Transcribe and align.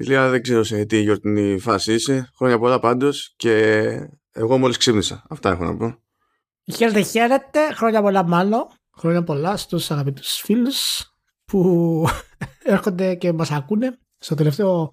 Ηλία 0.00 0.30
δεν 0.30 0.42
ξέρω 0.42 0.62
σε 0.62 0.84
τι 0.84 1.00
γιορτινή 1.00 1.58
φάση 1.58 1.94
είσαι. 1.94 2.30
Χρόνια 2.36 2.58
πολλά 2.58 2.78
πάντως 2.78 3.34
και 3.36 3.84
εγώ 4.32 4.58
μόλις 4.58 4.76
ξύπνησα. 4.76 5.26
Αυτά 5.28 5.50
έχω 5.50 5.64
να 5.64 5.76
πω. 5.76 6.02
Χαίρετε, 6.74 7.02
χαίρετε. 7.02 7.72
Χρόνια 7.74 8.02
πολλά 8.02 8.26
μάλλον. 8.26 8.66
Χρόνια 8.96 9.22
πολλά 9.22 9.56
στους 9.56 9.90
αγαπητούς 9.90 10.40
φίλους 10.44 11.10
που 11.44 12.06
έρχονται 12.74 13.14
και 13.14 13.32
μας 13.32 13.50
ακούνε 13.50 13.98
στο 14.18 14.34
τελευταίο 14.34 14.92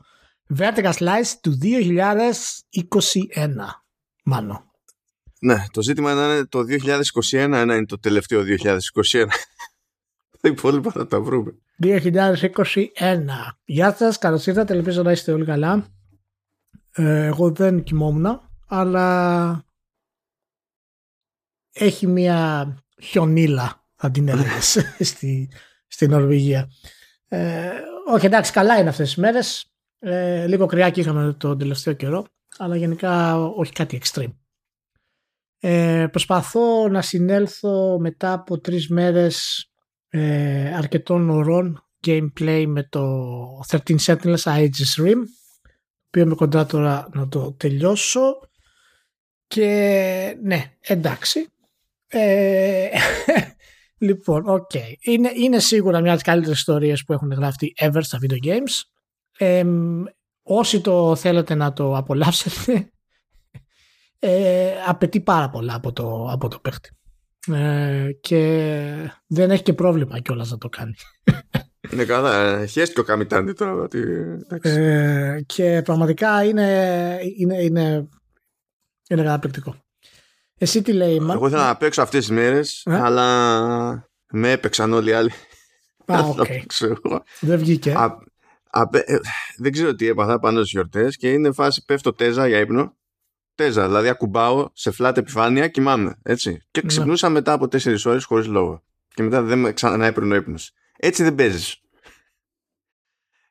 Vertical 0.57 0.91
Slice 0.91 1.33
του 1.41 1.57
2021. 1.61 1.67
Μάλλον. 4.23 4.71
Ναι, 5.39 5.65
το 5.71 5.81
ζήτημα 5.81 6.11
είναι 6.11 6.45
το 6.45 6.59
2021 7.31 7.47
να 7.49 7.61
είναι 7.61 7.85
το 7.85 7.99
τελευταίο 7.99 8.43
2021. 8.61 9.25
Τα 10.45 10.51
υπόλοιπα 10.51 10.91
θα 10.91 11.07
τα 11.07 11.21
βρούμε. 11.21 11.55
2021. 11.83 11.99
Γεια 13.65 13.93
σας, 13.93 14.17
καλώς 14.17 14.47
ήρθατε. 14.47 14.73
Ελπίζω 14.73 15.03
να 15.03 15.11
είστε 15.11 15.31
όλοι 15.31 15.45
καλά. 15.45 15.87
Ε, 16.91 17.25
εγώ 17.25 17.51
δεν 17.51 17.83
κοιμόμουν, 17.83 18.41
αλλά 18.67 19.65
έχει 21.71 22.07
μια 22.07 22.67
χιονίλα, 23.01 23.85
θα 23.95 24.11
την 24.11 24.27
έλεγε, 24.27 24.59
στη, 24.99 25.49
στη 25.87 26.07
Νορβηγία. 26.07 26.69
Ε, 27.27 27.69
όχι, 28.07 28.25
εντάξει, 28.25 28.51
καλά 28.51 28.79
είναι 28.79 28.89
αυτές 28.89 29.07
τις 29.07 29.17
μέρες. 29.17 29.73
Ε, 29.99 30.47
λίγο 30.47 30.65
κρυάκι 30.65 30.99
είχαμε 30.99 31.33
τον 31.33 31.57
τελευταίο 31.57 31.93
καιρό, 31.93 32.25
αλλά 32.57 32.75
γενικά 32.75 33.39
όχι 33.39 33.71
κάτι 33.71 34.01
extreme. 34.03 34.33
Ε, 35.59 36.07
προσπαθώ 36.11 36.87
να 36.89 37.01
συνέλθω 37.01 37.99
μετά 37.99 38.33
από 38.33 38.59
τρεις 38.59 38.89
μέρες 38.89 39.69
ε, 40.09 40.73
αρκετών 40.75 41.29
ωρών 41.29 41.85
gameplay 42.07 42.65
με 42.67 42.83
το 42.83 43.03
13 43.69 43.79
Sentinels 44.05 44.43
Aegis 44.43 45.01
Rim 45.01 45.19
το 46.15 46.21
οποίο 46.21 46.21
είμαι 46.23 46.35
κοντά 46.35 46.65
τώρα 46.65 47.09
να 47.13 47.27
το 47.27 47.53
τελειώσω. 47.53 48.39
Και 49.47 50.37
ναι 50.43 50.73
εντάξει. 50.79 51.47
Ε, 52.07 52.87
λοιπόν 54.07 54.49
ok. 54.49 54.69
Okay. 54.73 54.93
είναι, 54.99 55.31
είναι 55.35 55.59
σίγουρα 55.59 55.99
μια 55.99 56.09
από 56.09 56.21
τις 56.21 56.31
καλύτερες 56.31 56.57
ιστορίες 56.57 57.03
που 57.03 57.13
έχουν 57.13 57.31
γραφτεί 57.31 57.73
ever 57.79 57.99
στα 58.01 58.19
video 58.21 58.45
games. 58.45 58.81
Ε, 59.37 59.63
όσοι 60.41 60.81
το 60.81 61.15
θέλετε 61.15 61.55
να 61.55 61.73
το 61.73 61.97
απολαύσετε 61.97 62.89
ε, 64.19 64.73
απαιτεί 64.87 65.21
πάρα 65.21 65.49
πολλά 65.49 65.75
από 65.75 65.93
το, 65.93 66.27
από 66.31 66.47
το 66.47 66.59
παίχτη 66.59 66.89
ε, 67.53 68.09
και 68.21 69.11
δεν 69.27 69.51
έχει 69.51 69.63
και 69.63 69.73
πρόβλημα 69.73 70.19
κιόλας 70.19 70.51
να 70.51 70.57
το 70.57 70.69
κάνει. 70.69 70.93
Είναι 71.91 72.05
καλά. 72.05 72.65
Χαίστηκε 72.65 72.99
ο 72.99 73.03
Καμιτάντη 73.03 73.53
τώρα. 73.53 73.73
Ότι... 73.73 74.03
Ε, 74.61 75.41
και 75.45 75.81
πραγματικά 75.83 76.43
είναι, 76.43 77.19
είναι, 77.37 77.63
είναι, 77.63 78.09
είναι 79.09 79.23
καταπληκτικό. 79.23 79.75
Εσύ 80.57 80.81
τι 80.81 80.93
λέει, 80.93 81.19
Μάρκο. 81.19 81.33
Εγώ 81.33 81.47
ήθελα 81.47 81.65
να 81.65 81.77
παίξω 81.77 82.01
αυτές 82.01 82.25
τις 82.25 82.35
μέρες, 82.35 82.83
ε; 82.85 82.99
αλλά 82.99 84.09
με 84.31 84.51
έπαιξαν 84.51 84.93
όλοι 84.93 85.09
οι 85.09 85.13
άλλοι. 85.13 85.31
Α, 86.05 86.19
okay. 86.37 86.61
Δεν 87.39 87.59
βγήκε. 87.59 87.91
Α, 87.91 88.03
α, 88.69 88.81
ε, 88.91 89.17
δεν 89.57 89.71
ξέρω 89.71 89.95
τι 89.95 90.07
έπαθα 90.07 90.39
πάνω 90.39 90.57
στις 90.57 90.71
γιορτές 90.71 91.17
και 91.17 91.31
είναι 91.31 91.51
φάση 91.51 91.85
πέφτω 91.85 92.13
τέζα 92.13 92.47
για 92.47 92.59
ύπνο. 92.59 92.95
Τέζα, 93.55 93.85
δηλαδή 93.85 94.07
ακουμπάω 94.07 94.69
σε 94.73 94.91
φλάτε 94.91 95.19
επιφάνεια, 95.19 95.67
κοιμάμαι. 95.67 96.19
Έτσι. 96.23 96.61
Και 96.71 96.81
ναι. 96.81 96.87
ξυπνούσα 96.87 97.29
μετά 97.29 97.53
από 97.53 97.65
4 97.65 97.97
ώρες 98.05 98.23
χωρίς 98.23 98.47
λόγο. 98.47 98.83
Και 99.13 99.23
μετά 99.23 99.41
δεν 99.41 99.59
με 99.59 99.73
ξανά 99.73 100.05
έπαιρνε 100.05 100.33
ο 100.33 100.37
ύπνος. 100.37 100.71
Έτσι 100.97 101.23
δεν 101.23 101.35
παίζεις. 101.35 101.79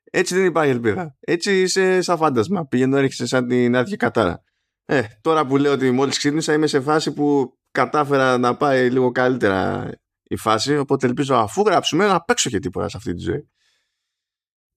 Έτσι 0.05 0.34
δεν 0.34 0.44
υπάρχει 0.44 0.70
ελπίδα. 0.70 1.16
Έτσι 1.20 1.60
είσαι 1.60 2.00
σαν 2.00 2.16
φάντασμα. 2.16 2.66
Πηγαίνω 2.66 2.97
έρχεσαι 2.97 3.27
σαν 3.27 3.48
την 3.48 3.77
άδεια 3.77 3.97
κατάρα. 3.97 4.42
Ε, 4.84 5.02
τώρα 5.20 5.47
που 5.47 5.56
λέω 5.56 5.72
ότι 5.72 5.91
μόλις 5.91 6.19
ξύπνησα 6.19 6.52
είμαι 6.52 6.66
σε 6.66 6.80
φάση 6.80 7.12
που 7.12 7.56
κατάφερα 7.70 8.38
να 8.38 8.56
πάει 8.56 8.91
λίγο 8.91 9.10
καλύτερα 9.10 9.91
η 10.22 10.37
φάση. 10.37 10.76
Οπότε 10.76 11.06
ελπίζω 11.06 11.34
αφού 11.34 11.62
γράψουμε 11.62 12.06
να 12.06 12.20
παίξω 12.20 12.50
και 12.50 12.59
τίποτα 12.59 12.88
σε 12.88 12.97
αυτή 12.97 13.14
τη 13.14 13.20
ζωή. 13.20 13.48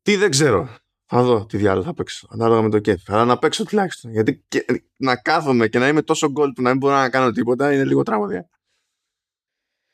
Τι 0.02 0.16
δεν 0.16 0.30
ξέρω. 0.30 0.70
Θα 1.10 1.24
δω 1.24 1.46
τι 1.46 1.58
διάλογο 1.58 1.86
θα 1.86 1.94
παίξω. 1.94 2.28
Ανάλογα 2.32 2.62
με 2.62 2.70
το 2.70 2.80
κέφι. 2.80 3.12
Αλλά 3.12 3.26
να 3.26 3.38
παίξω 3.38 3.66
τουλάχιστον. 3.66 4.12
Γιατί 4.12 4.44
και, 4.48 4.66
να 4.98 5.16
κάθομαι 5.16 5.68
και 5.68 5.80
να 5.80 5.88
είμαι 5.88 6.02
τόσο 6.02 6.32
γκολ 6.32 6.52
που 6.52 6.62
να 6.62 6.70
μην 6.70 6.78
μπορώ 6.78 6.96
να 6.96 7.10
κάνω 7.10 7.32
τίποτα 7.32 7.74
είναι 7.74 7.84
λίγο 7.84 8.04
τραγωδία. 8.04 8.50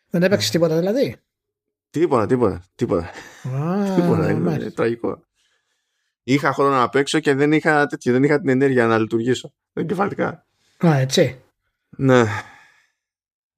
Δεν 0.09 0.23
έπαιξες 0.23 0.49
τίποτα 0.49 0.77
δηλαδή; 0.77 1.17
Τίποτα, 1.89 2.25
τίποτα. 2.25 2.63
Τίποτα. 2.75 3.09
Ah, 3.43 3.93
τίποτα. 3.95 4.31
Είναι 4.31 4.71
τραγικό. 4.71 5.23
Είχα 6.23 6.53
χρόνο 6.53 6.75
να 6.75 6.89
παίξω 6.89 7.19
και 7.19 7.33
δεν 7.33 7.51
είχα, 7.51 7.85
τέτοιο, 7.85 8.11
δεν 8.11 8.23
είχα 8.23 8.39
την 8.39 8.49
ενέργεια 8.49 8.87
να 8.87 8.97
λειτουργήσω. 8.97 9.53
Εγκεφαλικά. 9.73 10.45
Α, 10.85 10.95
έτσι. 10.97 11.41
Ναι. 11.89 12.21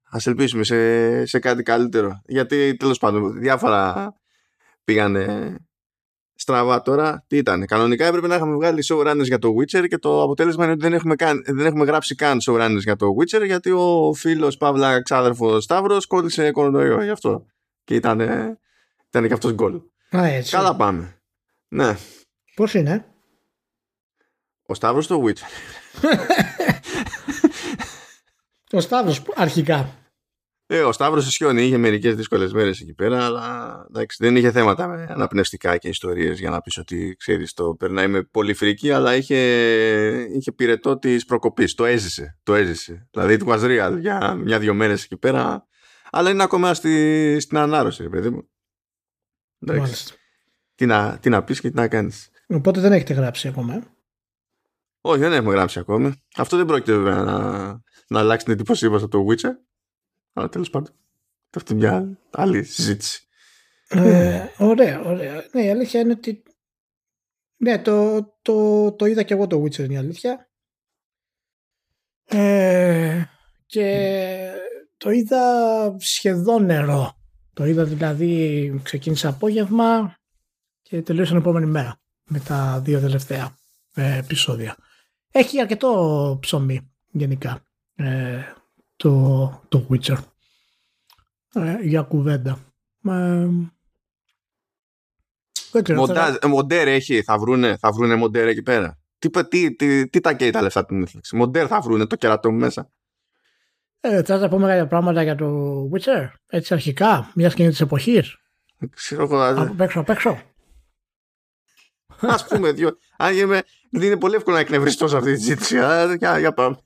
Α 0.08 0.18
ελπίσουμε 0.24 0.64
σε, 0.64 1.26
σε 1.26 1.38
κάτι 1.38 1.62
καλύτερο. 1.62 2.22
Γιατί 2.26 2.76
τέλος 2.76 2.98
πάντων 2.98 3.38
διάφορα 3.38 4.14
πήγανε 4.84 5.56
στραβά 6.46 6.82
τώρα. 6.82 7.24
Τι 7.26 7.36
ήταν. 7.36 7.66
Κανονικά 7.66 8.06
έπρεπε 8.06 8.26
να 8.26 8.34
είχαμε 8.34 8.54
βγάλει 8.54 8.84
showrunners 8.88 9.24
για 9.24 9.38
το 9.38 9.54
Witcher 9.58 9.88
και 9.88 9.98
το 9.98 10.22
αποτέλεσμα 10.22 10.64
είναι 10.64 10.72
ότι 10.72 10.82
δεν 10.82 10.92
έχουμε, 10.92 11.14
καν, 11.14 11.42
δεν 11.46 11.66
έχουμε 11.66 11.84
γράψει 11.84 12.14
καν 12.14 12.38
showrunners 12.46 12.78
για 12.78 12.96
το 12.96 13.06
Witcher 13.18 13.44
γιατί 13.46 13.70
ο 13.70 14.12
φίλος 14.16 14.56
Παύλα 14.56 15.02
ξάδερφος 15.02 15.64
Σταύρος 15.64 16.06
κόλλησε 16.06 16.50
κορονοϊό 16.50 17.02
γι' 17.02 17.10
αυτό. 17.10 17.46
Και 17.84 17.94
ήταν, 17.94 18.20
ήταν 19.08 19.26
και 19.26 19.32
αυτός 19.32 19.52
γκολ. 19.52 19.80
Καλά 20.50 20.76
πάμε. 20.76 21.20
Ναι. 21.68 21.96
Πώς 22.54 22.74
είναι; 22.74 23.04
Ο 24.66 24.74
Σταύρος 24.74 25.04
στο 25.04 25.22
Witcher. 25.24 25.50
ο 28.78 28.80
Σταύρος 28.80 29.22
αρχικά. 29.34 29.94
Ε, 30.68 30.80
ο 30.80 30.92
Σταύρος 30.92 31.26
ισχύει 31.26 31.62
είχε 31.62 31.76
μερικές 31.76 32.14
δύσκολες 32.14 32.52
μέρες 32.52 32.80
εκεί 32.80 32.94
πέρα, 32.94 33.24
αλλά 33.24 33.84
εντάξει, 33.88 34.16
δεν 34.20 34.36
είχε 34.36 34.50
θέματα 34.50 34.86
με 34.88 35.06
αναπνευστικά 35.08 35.76
και 35.76 35.88
ιστορίες 35.88 36.38
για 36.38 36.50
να 36.50 36.60
πεις 36.60 36.78
ότι 36.78 37.16
ξέρεις 37.18 37.52
το 37.52 37.74
περνάει 37.74 38.06
με 38.06 38.22
πολύ 38.22 38.54
φρίκη, 38.54 38.90
αλλά 38.90 39.16
είχε, 39.16 39.38
είχε 40.32 40.52
πυρετό 40.52 40.98
της 40.98 41.24
προκοπής. 41.24 41.74
Το 41.74 41.84
έζησε. 41.84 42.38
Το 42.42 42.54
έζησε. 42.54 43.08
Δηλαδή 43.10 43.36
του 43.36 43.46
was 43.48 43.60
real 43.60 43.96
για 43.98 44.34
μια-δυο 44.34 44.74
μέρες 44.74 45.04
εκεί 45.04 45.16
πέρα, 45.16 45.66
αλλά 46.10 46.30
είναι 46.30 46.42
ακόμα 46.42 46.74
στη, 46.74 47.36
στην 47.40 47.56
ανάρρωση, 47.56 48.08
παιδί 48.08 48.30
μου. 48.30 48.48
Εντάξει. 49.58 50.14
Τι 50.74 50.86
να, 50.86 51.18
τι 51.18 51.28
να 51.28 51.44
πεις 51.44 51.60
και 51.60 51.68
τι 51.68 51.76
να 51.76 51.88
κάνεις. 51.88 52.30
Οπότε 52.48 52.80
δεν 52.80 52.92
έχετε 52.92 53.14
γράψει 53.14 53.48
ακόμα. 53.48 53.74
Ε; 53.74 53.82
Όχι, 55.00 55.20
δεν 55.20 55.32
έχουμε 55.32 55.52
γράψει 55.52 55.78
ακόμη. 55.78 56.22
Αυτό 56.36 56.56
δεν 56.56 56.66
πρόκειται 56.66 56.96
βέβαια 56.96 57.22
να, 57.22 57.68
να 58.08 58.18
αλλάξει 58.18 58.44
την 58.44 58.54
εντύπωσή 58.54 58.88
μας 58.88 59.02
από 59.02 59.10
το 59.10 59.26
Witcher. 59.30 59.52
Αλλά 60.36 60.48
τέλος 60.48 60.70
πάντων. 60.70 60.92
Αυτό 61.56 61.74
είναι 61.74 61.86
μια 61.86 62.18
άλλη 62.30 62.64
συζήτηση. 62.64 63.26
Ε, 63.88 64.46
ωραία, 64.58 65.02
ωραία. 65.02 65.44
Ναι, 65.52 65.62
η 65.62 65.70
αλήθεια 65.70 66.00
είναι 66.00 66.12
ότι. 66.12 66.42
Ναι, 67.56 67.78
το, 67.78 68.24
το, 68.42 68.92
το 68.92 69.06
είδα 69.06 69.22
και 69.22 69.34
εγώ 69.34 69.46
το 69.46 69.62
Witcher 69.62 69.78
είναι 69.78 69.94
η 69.94 69.96
αλήθεια. 69.96 70.50
Ε, 72.24 73.24
και 73.66 74.50
το 74.96 75.10
είδα 75.10 75.96
σχεδόν 75.98 76.64
νερό. 76.64 77.16
Το 77.52 77.64
είδα 77.64 77.84
δηλαδή, 77.84 78.80
ξεκίνησε 78.82 79.28
απόγευμα 79.28 80.16
και 80.82 81.02
τελείωσε 81.02 81.30
την 81.30 81.40
επόμενη 81.40 81.66
μέρα 81.66 82.00
με 82.24 82.40
τα 82.40 82.80
δύο 82.80 83.00
τελευταία 83.00 83.56
ε, 83.94 84.18
επεισόδια. 84.18 84.76
Έχει 85.30 85.60
αρκετό 85.60 86.38
ψωμί 86.40 86.92
γενικά 87.10 87.62
ε, 87.94 88.42
το, 88.96 89.62
το 89.68 89.86
Witcher 89.90 90.18
ε, 91.54 91.76
για 91.82 92.02
κουβέντα. 92.02 92.58
Ε, 93.04 93.48
δεν 95.72 95.82
ξέρω. 95.82 95.98
Μοντάζ, 95.98 96.34
θα... 96.34 96.48
Μοντέρ 96.48 96.88
έχει, 96.88 97.22
θα 97.22 97.38
βρούνε, 97.38 97.76
θα 97.76 97.92
βρούνε 97.92 98.14
μοντέρ 98.14 98.46
εκεί 98.46 98.62
πέρα. 98.62 98.98
Τι, 99.18 99.30
τι, 99.48 99.74
τι, 99.74 100.08
τι 100.08 100.20
τα 100.20 100.32
καίει 100.32 100.50
τα 100.50 100.62
λεφτά 100.62 100.84
του 100.84 101.02
Netflix; 101.02 101.28
Μοντέρ 101.32 101.66
θα 101.68 101.80
βρούνε 101.80 102.06
το 102.06 102.16
κερατό 102.16 102.52
μου 102.52 102.58
μέσα. 102.58 102.90
Ε, 104.00 104.22
θα 104.22 104.38
να 104.38 104.48
πούμε 104.48 104.66
κάποια 104.66 104.86
πράγματα 104.86 105.22
για 105.22 105.34
το 105.34 105.80
Witcher, 105.92 106.28
έτσι 106.46 106.74
αρχικά, 106.74 107.30
μιας 107.34 107.52
σκηνή 107.52 107.68
της 107.68 107.80
εποχής. 107.80 108.36
Ξέρω 108.90 109.22
εγώ. 109.22 109.42
Από 109.42 109.82
έξω, 109.82 110.00
απ' 110.00 110.08
έξω. 110.08 110.40
Α 112.20 112.44
πούμε 112.48 112.72
δύο. 112.72 112.98
Αν 113.16 113.36
είμαι, 113.36 113.62
δηλαδή 113.90 114.10
είναι 114.10 114.20
πολύ 114.20 114.34
εύκολο 114.34 114.54
να 114.54 114.62
εκνευριστώ 114.62 115.08
σε 115.08 115.16
αυτή 115.16 115.32
τη 115.32 115.38
συζήτηση. 115.38 115.78
Για, 116.18 116.38
για 116.38 116.52
πάμε. 116.52 116.76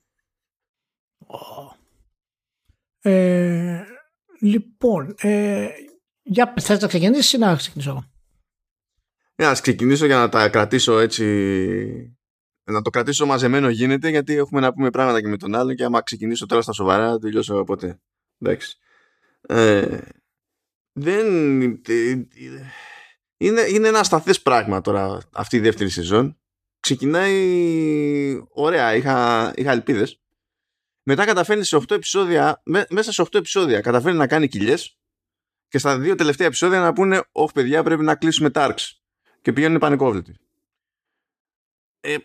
Ε, 3.02 3.82
λοιπόν, 4.41 5.14
ε, 5.19 5.69
για 6.23 6.55
θες 6.61 6.81
να 6.81 6.88
ξεκινήσεις 6.88 7.32
ή 7.32 7.38
να 7.38 7.56
ξεκινήσω 7.56 7.91
εγώ; 7.91 8.05
Ε, 9.35 9.47
ας 9.47 9.61
ξεκινήσω 9.61 10.06
για 10.06 10.17
να 10.17 10.29
τα 10.29 10.49
κρατήσω 10.49 10.99
έτσι 10.99 11.25
να 12.70 12.82
το 12.82 12.91
κρατήσω 12.91 13.26
μαζεμένο 13.26 13.69
γίνεται 13.69 14.08
γιατί 14.08 14.35
έχουμε 14.35 14.61
να 14.61 14.73
πούμε 14.73 14.91
πράγματα 14.91 15.20
και 15.20 15.29
με 15.29 15.37
τον 15.37 15.55
άλλο 15.55 15.75
και 15.75 15.85
άμα 15.85 16.02
ξεκινήσω 16.02 16.47
τώρα 16.47 16.62
στα 16.62 16.73
σοβαρά 16.73 17.11
δεν 17.11 17.20
τελειώσω 17.20 17.64
ποτέ. 17.64 18.00
Εντάξει. 18.38 18.79
Ε, 19.41 19.99
δεν... 20.93 21.26
είναι, 23.37 23.61
είναι 23.69 23.88
ένα 23.88 23.99
ασταθές 23.99 24.43
πράγμα 24.43 24.81
τώρα 24.81 25.19
αυτή 25.32 25.56
η 25.56 25.61
δεύτερη 25.61 25.91
σεζόν. 25.91 26.38
Ξεκινάει 26.81 28.41
ωραία, 28.49 28.94
είχα, 28.94 29.53
είχα 29.56 29.70
ελπίδες. 29.73 30.19
Μετά 31.02 31.25
καταφέρνει 31.25 31.64
σε 31.64 31.76
8 31.76 31.91
επεισόδια, 31.91 32.62
μέσα 32.91 33.12
σε 33.12 33.23
8 33.23 33.35
επεισόδια 33.35 33.81
καταφέρνει 33.81 34.19
να 34.19 34.26
κάνει 34.26 34.49
κοιλιές 34.49 34.99
και 35.69 35.79
στα 35.79 35.99
δύο 35.99 36.14
τελευταία 36.14 36.47
επεισόδια 36.47 36.81
να 36.81 36.93
πούνε 36.93 37.23
«Όχι 37.32 37.52
παιδιά 37.52 37.82
πρέπει 37.82 38.02
να 38.02 38.14
κλείσουμε 38.14 38.50
τα 38.50 38.75
arcs» 38.75 39.00
και 39.43 39.52
πηγαίνουν 39.52 39.79
πανικόβλητοι. 39.79 40.37
Ε, 42.00 42.17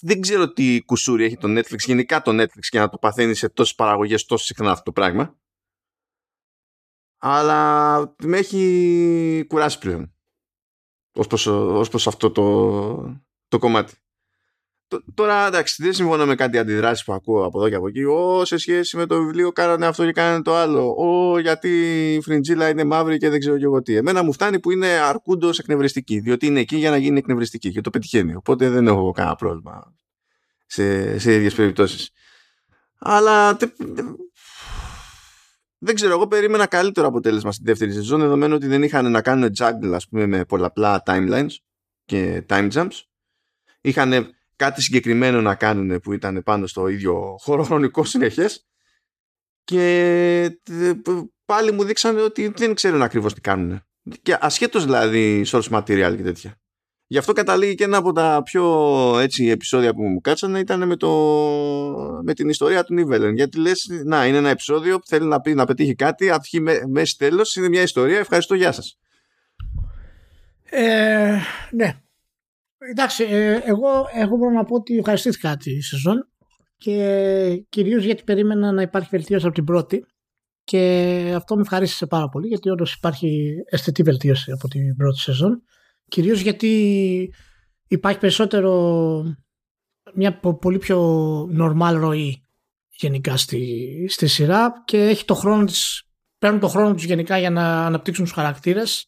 δεν 0.00 0.20
ξέρω 0.20 0.52
τι 0.52 0.82
κουσούρι 0.82 1.24
έχει 1.24 1.36
το 1.36 1.48
Netflix, 1.58 1.78
γενικά 1.78 2.22
το 2.22 2.42
Netflix 2.42 2.66
και 2.68 2.78
να 2.78 2.88
το 2.88 2.98
παθαίνει 2.98 3.34
σε 3.34 3.48
τόσες 3.48 3.74
παραγωγές 3.74 4.24
τόσο 4.24 4.44
συχνά 4.44 4.70
αυτό 4.70 4.82
το 4.82 4.92
πράγμα. 4.92 5.38
Αλλά 7.18 8.14
με 8.22 8.38
έχει 8.38 9.44
κουράσει 9.48 9.78
πλέον. 9.78 10.14
Ως 11.12 11.26
προς, 11.26 11.46
ως 11.46 11.88
προς 11.88 12.06
αυτό 12.06 12.30
το, 12.30 13.22
το 13.48 13.58
κομμάτι. 13.58 13.94
Τώρα 15.14 15.46
εντάξει, 15.46 15.82
δεν 15.82 15.92
συμφωνώ 15.92 16.26
με 16.26 16.34
κάτι 16.34 16.58
αντιδράσεις 16.58 17.04
που 17.04 17.12
ακούω 17.12 17.44
από 17.44 17.58
εδώ 17.58 17.68
και 17.68 17.74
από 17.74 17.88
εκεί. 17.88 18.04
Ω, 18.04 18.44
σε 18.44 18.56
σχέση 18.56 18.96
με 18.96 19.06
το 19.06 19.18
βιβλίο 19.22 19.52
κάνανε 19.52 19.86
αυτό 19.86 20.04
και 20.04 20.12
κάνανε 20.12 20.42
το 20.42 20.54
άλλο. 20.54 20.94
Ω, 20.98 21.38
γιατί 21.38 21.68
η 22.14 22.20
φριντζίλα 22.20 22.68
είναι 22.68 22.84
μαύρη 22.84 23.18
και 23.18 23.28
δεν 23.28 23.38
ξέρω 23.38 23.58
και 23.58 23.64
εγώ 23.64 23.82
τι. 23.82 23.96
Εμένα 23.96 24.22
μου 24.22 24.32
φτάνει 24.32 24.60
που 24.60 24.70
είναι 24.70 24.86
αρκούντος 24.86 25.58
εκνευριστική. 25.58 26.18
Διότι 26.18 26.46
είναι 26.46 26.60
εκεί 26.60 26.76
για 26.76 26.90
να 26.90 26.96
γίνει 26.96 27.18
εκνευριστική 27.18 27.72
και 27.72 27.80
το 27.80 27.90
πετυχαίνει. 27.90 28.34
Οπότε 28.34 28.68
δεν 28.68 28.86
έχω 28.86 29.10
κανένα 29.10 29.34
πρόβλημα 29.34 29.94
σε, 30.66 31.18
σε 31.18 31.34
ίδιες 31.34 31.54
περιπτώσεις. 31.54 32.10
Αλλά 32.98 33.56
δεν 35.78 35.94
ξέρω, 35.94 36.12
εγώ 36.12 36.26
περίμενα 36.26 36.66
καλύτερο 36.66 37.06
αποτέλεσμα 37.06 37.52
στην 37.52 37.64
δεύτερη 37.64 37.92
σεζόν 37.92 38.20
δεδομένου 38.20 38.54
ότι 38.54 38.66
δεν 38.66 38.82
είχαν 38.82 39.10
να 39.10 39.22
κάνουν 39.22 39.50
juggle 39.58 39.92
ας 39.94 40.08
πούμε 40.08 40.26
με 40.26 40.44
πολλαπλά 40.44 41.02
timelines 41.06 41.54
και 42.04 42.44
time 42.48 42.70
jumps. 42.72 43.00
Είχαν 43.80 44.34
κάτι 44.60 44.82
συγκεκριμένο 44.82 45.40
να 45.40 45.54
κάνουν 45.54 46.00
που 46.00 46.12
ήταν 46.12 46.42
πάνω 46.44 46.66
στο 46.66 46.88
ίδιο 46.88 47.36
χωροχρονικό 47.38 48.04
συνεχές 48.04 48.66
και 49.64 49.84
ε, 50.70 50.92
πάλι 51.44 51.72
μου 51.72 51.84
δείξανε 51.84 52.20
ότι 52.20 52.52
δεν 52.56 52.74
ξέρουν 52.74 53.02
ακριβώς 53.02 53.34
τι 53.34 53.40
κάνουν. 53.40 53.80
Και 54.22 54.36
ασχέτως 54.40 54.84
δηλαδή 54.84 55.44
source 55.46 55.68
material 55.70 56.14
και 56.16 56.22
τέτοια. 56.22 56.60
Γι' 57.06 57.18
αυτό 57.18 57.32
καταλήγει 57.32 57.74
και 57.74 57.84
ένα 57.84 57.96
από 57.96 58.12
τα 58.12 58.42
πιο 58.44 58.64
έτσι, 59.18 59.46
επεισόδια 59.46 59.94
που 59.94 60.02
μου 60.02 60.20
κάτσανε 60.20 60.58
ήταν 60.58 60.86
με, 60.86 60.96
το, 60.96 61.10
με 62.22 62.34
την 62.34 62.48
ιστορία 62.48 62.84
του 62.84 62.94
Νίβελεν. 62.94 63.34
Γιατί 63.34 63.58
λες, 63.58 63.86
να, 64.04 64.26
είναι 64.26 64.36
ένα 64.36 64.48
επεισόδιο 64.48 64.98
που 64.98 65.06
θέλει 65.06 65.26
να, 65.26 65.40
πει, 65.40 65.54
να 65.54 65.64
πετύχει 65.64 65.94
κάτι, 65.94 66.30
αρχή, 66.30 66.60
μέση, 66.88 67.16
τέλος, 67.18 67.56
είναι 67.56 67.68
μια 67.68 67.82
ιστορία, 67.82 68.18
ευχαριστώ, 68.18 68.54
γεια 68.54 68.72
σας. 68.72 68.98
Ε, 70.64 71.38
ναι, 71.70 72.00
Εντάξει, 72.88 73.24
ε, 73.24 73.60
εγώ, 73.64 74.08
εγώ 74.14 74.36
μπορώ 74.36 74.50
να 74.50 74.64
πω 74.64 74.74
ότι 74.74 74.96
ευχαριστήθηκα 74.96 75.56
τη 75.56 75.80
σεζόν 75.80 76.28
και 76.76 77.64
κυρίως 77.68 78.04
γιατί 78.04 78.22
περίμενα 78.22 78.72
να 78.72 78.82
υπάρχει 78.82 79.08
βελτίωση 79.10 79.46
από 79.46 79.54
την 79.54 79.64
πρώτη 79.64 80.04
και 80.64 81.32
αυτό 81.36 81.54
με 81.54 81.60
ευχαρίστησε 81.60 82.06
πάρα 82.06 82.28
πολύ 82.28 82.46
γιατί 82.46 82.70
όντως 82.70 82.94
υπάρχει 82.94 83.54
αισθητή 83.70 84.02
βελτίωση 84.02 84.52
από 84.52 84.68
την 84.68 84.96
πρώτη 84.96 85.18
σεζόν. 85.18 85.62
Κυρίως 86.08 86.40
γιατί 86.40 87.32
υπάρχει 87.88 88.18
περισσότερο 88.18 89.36
μια 90.14 90.38
πολύ 90.38 90.78
πιο 90.78 90.98
normal 91.42 91.94
ροή 91.94 92.44
γενικά 92.88 93.36
στη, 93.36 94.06
στη 94.08 94.26
σειρά 94.26 94.82
και 94.84 95.02
έχει 95.02 95.24
το 95.24 95.34
χρόνο 95.34 95.64
της, 95.64 96.02
παίρνουν 96.38 96.60
το 96.60 96.68
χρόνο 96.68 96.94
τους 96.94 97.04
γενικά 97.04 97.38
για 97.38 97.50
να 97.50 97.86
αναπτύξουν 97.86 98.24
τους 98.24 98.32
χαρακτήρες 98.32 99.06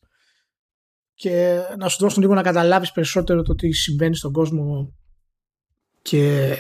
και 1.14 1.60
να 1.78 1.88
σου 1.88 1.98
δώσουν 2.00 2.22
λίγο 2.22 2.34
να 2.34 2.42
καταλάβεις 2.42 2.92
περισσότερο 2.92 3.42
το 3.42 3.54
τι 3.54 3.72
συμβαίνει 3.72 4.16
στον 4.16 4.32
κόσμο 4.32 4.94
και 6.02 6.54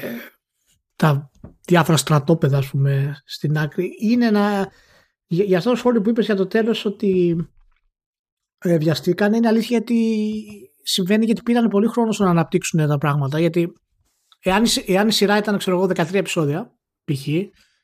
τα 0.96 1.30
διάφορα 1.64 1.96
στρατόπεδα 1.96 2.58
ας 2.58 2.70
πούμε 2.70 3.22
στην 3.24 3.58
άκρη 3.58 3.90
είναι 4.00 4.26
ένα 4.26 4.72
για 5.26 5.58
αυτό 5.58 5.70
το 5.70 5.76
σχόλιο 5.76 6.00
που 6.00 6.10
είπες 6.10 6.24
για 6.24 6.36
το 6.36 6.46
τέλος 6.46 6.84
ότι 6.84 7.36
ε, 8.58 8.78
βιαστήκαν 8.78 9.32
είναι 9.32 9.48
αλήθεια 9.48 9.68
γιατί 9.68 10.24
συμβαίνει 10.82 11.24
γιατί 11.24 11.42
πήραν 11.42 11.68
πολύ 11.68 11.86
χρόνο 11.86 12.12
στο 12.12 12.24
να 12.24 12.30
αναπτύξουν 12.30 12.86
τα 12.86 12.98
πράγματα 12.98 13.40
γιατί 13.40 13.72
εάν, 14.42 14.64
εάν 14.86 15.08
η 15.08 15.12
σειρά 15.12 15.36
ήταν 15.36 15.58
ξέρω 15.58 15.76
εγώ 15.76 15.86
13 15.86 16.14
επεισόδια 16.14 16.78
π.χ. 17.04 17.26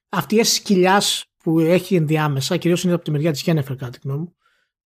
αυτή 0.09 0.35
η 0.35 0.39
αίσθηση 0.39 0.63
κοιλιάς 0.63 1.25
που 1.43 1.59
έχει 1.59 1.95
ενδιάμεσα 1.95 2.57
κυρίως 2.57 2.85
είναι 2.85 2.93
από 2.93 3.05
τη 3.05 3.11
μεριά 3.11 3.33
της 3.33 3.43
Γένεφερ 3.43 3.77
κάτι 3.77 3.99
γνώμη 4.03 4.21
μου 4.21 4.37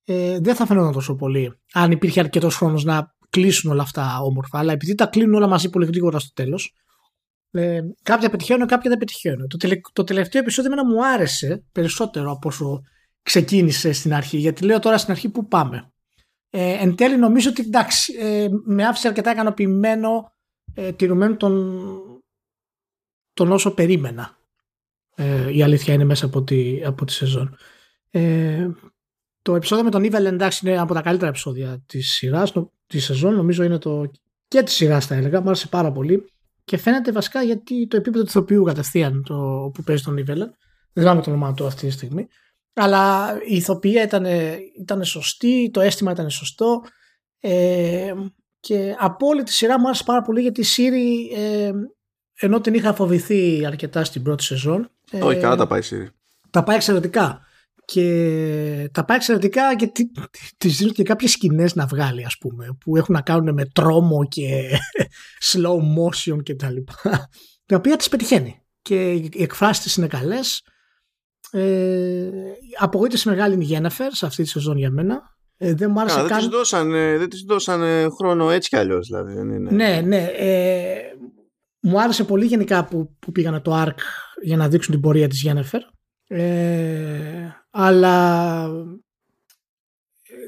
ε, 0.05 0.39
δεν 0.41 0.55
θα 0.55 0.67
φαινόταν 0.67 0.93
τόσο 0.93 1.15
πολύ 1.15 1.61
αν 1.73 1.91
υπήρχε 1.91 2.21
αρκετός 2.21 2.57
χρόνος 2.57 2.85
να 2.85 3.15
κλείσουν 3.31 3.71
όλα 3.71 3.83
αυτά 3.83 4.21
όμορφα. 4.21 4.59
Αλλά 4.59 4.73
επειδή 4.73 4.95
τα 4.95 5.07
κλείνουν 5.07 5.35
όλα 5.35 5.47
μαζί 5.47 5.71
πολύ 5.71 5.87
γρήγορα 5.87 6.19
στο 6.19 6.33
τέλος, 6.33 6.75
ε, 7.51 7.81
κάποια 8.03 8.31
πετυχαίνουν, 8.31 8.67
κάποια 8.67 8.91
δεν 8.91 8.99
πετυχαίνουν. 8.99 9.49
Το, 9.49 9.57
τελε, 9.57 9.81
το 9.93 10.05
τελευταίο 10.05 10.43
επεισόδιο 10.43 10.73
εμένα 10.73 10.89
μου 10.89 11.07
άρεσε 11.07 11.65
περισσότερο 11.73 12.31
από 12.31 12.49
όσο 12.49 12.81
ξεκίνησε 13.23 13.93
στην 13.93 14.15
αρχή. 14.15 14.37
Γιατί 14.37 14.65
λέω 14.65 14.79
τώρα 14.79 14.99
στην 14.99 15.13
αρχή 15.13 15.29
που 15.29 15.47
πάμε. 15.47 15.93
Ε, 16.51 16.73
εν 16.73 16.95
τέλει 16.95 17.17
νομίζω 17.17 17.51
ότι 17.51 17.63
εντάξει, 17.63 18.15
ε, 18.19 18.49
με 18.65 18.87
άφησε 18.87 19.09
αρκετά 19.09 19.33
ικανοποιημένο 19.33 20.33
ε, 20.75 20.93
τηρουμένο 20.93 21.37
τον, 21.37 21.83
τον 23.33 23.53
όσο 23.53 23.75
περίμενα. 23.75 24.39
Ε, 25.15 25.53
η 25.53 25.63
αλήθεια 25.63 25.95
είναι 25.95 26.05
μέσα 26.05 26.27
από 26.27 26.43
τη, 26.43 26.85
από 26.85 27.05
τη 27.05 27.13
σεζόν. 27.13 27.57
Ε, 28.11 28.69
το 29.43 29.55
επεισόδιο 29.55 29.85
με 29.85 29.91
τον 29.91 30.05
Evil 30.05 30.25
εντάξει 30.25 30.69
είναι 30.69 30.79
από 30.79 30.94
τα 30.94 31.03
καλύτερα 31.03 31.29
επεισόδια 31.29 31.83
της 31.87 32.11
σειράς, 32.11 32.53
της 32.87 33.05
σεζόν. 33.05 33.35
Νομίζω 33.35 33.62
είναι 33.62 33.79
το 33.79 34.11
και 34.49 34.62
της 34.62 34.75
σειράς, 34.75 35.06
θα 35.06 35.15
έλεγα. 35.15 35.41
Μου 35.41 35.47
άρεσε 35.47 35.69
πάρα 35.69 35.93
πολύ. 35.93 36.25
Και 36.65 36.77
φαίνεται 36.77 37.12
βασικά 37.12 37.43
γιατί 37.43 37.87
το 37.87 37.97
επίπεδο 37.97 38.25
του 38.25 38.31
ηθοποιού 38.31 38.62
κατευθείαν 38.62 39.23
το, 39.27 39.71
που 39.75 39.83
παίζει 39.83 40.03
τον 40.03 40.15
Evil. 40.19 40.37
Δεν 40.93 41.05
θυμάμαι 41.05 41.23
το 41.23 41.31
όνομά 41.31 41.55
του 41.55 41.67
αυτή 41.67 41.87
τη 41.87 41.93
στιγμή. 41.93 42.29
Αλλά 42.75 43.35
η 43.47 43.56
ηθοποιία 43.56 44.03
ήταν, 44.03 44.25
ήταν 44.81 45.05
σωστή, 45.05 45.71
το 45.73 45.81
αίσθημα 45.81 46.12
ήταν 46.12 46.31
σωστό. 46.31 46.83
Ε, 47.41 48.12
και 48.61 48.97
από 48.99 49.27
όλη 49.27 49.43
τη 49.43 49.53
σειρά 49.53 49.81
μου 49.81 49.87
άρεσε 49.87 50.03
πάρα 50.05 50.23
πολύ 50.23 50.41
γιατί 50.41 50.61
η 50.61 50.65
Σύρι, 50.65 51.31
ε, 51.35 51.73
ενώ 52.35 52.61
την 52.61 52.75
είχα 52.75 52.94
φοβηθεί 52.94 53.67
αρκετά 53.67 54.05
στην 54.05 54.23
πρώτη 54.23 54.43
σεζόν. 54.43 54.91
Όχι, 55.21 55.39
ε, 55.39 55.41
καλά 55.41 55.56
τα 55.56 55.67
πάει 55.67 55.79
η 55.79 55.83
Σύρι. 55.83 56.11
Τα 56.50 56.62
πάει 56.62 56.77
εξαιρετικά 56.77 57.47
και 57.93 58.89
τα 58.93 59.05
πάει 59.05 59.17
εξαιρετικά 59.17 59.77
και 59.77 59.93
τη 60.56 60.69
δίνουν 60.69 60.93
και 60.93 61.03
κάποιες 61.03 61.31
σκηνές 61.31 61.75
να 61.75 61.87
βγάλει 61.87 62.25
ας 62.25 62.37
πούμε 62.41 62.67
που 62.81 62.97
έχουν 62.97 63.15
να 63.15 63.21
κάνουν 63.21 63.55
με 63.55 63.65
τρόμο 63.65 64.25
και 64.29 64.79
slow 65.53 65.77
motion 65.77 66.43
και 66.43 66.55
τα 66.55 66.70
λοιπά 66.70 67.29
τα 67.67 67.77
οποία 67.77 67.96
τις 67.96 68.08
πετυχαίνει 68.08 68.63
και 68.82 69.13
οι 69.13 69.31
εκφράσεις 69.37 69.82
της 69.82 69.96
είναι 69.96 70.06
καλές 70.06 70.63
ε, 71.51 72.31
απογοήτευση 72.79 73.29
μεγάλη 73.29 73.55
είναι 73.55 73.65
η 73.65 73.67
Γένεφερ 73.67 74.13
σε 74.13 74.27
αυτή 74.27 74.43
τη 74.43 74.49
σεζόν 74.49 74.77
για 74.77 74.91
μένα 74.91 75.22
ε, 75.56 75.75
δεν 75.75 75.91
μου 75.91 76.01
άρεσε 76.01 76.22
δεν, 76.22 76.37
της 76.37 76.46
δώσανε, 76.46 77.17
δεν 77.19 77.29
της 77.29 77.43
δώσανε 77.43 78.08
χρόνο 78.19 78.51
έτσι 78.51 78.69
κι 78.69 78.77
αλλιώς 78.77 79.06
δηλαδή. 79.06 79.32
Είναι... 79.32 79.70
Ναι, 79.70 80.01
ναι. 80.01 80.25
Ε, 80.37 80.96
μου 81.81 82.01
άρεσε 82.01 82.25
πολύ 82.25 82.46
γενικά 82.46 82.84
που, 82.84 83.17
που 83.19 83.32
πήγανε 83.32 83.61
το 83.61 83.82
ARC 83.82 83.94
για 84.43 84.56
να 84.56 84.69
δείξουν 84.69 84.93
την 84.93 85.03
πορεία 85.03 85.29
της 85.29 85.43
Γένεφερ 85.43 85.81
ε, 86.27 87.62
αλλά 87.74 88.69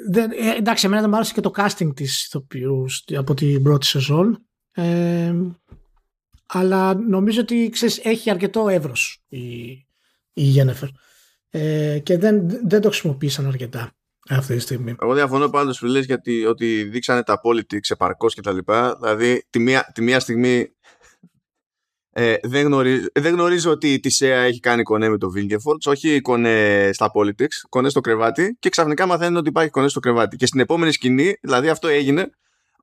δεν, 0.09 0.31
ε, 0.31 0.55
εντάξει, 0.57 0.87
εμένα 0.87 1.01
δεν 1.01 1.11
μου 1.11 1.17
άρεσε 1.17 1.33
και 1.33 1.41
το 1.41 1.51
casting 1.57 1.95
της 1.95 2.25
ηθοποιούς 2.25 3.05
από 3.17 3.35
την 3.35 3.63
πρώτη 3.63 3.87
σεζόν. 3.87 4.47
Ε, 4.73 5.35
αλλά 6.47 6.95
νομίζω 6.95 7.41
ότι 7.41 7.69
ξέρεις, 7.73 7.99
έχει 7.99 8.31
αρκετό 8.31 8.69
εύρος 8.69 9.23
η, 9.29 9.65
η 10.33 10.43
Γένεφερ. 10.43 10.89
Ε, 11.51 11.99
και 11.99 12.19
δεν, 12.19 12.49
δεν 12.49 12.81
το 12.81 12.89
χρησιμοποίησαν 12.89 13.47
αρκετά 13.47 13.93
αυτή 14.29 14.55
τη 14.55 14.61
στιγμή. 14.61 14.95
Εγώ 15.03 15.15
διαφωνώ 15.15 15.49
πάντως 15.49 15.79
που 15.79 15.87
λες 15.87 16.05
γιατί 16.05 16.45
ότι 16.45 16.83
δείξανε 16.83 17.23
τα 17.23 17.41
politics 17.45 17.91
επαρκώς 17.91 18.35
και 18.35 18.41
τα 18.41 18.53
λοιπά. 18.53 18.97
Δηλαδή 19.01 19.47
τη 19.51 19.59
μία, 19.59 19.91
τη 19.95 20.03
μία 20.03 20.21
στιγμή 20.21 20.74
ε, 22.17 22.35
δεν, 22.43 22.67
γνωρίζω, 22.67 23.07
δεν 23.13 23.33
γνωρίζω 23.33 23.71
ότι 23.71 23.93
η 23.93 24.01
Τισέα 24.01 24.41
έχει 24.41 24.61
κάνει 24.61 24.83
κονέ 24.83 25.09
με 25.09 25.19
το 25.19 25.31
Βίλγκεφορτς, 25.31 25.87
όχι 25.87 26.21
κονέ 26.21 26.91
στα 26.93 27.11
politics, 27.15 27.57
κονέ 27.69 27.89
στο 27.89 28.01
κρεβάτι 28.01 28.57
και 28.59 28.69
ξαφνικά 28.69 29.07
μαθαίνουν 29.07 29.37
ότι 29.37 29.49
υπάρχει 29.49 29.71
κονέ 29.71 29.89
στο 29.89 30.01
κρεβάτι. 30.01 30.37
Και 30.37 30.47
στην 30.47 30.61
επόμενη 30.61 30.93
σκηνή, 30.93 31.37
δηλαδή 31.41 31.69
αυτό 31.69 31.89
έγινε, 31.89 32.31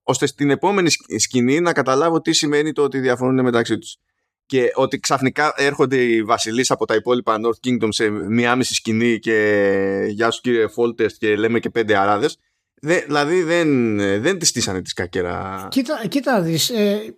ώστε 0.03 0.25
στην 0.25 0.49
επόμενη 0.49 0.89
σκηνή 1.17 1.59
να 1.59 1.73
καταλάβω 1.73 2.21
τι 2.21 2.33
σημαίνει 2.33 2.71
το 2.71 2.83
ότι 2.83 2.99
διαφωνούν 2.99 3.43
μεταξύ 3.43 3.77
τους. 3.77 3.97
Και 4.45 4.71
ότι 4.75 4.99
ξαφνικά 4.99 5.53
έρχονται 5.55 5.97
οι 5.97 6.23
βασιλείς 6.23 6.71
από 6.71 6.85
τα 6.85 6.95
υπόλοιπα 6.95 7.37
North 7.45 7.67
Kingdom 7.67 7.87
σε 7.89 8.09
μία 8.09 8.55
μισή 8.55 8.73
σκηνή 8.73 9.19
και 9.19 10.05
γεια 10.09 10.31
σου 10.31 10.41
κύριε 10.41 10.67
Φόλτεστ 10.67 11.17
και 11.17 11.35
λέμε 11.35 11.59
και 11.59 11.69
πέντε 11.69 11.97
αράδες. 11.97 12.37
δηλαδή 12.81 13.43
δεν, 13.43 13.97
δεν 14.21 14.39
τη 14.39 14.45
στήσανε 14.45 14.81
τη 14.81 14.93
κακέρα. 14.93 15.67
Κοίτα, 15.71 16.05
κοίτα 16.07 16.41
δεις, 16.41 16.69
ε, 16.69 17.15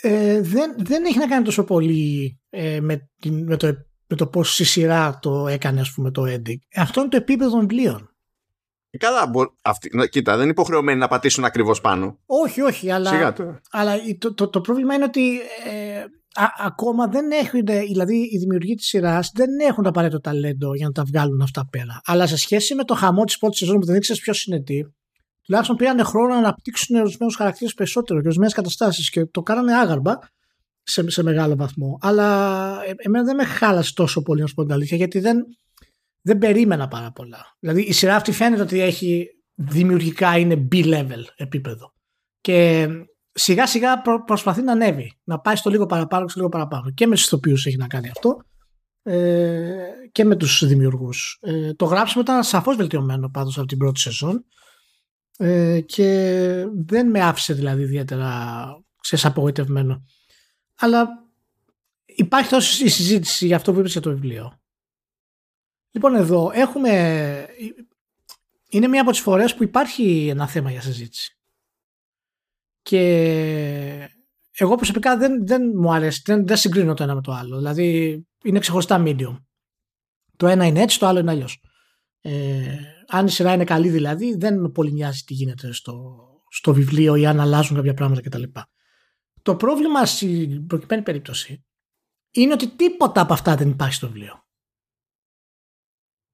ε, 0.00 0.40
δεν, 0.40 0.74
δεν 0.76 1.04
έχει 1.04 1.18
να 1.18 1.26
κάνει 1.26 1.44
τόσο 1.44 1.64
πολύ 1.64 2.38
ε, 2.50 2.80
με, 2.80 3.08
την, 3.20 3.44
με, 3.44 3.56
το, 3.56 3.66
με 4.06 4.16
το 4.16 4.26
πώς 4.26 4.58
η 4.58 4.64
σειρά 4.64 5.18
το 5.22 5.46
έκανε 5.46 5.80
ας 5.80 5.92
πούμε 5.92 6.10
το 6.10 6.22
ending. 6.22 6.58
Αυτό 6.76 7.00
είναι 7.00 7.08
το 7.08 7.16
επίπεδο 7.16 7.50
των 7.50 7.60
βιβλίων. 7.60 8.14
Καλά, 8.98 9.26
μπο... 9.26 9.44
αυτή... 9.62 9.90
κοίτα, 10.10 10.32
δεν 10.32 10.42
είναι 10.42 10.50
υποχρεωμένοι 10.50 10.98
να 10.98 11.08
πατήσουν 11.08 11.44
ακριβώς 11.44 11.80
πάνω. 11.80 12.18
Όχι, 12.26 12.60
όχι, 12.60 12.90
αλλά, 12.90 13.10
Σιγά 13.10 13.32
τώρα. 13.32 13.60
αλλά 13.70 13.94
το, 14.18 14.34
το, 14.34 14.48
το 14.48 14.60
πρόβλημα 14.60 14.94
είναι 14.94 15.04
ότι 15.04 15.38
ε, 15.70 16.00
α, 16.34 16.44
ακόμα 16.58 17.06
δεν 17.06 17.30
έχουν, 17.30 17.64
δηλαδή 17.64 18.16
οι 18.16 18.38
δημιουργοί 18.38 18.74
της 18.74 18.86
σειράς 18.86 19.30
δεν 19.34 19.48
έχουν 19.68 19.82
το 19.82 19.88
απαραίτητο 19.88 20.20
ταλέντο 20.20 20.74
για 20.74 20.86
να 20.86 20.92
τα 20.92 21.04
βγάλουν 21.04 21.40
αυτά 21.42 21.68
πέρα. 21.70 22.00
Αλλά 22.04 22.26
σε 22.26 22.36
σχέση 22.36 22.74
με 22.74 22.84
το 22.84 22.94
χαμό 22.94 23.24
της 23.24 23.38
πρώτης 23.38 23.58
σεζόν 23.58 23.78
που 23.78 23.86
δεν 23.86 23.96
ήξερε 23.96 24.18
ποιος 24.22 24.44
είναι 24.44 24.62
τι, 24.62 24.80
τουλάχιστον 25.50 25.76
πήραν 25.76 26.04
χρόνο 26.04 26.32
να 26.32 26.38
αναπτύξουν 26.38 26.96
ορισμένους 26.96 27.36
χαρακτήρες 27.36 27.74
περισσότερο 27.74 28.20
και 28.20 28.26
ορισμένες 28.26 28.54
καταστάσεις 28.54 29.10
και 29.10 29.26
το 29.26 29.42
κάνανε 29.42 29.74
άγαρμα 29.74 30.18
σε, 30.82 31.10
σε 31.10 31.22
μεγάλο 31.22 31.56
βαθμό. 31.56 31.98
Αλλά 32.00 32.68
ε, 32.84 32.92
εμένα 32.96 33.24
δεν 33.24 33.36
με 33.36 33.44
χάλασε 33.44 33.92
τόσο 33.94 34.22
πολύ, 34.22 34.40
να 34.40 34.46
σου 34.46 34.54
πω 34.54 34.62
την 34.62 34.72
αλήθεια, 34.72 34.96
γιατί 34.96 35.18
δεν, 35.18 35.36
δεν 36.22 36.38
περίμενα 36.38 36.88
πάρα 36.88 37.12
πολλά. 37.12 37.56
Δηλαδή 37.58 37.82
η 37.82 37.92
σειρά 37.92 38.14
αυτή 38.14 38.32
φαίνεται 38.32 38.62
ότι 38.62 38.80
έχει 38.80 39.26
δημιουργικά 39.54 40.38
είναι 40.38 40.68
B-level 40.72 41.22
επίπεδο. 41.36 41.92
Και 42.40 42.88
σιγά 43.32 43.66
σιγά 43.66 44.00
προ, 44.00 44.24
προσπαθεί 44.24 44.62
να 44.62 44.72
ανέβει, 44.72 45.12
να 45.24 45.38
πάει 45.38 45.56
στο 45.56 45.70
λίγο 45.70 45.86
παραπάνω 45.86 46.24
και 46.24 46.30
στο 46.30 46.38
λίγο 46.38 46.52
παραπάνω. 46.52 46.90
Και 46.90 47.06
με 47.06 47.14
τους 47.14 47.24
ηθοποιούς 47.24 47.66
έχει 47.66 47.76
να 47.76 47.86
κάνει 47.86 48.08
αυτό 48.08 48.36
ε, 49.02 49.76
και 50.12 50.24
με 50.24 50.36
τους 50.36 50.66
δημιουργούς. 50.66 51.38
Ε, 51.40 51.74
το 51.74 51.84
γράψιμο 51.84 52.22
ήταν 52.22 52.44
σαφώς 52.44 52.76
βελτιωμένο 52.76 53.30
πάντως 53.30 53.58
από 53.58 53.66
την 53.66 53.78
πρώτη 53.78 54.00
σεζόν 54.00 54.44
ε, 55.42 55.80
και 55.80 56.66
δεν 56.74 57.10
με 57.10 57.20
άφησε 57.20 57.54
δηλαδή 57.54 57.82
ιδιαίτερα 57.82 58.64
ξέρεις 59.00 59.24
απογοητευμένο. 59.24 60.04
Αλλά 60.74 61.08
υπάρχει 62.04 62.50
τόσο 62.50 62.84
η 62.84 62.88
συζήτηση 62.88 63.46
για 63.46 63.56
αυτό 63.56 63.72
που 63.72 63.78
είπες 63.78 63.92
για 63.92 64.00
το 64.00 64.10
βιβλίο. 64.10 64.60
Λοιπόν 65.90 66.14
εδώ 66.14 66.50
έχουμε 66.54 66.90
είναι 68.68 68.88
μία 68.88 69.00
από 69.00 69.10
τις 69.10 69.20
φορές 69.20 69.54
που 69.54 69.62
υπάρχει 69.62 70.28
ένα 70.28 70.46
θέμα 70.46 70.70
για 70.70 70.80
συζήτηση. 70.80 71.38
Και 72.82 73.00
εγώ 74.52 74.74
προσωπικά 74.74 75.16
δεν, 75.16 75.46
δεν 75.46 75.72
μου 75.74 75.92
αρέσει, 75.92 76.22
δεν, 76.24 76.46
δεν 76.46 76.56
συγκρίνω 76.56 76.94
το 76.94 77.02
ένα 77.02 77.14
με 77.14 77.20
το 77.20 77.32
άλλο. 77.32 77.56
Δηλαδή 77.56 78.20
είναι 78.44 78.58
ξεχωριστά 78.58 79.02
medium. 79.06 79.36
Το 80.36 80.46
ένα 80.46 80.66
είναι 80.66 80.80
έτσι, 80.80 80.98
το 80.98 81.06
άλλο 81.06 81.18
είναι 81.18 81.30
αλλιώς. 81.30 81.60
Ε, 82.20 82.78
αν 83.06 83.26
η 83.26 83.30
σειρά 83.30 83.52
είναι 83.52 83.64
καλή 83.64 83.88
δηλαδή, 83.88 84.36
δεν 84.36 84.60
με 84.60 84.70
πολύ 84.70 84.92
νοιάζει 84.92 85.22
τι 85.22 85.34
γίνεται 85.34 85.72
στο, 85.72 86.26
στο 86.48 86.74
βιβλίο 86.74 87.16
ή 87.16 87.26
αν 87.26 87.40
αλλάζουν 87.40 87.76
κάποια 87.76 87.94
πράγματα 87.94 88.20
κτλ. 88.20 88.42
Το 89.42 89.56
πρόβλημα 89.56 90.06
στην 90.06 90.66
προκειμένη 90.66 91.02
περίπτωση 91.02 91.64
είναι 92.30 92.52
ότι 92.52 92.68
τίποτα 92.68 93.20
από 93.20 93.32
αυτά 93.32 93.56
δεν 93.56 93.68
υπάρχει 93.68 93.94
στο 93.94 94.06
βιβλίο. 94.06 94.44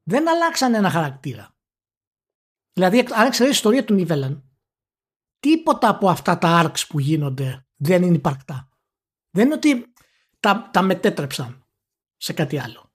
Δεν 0.02 0.28
αλλάξαν 0.28 0.74
ένα 0.74 0.90
χαρακτήρα. 0.90 1.56
Δηλαδή, 2.72 2.98
αν 2.98 3.26
εξαιρέσει 3.26 3.44
η 3.44 3.48
ιστορία 3.48 3.84
του 3.84 3.94
Νίβελαν, 3.94 4.50
τίποτα 5.38 5.88
από 5.88 6.08
αυτά 6.08 6.38
τα 6.38 6.62
arcs 6.64 6.86
που 6.88 6.98
γίνονται 6.98 7.66
δεν 7.76 8.02
είναι 8.02 8.16
υπαρκτά. 8.16 8.68
Δεν 9.30 9.44
είναι 9.44 9.54
ότι 9.54 9.92
τα, 10.40 10.70
τα 10.72 10.82
μετέτρεψαν 10.82 11.66
σε 12.16 12.32
κάτι 12.32 12.58
άλλο. 12.58 12.85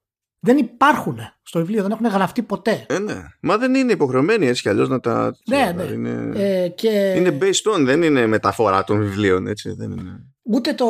Δεν 0.43 0.57
υπάρχουν 0.57 1.19
στο 1.41 1.60
βιβλίο, 1.60 1.81
δεν 1.81 1.91
έχουν 1.91 2.07
γραφτεί 2.07 2.41
ποτέ. 2.41 2.86
Ε, 2.89 3.00
ναι. 3.00 3.24
Μα 3.41 3.57
δεν 3.57 3.75
είναι 3.75 3.91
υποχρεωμένοι 3.91 4.48
έτσι 4.48 4.62
κι 4.62 4.69
αλλιώς 4.69 4.89
να 4.89 5.00
τα. 5.00 5.36
Ναι, 5.45 5.74
ναι. 5.75 5.83
Είναι... 5.83 6.31
Ε, 6.33 6.67
και... 6.67 7.13
είναι 7.17 7.38
based 7.41 7.75
on, 7.75 7.83
δεν 7.83 8.01
είναι 8.01 8.27
μεταφορά 8.27 8.83
των 8.83 9.00
βιβλίων. 9.00 9.48
Έτσι, 9.48 9.74
δεν 9.74 9.91
είναι... 9.91 10.25
Ούτε 10.43 10.74
το. 10.74 10.88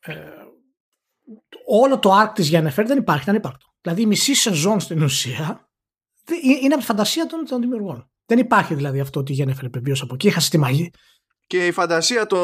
Ε, 0.00 0.12
όλο 1.66 1.98
το 1.98 2.22
arc 2.22 2.30
της 2.34 2.48
Γενεφέρ 2.48 2.86
δεν 2.86 2.98
υπάρχει, 2.98 3.24
δεν 3.24 3.34
υπάρχει. 3.34 3.58
Δηλαδή 3.80 4.02
η 4.02 4.06
μισή 4.06 4.34
σεζόν 4.34 4.80
στην 4.80 5.02
ουσία 5.02 5.68
είναι 6.62 6.74
από 6.74 6.82
τη 6.82 6.86
φαντασία 6.86 7.26
των, 7.26 7.44
των 7.48 7.60
δημιουργών. 7.60 8.10
Δεν 8.26 8.38
υπάρχει 8.38 8.74
δηλαδή 8.74 9.00
αυτό 9.00 9.20
ότι 9.20 9.32
η 9.32 9.34
Γενεφέρ 9.34 9.64
επιβίωσε 9.64 10.02
από 10.04 10.14
εκεί, 10.14 10.26
είχα 10.26 10.40
τη 10.50 10.58
μαγή. 10.58 10.90
Και 11.46 11.66
η 11.66 11.72
φαντασία 11.72 12.26
το, 12.26 12.36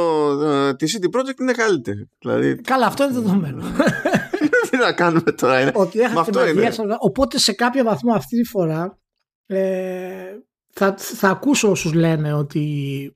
ε, 0.42 0.74
της 0.74 0.98
CD 0.98 1.18
Projekt 1.18 1.40
είναι 1.40 1.52
καλύτερη. 1.52 2.08
Δηλαδή... 2.18 2.54
Καλά, 2.60 2.86
αυτό 2.86 3.04
είναι 3.04 3.12
δεδομένο. 3.12 3.62
Τι 4.70 4.76
να 4.76 4.92
κάνουμε 4.92 5.32
τώρα. 5.32 5.60
Είναι. 5.60 5.72
Ότι 5.74 6.00
έχασε 6.00 6.30
μαγεία. 6.34 6.74
Οπότε 6.98 7.38
σε 7.38 7.52
κάποιο 7.52 7.84
βαθμό 7.84 8.14
αυτή 8.14 8.36
τη 8.36 8.48
φορά 8.48 8.98
ε, 9.46 10.36
θα, 10.72 10.94
θα 10.96 11.28
ακούσω 11.28 11.70
όσους 11.70 11.92
λένε 11.92 12.32
ότι 12.32 13.14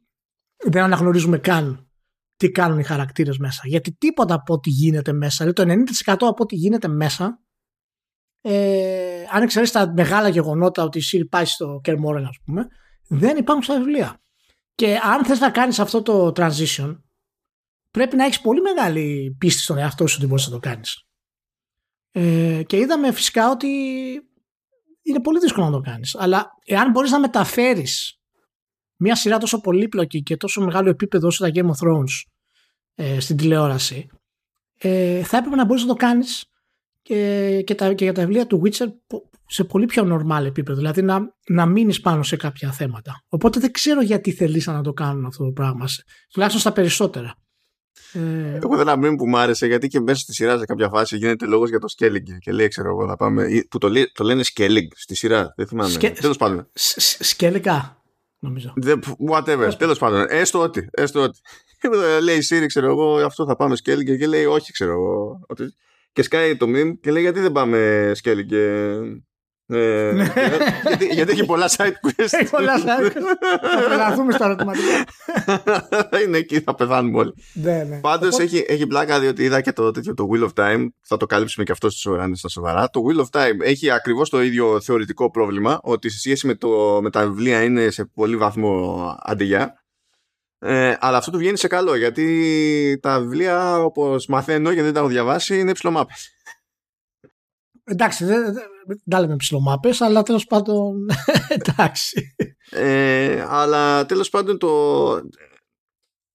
δεν 0.65 0.83
αναγνωρίζουμε 0.83 1.39
καν 1.39 1.89
τι 2.37 2.51
κάνουν 2.51 2.79
οι 2.79 2.85
χαρακτήρες 2.85 3.39
μέσα. 3.39 3.63
Γιατί 3.65 3.93
τίποτα 3.93 4.35
από 4.35 4.55
ό,τι 4.55 4.71
γίνεται 4.71 5.13
μέσα, 5.13 5.45
δηλαδή 5.45 5.85
το 5.87 5.93
90% 6.05 6.13
από 6.21 6.43
ό,τι 6.43 6.57
γίνεται 6.57 6.89
μέσα, 6.89 7.39
ε, 8.41 9.25
αν 9.33 9.43
εξαιρέσεις 9.43 9.75
τα 9.75 9.93
μεγάλα 9.93 10.29
γεγονότα 10.29 10.83
ότι 10.83 10.99
η 10.99 11.01
Σύρι 11.01 11.27
πάει 11.27 11.45
στο 11.45 11.81
Κερμόρεν, 11.83 12.25
ας 12.25 12.39
πούμε, 12.45 12.67
δεν 13.09 13.37
υπάρχουν 13.37 13.65
στα 13.65 13.77
βιβλία. 13.77 14.21
Και 14.75 14.99
αν 15.03 15.25
θες 15.25 15.41
να 15.41 15.51
κάνεις 15.51 15.79
αυτό 15.79 16.03
το 16.03 16.33
transition, 16.37 16.99
πρέπει 17.91 18.17
να 18.17 18.25
έχεις 18.25 18.41
πολύ 18.41 18.61
μεγάλη 18.61 19.37
πίστη 19.39 19.61
στον 19.61 19.79
εαυτό 19.79 20.07
σου 20.07 20.17
ότι 20.19 20.27
μπορείς 20.27 20.47
να 20.47 20.53
το 20.53 20.59
κάνεις. 20.59 21.07
Ε, 22.17 22.63
και 22.67 22.77
είδαμε 22.77 23.13
φυσικά 23.13 23.51
ότι 23.51 23.69
είναι 25.03 25.21
πολύ 25.21 25.39
δύσκολο 25.39 25.67
να 25.67 25.73
το 25.73 25.81
κάνεις. 25.81 26.15
Αλλά 26.15 26.51
εάν 26.65 26.91
μπορείς 26.91 27.11
να 27.11 27.21
μεταφέρεις 27.21 28.21
μια 28.97 29.17
σειρά 29.17 29.39
τόσο 29.39 29.61
πολύπλοκη 29.61 30.23
και 30.23 30.37
τόσο 30.37 30.61
μεγάλο 30.65 30.89
επίπεδο 30.89 31.27
όσο 31.27 31.45
τα 31.45 31.51
Game 31.55 31.67
of 31.67 31.89
Thrones 31.89 32.23
ε, 32.95 33.21
στην 33.21 33.37
τηλεόραση, 33.37 34.07
ε, 34.79 35.23
θα 35.23 35.37
έπρεπε 35.37 35.57
να 35.57 35.65
μπορείς 35.65 35.83
να 35.83 35.89
το 35.89 35.95
κάνεις 35.95 36.45
και, 37.03 37.63
και, 37.67 37.75
τα, 37.75 37.93
και 37.93 38.05
για 38.05 38.13
τα 38.13 38.23
βιβλία 38.23 38.47
του 38.47 38.63
Witcher 38.65 38.87
σε 39.47 39.65
πολύ 39.65 39.87
πιο 39.87 40.05
normal 40.13 40.45
επίπεδο. 40.45 40.79
Δηλαδή 40.79 41.03
να, 41.03 41.35
να 41.49 41.67
μείνεις 41.67 42.01
πάνω 42.01 42.23
σε 42.23 42.37
κάποια 42.37 42.73
θέματα. 42.73 43.25
Οπότε 43.29 43.61
δεν 43.61 43.73
ξέρω 43.73 44.03
γιατί 44.03 44.33
θελήσαν 44.33 44.75
να 44.75 44.83
το 44.83 44.93
κάνουν 44.93 45.25
αυτό 45.27 45.45
το 45.45 45.51
πράγμα. 45.51 45.87
Τουλάχιστον 46.33 46.63
στα 46.63 46.73
περισσότερα. 46.73 47.35
Ε... 48.13 48.59
Εγώ 48.63 48.77
δεν 48.77 48.99
μήνυμα 48.99 49.17
που 49.17 49.29
μου 49.29 49.39
άρεσε 49.39 49.67
γιατί 49.67 49.89
και 49.89 50.01
μέσα 50.01 50.19
στη 50.19 50.33
σειρά 50.35 50.59
σε 50.59 50.65
κάποια 50.65 50.89
φάση 50.89 51.17
γίνεται 51.17 51.47
λόγος 51.47 51.69
για 51.69 51.79
το 51.79 51.87
scaling 51.99 52.39
και 52.39 52.53
λέει 52.53 52.69
ξέρω 52.69 52.89
εγώ 52.89 53.07
να 53.07 53.17
πάμε 53.17 53.47
που 53.71 53.79
το, 53.79 53.91
το 54.13 54.25
λένε 54.25 54.43
scaling 54.55 54.87
στη 54.95 55.15
σειρά 55.15 55.53
δεν 55.57 55.67
θυμάμαι. 55.67 55.91
Σκε... 55.91 56.11
τέλος 56.11 56.37
πάντων. 56.37 56.69
σκέλικα 57.19 58.03
νομίζω. 58.39 58.75
Whatever 59.31 59.71
τέλος 59.79 59.99
πάντων. 59.99 60.27
Έστω 60.29 60.61
ότι, 60.61 60.89
έστω 60.91 61.23
ότι. 61.23 61.39
λέει 62.23 62.37
η 62.37 62.43
Siri 62.51 62.65
ξέρω 62.67 62.87
εγώ 62.87 63.17
αυτό 63.17 63.47
θα 63.47 63.57
πάμε 63.57 63.77
scaling 63.85 64.17
και 64.19 64.27
λέει 64.27 64.45
όχι 64.45 64.73
ξέρω 64.73 64.93
εγώ. 64.93 65.41
Ότι... 65.49 65.75
και 66.13 66.23
σκάει 66.23 66.57
το 66.57 66.67
meme 66.69 66.93
και 67.01 67.11
λέει 67.11 67.23
γιατί 67.23 67.41
δεν 67.41 67.53
πάμε 67.53 68.13
scaling 68.23 68.47
και 68.47 68.91
ε, 69.67 70.13
ναι. 70.15 70.33
γιατί, 70.87 71.07
γιατί 71.07 71.33
έχει 71.33 71.45
πολλά 71.45 71.71
side 71.77 72.09
quests. 72.09 72.29
Έχει 72.41 72.51
πολλά 72.51 72.79
side 72.79 73.07
quests. 73.07 73.49
Θα 73.81 73.89
πελαθούμε 73.89 74.33
στα 74.33 74.45
ερωτηματικά. 74.45 75.05
είναι 76.27 76.39
εκεί, 76.39 76.61
θα 76.61 76.75
πεθάνουμε 76.75 77.19
όλοι. 77.19 77.35
Ναι, 77.53 77.83
ναι. 77.89 78.01
Πάντως 78.01 78.39
έχει, 78.39 78.65
έχει 78.69 78.87
πλάκα 78.87 79.21
διότι 79.21 79.43
είδα 79.43 79.61
και 79.61 79.73
το 79.73 79.91
τέτοιο 79.91 80.15
το 80.15 80.29
Wheel 80.33 80.49
of 80.49 80.65
Time. 80.65 80.87
Θα 81.01 81.17
το 81.17 81.27
καλύψουμε 81.27 81.65
και 81.65 81.73
αυτό 81.73 81.91
στα 82.33 82.49
σοβαρά. 82.49 82.91
Το 82.91 83.01
Wheel 83.09 83.21
of 83.21 83.41
Time 83.41 83.61
έχει 83.61 83.91
ακριβώς 83.91 84.31
το 84.31 84.43
ίδιο 84.43 84.81
θεωρητικό 84.81 85.31
πρόβλημα. 85.31 85.79
Ότι 85.83 86.11
σε 86.11 86.19
σχέση 86.19 86.47
με, 86.47 86.55
το, 86.55 86.99
με 87.03 87.11
τα 87.11 87.27
βιβλία 87.27 87.63
είναι 87.63 87.91
σε 87.91 88.05
πολύ 88.15 88.37
βαθμό 88.37 89.15
αντιγιά. 89.23 89.85
Ε, 90.59 90.97
αλλά 91.01 91.17
αυτό 91.17 91.31
του 91.31 91.39
βγαίνει 91.39 91.59
σε 91.59 91.69
καλό 91.69 91.97
γιατί 91.97 92.99
τα 93.03 93.21
βιβλία 93.21 93.79
όπως 93.79 94.27
μαθαίνω 94.27 94.71
γιατί 94.71 94.85
δεν 94.85 94.93
τα 94.93 95.01
έχω 95.01 95.09
διαβάσει 95.09 95.59
είναι 95.59 95.73
ψηλομάπες. 95.73 96.35
Εντάξει, 97.85 98.25
δεν, 98.25 98.53
δεν 98.87 99.03
τα 99.11 99.21
λέμε 99.21 99.37
ψηλομάπες, 99.37 100.01
αλλά 100.01 100.23
τέλος 100.23 100.45
πάντων. 100.47 101.07
εντάξει. 101.59 102.35
Ε, 102.71 103.45
αλλά 103.49 104.07
τέλος 104.07 104.29
πάντων 104.29 104.59
το. 104.59 104.69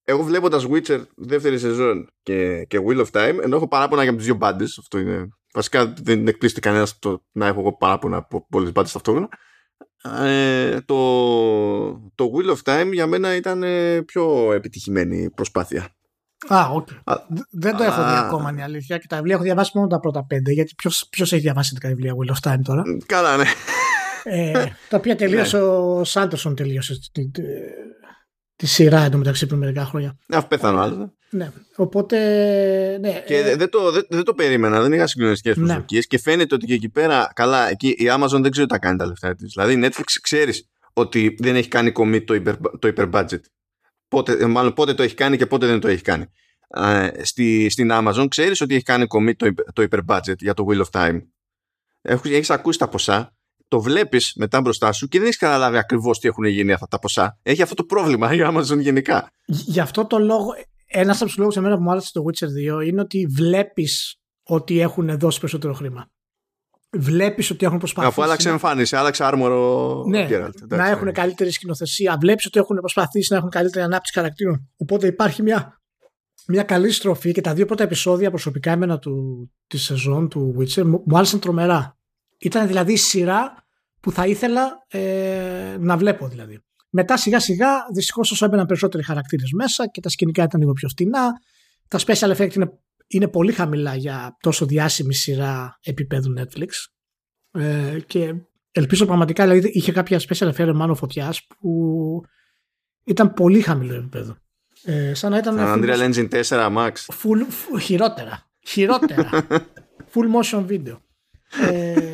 Εγώ 0.04 0.22
βλέποντας 0.22 0.66
Witcher 0.70 1.02
δεύτερη 1.16 1.58
σεζόν 1.58 2.08
και, 2.22 2.64
και 2.64 2.80
Wheel 2.86 3.06
of 3.06 3.10
Time, 3.12 3.38
ενώ 3.42 3.56
έχω 3.56 3.68
παράπονα 3.68 4.02
για 4.02 4.16
τι 4.16 4.22
δύο 4.22 4.34
μπάντες. 4.34 4.78
Αυτό 4.78 4.98
είναι. 4.98 5.28
Βασικά 5.52 5.92
δεν 6.02 6.28
εκπλήσεται 6.28 6.60
κανένα 6.60 6.86
το 6.98 7.24
να 7.32 7.46
έχω 7.46 7.60
εγώ 7.60 7.76
παράπονα 7.76 8.16
από 8.16 8.46
πολλές 8.50 8.72
μπάντες 8.72 8.92
ταυτόχρονα. 8.92 9.28
Ε, 10.02 10.80
το, 10.80 10.96
το 12.14 12.30
Wheel 12.34 12.56
of 12.56 12.58
Time 12.64 12.90
για 12.92 13.06
μένα 13.06 13.34
ήταν 13.34 13.64
πιο 14.04 14.52
επιτυχημένη 14.52 15.30
προσπάθεια. 15.30 15.94
Α, 16.48 16.66
okay. 16.76 17.16
Δεν 17.50 17.76
το 17.76 17.82
έχω 17.82 18.02
δει 18.02 18.14
ακόμα 18.16 18.50
είναι 18.50 18.60
η 18.60 18.62
αλήθεια. 18.62 18.98
Και 18.98 19.06
τα 19.06 19.16
βιβλία 19.16 19.34
έχω 19.34 19.44
διαβάσει 19.44 19.70
μόνο 19.74 19.86
τα 19.86 20.00
πρώτα 20.00 20.24
πέντε. 20.24 20.52
Γιατί 20.52 20.74
ποιος 21.10 21.32
έχει 21.32 21.42
διαβάσει 21.42 21.76
τα 21.80 21.88
βιβλία 21.88 22.12
Will 22.12 22.34
of 22.34 22.52
Time 22.52 22.60
τώρα. 22.62 22.82
Καλά, 23.06 23.36
ναι. 23.36 23.44
Ε, 24.24 24.52
τα 24.88 24.96
οποία 24.96 25.16
τελείωσε 25.22 25.56
ναι. 25.56 25.62
ο 25.62 26.04
Σάντερσον 26.04 26.54
τελείωσε 26.54 26.98
τη, 27.12 27.30
τη, 27.30 27.42
τη 28.56 28.66
σειρά 28.66 29.00
εντωμεταξύ 29.00 29.46
πριν 29.46 29.58
μερικά 29.58 29.84
χρόνια. 29.84 30.16
Αφού 30.28 30.48
πέθανε 30.48 30.80
άλλος. 30.80 31.08
Ναι. 31.30 31.50
Οπότε. 31.76 32.16
Ναι, 33.00 33.22
και 33.26 33.36
ε, 33.36 33.56
δεν, 33.56 33.70
το, 33.70 33.90
δεν, 33.90 34.06
δεν, 34.08 34.24
το 34.24 34.34
περίμενα, 34.34 34.80
δεν 34.80 34.92
είχα 34.92 35.06
συγκλονιστικές 35.06 35.56
ναι. 35.56 35.64
προσδοκίες. 35.64 36.06
Και 36.06 36.18
φαίνεται 36.18 36.54
ότι 36.54 36.66
και 36.66 36.74
εκεί 36.74 36.88
πέρα, 36.88 37.32
καλά, 37.34 37.70
εκεί 37.70 37.88
η 37.88 38.04
Amazon 38.18 38.40
δεν 38.40 38.50
ξέρει 38.50 38.66
τι 38.66 38.72
θα 38.72 38.78
κάνει 38.78 38.98
τα 38.98 39.06
λεφτά 39.06 39.34
της. 39.34 39.52
Δηλαδή 39.54 39.72
η 39.72 39.80
Netflix 39.84 40.04
ξέρεις 40.22 40.68
ότι 40.92 41.36
δεν 41.38 41.56
έχει 41.56 41.68
κάνει 41.68 41.92
commit 41.98 42.24
το, 42.24 42.34
υπερ, 42.34 42.54
το 42.78 42.88
υπερ-budget 42.88 43.40
πότε, 44.10 44.32
ε, 44.32 44.46
μάλλον 44.46 44.72
πότε 44.72 44.94
το 44.94 45.02
έχει 45.02 45.14
κάνει 45.14 45.36
και 45.36 45.46
πότε 45.46 45.66
δεν 45.66 45.80
το 45.80 45.88
έχει 45.88 46.02
κάνει. 46.02 46.24
στη, 47.22 47.68
στην 47.68 47.88
Amazon 47.92 48.26
ξέρεις 48.28 48.60
ότι 48.60 48.74
έχει 48.74 48.82
κάνει 48.82 49.06
commit 49.08 49.36
το, 49.36 49.54
το 49.72 49.86
budget 50.08 50.38
για 50.38 50.54
το 50.54 50.66
Wheel 50.68 50.82
of 50.84 51.00
Time. 51.00 51.20
Έχεις 52.02 52.50
ακούσει 52.50 52.78
τα 52.78 52.88
ποσά. 52.88 53.34
το 53.68 53.80
βλέπεις 53.80 54.32
μετά 54.36 54.60
μπροστά 54.60 54.92
σου 54.92 55.08
και 55.08 55.18
δεν 55.18 55.26
έχεις 55.26 55.38
καταλάβει 55.38 55.76
ακριβώς 55.76 56.18
τι 56.18 56.28
έχουν 56.28 56.44
γίνει 56.44 56.72
αυτά 56.72 56.86
τα 56.86 56.98
ποσά. 56.98 57.38
Έχει 57.42 57.62
αυτό 57.62 57.74
το 57.74 57.84
πρόβλημα 57.84 58.34
η 58.34 58.38
Amazon 58.42 58.78
γενικά. 58.78 59.30
Γι' 59.46 59.80
αυτό 59.80 60.06
το 60.06 60.18
λόγο, 60.18 60.54
ένας 60.86 61.16
από 61.16 61.26
τους 61.26 61.36
λόγους 61.36 61.56
εμένα 61.56 61.76
που 61.76 61.82
μου 61.82 61.90
άρεσε 61.90 62.10
το 62.12 62.24
Witcher 62.26 62.80
2 62.80 62.86
είναι 62.86 63.00
ότι 63.00 63.26
βλέπεις 63.26 64.20
ότι 64.42 64.80
έχουν 64.80 65.18
δώσει 65.18 65.38
περισσότερο 65.38 65.72
χρήμα. 65.72 66.10
Βλέπεις 66.92 67.50
ότι 67.50 67.66
έχουν 67.66 67.78
προσπαθήσει. 67.78 68.12
Αφού 68.12 68.22
άλλαξε 68.22 68.48
εμφάνιση, 68.48 68.96
άλλαξε 68.96 69.24
άρμορο. 69.24 70.04
Ναι, 70.08 70.26
Geralt, 70.30 70.66
να 70.68 70.88
έχουν 70.88 71.04
ναι. 71.04 71.12
καλύτερη 71.12 71.50
σκηνοθεσία. 71.50 72.16
Βλέπεις 72.20 72.46
ότι 72.46 72.58
έχουν 72.58 72.76
προσπαθήσει 72.76 73.32
να 73.32 73.38
έχουν 73.38 73.50
καλύτερη 73.50 73.84
ανάπτυξη 73.84 74.12
χαρακτήρων. 74.12 74.68
Οπότε 74.76 75.06
υπάρχει 75.06 75.42
μια, 75.42 75.80
μια 76.46 76.62
καλή 76.62 76.90
στροφή 76.90 77.32
και 77.32 77.40
τα 77.40 77.54
δύο 77.54 77.66
πρώτα 77.66 77.82
επεισόδια 77.82 78.30
προσωπικά 78.30 78.70
εμένα 78.70 78.98
του, 78.98 79.50
της 79.66 79.82
σεζόν 79.82 80.28
του 80.28 80.56
Witcher 80.58 80.82
μου, 80.82 81.02
μου 81.06 81.16
άρεσαν 81.16 81.40
τρομερά. 81.40 81.96
Ήταν 82.38 82.66
δηλαδή 82.66 82.92
η 82.92 82.96
σειρά 82.96 83.54
που 84.00 84.12
θα 84.12 84.26
ήθελα 84.26 84.84
ε, 84.88 85.76
να 85.78 85.96
βλέπω 85.96 86.28
δηλαδή. 86.28 86.60
Μετά 86.90 87.16
σιγά 87.16 87.40
σιγά 87.40 87.68
δυστυχώς 87.92 88.30
όσο 88.30 88.44
έμπαιναν 88.44 88.66
περισσότεροι 88.66 89.04
χαρακτήρες 89.04 89.50
μέσα 89.52 89.86
και 89.86 90.00
τα 90.00 90.08
σκηνικά 90.08 90.42
ήταν 90.42 90.60
λίγο 90.60 90.72
πιο 90.72 90.88
φτηνά. 90.88 91.30
Τα 91.88 91.98
special 91.98 92.36
effects 92.36 92.54
είναι, 92.54 92.72
είναι 93.10 93.28
πολύ 93.28 93.52
χαμηλά 93.52 93.94
για 93.94 94.36
τόσο 94.40 94.66
διάσημη 94.66 95.14
σειρά 95.14 95.78
επίπεδου 95.82 96.34
Netflix. 96.38 96.68
Ε, 97.62 97.98
και 98.06 98.34
ελπίζω 98.72 99.06
πραγματικά, 99.06 99.46
δηλαδή 99.46 99.68
είχε 99.68 99.92
κάποια 99.92 100.20
special 100.28 100.52
effects 100.54 100.72
μάνο 100.74 100.94
φωτιάς 100.94 101.46
που 101.46 101.70
ήταν 103.04 103.32
πολύ 103.32 103.60
χαμηλό 103.60 103.94
επίπεδο. 103.94 104.36
Ε, 104.84 105.14
σαν 105.14 105.30
να 105.30 105.38
ήταν. 105.38 105.56
Σαν 105.56 105.82
full- 105.82 105.84
Unreal 105.84 106.12
Engine 106.12 106.28
4 106.48 106.68
Max. 106.76 106.92
full, 106.92 107.38
full- 107.40 107.80
χειρότερα. 107.80 108.50
Χειρότερα. 108.66 109.30
full 110.14 110.40
motion 110.40 110.66
video. 110.66 110.96
Ε, 111.70 112.04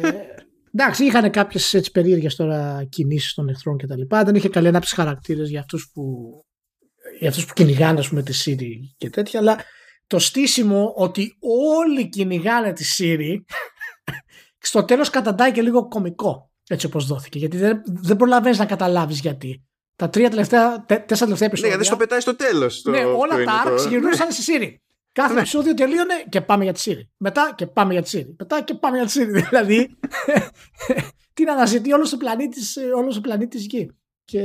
εντάξει, 0.75 1.05
είχαν 1.05 1.31
κάποιες 1.31 1.89
περίεργες 1.93 2.35
τώρα 2.37 2.85
κινήσεις 2.89 3.35
των 3.35 3.49
εχθρών 3.49 3.77
κτλ. 3.79 4.03
Δεν 4.09 4.35
είχε 4.35 4.49
καλή 4.49 4.69
ανάπτυξη 4.69 4.95
χαρακτήρες 4.95 5.49
για 5.51 5.61
αυτούς 5.61 5.91
που, 5.93 6.05
για 7.19 7.29
αυτούς 7.29 7.45
που 7.47 7.53
κυνηγάνε 7.53 7.99
ας 7.99 8.09
πούμε, 8.09 8.23
τη 8.23 8.43
Siri 8.45 8.95
και 8.97 9.11
τέτοια. 9.11 9.41
Αλλά 9.41 9.57
το 10.07 10.19
στήσιμο 10.19 10.93
ότι 10.97 11.37
όλοι 11.79 12.09
κυνηγάνε 12.09 12.73
τη 12.73 12.85
Siri 12.99 13.35
στο 14.59 14.85
τέλος 14.85 15.11
καταντάει 15.11 15.53
και 15.53 15.63
λίγο 15.63 15.89
κωμικό 15.89 16.51
έτσι 16.69 16.87
όπως 16.87 17.07
δόθηκε. 17.07 17.39
Γιατί 17.39 17.57
δεν, 17.57 17.83
δεν 17.85 18.17
προλαβαίνεις 18.17 18.59
να 18.59 18.67
καταλάβεις 18.67 19.21
γιατί. 19.21 19.65
Τα 19.97 20.09
τρία 20.09 20.31
τελευταία, 20.31 20.85
τε, 20.85 20.97
τέσσερα 20.97 21.19
τελευταία 21.19 21.39
Ναι, 21.39 21.45
επεισόδια. 21.47 21.69
γιατί 21.69 21.85
στο 21.85 21.97
πετάει 21.97 22.21
στο 22.21 22.37
τέλος. 22.37 22.83
Ναι, 22.85 23.05
όλα 23.05 23.45
τα 23.45 23.63
arcs 23.67 23.89
γυρνούσαν 23.89 24.33
στη 24.33 24.53
Siri. 24.53 24.75
Κάθε 25.13 25.33
Ναι. 25.33 25.41
επεισόδιο 25.41 25.75
τελείωνε 25.75 26.15
και 26.29 26.41
πάμε 26.41 26.65
για 26.65 26.73
τη 26.73 26.83
Siri. 26.85 27.09
Μετά 27.17 27.53
και 27.57 27.67
πάμε 27.67 27.93
για 27.93 28.03
τη 28.03 28.11
Siri. 28.15 28.35
Μετά 28.39 28.63
και 28.63 28.75
πάμε 28.75 28.97
για 28.99 29.07
τη 29.07 29.13
Siri. 29.17 29.43
Δηλαδή, 29.49 29.97
την 31.33 31.51
αναζητεί 31.51 31.93
όλος 31.93 32.13
ο 32.13 32.17
πλανήτης 32.17 32.77
όλος 32.97 33.17
ο 33.17 33.21
πλανήτης 33.21 33.65
Γη. 33.67 33.91
Και 34.25 34.41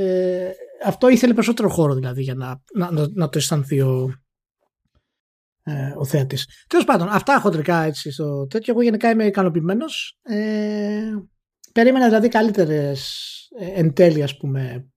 αυτό 0.84 1.08
ήθελε 1.08 1.32
περισσότερο 1.34 1.68
χώρο 1.68 1.94
δηλαδή 1.94 2.22
για 2.22 2.34
να, 2.34 2.62
να, 2.74 2.90
να, 2.90 3.06
να 3.14 3.28
το 3.28 3.38
αισθανθεί 3.38 3.80
ο, 3.80 4.21
ε, 5.62 5.92
ο 5.96 6.04
θέατη. 6.04 6.36
Τέλος 6.66 6.84
πάντων, 6.84 7.08
αυτά 7.08 7.40
χοντρικά 7.40 7.82
έτσι 7.82 8.10
στο 8.10 8.46
τέτοιο. 8.46 8.72
Εγώ 8.72 8.82
γενικά 8.82 9.10
είμαι 9.10 9.24
ικανοποιημένος. 9.24 10.18
Ε, 10.22 11.10
περίμενα 11.72 12.06
δηλαδή 12.06 12.28
καλύτερες 12.28 13.28
εν 13.74 13.92
τέλει, 13.92 14.22
ας 14.22 14.36
πούμε, 14.36 14.90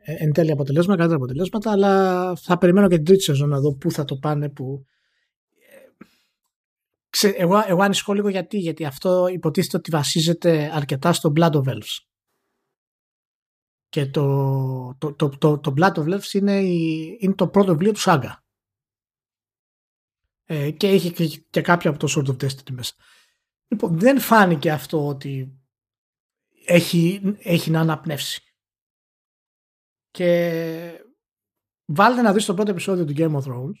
ε, 0.00 0.14
εν 0.24 0.32
τέλει 0.32 0.50
αποτελέσματα, 0.50 0.98
καλύτερα 0.98 1.24
αποτελέσματα, 1.24 1.70
αλλά 1.70 2.34
θα 2.36 2.58
περιμένω 2.58 2.88
και 2.88 2.96
την 2.96 3.04
τρίτη 3.04 3.22
σεζόν 3.22 3.48
να 3.48 3.60
δω 3.60 3.74
πού 3.74 3.90
θα 3.90 4.04
το 4.04 4.16
πάνε. 4.16 4.48
Που... 4.48 4.84
ε, 5.54 6.04
Ξε, 7.10 7.28
εγώ, 7.28 7.62
εγώ 7.66 7.82
ανησυχώ 7.82 8.12
λίγο 8.12 8.28
γιατί, 8.28 8.58
γιατί 8.58 8.84
αυτό 8.84 9.28
υποτίθεται 9.28 9.76
ότι 9.76 9.90
βασίζεται 9.90 10.70
αρκετά 10.74 11.12
στο 11.12 11.32
Blood 11.36 11.52
of 11.52 11.62
Elves. 11.62 11.96
Και 13.88 14.06
το, 14.06 14.96
το, 14.98 15.14
το, 15.14 15.28
το, 15.28 15.58
το 15.58 15.74
Blood 15.76 15.92
of 15.92 16.14
Elves 16.14 16.32
είναι, 16.32 16.60
η, 16.60 17.16
είναι 17.20 17.34
το 17.34 17.48
πρώτο 17.48 17.72
βιβλίο 17.72 17.92
του 17.92 18.00
Σάγκα. 18.00 18.42
Ε, 20.50 20.70
και 20.70 20.88
έχει 20.88 21.12
και, 21.12 21.42
και 21.50 21.60
κάποια 21.60 21.90
από 21.90 21.98
το 21.98 22.08
Sword 22.16 22.28
of 22.30 22.44
Destiny 22.46 22.70
μέσα. 22.72 22.92
Λοιπόν, 23.68 23.98
δεν 23.98 24.20
φάνηκε 24.20 24.70
αυτό 24.70 25.06
ότι 25.06 25.58
έχει, 26.66 27.20
έχει 27.38 27.70
να 27.70 27.80
αναπνεύσει. 27.80 28.42
Και 30.10 31.04
βάλτε 31.84 32.22
να 32.22 32.32
δεις 32.32 32.44
το 32.44 32.54
πρώτο 32.54 32.70
επεισόδιο 32.70 33.04
του 33.04 33.14
Game 33.16 33.34
of 33.36 33.52
Thrones. 33.52 33.76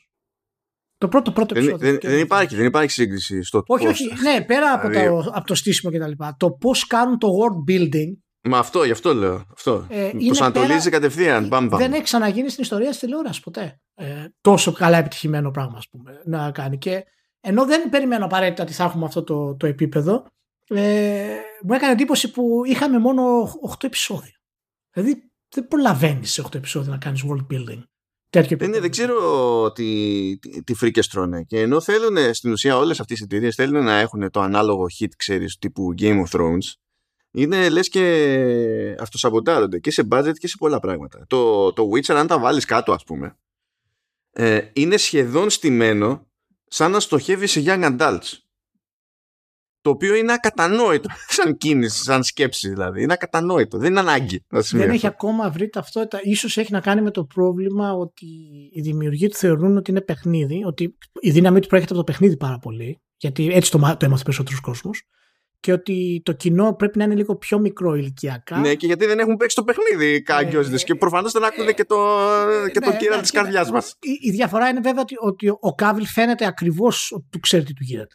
Το 0.96 1.08
πρώτο 1.08 1.32
πρώτο 1.32 1.54
Δεν, 1.54 1.62
επεισόδιο. 1.62 1.90
δεν, 1.90 2.00
του 2.00 2.06
Game 2.06 2.10
δεν 2.10 2.20
of 2.20 2.24
υπάρχει, 2.24 2.54
Thrones. 2.54 2.58
δεν 2.58 2.66
υπάρχει 2.66 2.90
σύγκριση 2.90 3.42
στο 3.42 3.62
Όχι, 3.66 3.84
πώς- 3.86 4.00
όχι. 4.00 4.20
Ναι, 4.22 4.44
πέρα 4.44 4.72
από, 4.72 4.88
Δηλαδή- 4.88 5.08
το, 5.24 5.30
από 5.34 5.46
το 5.46 5.54
στήσιμο 5.54 5.92
και 5.92 5.98
τα 5.98 6.08
λοιπά. 6.08 6.36
Το 6.38 6.50
πώς 6.52 6.86
κάνουν 6.86 7.18
το 7.18 7.28
world 7.28 7.70
building 7.70 8.12
Μα 8.48 8.58
αυτό, 8.58 8.84
γι' 8.84 8.90
αυτό 8.90 9.14
λέω. 9.14 9.44
Αυτό. 9.52 9.86
Ε, 9.88 10.08
είναι 10.08 10.24
Προσανατολίζει 10.26 10.78
πέρα- 10.78 10.90
κατευθείαν. 10.90 11.46
Μπαμ, 11.46 11.66
μπαμ. 11.66 11.78
δεν 11.78 11.92
έχει 11.92 12.02
ξαναγίνει 12.02 12.48
στην 12.50 12.62
ιστορία 12.62 12.88
της 12.88 12.98
τηλεόρασης 12.98 13.40
ποτέ. 13.42 13.80
Ε, 13.94 14.24
τόσο 14.40 14.72
καλά 14.72 14.98
επιτυχημένο 14.98 15.50
πράγμα, 15.50 15.78
ας 15.78 15.88
πούμε, 15.88 16.22
να 16.24 16.50
κάνει. 16.50 16.78
Και 16.78 17.04
ενώ 17.40 17.66
δεν 17.66 17.88
περιμένω 17.88 18.24
απαραίτητα 18.24 18.62
ότι 18.62 18.72
θα 18.72 18.84
έχουμε 18.84 19.04
αυτό 19.04 19.22
το, 19.24 19.56
το 19.56 19.66
επίπεδο, 19.66 20.26
ε, 20.68 21.26
μου 21.64 21.72
έκανε 21.74 21.92
εντύπωση 21.92 22.30
που 22.30 22.62
είχαμε 22.66 22.98
μόνο 22.98 23.22
8 23.70 23.84
επεισόδια. 23.86 24.32
Δηλαδή 24.92 25.30
δεν 25.54 25.68
προλαβαίνεις 25.68 26.32
σε 26.32 26.40
8 26.40 26.54
επεισόδια 26.54 26.90
να 26.90 26.98
κάνεις 26.98 27.22
world 27.28 27.46
building. 27.54 27.82
Τέτοιο 28.30 28.56
Δεν, 28.56 28.68
επίπεδο. 28.68 28.80
δεν 28.80 28.90
ξέρω 28.90 29.72
τι, 29.72 30.38
τι, 30.38 30.62
τι 30.62 30.74
φρίκες 30.74 31.08
τρώνε. 31.08 31.42
Και 31.42 31.60
ενώ 31.60 31.80
θέλουν 31.80 32.34
στην 32.34 32.52
ουσία 32.52 32.76
όλες 32.76 33.00
αυτές 33.00 33.18
οι 33.18 33.22
εταιρείες 33.22 33.54
θέλουν 33.54 33.84
να 33.84 33.98
έχουν 33.98 34.30
το 34.30 34.40
ανάλογο 34.40 34.84
hit, 35.00 35.08
ξέρεις, 35.16 35.56
τύπου 35.56 35.94
Game 35.98 36.22
of 36.26 36.38
Thrones, 36.38 36.72
είναι 37.40 37.68
λες 37.68 37.88
και 37.88 38.96
αυτοσαμποτάρονται 39.00 39.78
και 39.78 39.90
σε 39.90 40.08
budget 40.10 40.32
και 40.38 40.48
σε 40.48 40.56
πολλά 40.58 40.78
πράγματα. 40.78 41.24
Το, 41.26 41.72
το 41.72 41.90
Witcher, 41.94 42.14
αν 42.14 42.26
τα 42.26 42.38
βάλεις 42.38 42.64
κάτω, 42.64 42.92
ας 42.92 43.04
πούμε, 43.04 43.36
ε, 44.32 44.60
είναι 44.72 44.96
σχεδόν 44.96 45.50
στημένο 45.50 46.26
σαν 46.66 46.90
να 46.90 47.00
στοχεύει 47.00 47.46
σε 47.46 47.62
young 47.66 47.98
adults. 47.98 48.32
Το 49.80 49.90
οποίο 49.90 50.14
είναι 50.14 50.32
ακατανόητο 50.32 51.08
σαν 51.36 51.56
κίνηση, 51.56 52.02
σαν 52.02 52.22
σκέψη 52.22 52.68
δηλαδή. 52.68 53.02
Είναι 53.02 53.12
ακατανόητο. 53.12 53.78
Δεν 53.78 53.90
είναι 53.90 54.00
ανάγκη. 54.00 54.44
να 54.48 54.62
σημαίνει 54.62 54.86
δεν 54.86 54.94
έχει 54.94 55.06
αυτό. 55.06 55.26
ακόμα 55.26 55.50
βρει 55.50 55.68
ταυτότητα. 55.68 56.20
Ίσως 56.22 56.56
έχει 56.56 56.72
να 56.72 56.80
κάνει 56.80 57.00
με 57.02 57.10
το 57.10 57.24
πρόβλημα 57.24 57.92
ότι 57.92 58.26
οι 58.72 58.80
δημιουργοί 58.80 59.28
του 59.28 59.36
θεωρούν 59.36 59.76
ότι 59.76 59.90
είναι 59.90 60.00
παιχνίδι, 60.00 60.64
ότι 60.64 60.96
η 61.20 61.30
δύναμή 61.30 61.60
του 61.60 61.66
προέρχεται 61.68 61.94
από 61.94 62.04
το 62.04 62.12
παιχνίδι 62.12 62.36
πάρα 62.36 62.58
πολύ, 62.58 63.00
γιατί 63.16 63.52
έτσι 63.52 63.70
το, 63.70 63.78
μα- 63.78 63.96
το 63.96 64.04
έμαθε 64.04 64.22
περισσότερος 64.22 64.60
κόσμος. 64.60 65.02
Και 65.60 65.72
ότι 65.72 66.20
το 66.24 66.32
κοινό 66.32 66.74
πρέπει 66.74 66.98
να 66.98 67.04
είναι 67.04 67.14
λίγο 67.14 67.36
πιο 67.36 67.58
μικρό 67.58 67.94
ηλικιακά. 67.94 68.58
Ναι, 68.58 68.74
και 68.74 68.86
γιατί 68.86 69.06
δεν 69.06 69.18
έχουν 69.18 69.36
παίξει 69.36 69.56
το 69.56 69.64
παιχνίδι 69.64 70.22
κάγκιος 70.22 70.68
Ε, 70.72 70.76
και 70.76 70.94
προφανώς 70.94 71.32
δεν 71.32 71.44
ακούνε 71.44 71.72
και 71.72 71.84
το, 71.84 71.96
και 72.72 72.80
το 72.80 72.90
Ναι, 72.90 72.96
κύρα 72.96 73.14
ναι, 73.14 73.20
της 73.20 73.30
κοίτα, 73.30 73.42
καρδιάς 73.42 73.70
μας. 73.70 73.94
Η, 74.00 74.10
η 74.28 74.30
διαφορά 74.30 74.68
είναι 74.68 74.80
βέβαια 74.80 75.00
ότι, 75.02 75.14
ότι 75.18 75.48
ο 75.60 75.74
Κάβιλ 75.74 76.06
φαίνεται 76.06 76.46
ακριβώς 76.46 77.12
ότι 77.12 77.24
του 77.30 77.40
ξέρει 77.40 77.64
τι 77.64 77.72
του 77.72 77.82
γίνεται. 77.84 78.14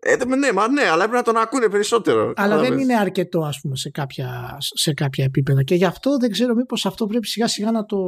Ε, 0.00 0.16
δε- 0.16 0.36
ναι, 0.36 0.52
μα 0.52 0.68
ναι, 0.68 0.82
αλλά 0.82 1.02
πρέπει 1.02 1.14
να 1.16 1.22
τον 1.22 1.36
ακούνε 1.36 1.68
περισσότερο. 1.68 2.20
Αλλά 2.22 2.32
Κατάλαβες. 2.34 2.68
δεν 2.68 2.78
είναι 2.78 2.96
αρκετό, 2.96 3.40
ας 3.40 3.60
πούμε, 3.60 3.76
σε 3.76 3.90
κάποια, 3.90 4.56
σε 4.58 4.94
κάποια 4.94 5.24
επίπεδα. 5.24 5.62
Και 5.62 5.74
γι' 5.74 5.84
αυτό 5.84 6.16
δεν 6.16 6.30
ξέρω 6.30 6.54
μήπως 6.54 6.86
αυτό 6.86 7.06
πρέπει 7.06 7.26
σιγά 7.26 7.48
σιγά 7.48 7.70
να 7.70 7.84
το, 7.84 7.98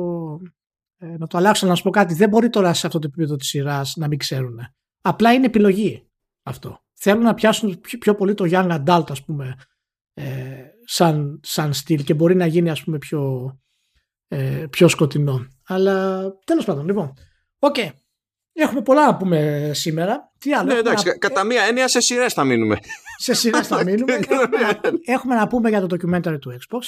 ε, 0.99 1.07
να 1.18 1.27
το 1.27 1.38
αλλάξω. 1.38 1.66
Να 1.66 1.75
σου 1.75 1.83
πω 1.83 1.90
κάτι. 1.90 2.14
Δεν 2.14 2.29
μπορεί 2.29 2.51
τώρα 2.51 2.75
σε 2.75 2.87
αυτό 2.87 2.99
το 2.99 3.07
επίπεδο 3.12 3.37
της 3.37 3.49
σειράς 3.49 3.94
να 3.96 4.09
μην 4.09 4.18
ξέρουν. 4.18 4.59
Απλά 5.03 5.33
είναι 5.33 5.46
επιλογή 5.46 6.07
αυτό. 6.42 6.81
Θέλουν 6.98 7.22
να 7.22 7.35
πιάσουν 7.35 7.80
πιο, 7.80 7.98
πιο 7.98 8.14
πολύ 8.14 8.35
το 8.35 8.44
young 8.50 8.85
adult, 8.85 9.11
ας 9.11 9.24
πούμε, 9.24 9.54
ε, 10.14 10.24
σαν, 10.85 11.40
σαν 11.42 11.72
στυλ 11.72 12.04
και 12.04 12.14
μπορεί 12.14 12.35
να 12.35 12.46
γίνει, 12.46 12.70
ας 12.70 12.82
πούμε, 12.85 12.98
πιο, 12.98 13.50
ε, 14.28 14.64
πιο 14.70 14.88
σκοτεινό. 14.88 15.46
Αλλά 15.66 16.22
τέλος 16.44 16.64
πάντων, 16.64 16.87
λοιπόν. 16.87 17.12
Οκ. 17.59 17.76
Έχουμε 18.52 18.82
πολλά 18.82 19.06
να 19.06 19.16
πούμε 19.16 19.70
σήμερα. 19.74 20.32
Τι 20.38 20.52
άλλο. 20.52 20.66
Ναι, 20.66 20.72
έχουμε 20.74 20.88
εντάξει, 20.88 21.06
να- 21.06 21.12
κα- 21.12 21.18
κατά 21.18 21.44
μία 21.44 21.62
έννοια 21.62 21.88
σε 21.88 22.00
σειρές 22.00 22.32
θα 22.32 22.44
μείνουμε. 22.44 22.76
σε 23.18 23.35
σειρά 23.35 23.62
θα 23.62 23.82
μείνουμε. 23.85 24.12
έχουμε, 24.14 24.46
να, 24.61 24.80
έχουμε 25.04 25.35
να 25.35 25.46
πούμε 25.46 25.68
για 25.68 25.87
το 25.87 25.96
documentary 25.96 26.38
του 26.40 26.52
Xbox. 26.52 26.82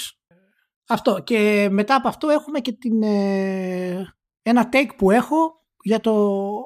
Αυτό. 0.88 1.22
Και 1.24 1.68
μετά 1.70 1.94
από 1.94 2.08
αυτό 2.08 2.28
έχουμε 2.28 2.60
και 2.60 2.72
την, 2.72 3.02
ε, 3.02 4.14
ένα 4.42 4.68
take 4.72 4.90
που 4.96 5.10
έχω 5.10 5.57
για 5.88 6.00
το 6.00 6.12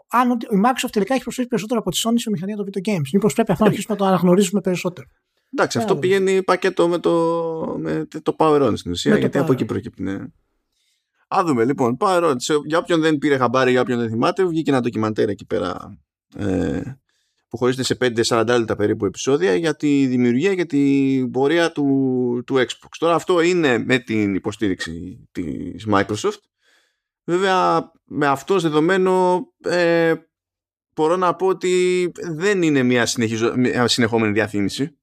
αν 0.08 0.30
ότι 0.30 0.46
η 0.50 0.60
Microsoft 0.64 0.88
τελικά 0.92 1.14
έχει 1.14 1.22
προσφέρει 1.22 1.48
περισσότερο 1.48 1.80
από 1.80 1.90
τη 1.90 2.00
Sony 2.04 2.12
σε 2.16 2.30
μηχανία 2.30 2.56
των 2.56 2.66
video 2.72 2.88
games. 2.88 3.08
Μήπως 3.12 3.34
πρέπει 3.34 3.52
αυτό 3.52 3.64
να 3.64 3.70
αρχίσουμε 3.70 3.94
να 3.98 4.00
το 4.04 4.08
αναγνωρίζουμε 4.08 4.60
περισσότερο. 4.60 5.06
Εντάξει, 5.52 5.78
αυτό 5.78 5.90
Άλλο. 5.92 6.00
πηγαίνει 6.00 6.42
πακέτο 6.42 6.88
με 6.88 6.98
το, 6.98 7.76
με 7.78 8.06
το 8.22 8.34
Power 8.38 8.62
On 8.68 8.72
στην 8.76 8.90
ουσία, 8.90 9.10
Με 9.10 9.16
το 9.16 9.22
γιατί 9.22 9.38
από 9.38 9.48
Power 9.48 9.52
εκεί 9.54 9.62
On. 9.64 9.66
προκύπτει. 9.66 10.02
Ναι. 10.02 10.14
Α 11.28 11.42
δούμε 11.46 11.64
λοιπόν. 11.64 11.96
Power 12.00 12.30
On. 12.30 12.34
Σε- 12.36 12.54
Για 12.66 12.78
όποιον 12.78 13.00
δεν 13.00 13.18
πήρε 13.18 13.36
χαμπάρι, 13.36 13.70
για 13.70 13.80
όποιον 13.80 13.98
δεν 13.98 14.08
θυμάται, 14.08 14.44
βγήκε 14.44 14.70
ένα 14.70 14.80
ντοκιμαντέρ 14.80 15.28
εκεί 15.28 15.46
πέρα 15.46 15.98
ε, 16.36 16.80
που 17.48 17.56
χωρίζεται 17.56 17.82
σε 17.82 17.96
5-40 18.44 18.44
λεπτά 18.58 18.76
περίπου 18.76 19.04
επεισόδια 19.04 19.54
για 19.54 19.76
τη 19.76 20.06
δημιουργία 20.06 20.54
και 20.54 20.64
την 20.64 21.30
πορεία 21.30 21.72
του, 21.72 22.42
του 22.46 22.54
Xbox. 22.54 22.88
Τώρα 22.98 23.14
αυτό 23.14 23.40
είναι 23.40 23.78
με 23.78 23.98
την 23.98 24.34
υποστήριξη 24.34 25.28
της 25.32 25.86
Microsoft. 25.90 26.38
Βέβαια 27.24 27.90
με 28.04 28.26
αυτό 28.26 28.54
ως 28.54 28.62
δεδομένο 28.62 29.42
ε, 29.64 30.14
μπορώ 30.94 31.16
να 31.16 31.34
πω 31.34 31.46
ότι 31.46 32.10
δεν 32.36 32.62
είναι 32.62 32.82
μια, 32.82 33.06
συνεχιζο... 33.06 33.56
μια 33.56 33.88
συνεχόμενη 33.88 34.32
διαφήμιση 34.32 34.96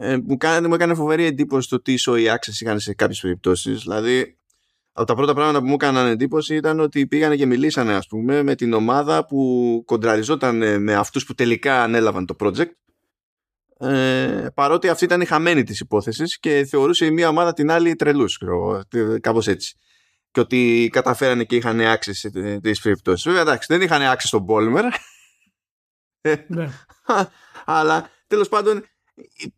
ε, 0.00 0.16
μου, 0.16 0.36
κάνει, 0.36 0.68
μου 0.68 0.74
έκανε 0.74 0.94
φοβερή 0.94 1.24
εντύπωση 1.24 1.68
το 1.68 1.82
τι 1.82 1.92
ισόοι 1.92 2.24
access 2.28 2.60
είχαν 2.60 2.80
σε 2.80 2.94
κάποιες 2.94 3.20
περιπτώσεις. 3.20 3.82
Δηλαδή, 3.82 4.38
από 4.92 5.06
τα 5.06 5.14
πρώτα 5.14 5.34
πράγματα 5.34 5.60
που 5.60 5.66
μου 5.66 5.72
έκαναν 5.72 6.06
εντύπωση 6.06 6.54
ήταν 6.54 6.80
ότι 6.80 7.06
πήγανε 7.06 7.36
και 7.36 7.46
μιλήσανε, 7.46 7.94
ας 7.94 8.06
πούμε, 8.06 8.42
με 8.42 8.54
την 8.54 8.72
ομάδα 8.72 9.26
που 9.26 9.82
κοντραριζόταν 9.86 10.82
με 10.82 10.94
αυτούς 10.94 11.24
που 11.24 11.34
τελικά 11.34 11.82
ανέλαβαν 11.82 12.26
το 12.26 12.36
project. 12.40 12.70
Ε, 13.80 14.46
παρότι 14.54 14.88
αυτή 14.88 15.04
ήταν 15.04 15.20
η 15.20 15.24
χαμένη 15.24 15.62
της 15.62 15.80
υπόθεσης 15.80 16.38
και 16.38 16.64
θεωρούσε 16.64 17.06
η 17.06 17.10
μία 17.10 17.28
ομάδα 17.28 17.52
την 17.52 17.70
άλλη 17.70 17.96
τρελούς, 17.96 18.38
κάπως 19.20 19.46
έτσι. 19.46 19.76
Και 20.38 20.44
ότι 20.44 20.88
καταφέρανε 20.92 21.44
και 21.44 21.56
είχαν 21.56 21.80
access 21.80 22.10
σε 22.10 22.30
τις 22.60 22.80
περιπτώσεις. 22.80 23.24
Βέβαια, 23.24 23.40
εντάξει, 23.40 23.66
δεν 23.70 23.82
είχαν 23.82 24.00
access 24.14 24.16
στον 24.18 24.46
Πόλμερ. 24.46 24.84
Ναι. 26.46 26.70
Αλλά 27.64 28.10
τέλος 28.26 28.48
πάντων 28.48 28.84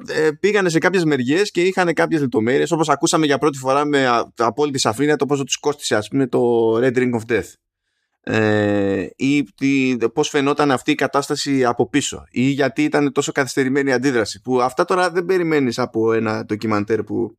ε, 0.06 0.30
πήγανε 0.40 0.68
σε 0.68 0.78
κάποιες 0.78 1.04
μεριές 1.04 1.50
και 1.50 1.62
είχαν 1.62 1.92
κάποιες 1.92 2.20
λεπτομέρειες 2.20 2.70
όπως 2.70 2.88
ακούσαμε 2.88 3.26
για 3.26 3.38
πρώτη 3.38 3.58
φορά 3.58 3.84
με 3.84 4.06
απόλυτη 4.36 4.78
σαφήνεια 4.78 5.16
το 5.16 5.26
πόσο 5.26 5.44
τους 5.44 5.56
κόστησε 5.56 5.96
ας 5.96 6.08
πούμε 6.08 6.26
το 6.26 6.72
Red 6.76 6.96
Ring 6.96 7.10
of 7.10 7.32
Death 7.32 7.52
ε, 8.20 9.06
ή 9.16 9.42
τι, 9.42 9.96
πώς 10.14 10.28
φαινόταν 10.28 10.70
αυτή 10.70 10.90
η 10.90 10.94
κατάσταση 10.94 11.64
από 11.64 11.88
πίσω 11.88 12.24
ή 12.30 12.42
γιατί 12.42 12.84
ήταν 12.84 13.12
τόσο 13.12 13.32
καθυστερημένη 13.32 13.90
η 13.90 13.92
αντίδραση 13.92 14.40
που 14.40 14.60
αυτά 14.60 14.84
τώρα 14.84 15.10
δεν 15.10 15.24
περιμένεις 15.24 15.78
από 15.78 16.12
ένα 16.12 16.44
ντοκιμαντέρ 16.44 17.02
που 17.02 17.38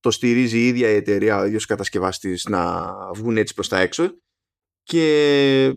το 0.00 0.10
στηρίζει 0.10 0.58
η 0.58 0.66
ίδια 0.66 0.88
η 0.88 0.94
εταιρεία, 0.94 1.38
ο 1.38 1.44
ίδιος 1.44 1.66
κατασκευαστής 1.66 2.44
να 2.48 2.92
βγουν 3.14 3.36
έτσι 3.36 3.54
προς 3.54 3.68
τα 3.68 3.78
έξω. 3.78 4.10
Και 4.82 5.74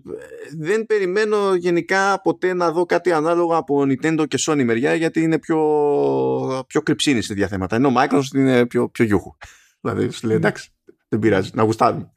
δεν 0.57 0.85
περιμένω 0.85 1.55
γενικά 1.55 2.21
ποτέ 2.21 2.53
να 2.53 2.71
δω 2.71 2.85
κάτι 2.85 3.11
ανάλογο 3.11 3.55
από 3.55 3.81
Nintendo 3.81 4.27
και 4.27 4.37
Sony 4.39 4.63
μεριά 4.63 4.93
γιατί 4.93 5.21
είναι 5.21 5.39
πιο, 5.39 5.59
πιο 6.67 6.81
κρυψίνη 6.81 7.21
σε 7.21 7.27
τέτοια 7.27 7.47
θέματα 7.47 7.75
ενώ 7.75 7.93
Microsoft 7.97 8.35
είναι 8.35 8.65
πιο, 8.65 8.89
πιο 8.89 9.05
γιούχου. 9.05 9.35
Δηλαδή 9.81 10.09
σου 10.09 10.27
λέει 10.27 10.35
εντάξει 10.35 10.69
δεν 11.07 11.19
πειράζει 11.19 11.51
να 11.53 11.63
γουστάρουμε. 11.63 12.11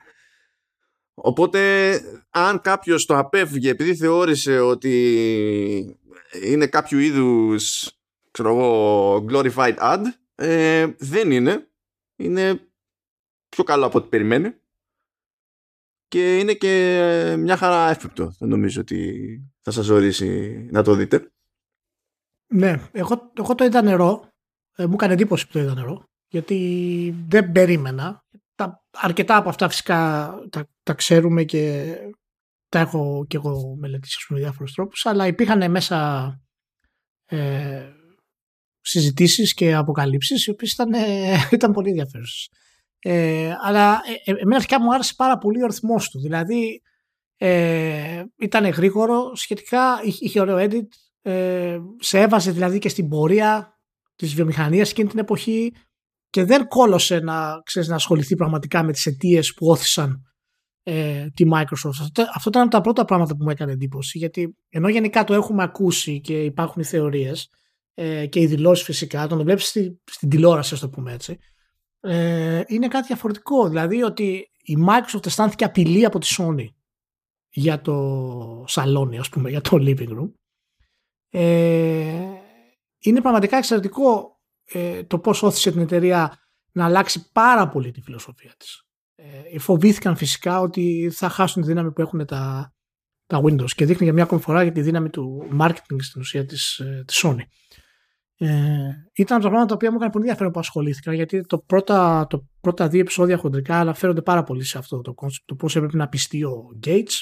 Οπότε 1.14 2.00
αν 2.30 2.60
κάποιος 2.60 3.06
το 3.06 3.18
απέφυγε 3.18 3.70
επειδή 3.70 3.96
θεώρησε 3.96 4.58
ότι 4.58 4.94
είναι 6.42 6.66
κάποιο 6.66 6.98
είδους 6.98 7.90
ξέρω 8.30 8.48
εγώ 8.48 9.24
glorified 9.30 9.76
ad 9.76 10.00
ε, 10.34 10.86
δεν 10.98 11.30
είναι 11.30 11.68
είναι 12.16 12.68
πιο 13.48 13.64
καλό 13.64 13.86
από 13.86 13.98
ό,τι 13.98 14.08
περιμένει 14.08 14.54
και 16.08 16.38
είναι 16.38 16.54
και 16.54 17.34
μια 17.38 17.56
χαρά 17.56 17.90
εύπεπτο. 17.90 18.34
Δεν 18.38 18.48
νομίζω 18.48 18.80
ότι 18.80 19.22
θα 19.60 19.70
σας 19.70 19.88
ορίσει 19.88 20.58
να 20.70 20.82
το 20.82 20.94
δείτε. 20.94 21.30
Ναι, 22.46 22.88
εγώ, 22.92 23.32
εγώ 23.36 23.54
το 23.54 23.64
είδα 23.64 23.82
νερό. 23.82 24.28
Ε, 24.76 24.86
μου 24.86 24.94
έκανε 24.94 25.12
εντύπωση 25.12 25.46
που 25.46 25.52
το 25.52 25.58
είδα 25.58 25.74
νερό. 25.74 26.04
Γιατί 26.28 27.24
δεν 27.28 27.52
περίμενα. 27.52 28.24
Τα, 28.54 28.84
αρκετά 28.90 29.36
από 29.36 29.48
αυτά 29.48 29.68
φυσικά 29.68 30.30
τα, 30.50 30.68
τα 30.82 30.94
ξέρουμε 30.94 31.44
και 31.44 31.94
τα 32.68 32.78
έχω 32.78 33.24
και 33.28 33.36
εγώ 33.36 33.76
μελετήσει 33.78 34.32
με 34.32 34.38
διάφορους 34.38 34.72
τρόπους. 34.72 35.06
Αλλά 35.06 35.26
υπήρχαν 35.26 35.70
μέσα 35.70 36.30
ε, 37.26 37.92
συζητήσεις 38.88 39.54
και 39.54 39.74
αποκαλύψεις 39.74 40.46
οι 40.46 40.50
οποίες 40.50 40.72
ήταν, 40.72 40.92
ε, 40.92 41.36
ήταν 41.56 41.72
πολύ 41.72 41.88
ενδιαφέρουσες. 41.88 42.48
Ε, 42.98 43.52
αλλά 43.62 44.00
ε, 44.24 44.30
ε, 44.30 44.34
εμένα 44.34 44.56
αρχικά 44.56 44.80
μου 44.80 44.94
άρεσε 44.94 45.14
πάρα 45.16 45.38
πολύ 45.38 45.62
ο 45.62 45.66
ρυθμός 45.66 46.10
του. 46.10 46.20
Δηλαδή 46.20 46.82
ε, 47.36 48.22
ήταν 48.38 48.66
γρήγορο 48.68 49.34
σχετικά, 49.34 50.00
είχε 50.20 50.40
ωραίο 50.40 50.56
edit, 50.58 50.86
ε, 51.22 51.78
σε 51.98 52.20
έβαζε 52.20 52.50
δηλαδή 52.50 52.78
και 52.78 52.88
στην 52.88 53.08
πορεία 53.08 53.80
της 54.16 54.34
βιομηχανίας 54.34 54.90
εκείνη 54.90 55.08
την 55.08 55.18
εποχή 55.18 55.72
και 56.30 56.44
δεν 56.44 56.66
κόλωσε 56.66 57.18
να, 57.18 57.62
ξέρεις, 57.64 57.88
να 57.88 57.94
ασχοληθεί 57.94 58.34
πραγματικά 58.34 58.82
με 58.82 58.92
τις 58.92 59.06
αιτίες 59.06 59.54
που 59.54 59.66
όθησαν 59.66 60.22
ε, 60.82 61.26
τη 61.34 61.44
Microsoft. 61.54 62.00
Αυτό, 62.00 62.24
αυτό 62.34 62.48
ήταν 62.48 62.62
από 62.62 62.70
τα 62.70 62.80
πρώτα 62.80 63.04
πράγματα 63.04 63.36
που 63.36 63.42
μου 63.42 63.50
έκανε 63.50 63.72
εντύπωση 63.72 64.18
γιατί 64.18 64.56
ενώ 64.68 64.88
γενικά 64.88 65.24
το 65.24 65.34
έχουμε 65.34 65.62
ακούσει 65.62 66.20
και 66.20 66.44
υπάρχουν 66.44 66.82
οι 66.82 66.84
θεωρίες 66.84 67.48
ε, 67.98 68.26
και 68.26 68.40
οι 68.40 68.46
δηλώσεις 68.46 68.84
φυσικά, 68.84 69.26
τον 69.26 69.42
βλέπεις 69.42 69.66
στη, 69.66 70.00
στην 70.10 70.28
τηλεόραση, 70.28 70.74
ας 70.74 70.80
το 70.80 70.88
πούμε 70.88 71.12
έτσι 71.12 71.38
ε, 72.08 72.62
είναι 72.66 72.88
κάτι 72.88 73.06
διαφορετικό. 73.06 73.68
Δηλαδή 73.68 74.02
ότι 74.02 74.50
η 74.62 74.76
Microsoft 74.88 75.26
αισθάνθηκε 75.26 75.64
απειλή 75.64 76.04
από 76.04 76.18
τη 76.18 76.34
Sony 76.38 76.66
για 77.48 77.80
το 77.80 78.64
σαλόνι, 78.66 79.18
ας 79.18 79.28
πούμε, 79.28 79.50
για 79.50 79.60
το 79.60 79.76
living 79.80 80.08
room. 80.08 80.32
Ε, 81.30 82.26
είναι 82.98 83.20
πραγματικά 83.20 83.56
εξαιρετικό 83.56 84.40
ε, 84.64 85.02
το 85.02 85.18
πώς 85.18 85.42
όθησε 85.42 85.70
την 85.70 85.80
εταιρεία 85.80 86.38
να 86.72 86.84
αλλάξει 86.84 87.32
πάρα 87.32 87.68
πολύ 87.68 87.90
τη 87.90 88.00
φιλοσοφία 88.00 88.54
της. 88.58 88.82
Ε, 89.14 89.58
φοβήθηκαν 89.58 90.16
φυσικά 90.16 90.60
ότι 90.60 91.10
θα 91.12 91.28
χάσουν 91.28 91.62
τη 91.62 91.68
δύναμη 91.68 91.92
που 91.92 92.00
έχουν 92.00 92.26
τα, 92.26 92.74
τα 93.26 93.42
Windows 93.44 93.70
και 93.70 93.84
δείχνει 93.84 94.04
για 94.04 94.12
μια 94.12 94.22
ακόμη 94.22 94.40
φορά 94.40 94.62
για 94.62 94.72
τη 94.72 94.82
δύναμη 94.82 95.10
του 95.10 95.48
marketing 95.60 95.96
στην 95.98 96.20
ουσία 96.20 96.44
της, 96.44 96.78
ε, 96.78 97.04
της 97.06 97.24
Sony. 97.24 97.42
Ε, 98.38 98.48
ήταν 99.12 99.40
τα 99.40 99.48
πράγματα 99.48 99.66
τα 99.66 99.74
οποία 99.74 99.90
μου 99.90 99.96
έκανε 99.96 100.12
πολύ 100.12 100.24
ενδιαφέρον 100.24 100.52
που 100.52 100.58
ασχολήθηκα 100.58 101.14
γιατί 101.14 101.40
το 101.40 101.58
πρώτα, 101.58 102.26
το 102.28 102.46
πρώτα 102.60 102.88
δύο 102.88 103.00
επεισόδια 103.00 103.36
χοντρικά 103.36 103.78
αναφέρονται 103.78 104.22
πάρα 104.22 104.42
πολύ 104.42 104.64
σε 104.64 104.78
αυτό 104.78 105.00
το 105.00 105.14
concept, 105.14 105.46
το 105.46 105.54
πώς 105.54 105.76
έπρεπε 105.76 105.96
να 105.96 106.08
πειστεί 106.08 106.44
ο 106.44 106.68
Gates 106.86 107.20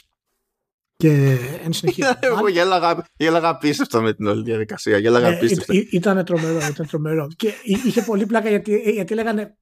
και 0.96 1.37
εν 1.64 1.72
συνεχεία. 1.72 2.18
Εγώ 2.22 2.48
γέλαγα, 2.48 3.07
γέλαγα 3.16 3.48
απίστευτα 3.48 4.00
με 4.00 4.14
την 4.14 4.27
όλη 4.27 4.42
διαδικασία. 4.42 4.98
Γέλαγα 4.98 5.29
ε, 5.29 5.37
απίστευτα. 5.37 5.74
ήταν 5.90 6.24
τρομερό, 6.24 6.59
ήταν 6.66 6.87
τρομερό. 6.87 7.27
και 7.37 7.53
είχε 7.64 8.03
πολύ 8.03 8.27
πλάκα 8.27 8.48
γιατί, 8.48 8.77
γιατί 8.94 9.14
λέγανε 9.14 9.57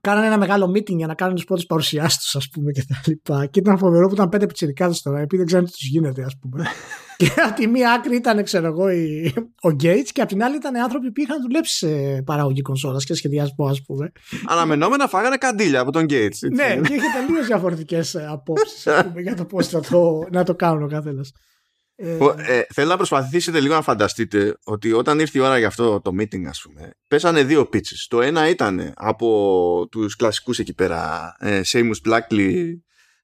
κάνανε 0.00 0.26
ένα 0.26 0.38
μεγάλο 0.38 0.70
meeting 0.70 0.96
για 0.96 1.06
να 1.06 1.14
κάνουν 1.14 1.34
τις 1.34 1.44
πρώτες 1.44 1.66
παρουσιάσεις 1.66 2.18
τους, 2.18 2.36
ας 2.36 2.48
πούμε, 2.48 2.72
και 2.72 2.84
τα 2.88 3.00
λοιπά. 3.06 3.46
Και 3.46 3.60
ήταν 3.60 3.78
φοβερό 3.78 4.08
που 4.08 4.14
ήταν 4.14 4.28
πέντε 4.28 4.46
πιτσιρικάδες 4.46 5.02
τώρα, 5.02 5.18
επειδή 5.18 5.36
δεν 5.36 5.46
ξέρουν 5.46 5.64
τι 5.64 5.70
τους 5.70 5.88
γίνεται, 5.88 6.22
ας 6.22 6.38
πούμε. 6.40 6.64
και 7.18 7.32
από 7.36 7.54
τη 7.54 7.66
μία 7.66 7.92
άκρη 7.92 8.16
ήταν, 8.16 8.44
ξέρω 8.44 8.66
εγώ, 8.66 8.84
ο 9.62 9.76
Gates, 9.82 10.08
και 10.12 10.20
από 10.20 10.30
την 10.30 10.42
άλλη 10.42 10.56
ήταν 10.56 10.76
άνθρωποι 10.76 11.12
που 11.12 11.20
είχαν 11.20 11.42
δουλέψει 11.42 11.76
σε 11.76 12.22
παραγωγή 12.22 12.62
κονσόλας 12.62 13.04
και 13.04 13.14
σχεδιασμό, 13.14 13.66
ας 13.66 13.82
πούμε. 13.82 14.12
Αναμενόμενα 14.46 15.08
φάγανε 15.08 15.36
καντήλια 15.36 15.80
από 15.80 15.92
τον 15.92 16.06
Gates. 16.08 16.38
ναι, 16.52 16.80
και 16.88 16.94
είχε 16.94 17.06
τελείως 17.26 17.46
διαφορετικές 17.46 18.16
απόψεις 18.16 18.88
για 19.22 19.34
το 19.34 19.44
πώς 19.44 19.70
να 20.30 20.44
το 20.44 20.54
κάνουν 20.54 20.82
ο 20.82 20.88
καθένας. 20.88 21.32
Ε, 22.00 22.18
ε, 22.36 22.62
θέλω 22.74 22.88
να 22.88 22.96
προσπαθήσετε 22.96 23.60
λίγο 23.60 23.74
να 23.74 23.82
φανταστείτε 23.82 24.58
ότι 24.64 24.92
όταν 24.92 25.18
ήρθε 25.18 25.38
η 25.38 25.40
ώρα 25.42 25.58
για 25.58 25.66
αυτό 25.66 26.00
το 26.00 26.10
meeting 26.20 26.44
ας 26.48 26.62
πούμε 26.62 26.90
πέσανε 27.08 27.42
δύο 27.42 27.68
pitches 27.72 28.06
το 28.08 28.20
ένα 28.20 28.48
ήταν 28.48 28.92
από 28.96 29.88
τους 29.90 30.16
κλασικούς 30.16 30.58
εκεί 30.58 30.74
πέρα 30.74 31.34
ε, 31.38 31.60
Seamus 31.64 32.08
Blackley 32.08 32.72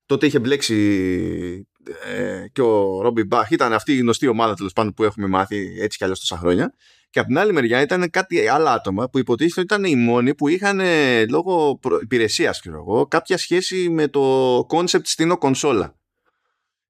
τότε 0.07 0.27
είχε 0.27 0.39
μπλέξει 0.39 1.69
ε, 2.15 2.49
και 2.53 2.63
ο 2.63 3.01
Ρόμπι 3.03 3.25
Μπαχ 3.25 3.51
ήταν 3.51 3.73
αυτή 3.73 3.93
η 3.93 3.99
γνωστή 3.99 4.27
ομάδα 4.27 4.55
τέλος 4.55 4.73
πάντων 4.73 4.93
που 4.95 5.05
έχουμε 5.05 5.27
μάθει 5.27 5.77
έτσι 5.81 5.99
κι 5.99 6.05
αλλιώς 6.05 6.19
τόσα 6.19 6.37
χρόνια 6.37 6.75
και 7.11 7.19
από 7.19 7.29
την 7.29 7.39
άλλη 7.39 7.53
μεριά 7.53 7.81
ήταν 7.81 8.11
κάτι 8.11 8.49
άλλα 8.49 8.73
άτομα 8.73 9.09
που 9.09 9.19
υποτίθεται 9.19 9.61
ότι 9.61 9.75
ήταν 9.75 9.85
οι 9.85 10.05
μόνοι 10.05 10.35
που 10.35 10.49
είχαν 10.49 10.81
λόγω 11.29 11.81
υπηρεσίας 12.03 12.63
κάποια 13.09 13.39
σχέση 13.39 13.89
με 13.91 14.09
το 14.09 14.57
concept 14.71 15.05
στην 15.05 15.37
κονσόλα 15.37 15.95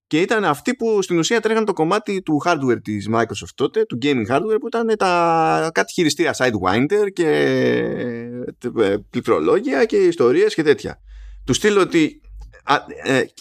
και 0.06 0.20
ήταν 0.20 0.44
αυτοί 0.44 0.74
που 0.74 1.02
στην 1.02 1.18
ουσία 1.18 1.40
τρέχαν 1.40 1.64
το 1.64 1.72
κομμάτι 1.72 2.22
του 2.22 2.42
hardware 2.44 2.82
της 2.82 3.08
Microsoft 3.12 3.54
τότε, 3.54 3.84
του 3.84 3.98
gaming 4.02 4.26
hardware 4.28 4.56
που 4.60 4.66
ήταν 4.66 4.96
τα 4.96 5.70
κάτι 5.74 5.92
χειριστήρια 5.92 6.34
Sidewinder 6.38 7.12
και 7.12 7.28
ε, 8.76 8.96
πληκτρολόγια 9.10 9.84
και 9.84 9.96
ιστορίες 9.96 10.54
και 10.54 10.62
τέτοια. 10.62 11.00
Του 11.46 11.52
στείλω 11.52 11.80
ότι 11.80 12.20
ε, 12.22 12.33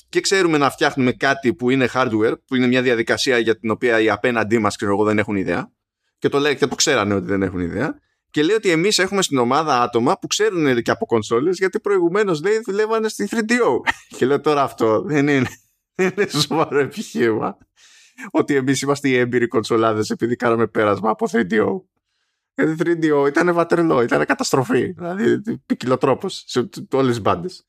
και 0.10 0.22
ξέρουμε 0.22 0.58
να 0.58 0.70
φτιάχνουμε 0.70 1.12
κάτι 1.12 1.54
που 1.54 1.70
είναι 1.70 1.88
hardware, 1.94 2.34
που 2.46 2.56
είναι 2.56 2.68
μια 2.68 2.82
διαδικασία 2.82 3.38
για 3.38 3.60
την 3.60 3.70
οποία 3.70 4.00
οι 4.00 4.10
απέναντί 4.10 4.58
μας 4.58 4.76
ξέρω 4.76 4.92
εγώ 4.92 5.04
δεν 5.04 5.18
έχουν 5.18 5.36
ιδέα 5.36 5.72
και 6.18 6.30
το 6.30 6.40
λέει 6.40 6.56
και 6.56 6.68
το 6.68 6.76
ξέρανε 6.76 7.14
ότι 7.14 7.26
δεν 7.26 7.42
έχουν 7.42 7.60
ιδέα 7.60 8.00
και 8.30 8.44
λέει 8.44 8.56
ότι 8.56 8.70
εμείς 8.70 9.00
έχουμε 9.00 9.22
στην 9.22 9.38
ομάδα 9.38 9.82
άτομα 9.82 10.18
που 10.20 10.28
ξέρουν 10.28 10.82
και 10.82 10.92
από 10.92 11.06
κονσόλες 11.06 11.58
γιατί 11.58 11.80
προηγουμένως 11.80 12.44
λέει 12.44 12.62
δουλεύανε 12.66 13.10
στη 13.10 13.28
3DO 13.32 13.92
και 14.18 14.26
λέω 14.26 14.40
τώρα 14.40 14.64
αυτό 14.64 15.02
δεν 15.02 15.28
είναι 15.28 15.50
δεν 15.96 16.12
είναι 16.18 16.28
σοβαρό 16.28 16.80
επιχείρημα 16.80 17.58
ότι 18.32 18.56
εμείς 18.56 18.82
είμαστε 18.82 19.10
οι 19.10 19.18
έμπειροι 19.18 19.48
κονσολάδες 19.48 20.10
επειδή 20.10 20.36
κάναμε 20.36 20.68
πέρασμα 20.68 21.10
από 21.10 21.28
3DO. 21.32 21.82
Γιατί 22.56 22.76
3DO 22.84 23.28
ήταν 23.28 23.54
βατερλό, 23.54 24.02
ήταν 24.02 24.26
καταστροφή. 24.26 24.92
Δηλαδή, 24.92 25.42
ποικιλοτρόπος 25.66 26.44
σε 26.48 26.70
όλες 26.92 27.10
τις 27.10 27.22
μπάντες. 27.22 27.68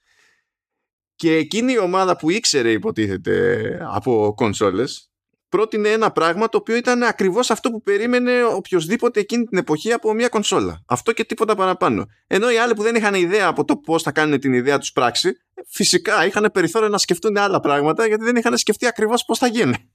Και 1.16 1.34
εκείνη 1.34 1.72
η 1.72 1.78
ομάδα 1.78 2.16
που 2.16 2.30
ήξερε, 2.30 2.70
υποτίθεται, 2.70 3.78
από 3.90 4.32
κονσόλες, 4.36 5.10
πρότεινε 5.48 5.88
ένα 5.88 6.10
πράγμα 6.12 6.48
το 6.48 6.58
οποίο 6.58 6.76
ήταν 6.76 7.02
ακριβώς 7.02 7.50
αυτό 7.50 7.70
που 7.70 7.82
περίμενε 7.82 8.44
οποιοδήποτε 8.44 9.20
εκείνη 9.20 9.44
την 9.44 9.58
εποχή 9.58 9.92
από 9.92 10.12
μια 10.12 10.28
κονσόλα. 10.28 10.82
Αυτό 10.86 11.12
και 11.12 11.24
τίποτα 11.24 11.54
παραπάνω. 11.54 12.06
Ενώ 12.26 12.50
οι 12.50 12.56
άλλοι 12.56 12.74
που 12.74 12.82
δεν 12.82 12.94
είχαν 12.94 13.14
ιδέα 13.14 13.46
από 13.46 13.64
το 13.64 13.76
πώς 13.76 14.02
θα 14.02 14.12
κάνουν 14.12 14.40
την 14.40 14.52
ιδέα 14.52 14.78
τους 14.78 14.92
πράξη, 14.92 15.32
φυσικά 15.66 16.26
είχαν 16.26 16.50
περιθώριο 16.52 16.88
να 16.88 16.98
σκεφτούν 16.98 17.36
άλλα 17.36 17.60
πράγματα 17.60 18.06
γιατί 18.06 18.24
δεν 18.24 18.36
είχαν 18.36 18.56
σκεφτεί 18.56 18.86
ακριβώς 18.86 19.24
πώς 19.24 19.38
θα 19.38 19.46
γίνει. 19.46 19.90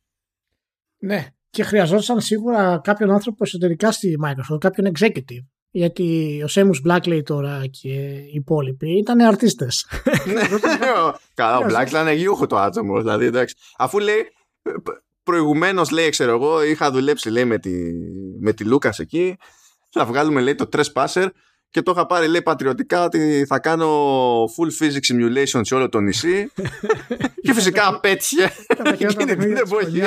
Ναι. 1.02 1.28
και 1.50 1.64
χρειαζόταν 1.64 2.22
σίγουρα 2.22 2.82
κάποιον 2.84 3.12
άνθρωπο 3.12 3.44
εσωτερικά 3.44 3.92
στη 3.92 4.16
Microsoft, 4.26 4.60
κάποιον 4.60 4.92
executive. 4.96 5.46
Γιατί 5.72 6.42
ο 6.44 6.48
Σέμους 6.48 6.82
Μπλάκλεϊ 6.82 7.24
τώρα 7.24 7.62
και 7.82 7.90
οι 7.90 8.32
υπόλοιποι 8.34 8.98
ήταν 8.98 9.20
αρτίστες. 9.20 9.86
Ναι, 10.26 10.42
καλά, 11.34 11.58
ο 11.58 11.64
Μπλάκ 11.64 11.90
ήταν 11.90 12.14
γιούχο 12.14 12.48
το 12.48 12.58
άτομο. 12.58 12.98
Δηλαδή, 12.98 13.26
εντάξει. 13.26 13.56
Αφού 13.78 14.00
λέει, 14.00 14.28
προηγουμένως 15.24 15.90
λέει, 15.92 16.10
ξέρω 16.10 16.32
εγώ, 16.32 16.64
είχα 16.64 16.92
δουλέψει 16.92 17.30
λέει, 17.30 17.46
με 17.46 17.58
τη, 17.60 17.72
με 18.40 18.54
τη 18.54 18.64
Λούκας 18.64 19.00
εκεί. 19.00 19.38
Θα 19.90 20.06
βγάλουμε 20.06 20.42
λέει 20.42 20.56
το 20.56 20.70
Trespasser 20.72 21.28
και 21.70 21.82
το 21.82 21.92
είχα 21.92 22.06
πάρει 22.06 22.28
λέει 22.28 22.42
πατριωτικά 22.42 23.04
ότι 23.04 23.46
θα 23.48 23.60
κάνω 23.60 23.88
full 24.44 24.84
physics 24.84 25.14
simulation 25.14 25.62
σε 25.62 25.76
όλο 25.76 25.90
το 25.90 26.00
νησί 26.00 26.52
και 27.44 27.54
φυσικά 27.54 28.00
πέτυχε 28.00 28.52
εκείνη 28.84 29.36
την 29.36 29.58
εποχή. 29.58 30.02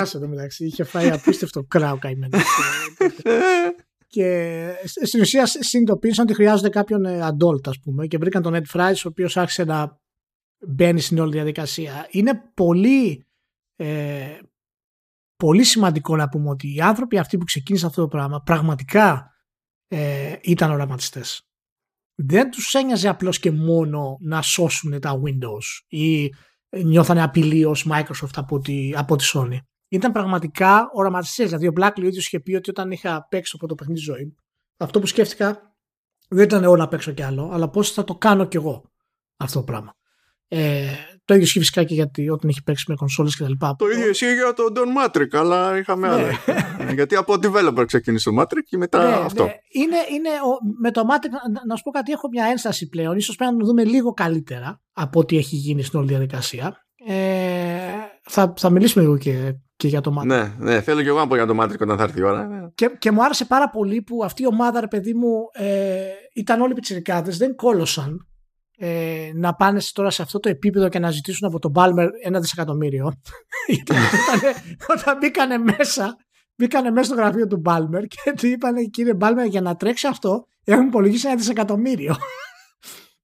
Είχε 0.59 0.85
φάει 0.85 1.11
απίστευτο 1.11 1.63
κράου 1.63 1.99
καημένο. 1.99 2.39
και 4.13 4.75
στην 4.85 5.21
ουσία 5.21 5.47
συνειδητοποίησαν 5.47 6.25
ότι 6.25 6.35
χρειάζονται 6.35 6.69
κάποιον 6.69 7.05
ε, 7.05 7.21
adult 7.23 7.69
ας 7.69 7.81
πούμε 7.81 8.07
και 8.07 8.19
βρήκαν 8.19 8.43
τον 8.43 8.55
Ed 8.55 8.73
Fries 8.73 8.95
ο 9.05 9.09
οποίος 9.09 9.37
άρχισε 9.37 9.65
να 9.65 10.01
μπαίνει 10.67 11.01
στην 11.01 11.19
όλη 11.19 11.33
διαδικασία. 11.33 12.07
Είναι 12.11 12.43
πολύ 12.55 13.27
ε, 13.77 14.39
πολύ 15.37 15.65
σημαντικό 15.65 16.17
να 16.17 16.29
πούμε 16.29 16.49
ότι 16.49 16.75
οι 16.75 16.81
άνθρωποι 16.81 17.19
αυτοί 17.19 17.39
που 17.39 17.45
ξεκίνησαν 17.45 17.89
αυτό 17.89 18.03
το 18.03 18.09
πράγμα 18.09 18.43
πραγματικά 18.43 19.31
ε, 19.89 20.37
ήταν 20.43 20.71
οραματιστές 20.71 21.47
δεν 22.15 22.51
τους 22.51 22.75
ένοιαζε 22.75 23.09
απλώς 23.09 23.39
και 23.39 23.51
μόνο 23.51 24.17
να 24.21 24.43
σώσουν 24.43 25.01
τα 25.01 25.21
Windows 25.25 25.87
ή 25.89 26.35
νιώθανε 26.83 27.23
απειλή 27.23 27.65
ως 27.65 27.87
Microsoft 27.91 28.35
από 28.35 28.59
τη, 28.59 28.93
από 28.95 29.17
τη 29.17 29.25
Sony. 29.35 29.59
Ήταν 29.93 30.13
πραγματικά 30.13 30.91
οραματιστές. 30.93 31.47
Δηλαδή 31.47 31.67
ο 31.67 31.73
Blackley 31.81 32.03
ο 32.03 32.07
ίδιος 32.07 32.27
είχε 32.27 32.41
πει 32.41 32.55
ότι 32.55 32.71
όταν 32.71 32.91
είχα 32.91 33.27
παίξει 33.29 33.53
από 33.57 33.67
το 33.67 33.75
παιχνίδι 33.75 34.01
ζωή 34.01 34.37
αυτό 34.83 35.01
που 35.01 35.07
σκέφτηκα 35.07 35.75
δεν 36.29 36.45
ήταν 36.45 36.65
εγώ 36.65 36.77
να 36.77 36.89
παίξω 36.89 37.13
κι 37.13 37.23
άλλο, 37.23 37.51
αλλά 37.53 37.69
πώς 37.69 37.93
θα 37.93 38.05
το 38.05 38.15
κάνω 38.15 38.45
κι 38.45 38.57
εγώ 38.57 38.91
αυτό 39.37 39.59
το 39.59 39.65
πράγμα. 39.65 39.95
Ε, 40.49 40.87
το 41.25 41.35
ίδιο 41.35 41.47
ισχύει 41.47 41.59
φυσικά 41.59 41.85
και 41.85 41.95
γιατί 41.95 42.31
όταν 42.31 42.49
έχει 42.51 42.63
παίξει 42.63 42.85
με 42.89 42.95
κονσόλες 42.95 43.37
και 43.37 43.43
τα 43.43 43.49
λοιπά. 43.49 43.77
Το 43.79 43.89
ίδιο 43.89 44.09
ισχύει 44.09 44.35
για 44.35 44.53
τον 44.53 44.73
Don 44.77 45.07
Matrix, 45.07 45.29
αλλά 45.33 45.79
είχαμε 45.79 46.09
ναι. 46.09 46.15
άλλο. 46.15 46.27
γιατί 46.99 47.17
από 47.17 47.35
developer 47.35 47.85
ξεκίνησε 47.87 48.31
το 48.31 48.41
Matrix 48.41 48.63
και 48.65 48.77
μετά 48.77 49.09
ναι, 49.09 49.25
αυτό. 49.25 49.45
Ναι. 49.45 49.55
Είναι, 49.69 49.97
είναι, 50.11 50.31
με 50.81 50.91
το 50.91 51.01
Matrix, 51.01 51.31
να, 51.53 51.67
να 51.67 51.77
σου 51.77 51.83
πω 51.83 51.91
κάτι, 51.91 52.13
έχω 52.13 52.29
μια 52.29 52.45
ένσταση 52.45 52.89
πλέον. 52.89 53.21
σω 53.21 53.35
πρέπει 53.35 53.53
να 53.53 53.59
το 53.59 53.67
δούμε 53.67 53.85
λίγο 53.85 54.13
καλύτερα 54.13 54.81
από 54.93 55.21
ό,τι 55.21 55.37
έχει 55.37 55.57
γίνει 55.57 55.83
στην 55.83 55.99
όλη 55.99 56.09
διαδικασία. 56.09 56.87
Ε, 58.33 58.35
θα, 58.35 58.53
θα 58.57 58.71
μιλήσουμε 58.71 59.05
λίγο 59.05 59.19
και, 59.19 59.55
και 59.77 59.89
για 59.89 60.01
το 60.01 60.17
Matrix. 60.19 60.27
Ναι, 60.27 60.55
ναι, 60.59 60.81
θέλω 60.81 61.03
και 61.03 61.09
εγώ 61.09 61.19
να 61.19 61.27
πω 61.27 61.35
για 61.35 61.47
το 61.47 61.63
Matrix 61.63 61.81
όταν 61.81 61.97
θα 61.97 62.03
έρθει 62.03 62.21
η 62.21 62.23
ώρα. 62.23 62.71
Και, 62.75 62.91
και 62.99 63.11
μου 63.11 63.25
άρεσε 63.25 63.45
πάρα 63.45 63.71
πολύ 63.71 64.03
που 64.03 64.25
αυτή 64.25 64.43
η 64.43 64.47
ομάδα, 64.47 64.81
ρε 64.81 64.89
παιδί 64.89 65.15
μου, 65.15 65.49
ε, 65.53 66.03
ήταν 66.35 66.61
όλοι 66.61 66.75
πιτσιρικάδες, 66.75 67.37
δεν 67.37 67.55
κόλωσαν 67.55 68.27
ε, 68.77 69.31
να 69.35 69.55
πάνε 69.55 69.81
τώρα 69.93 70.11
σε 70.11 70.23
αυτό 70.23 70.41
το 70.41 70.49
επίπεδο 70.49 70.89
και 70.89 70.99
να 70.99 71.11
ζητήσουν 71.11 71.49
από 71.49 71.59
τον 71.59 71.71
Μπάλμερ 71.71 72.09
ένα 72.25 72.41
δισεκατομμύριο. 72.41 73.13
όταν 74.99 75.19
μπήκανε 75.21 75.59
μέσα, 75.59 76.17
μπήκανε 76.57 76.91
μέσα 76.91 77.07
στο 77.07 77.15
γραφείο 77.15 77.47
του 77.47 77.57
Μπάλμερ 77.57 78.05
και 78.07 78.33
του 78.37 78.47
είπαν 78.47 78.91
κύριε 78.91 79.15
Μπάλμερ 79.15 79.47
για 79.47 79.61
να 79.61 79.77
τρέξει 79.77 80.07
αυτό 80.07 80.47
έχουμε 80.65 80.87
υπολογίσει 80.87 81.27
ένα 81.27 81.37
δισεκατομμύριο. 81.37 82.17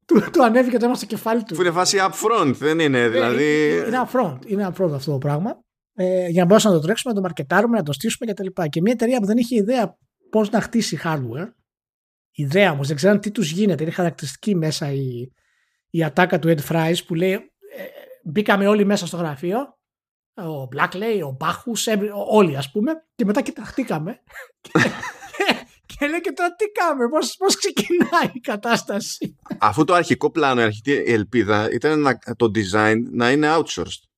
Του, 0.09 0.31
του 0.33 0.44
ανέβηκε 0.44 0.79
το 0.79 0.85
αίμα 0.85 0.94
στο 0.94 1.07
κεφάλι 1.07 1.42
του. 1.42 1.55
Που 1.55 1.61
είναι 1.61 1.71
φάση 1.71 1.99
upfront, 2.01 2.53
δεν 2.55 2.79
είναι 2.79 3.01
ε, 3.01 3.09
δηλαδή. 3.09 3.77
Είναι 3.87 4.07
upfront, 4.07 4.38
είναι 4.47 4.68
upfront 4.73 4.92
αυτό 4.92 5.12
το 5.12 5.18
πράγμα. 5.18 5.64
Ε, 5.94 6.29
για 6.29 6.40
να 6.40 6.47
μπορέσουμε 6.47 6.73
να 6.75 6.81
το 6.81 6.87
τρέξουμε, 6.87 7.12
να 7.12 7.21
το 7.21 7.27
μαρκετάρουμε, 7.27 7.77
να 7.77 7.83
το 7.83 7.92
στήσουμε 7.92 8.33
κτλ. 8.33 8.47
Και, 8.47 8.68
και 8.68 8.81
μια 8.81 8.92
εταιρεία 8.92 9.21
που 9.21 9.27
δεν 9.27 9.37
είχε 9.37 9.57
ιδέα 9.57 9.99
πώς 10.31 10.51
να 10.51 10.61
χτίσει 10.61 11.01
hardware, 11.05 11.53
ιδέα 12.31 12.73
όμως, 12.73 12.87
δεν 12.87 12.97
ξέραν 12.97 13.21
τι 13.21 13.31
τους 13.31 13.51
γίνεται. 13.51 13.83
Είναι 13.83 13.92
χαρακτηριστική 13.92 14.55
μέσα 14.55 14.92
η, 14.92 15.33
η 15.90 16.05
ατάκα 16.05 16.38
του 16.38 16.49
Ed 16.49 16.73
Fries 16.73 16.97
που 17.07 17.14
λέει 17.14 17.33
ε, 17.33 17.38
μπήκαμε 18.25 18.66
όλοι 18.66 18.85
μέσα 18.85 19.07
στο 19.07 19.16
γραφείο 19.16 19.79
ο 20.35 20.68
Blackley, 20.75 21.21
ο 21.27 21.37
Μπάχους, 21.38 21.87
όλοι 22.29 22.57
ας 22.57 22.71
πούμε 22.71 22.92
και 23.14 23.25
μετά 23.25 23.40
κοιταχτήκαμε 23.40 24.23
και, 24.61 24.71
λέει 26.06 26.20
και 26.20 26.32
τώρα 26.32 26.54
τι 26.54 26.64
κάνουμε, 26.66 27.08
πώς, 27.08 27.37
πώς 27.37 27.56
ξεκινάει 27.56 28.30
η 28.32 28.40
κατάσταση. 28.40 29.37
Αφού 29.58 29.84
το 29.84 29.94
αρχικό 29.94 30.30
πλάνο, 30.30 30.61
η 30.61 30.64
αρχική 30.64 30.92
ελπίδα 30.92 31.70
ήταν 31.72 32.00
να, 32.00 32.18
το 32.37 32.50
design 32.54 32.96
να 33.12 33.30
είναι 33.30 33.48
outsourced 33.56 34.08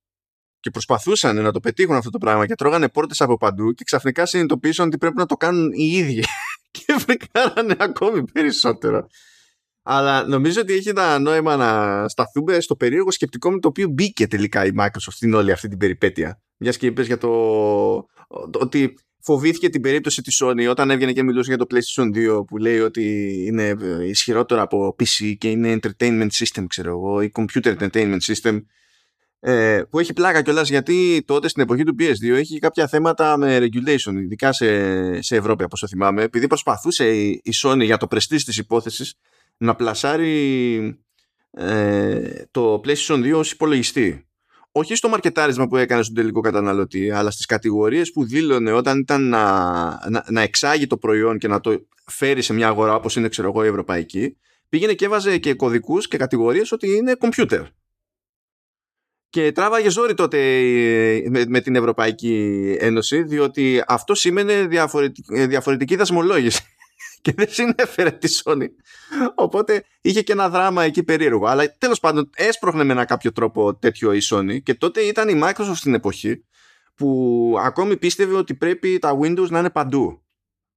και 0.59 0.69
προσπαθούσαν 0.69 1.41
να 1.41 1.51
το 1.51 1.59
πετύχουν 1.59 1.95
αυτό 1.95 2.09
το 2.09 2.17
πράγμα 2.17 2.45
και 2.45 2.55
τρώγανε 2.55 2.89
πόρτες 2.89 3.21
από 3.21 3.37
παντού 3.37 3.71
και 3.71 3.83
ξαφνικά 3.83 4.25
συνειδητοποίησαν 4.25 4.87
ότι 4.87 4.97
πρέπει 4.97 5.17
να 5.17 5.25
το 5.25 5.35
κάνουν 5.35 5.71
οι 5.73 5.85
ίδιοι 5.85 6.23
και 6.71 6.95
βρήκανε 7.05 7.75
ακόμη 7.79 8.23
περισσότερο. 8.23 9.07
Αλλά 9.83 10.27
νομίζω 10.27 10.61
ότι 10.61 10.73
έχει 10.73 10.89
ένα 10.89 11.19
νόημα 11.19 11.55
να 11.55 12.07
σταθούμε 12.09 12.59
στο 12.59 12.75
περίεργο 12.75 13.11
σκεπτικό 13.11 13.51
με 13.51 13.59
το 13.59 13.67
οποίο 13.67 13.87
μπήκε 13.87 14.27
τελικά 14.27 14.65
η 14.65 14.71
Microsoft 14.79 15.11
στην 15.11 15.33
όλη 15.33 15.51
αυτή 15.51 15.67
την 15.67 15.77
περιπέτεια. 15.77 16.41
Μιας 16.57 16.77
και 16.77 16.85
είπες 16.85 17.07
για 17.07 17.17
το 17.17 17.29
ότι 18.59 18.95
φοβήθηκε 19.21 19.69
την 19.69 19.81
περίπτωση 19.81 20.21
της 20.21 20.41
Sony 20.43 20.67
όταν 20.69 20.89
έβγαινε 20.89 21.11
και 21.11 21.23
μιλούσε 21.23 21.53
για 21.55 21.65
το 21.65 21.65
PlayStation 21.71 22.39
2 22.39 22.45
που 22.47 22.57
λέει 22.57 22.79
ότι 22.79 23.33
είναι 23.47 23.75
ισχυρότερο 24.03 24.61
από 24.61 24.95
PC 24.99 25.33
και 25.37 25.49
είναι 25.49 25.79
entertainment 25.81 26.29
system 26.31 26.65
ξέρω 26.67 26.89
εγώ 26.89 27.21
ή 27.21 27.31
computer 27.33 27.77
entertainment 27.77 28.19
system 28.21 28.61
ε, 29.39 29.81
που 29.89 29.99
έχει 29.99 30.13
πλάκα 30.13 30.41
κιόλας 30.41 30.69
γιατί 30.69 31.23
τότε 31.25 31.47
στην 31.47 31.61
εποχή 31.61 31.83
του 31.83 31.95
PS2 31.99 32.29
έχει 32.29 32.59
κάποια 32.59 32.87
θέματα 32.87 33.37
με 33.37 33.57
regulation 33.57 34.13
ειδικά 34.23 34.53
σε, 34.53 35.21
σε 35.21 35.35
Ευρώπη 35.35 35.63
όπως 35.63 35.79
το 35.79 35.87
θυμάμαι 35.87 36.23
επειδή 36.23 36.47
προσπαθούσε 36.47 37.17
η, 37.17 37.41
η 37.43 37.51
Sony 37.63 37.83
για 37.83 37.97
το 37.97 38.07
prestige 38.11 38.41
της 38.45 38.57
υπόθεσης 38.57 39.15
να 39.57 39.75
πλασάρει 39.75 40.99
ε, 41.51 42.43
το 42.51 42.81
PlayStation 42.85 43.33
2 43.33 43.33
ως 43.35 43.51
υπολογιστή. 43.51 44.25
Όχι 44.71 44.95
στο 44.95 45.09
μαρκετάρισμα 45.09 45.67
που 45.67 45.77
έκανε 45.77 46.03
στον 46.03 46.15
τελικό 46.15 46.41
καταναλωτή, 46.41 47.11
αλλά 47.11 47.31
στις 47.31 47.45
κατηγορίες 47.45 48.11
που 48.11 48.25
δήλωνε 48.25 48.71
όταν 48.71 48.99
ήταν 48.99 49.29
να, 49.29 49.89
να, 50.09 50.25
να 50.29 50.41
εξάγει 50.41 50.87
το 50.87 50.97
προϊόν 50.97 51.37
και 51.37 51.47
να 51.47 51.59
το 51.59 51.85
φέρει 52.05 52.41
σε 52.41 52.53
μια 52.53 52.67
αγορά 52.67 52.95
όπως 52.95 53.15
είναι 53.15 53.27
ξέρω 53.27 53.47
εγώ 53.47 53.63
η 53.63 53.67
ευρωπαϊκή, 53.67 54.37
πήγαινε 54.69 54.93
και 54.93 55.05
έβαζε 55.05 55.37
και 55.37 55.53
κωδικούς 55.53 56.07
και 56.07 56.17
κατηγορίες 56.17 56.71
ότι 56.71 56.95
είναι 56.95 57.15
computer. 57.19 57.63
Και 59.29 59.51
τράβαγε 59.51 59.89
ζόρι 59.89 60.13
τότε 60.13 60.57
ε, 60.57 61.29
με, 61.29 61.45
με 61.47 61.61
την 61.61 61.75
Ευρωπαϊκή 61.75 62.75
Ένωση, 62.79 63.23
διότι 63.23 63.83
αυτό 63.87 64.15
σήμαινε 64.15 64.65
διαφορετική, 64.67 65.45
διαφορετική 65.45 65.95
δασμολόγηση 65.95 66.63
και 67.23 67.33
δεν 67.35 67.47
συνέφερε 67.49 68.11
τη 68.11 68.41
Sony. 68.43 68.67
Οπότε 69.35 69.83
είχε 70.01 70.21
και 70.21 70.31
ένα 70.31 70.49
δράμα 70.49 70.83
εκεί 70.83 71.03
περίεργο. 71.03 71.45
Αλλά 71.45 71.75
τέλος 71.77 71.99
πάντων 71.99 72.29
έσπροχνε 72.35 72.83
με 72.83 72.91
ένα 72.91 73.05
κάποιο 73.05 73.31
τρόπο 73.31 73.75
τέτοιο 73.75 74.13
η 74.13 74.19
Sony 74.29 74.63
και 74.63 74.73
τότε 74.73 75.01
ήταν 75.01 75.29
η 75.29 75.41
Microsoft 75.43 75.75
στην 75.75 75.93
εποχή 75.93 76.45
που 76.95 77.55
ακόμη 77.59 77.97
πίστευε 77.97 78.35
ότι 78.35 78.55
πρέπει 78.55 78.99
τα 78.99 79.19
Windows 79.21 79.49
να 79.49 79.59
είναι 79.59 79.69
παντού. 79.69 80.21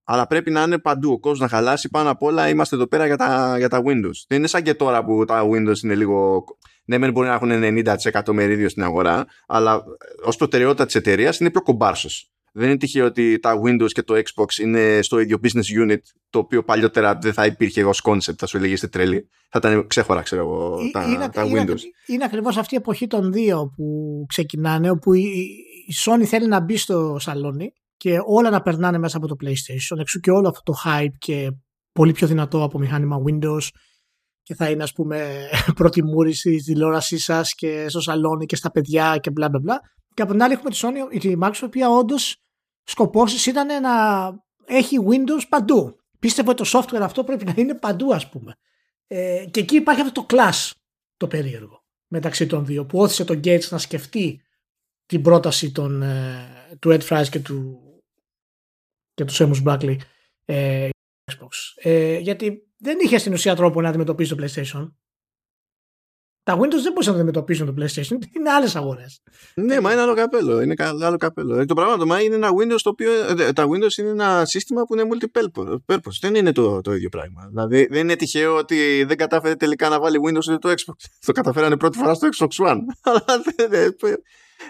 Αλλά 0.04 0.26
πρέπει 0.26 0.50
να 0.50 0.62
είναι 0.62 0.78
παντού. 0.78 1.12
Ο 1.12 1.18
κόσμος 1.18 1.40
να 1.40 1.48
χαλάσει 1.56 1.88
πάνω 1.88 2.10
απ' 2.10 2.22
όλα. 2.22 2.48
Είμαστε 2.48 2.76
εδώ 2.76 2.86
πέρα 2.86 3.06
για 3.06 3.16
τα, 3.16 3.54
για 3.58 3.68
τα 3.68 3.82
Windows. 3.84 4.24
Δεν 4.28 4.38
είναι 4.38 4.46
σαν 4.46 4.62
και 4.62 4.74
τώρα 4.74 5.04
που 5.04 5.24
τα 5.24 5.42
Windows 5.42 5.82
είναι 5.82 5.94
λίγο. 5.94 6.44
Ναι, 6.84 6.98
μεν 6.98 7.12
μπορεί 7.12 7.28
να 7.28 7.34
έχουν 7.34 7.50
90% 7.52 8.32
μερίδιο 8.32 8.68
στην 8.68 8.82
αγορά, 8.82 9.26
αλλά 9.46 9.84
ως 10.24 10.36
προτεραιότητα 10.36 10.86
της 10.86 10.94
εταιρείας 10.94 11.38
είναι 11.38 11.50
πιο 11.50 11.62
κομπάρσος. 11.62 12.34
Δεν 12.56 12.68
είναι 12.68 12.76
τυχαίο 12.76 13.06
ότι 13.06 13.38
τα 13.38 13.60
Windows 13.64 13.90
και 13.92 14.02
το 14.02 14.14
Xbox 14.14 14.58
είναι 14.62 15.02
στο 15.02 15.18
ίδιο 15.18 15.38
business 15.42 15.88
unit, 15.88 15.98
το 16.30 16.38
οποίο 16.38 16.64
παλιότερα 16.64 17.18
δεν 17.18 17.32
θα 17.32 17.46
υπήρχε 17.46 17.84
ως 17.84 18.02
concept, 18.04 18.34
θα 18.36 18.46
σου 18.46 18.56
έλεγε 18.56 18.72
είστε 18.72 18.86
τρελή. 18.86 19.28
Θα 19.48 19.58
ήταν 19.58 19.86
ξέχωρα, 19.86 20.22
ξέρω 20.22 20.42
εγώ, 20.42 20.78
ε, 20.80 20.90
τα, 20.90 21.02
είναι, 21.02 21.28
τα 21.28 21.44
Windows. 21.44 21.50
Είναι, 21.52 21.92
είναι 22.06 22.24
ακριβώς 22.24 22.56
αυτή 22.56 22.74
η 22.74 22.76
εποχή 22.76 23.06
των 23.06 23.32
δύο 23.32 23.72
που 23.76 23.84
ξεκινάνε, 24.28 24.90
όπου 24.90 25.12
η, 25.12 25.20
η 25.86 25.94
Sony 26.04 26.24
θέλει 26.24 26.46
να 26.46 26.60
μπει 26.60 26.76
στο 26.76 27.16
σαλόνι 27.20 27.72
και 27.96 28.18
όλα 28.26 28.50
να 28.50 28.60
περνάνε 28.60 28.98
μέσα 28.98 29.16
από 29.16 29.26
το 29.26 29.36
PlayStation. 29.44 29.98
Εξού 29.98 30.20
και 30.20 30.30
όλο 30.30 30.48
αυτό 30.48 30.72
το 30.72 30.74
hype 30.84 31.16
και 31.18 31.50
πολύ 31.92 32.12
πιο 32.12 32.26
δυνατό 32.26 32.62
από 32.62 32.78
μηχάνημα 32.78 33.16
Windows 33.28 33.68
και 34.42 34.54
θα 34.54 34.70
είναι 34.70 34.82
ας 34.82 34.92
πούμε 34.92 35.48
πρώτη 35.78 36.04
μούρη 36.04 36.34
στη 36.34 36.56
τηλεόρασής 36.56 37.24
σας 37.24 37.54
και 37.54 37.88
στο 37.88 38.00
σαλόνι 38.00 38.46
και 38.46 38.56
στα 38.56 38.70
παιδιά 38.70 39.18
και 39.20 39.30
μπλα 39.30 39.48
μπλα 39.48 39.60
μπλα. 39.60 39.80
Και 40.14 40.22
από 40.22 40.32
την 40.32 40.42
άλλη 40.42 40.52
έχουμε 40.52 40.70
τη 40.70 40.78
Sony, 40.80 41.20
τη 41.20 41.32
Microsoft, 41.40 41.60
η 41.60 41.64
οποία 41.64 41.88
όντως 41.88 42.43
σκοπός 42.84 43.32
της 43.32 43.46
ήταν 43.46 43.82
να 43.82 43.92
έχει 44.64 44.96
Windows 45.08 45.42
παντού. 45.48 45.96
Πίστευε 46.18 46.50
ότι 46.50 46.62
το 46.62 46.78
software 46.78 47.00
αυτό 47.00 47.24
πρέπει 47.24 47.44
να 47.44 47.54
είναι 47.56 47.74
παντού 47.74 48.14
ας 48.14 48.28
πούμε. 48.28 48.54
Ε, 49.06 49.44
και 49.50 49.60
εκεί 49.60 49.76
υπάρχει 49.76 50.00
αυτό 50.00 50.24
το 50.24 50.36
class 50.36 50.70
το 51.16 51.28
περίεργο 51.28 51.84
μεταξύ 52.06 52.46
των 52.46 52.66
δύο 52.66 52.86
που 52.86 52.98
όθησε 52.98 53.24
τον 53.24 53.40
Gates 53.44 53.68
να 53.68 53.78
σκεφτεί 53.78 54.42
την 55.06 55.22
πρόταση 55.22 55.72
των, 55.72 56.02
ε, 56.02 56.76
του 56.78 56.90
Ed 56.90 57.08
Fries 57.08 57.26
και 57.30 57.40
του, 57.40 57.80
και 59.14 59.24
του 59.24 59.32
Seamus 59.32 59.62
Blackley 59.64 59.96
ε, 60.44 60.88
Xbox. 61.32 61.48
Ε, 61.74 62.18
γιατί 62.18 62.72
δεν 62.76 62.98
είχε 63.00 63.18
στην 63.18 63.32
ουσία 63.32 63.54
τρόπο 63.56 63.80
να 63.80 63.88
αντιμετωπίσει 63.88 64.34
το 64.34 64.44
PlayStation. 64.44 64.92
Τα 66.44 66.58
Windows 66.58 66.82
δεν 66.82 66.92
μπορούσαν 66.92 67.12
να 67.12 67.18
αντιμετωπίσουν 67.18 67.66
το 67.66 67.74
PlayStation, 67.78 68.18
είναι 68.36 68.50
άλλες 68.50 68.76
αγορές. 68.76 69.22
Ναι, 69.54 69.80
μα 69.80 69.92
είναι 69.92 70.00
άλλο 70.00 70.14
καπέλο. 70.14 70.60
Είναι 70.60 70.74
άλλο 70.78 71.16
καπέλο. 71.16 71.58
Ε, 71.58 71.64
το 71.64 71.74
πράγμα 71.74 72.20
είναι 72.20 72.34
ένα 72.34 72.48
Windows 72.48 72.80
το 72.82 72.90
οποίο. 72.90 73.12
Ε, 73.38 73.52
τα 73.52 73.64
Windows 73.66 73.98
είναι 73.98 74.08
ένα 74.08 74.44
σύστημα 74.44 74.82
που 74.82 74.94
είναι 74.94 75.08
multi-purpose. 75.12 76.18
Δεν 76.20 76.34
είναι 76.34 76.52
το, 76.52 76.80
το 76.80 76.94
ίδιο 76.94 77.08
πράγμα. 77.08 77.46
Δηλαδή 77.48 77.86
δεν 77.90 78.00
είναι 78.00 78.16
τυχαίο 78.16 78.56
ότι 78.56 79.04
δεν 79.04 79.16
κατάφερε 79.16 79.54
τελικά 79.54 79.88
να 79.88 80.00
βάλει 80.00 80.18
Windows 80.26 80.58
το 80.60 80.68
Xbox. 80.68 80.94
Το 81.26 81.32
καταφέρανε 81.32 81.76
πρώτη 81.76 81.98
φορά 81.98 82.14
στο 82.14 82.28
Xbox 82.38 82.66
One. 82.66 82.78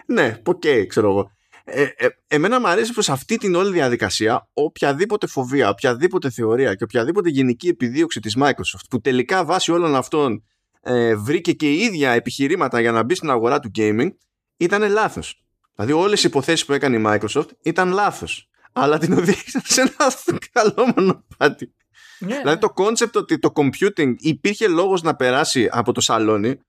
ναι, 0.06 0.40
ok, 0.44 0.62
okay, 0.64 0.84
ξέρω 0.86 1.10
εγώ. 1.10 1.30
Ε, 1.64 1.82
ε, 1.82 2.08
εμένα 2.26 2.60
μου 2.60 2.68
αρέσει 2.68 2.92
προς 2.92 3.08
αυτή 3.08 3.36
την 3.36 3.54
όλη 3.54 3.72
διαδικασία 3.72 4.48
οποιαδήποτε 4.52 5.26
φοβία, 5.26 5.68
οποιαδήποτε 5.68 6.30
θεωρία 6.30 6.74
και 6.74 6.84
οποιαδήποτε 6.84 7.28
γενική 7.28 7.68
επιδίωξη 7.68 8.20
της 8.20 8.36
Microsoft 8.40 8.84
που 8.90 9.00
τελικά 9.00 9.44
βάσει 9.44 9.72
όλων 9.72 9.94
αυτών 9.94 10.44
ε, 10.84 11.16
βρήκε 11.16 11.52
και 11.52 11.70
η 11.70 11.78
ίδια 11.78 12.10
επιχειρήματα 12.10 12.80
για 12.80 12.92
να 12.92 13.02
μπει 13.02 13.14
στην 13.14 13.30
αγορά 13.30 13.60
του 13.60 13.70
gaming 13.76 14.08
ήταν 14.56 14.90
λάθος. 14.90 15.44
Δηλαδή 15.74 15.92
όλες 15.92 16.22
οι 16.24 16.26
υποθέσεις 16.26 16.64
που 16.64 16.72
έκανε 16.72 16.96
η 16.96 17.02
Microsoft 17.06 17.48
ήταν 17.62 17.92
λάθος. 17.92 18.48
Αλλά 18.72 18.98
την 18.98 19.12
οδήγησαν 19.12 19.62
σε 19.64 19.80
ένα 19.80 20.12
καλό 20.52 20.92
μονοπάτι. 20.96 21.74
Yeah. 21.74 22.26
Ναι. 22.26 22.38
Δηλαδή 22.38 22.58
το 22.58 22.72
concept 22.76 23.12
ότι 23.12 23.38
το 23.38 23.52
computing 23.54 24.14
υπήρχε 24.18 24.68
λόγος 24.68 25.02
να 25.02 25.16
περάσει 25.16 25.68
από 25.70 25.92
το 25.92 26.00
σαλόνι 26.00 26.60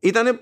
ήταν 0.00 0.40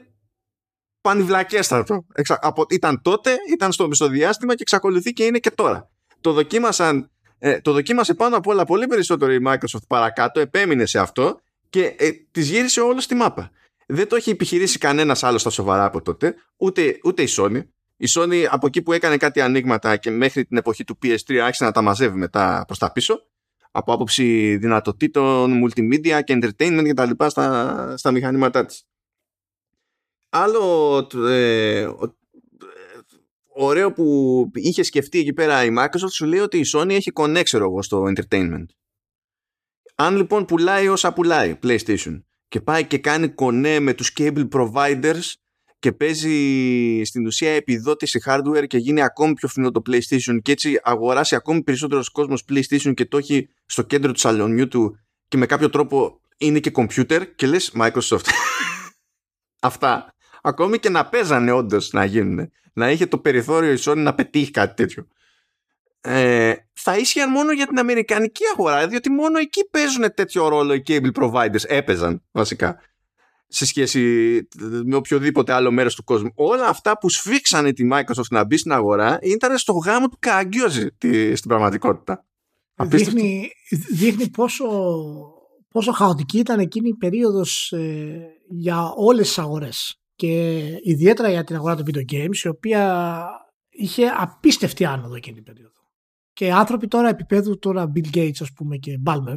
πανιβλακέστατο. 1.00 2.06
Από, 2.26 2.66
ήταν 2.70 3.02
τότε, 3.02 3.36
ήταν 3.52 3.72
στο 3.72 3.88
μισοδιάστημα 3.88 4.54
και 4.54 4.62
εξακολουθεί 4.62 5.12
και 5.12 5.24
είναι 5.24 5.38
και 5.38 5.50
τώρα. 5.50 5.90
Το 6.20 6.32
δοκίμασαν 6.32 7.10
ε, 7.38 7.60
το 7.60 7.72
δοκίμασε 7.72 8.14
πάνω 8.14 8.36
απ' 8.36 8.46
όλα 8.46 8.64
πολύ 8.64 8.86
περισσότερο 8.86 9.32
η 9.32 9.38
Microsoft 9.46 9.86
παρακάτω, 9.88 10.40
επέμεινε 10.40 10.86
σε 10.86 10.98
αυτό 10.98 11.40
και 11.70 11.94
ε, 11.98 12.10
τη 12.30 12.40
γύρισε 12.40 12.80
όλο 12.80 13.00
στη 13.00 13.14
μάπα. 13.14 13.50
Δεν 13.86 14.08
το 14.08 14.16
έχει 14.16 14.30
επιχειρήσει 14.30 14.78
κανένας 14.78 15.22
άλλος 15.22 15.40
στα 15.40 15.50
σοβαρά 15.50 15.84
από 15.84 16.02
τότε, 16.02 16.34
ούτε, 16.56 16.98
ούτε 17.04 17.22
η 17.22 17.28
Sony. 17.36 17.62
Η 17.96 18.06
Sony 18.14 18.44
από 18.50 18.66
εκεί 18.66 18.82
που 18.82 18.92
έκανε 18.92 19.16
κάτι 19.16 19.40
ανοίγματα 19.40 19.96
και 19.96 20.10
μέχρι 20.10 20.46
την 20.46 20.56
εποχή 20.56 20.84
του 20.84 20.98
PS3 21.02 21.36
άρχισε 21.36 21.64
να 21.64 21.72
τα 21.72 21.82
μαζεύει 21.82 22.16
μετά 22.16 22.64
προς 22.66 22.78
τα 22.78 22.92
πίσω 22.92 23.28
από 23.70 23.92
άποψη 23.92 24.56
δυνατοτήτων, 24.56 25.64
multimedia 25.64 26.20
και 26.24 26.38
entertainment 26.42 26.82
και 26.84 26.94
τα 26.94 27.06
λοιπά 27.06 27.28
στα, 27.28 27.96
στα 27.96 28.10
μηχανήματά 28.10 28.64
της. 28.64 28.84
Άλλο 30.28 31.06
ε, 31.28 31.88
ωραίο 33.46 33.92
που 33.92 34.50
είχε 34.54 34.82
σκεφτεί 34.82 35.18
εκεί 35.18 35.32
πέρα 35.32 35.64
η 35.64 35.74
Microsoft 35.78 36.10
σου 36.10 36.26
λέει 36.26 36.40
ότι 36.40 36.58
η 36.58 36.64
Sony 36.74 36.90
έχει 36.90 37.10
connect 37.14 37.52
εγώ 37.52 37.82
στο 37.82 38.04
entertainment. 38.06 38.66
Αν 40.00 40.16
λοιπόν 40.16 40.44
πουλάει 40.44 40.88
όσα 40.88 41.12
πουλάει 41.12 41.58
PlayStation 41.62 42.22
και 42.48 42.60
πάει 42.60 42.84
και 42.86 42.98
κάνει 42.98 43.28
κονέ 43.28 43.80
με 43.80 43.94
τους 43.94 44.12
cable 44.18 44.48
providers 44.48 45.32
και 45.78 45.92
παίζει 45.92 47.02
στην 47.04 47.26
ουσία 47.26 47.50
επιδότηση 47.50 48.20
hardware 48.26 48.66
και 48.66 48.78
γίνει 48.78 49.02
ακόμη 49.02 49.34
πιο 49.34 49.48
φθηνό 49.48 49.70
το 49.70 49.82
PlayStation 49.90 50.38
και 50.42 50.52
έτσι 50.52 50.80
αγοράσει 50.82 51.34
ακόμη 51.34 51.62
περισσότερος 51.62 52.08
κόσμος 52.08 52.44
PlayStation 52.48 52.94
και 52.94 53.06
το 53.06 53.16
έχει 53.16 53.48
στο 53.66 53.82
κέντρο 53.82 54.12
του 54.12 54.18
σαλονιού 54.18 54.68
του 54.68 54.98
και 55.28 55.36
με 55.36 55.46
κάποιο 55.46 55.70
τρόπο 55.70 56.20
είναι 56.36 56.60
και 56.60 56.70
computer 56.74 57.22
και 57.36 57.46
λες 57.46 57.72
Microsoft 57.80 58.26
αυτά. 59.60 60.14
Ακόμη 60.42 60.78
και 60.78 60.88
να 60.88 61.08
παίζανε 61.08 61.52
όντως 61.52 61.92
να 61.92 62.04
γίνουν 62.04 62.50
να 62.72 62.90
είχε 62.90 63.06
το 63.06 63.18
περιθώριο 63.18 63.72
η 63.72 63.78
Sony 63.80 63.96
να 63.96 64.14
πετύχει 64.14 64.50
κάτι 64.50 64.74
τέτοιο. 64.74 65.06
Ε, 66.00 66.54
θα 66.90 66.96
ίσχυαν 66.96 67.30
μόνο 67.30 67.52
για 67.52 67.66
την 67.66 67.78
Αμερικανική 67.78 68.42
αγορά, 68.52 68.86
διότι 68.88 69.10
μόνο 69.10 69.38
εκεί 69.38 69.68
παίζουν 69.70 70.14
τέτοιο 70.14 70.48
ρόλο 70.48 70.74
οι 70.74 70.82
cable 70.86 71.12
providers. 71.12 71.64
Έπαιζαν 71.66 72.22
βασικά 72.30 72.80
σε 73.46 73.66
σχέση 73.66 74.00
με 74.84 74.96
οποιοδήποτε 74.96 75.52
άλλο 75.52 75.70
μέρος 75.70 75.94
του 75.94 76.04
κόσμου. 76.04 76.30
Όλα 76.34 76.66
αυτά 76.66 76.98
που 76.98 77.08
σφίξανε 77.08 77.72
τη 77.72 77.88
Microsoft 77.92 78.30
να 78.30 78.44
μπει 78.44 78.56
στην 78.56 78.72
αγορά 78.72 79.18
ήταν 79.22 79.58
στο 79.58 79.72
γάμο 79.72 80.08
του 80.08 80.16
Καγκιόζη 80.20 80.88
στην 81.34 81.48
πραγματικότητα. 81.48 82.26
Δείχνει, 82.82 83.50
δείχνει 83.90 84.30
πόσο, 84.30 84.66
πόσο 85.68 85.92
χαοτική 85.92 86.38
ήταν 86.38 86.58
εκείνη 86.58 86.88
η 86.88 86.94
περίοδος 86.94 87.72
ε, 87.72 88.26
για 88.48 88.92
όλες 88.96 89.26
τις 89.26 89.38
αγορές 89.38 90.00
και 90.14 90.62
ιδιαίτερα 90.82 91.30
για 91.30 91.44
την 91.44 91.56
αγορά 91.56 91.74
των 91.74 91.84
video 91.88 92.12
games 92.12 92.36
η 92.44 92.48
οποία 92.48 93.24
είχε 93.68 94.06
απίστευτη 94.06 94.84
άνοδο 94.84 95.14
εκείνη 95.14 95.34
την 95.34 95.44
περίοδο 95.44 95.77
και 96.38 96.52
άνθρωποι 96.52 96.88
τώρα 96.88 97.08
επίπεδου 97.08 97.58
τώρα 97.58 97.92
Bill 97.94 98.16
Gates 98.16 98.40
ας 98.40 98.52
πούμε 98.52 98.76
και 98.76 99.00
Balmer 99.06 99.36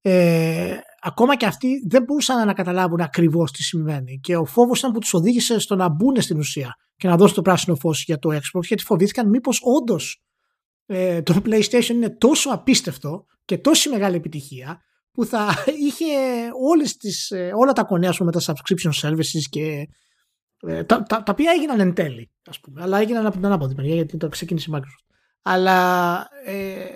ε, 0.00 0.76
ακόμα 1.02 1.36
και 1.36 1.46
αυτοί 1.46 1.82
δεν 1.88 2.02
μπορούσαν 2.02 2.46
να 2.46 2.52
καταλάβουν 2.52 3.00
ακριβώς 3.00 3.52
τι 3.52 3.62
συμβαίνει. 3.62 4.20
Και 4.22 4.36
ο 4.36 4.44
φόβος 4.44 4.78
ήταν 4.78 4.92
που 4.92 4.98
τους 4.98 5.14
οδήγησε 5.14 5.58
στο 5.58 5.76
να 5.76 5.88
μπουν 5.88 6.20
στην 6.20 6.38
ουσία 6.38 6.74
και 6.96 7.08
να 7.08 7.16
δώσουν 7.16 7.34
το 7.34 7.42
πράσινο 7.42 7.76
φως 7.76 8.04
για 8.04 8.18
το 8.18 8.28
Xbox 8.28 8.62
γιατί 8.62 8.82
φοβήθηκαν 8.82 9.28
μήπως 9.28 9.60
όντως 9.62 10.22
ε, 10.86 11.22
το 11.22 11.42
PlayStation 11.44 11.88
είναι 11.88 12.10
τόσο 12.10 12.50
απίστευτο 12.50 13.24
και 13.44 13.58
τόσο 13.58 13.90
μεγάλη 13.90 14.16
επιτυχία 14.16 14.80
που 15.12 15.24
θα 15.24 15.64
είχε 15.86 16.14
όλες 16.68 16.96
τις, 16.96 17.30
ε, 17.30 17.50
όλα 17.54 17.72
τα 17.72 17.84
κονέα 17.84 18.14
με 18.20 18.32
τα 18.32 18.40
subscription 18.40 19.08
services 19.08 19.42
και 19.50 19.88
ε, 20.60 20.84
τα, 20.84 21.02
τα, 21.02 21.22
τα, 21.22 21.32
οποία 21.32 21.52
έγιναν 21.52 21.80
εν 21.80 21.94
τέλει 21.94 22.30
ας 22.46 22.60
πούμε, 22.60 22.82
αλλά 22.82 22.98
έγιναν 22.98 23.26
από 23.26 23.36
την 23.36 23.46
ανάποδη 23.46 23.74
μεριά 23.74 23.94
γιατί 23.94 24.16
το 24.16 24.28
ξεκίνησε 24.28 24.70
η 24.70 24.74
Microsoft 24.76 25.09
αλλά 25.42 26.28
ε, 26.44 26.86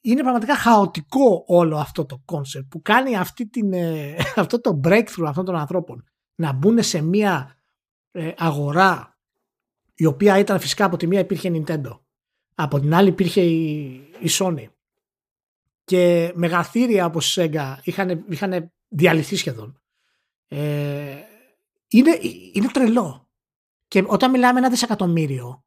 είναι 0.00 0.20
πραγματικά 0.20 0.56
χαοτικό 0.56 1.44
όλο 1.46 1.76
αυτό 1.76 2.06
το 2.06 2.22
concept 2.24 2.68
που 2.68 2.82
κάνει 2.82 3.16
αυτή 3.16 3.48
την, 3.48 3.72
ε, 3.72 4.16
αυτό 4.36 4.60
το 4.60 4.80
breakthrough 4.84 5.26
αυτών 5.26 5.44
των 5.44 5.56
ανθρώπων 5.56 6.04
να 6.34 6.52
μπουν 6.52 6.82
σε 6.82 7.02
μια 7.02 7.56
ε, 8.10 8.32
αγορά 8.36 9.18
η 9.94 10.04
οποία 10.04 10.38
ήταν 10.38 10.60
φυσικά 10.60 10.84
από 10.84 10.96
τη 10.96 11.06
μία 11.06 11.20
υπήρχε 11.20 11.50
Nintendo 11.52 11.98
από 12.54 12.80
την 12.80 12.94
άλλη 12.94 13.08
υπήρχε 13.08 13.40
η, 13.40 13.84
η 14.18 14.28
Sony. 14.30 14.66
Και 15.84 16.32
μεγαθύρια 16.34 17.06
όπως 17.06 17.36
η 17.36 17.50
Sega 17.52 17.76
είχαν, 17.82 18.24
είχαν 18.28 18.72
διαλυθεί 18.88 19.36
σχεδόν. 19.36 19.80
Ε, 20.48 21.16
είναι, 21.88 22.18
είναι 22.52 22.68
τρελό. 22.72 23.28
Και 23.88 24.04
όταν 24.06 24.30
μιλάμε 24.30 24.58
ένα 24.58 24.70
δισεκατομμύριο 24.70 25.64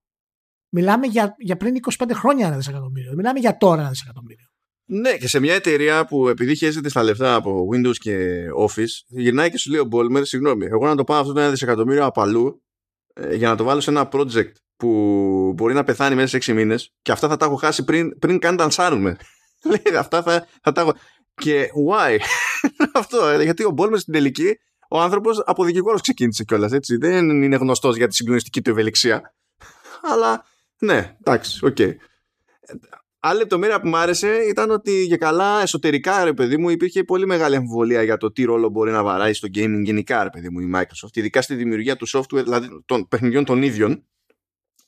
Μιλάμε 0.70 1.08
για, 1.08 1.36
για 1.38 1.58
πριν 1.58 1.76
25 1.98 2.10
χρόνια 2.14 2.48
ένα 2.48 2.56
δισεκατομμύριο. 2.56 3.14
Μιλάμε 3.16 3.40
για 3.40 3.58
τώρα 3.58 3.82
ένα 3.82 3.90
δισεκατομμύριο. 3.90 4.46
Ναι, 4.90 5.18
και 5.18 5.28
σε 5.28 5.40
μια 5.40 5.54
εταιρεία 5.54 6.06
που 6.06 6.28
επειδή 6.28 6.56
χέζεται 6.56 6.90
στα 6.90 7.04
λεφτά 7.04 7.36
από 7.36 7.68
Windows 7.74 7.96
και 7.98 8.46
Office, 8.58 9.06
γυρνάει 9.08 9.52
και 9.52 9.58
σου 9.58 9.72
λέει 9.72 9.80
ο 9.80 9.86
Μπόλμερ, 9.86 10.26
συγγνώμη, 10.26 10.66
εγώ 10.66 10.86
να 10.86 10.96
το 10.96 11.04
πάω 11.04 11.20
αυτό 11.20 11.34
το 11.34 11.40
ένα 11.40 11.50
δισεκατομμύριο 11.50 12.06
από 12.06 12.22
αλλού 12.22 12.64
ε, 13.14 13.36
για 13.36 13.50
να 13.50 13.56
το 13.56 13.64
βάλω 13.64 13.80
σε 13.80 13.90
ένα 13.90 14.10
project 14.12 14.52
που 14.78 15.52
μπορεί 15.56 15.74
να 15.74 15.84
πεθάνει 15.84 16.16
μέσα 16.16 16.42
σε 16.42 16.52
6 16.52 16.56
μήνες 16.56 16.94
και 17.02 17.12
αυτά 17.12 17.28
θα 17.28 17.38
τα 17.38 17.46
έχω 17.46 17.56
χάσει 17.56 17.84
πριν, 17.84 18.18
πριν 18.20 18.40
καν 18.40 18.56
τα 18.56 18.64
λανσάρουμε. 18.64 19.18
Λέει, 19.70 19.98
αυτά 19.98 20.24
θα, 20.24 20.48
θα 20.62 20.72
τα 20.72 20.82
έχω. 20.82 20.94
Και 21.36 21.68
why? 21.90 22.18
αυτό, 23.02 23.26
ε, 23.28 23.44
γιατί 23.44 23.64
ο 23.64 23.72
Μπάλμερ 23.72 24.00
στην 24.00 24.14
τελική, 24.14 24.58
ο 24.90 25.00
άνθρωπος 25.00 25.44
από 25.46 25.64
δικηγόρος 25.64 26.02
ξεκίνησε 26.02 26.44
κιόλας. 26.44 26.72
Δεν 27.00 27.44
είναι 27.44 27.56
γνωστός 27.56 27.96
για 27.96 28.08
τη 28.08 28.16
συγκλονιστική 28.16 28.62
του 28.62 28.70
ευελιξία. 28.70 29.36
Αλλά 30.12 30.46
ναι, 30.80 31.16
εντάξει, 31.24 31.66
ok. 31.66 31.76
Okay. 31.80 31.96
Άλλη 33.20 33.40
λεπτομέρεια 33.40 33.82
που 33.82 33.88
μου 33.88 33.98
άρεσε 33.98 34.36
ήταν 34.50 34.70
ότι 34.72 35.04
για 35.04 35.18
καλά 35.18 35.62
εσωτερικά, 35.62 36.24
ρε 36.24 36.34
παιδί 36.34 36.58
μου, 36.58 36.70
υπήρχε 36.70 37.04
πολύ 37.04 37.26
μεγάλη 37.26 37.56
αμφιβολία 37.56 38.04
για 38.04 38.18
το 38.18 38.32
τι 38.32 38.44
ρόλο 38.44 38.70
μπορεί 38.70 38.92
να 38.92 39.04
βαράει 39.04 39.34
στο 39.34 39.48
gaming 39.56 39.82
γενικά, 39.84 40.24
ρε 40.24 40.30
παιδί 40.30 40.50
μου, 40.50 40.60
η 40.60 40.72
Microsoft. 40.76 41.14
Ειδικά 41.18 41.42
στη 41.42 41.56
δημιουργία 41.56 41.96
του 41.96 42.08
software, 42.10 42.44
δηλαδή 42.44 42.84
των 42.86 43.08
παιχνιδιών 43.08 43.46
των 43.46 43.64
ίδιων, 43.64 44.04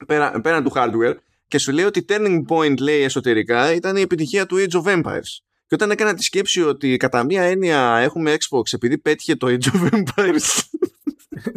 πέρα, 0.06 0.42
πέραν 0.42 0.64
του 0.64 0.72
hardware. 0.76 1.16
Και 1.48 1.58
σου 1.58 1.72
λέει 1.72 1.86
ότι 1.86 2.06
turning 2.10 2.42
point, 2.48 2.78
λέει 2.80 3.02
εσωτερικά, 3.02 3.74
ήταν 3.74 3.96
η 3.96 4.02
επιτυχία 4.02 4.46
του 4.46 4.56
Age 4.58 4.84
of 4.84 5.02
Empires. 5.02 5.38
Και 5.68 5.76
όταν 5.76 5.92
έκανα 5.92 6.14
τη 6.14 6.24
σκέψη 6.24 6.62
ότι 6.62 6.98
κατά 6.98 7.24
μία 7.24 7.44
έννοια 7.44 7.98
έχουμε 7.98 8.36
Xbox 8.40 8.74
επειδή 8.74 8.98
πέτυχε 8.98 9.36
το 9.36 9.48
Age 9.48 9.76
of 9.76 9.90
Empires 9.90 10.64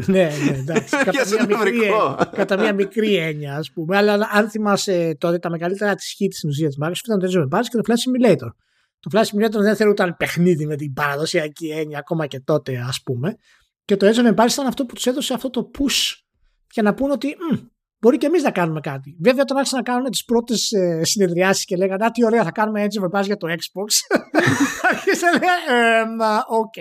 ναι, 0.06 0.30
ναι, 0.44 0.56
εντάξει. 0.56 0.96
κατά, 1.04 1.22
μια 1.36 1.46
μικρή, 1.46 1.78
κατά 2.32 2.58
μια 2.58 2.74
μικρή 2.74 3.16
έννοια, 3.16 3.56
ας 3.56 3.72
πούμε. 3.72 3.96
Αλλά 3.96 4.28
αν 4.32 4.50
θυμάσαι 4.50 5.16
τότε 5.18 5.38
τα 5.38 5.50
μεγαλύτερα 5.50 5.94
της 5.94 6.14
χή 6.16 6.28
τη 6.28 6.46
ουσία 6.46 6.68
της 6.68 6.76
Microsoft 6.82 7.04
ήταν 7.04 7.18
το 7.18 7.26
Edge 7.26 7.58
of 7.58 7.60
και 7.70 7.76
το 7.76 7.82
Flash 7.86 8.30
Simulator. 8.30 8.48
Το 9.00 9.10
Flash 9.12 9.24
Simulator 9.24 9.60
δεν 9.62 9.76
θεωρούταν 9.76 10.16
παιχνίδι 10.16 10.66
με 10.66 10.76
την 10.76 10.92
παραδοσιακή 10.92 11.68
έννοια 11.68 11.98
ακόμα 11.98 12.26
και 12.26 12.40
τότε, 12.40 12.84
ας 12.88 13.02
πούμε. 13.02 13.36
Και 13.84 13.96
το 13.96 14.06
Age 14.06 14.18
of 14.18 14.50
ήταν 14.50 14.66
αυτό 14.66 14.84
που 14.86 14.94
τους 14.94 15.06
έδωσε 15.06 15.34
αυτό 15.34 15.50
το 15.50 15.70
push 15.78 16.20
για 16.72 16.82
να 16.82 16.94
πούνε 16.94 17.12
ότι 17.12 17.36
μπορεί 17.98 18.16
και 18.16 18.26
εμείς 18.26 18.42
να 18.42 18.50
κάνουμε 18.50 18.80
κάτι. 18.80 19.16
Βέβαια, 19.20 19.42
όταν 19.42 19.56
άρχισαν 19.56 19.78
να 19.78 19.92
κάνουν 19.92 20.10
τις 20.10 20.24
πρώτες 20.24 20.72
ε, 20.72 21.00
συνεδριάσεις 21.04 21.64
και 21.64 21.76
λέγανε 21.76 22.04
Α, 22.04 22.10
τι 22.10 22.24
ωραία, 22.24 22.44
θα 22.44 22.50
κάνουμε 22.50 22.82
έτσι 22.82 23.00
of 23.02 23.22
για 23.22 23.36
το 23.36 23.48
Xbox. 23.48 24.18
Άρχισε 24.90 25.26
να 25.26 25.38
λέει, 25.38 26.16
οκ. 26.48 26.76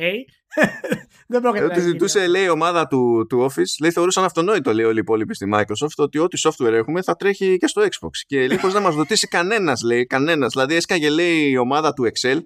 Δεν 1.28 1.41
πρόκειται 1.41 1.66
Ότι 1.66 1.80
ζητούσε, 1.80 2.28
λέει, 2.28 2.43
η 2.43 2.49
ομάδα 2.49 2.88
του, 2.88 3.26
του 3.30 3.49
Office, 3.49 3.74
λέει, 3.80 3.91
θεωρούσαν 3.91 4.24
αυτονόητο, 4.24 4.74
λέει, 4.74 4.86
όλοι 4.86 4.97
οι 4.97 5.02
υπόλοιποι 5.02 5.36
στη 5.36 5.49
Microsoft, 5.54 5.95
ότι 5.97 6.18
ό,τι 6.18 6.41
software 6.43 6.72
έχουμε 6.72 7.02
θα 7.02 7.16
τρέχει 7.16 7.58
και 7.58 7.68
στο 7.68 7.82
Xbox. 7.82 8.10
Και 8.26 8.47
λέει, 8.47 8.58
χωρίς 8.57 8.74
να 8.74 8.80
μας 8.80 8.95
ρωτήσει 8.95 9.28
κανένας, 9.28 9.82
λέει, 9.82 10.06
κανένας. 10.06 10.52
Δηλαδή, 10.52 10.76
έσκαγε, 10.76 11.10
λέει, 11.10 11.49
η 11.49 11.58
ομάδα 11.58 11.93
του 11.93 12.12
Excel 12.12 12.39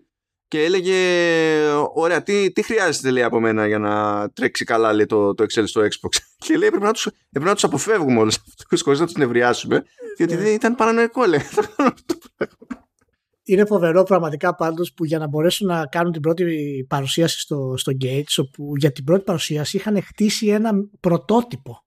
και 0.48 0.64
έλεγε 0.64 0.96
ωραία 1.94 2.24
τι, 2.24 2.52
τι 2.52 2.62
χρειάζεται 2.64 3.12
λέει 3.12 3.24
από 3.24 3.40
μένα 3.40 3.68
για 3.68 3.80
να 3.80 4.30
τρέξει 4.30 4.66
καλά 4.66 4.94
λέει, 4.94 5.06
το, 5.06 5.34
το 5.34 5.44
Excel 5.44 5.64
στο 5.66 5.82
Xbox; 5.82 6.18
Και 6.46 6.58
λέει 6.58 6.70
πρέπει 6.70 6.86
να 6.86 6.92
τους, 6.92 7.08
πρέπει 7.30 7.46
να 7.46 7.54
τους 7.54 7.64
αποφεύγουμε 7.64 8.20
όλους 8.20 8.38
αυτούς 8.38 8.82
χωρίς 8.82 9.00
να 9.00 9.06
τους 9.06 9.16
νευριάσουμε 9.16 9.84
γιατί 10.18 10.36
δεν 10.36 10.54
ήταν 10.54 10.76
παρανοϊκό 10.76 11.26
λέει 11.26 11.40
είναι 13.46 13.66
φοβερό 13.66 14.04
πραγματικά 14.04 14.56
πάντως 14.56 14.94
που 14.94 15.06
για 15.06 15.20
να 15.20 15.28
μπορέσουν 15.28 15.68
να 15.68 15.86
κάνουν 15.86 16.12
την 16.12 16.22
πρώτη 16.22 16.46
παρουσίαση 16.90 17.40
στο, 17.40 17.74
στο 17.78 17.92
Gates 18.02 18.36
όπου 18.38 18.76
για 18.78 18.92
την 18.92 19.04
πρώτη 19.04 19.24
παρουσίαση 19.24 19.78
είχαν 19.78 20.02
χτίσει 20.04 20.48
ένα 20.48 20.72
πρωτότυπο 21.00 21.84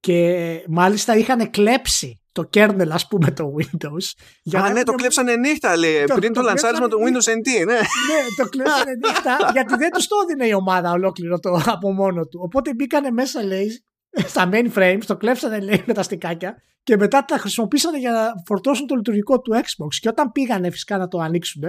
και 0.00 0.64
μάλιστα 0.68 1.16
είχαν 1.16 1.50
κλέψει 1.50 2.20
το 2.32 2.48
kernel 2.54 2.88
ας 2.90 3.06
πούμε 3.08 3.30
το 3.30 3.54
Windows. 3.58 4.22
Για 4.42 4.62
Α, 4.62 4.72
ναι, 4.72 4.82
το 4.82 4.92
κλέψανε 4.92 5.36
νύχτα 5.36 5.76
λέει, 5.76 6.04
το, 6.04 6.14
πριν 6.14 6.32
το, 6.32 6.40
το 6.40 6.46
λανσάρισμα 6.46 6.88
του 6.88 6.98
Windows 6.98 7.30
NT, 7.30 7.66
ναι. 7.66 7.74
ναι, 7.74 8.20
το 8.36 8.48
κλέψανε 8.48 8.92
νύχτα 9.04 9.50
γιατί 9.52 9.76
δεν 9.76 9.90
τους 9.90 10.06
το 10.06 10.16
έδινε 10.22 10.46
η 10.46 10.52
ομάδα 10.52 10.90
ολόκληρο 10.90 11.38
το, 11.38 11.60
από 11.66 11.92
μόνο 11.92 12.26
του. 12.26 12.40
Οπότε 12.42 12.74
μπήκανε 12.74 13.10
μέσα 13.10 13.44
λέει 13.44 13.84
στα 14.26 14.48
mainframes, 14.52 15.02
το 15.06 15.16
κλέψανε 15.16 15.60
λέει 15.60 15.84
με 15.86 15.94
τα 15.94 16.02
στικάκια 16.02 16.56
και 16.82 16.96
μετά 16.96 17.24
τα 17.24 17.38
χρησιμοποίησανε 17.38 17.98
για 17.98 18.10
να 18.10 18.32
φορτώσουν 18.46 18.86
το 18.86 18.94
λειτουργικό 18.94 19.40
του 19.40 19.52
Xbox 19.54 19.94
και 20.00 20.08
όταν 20.08 20.32
πήγανε 20.32 20.70
φυσικά 20.70 20.98
να 20.98 21.08
το 21.08 21.18
ανοίξουν 21.18 21.62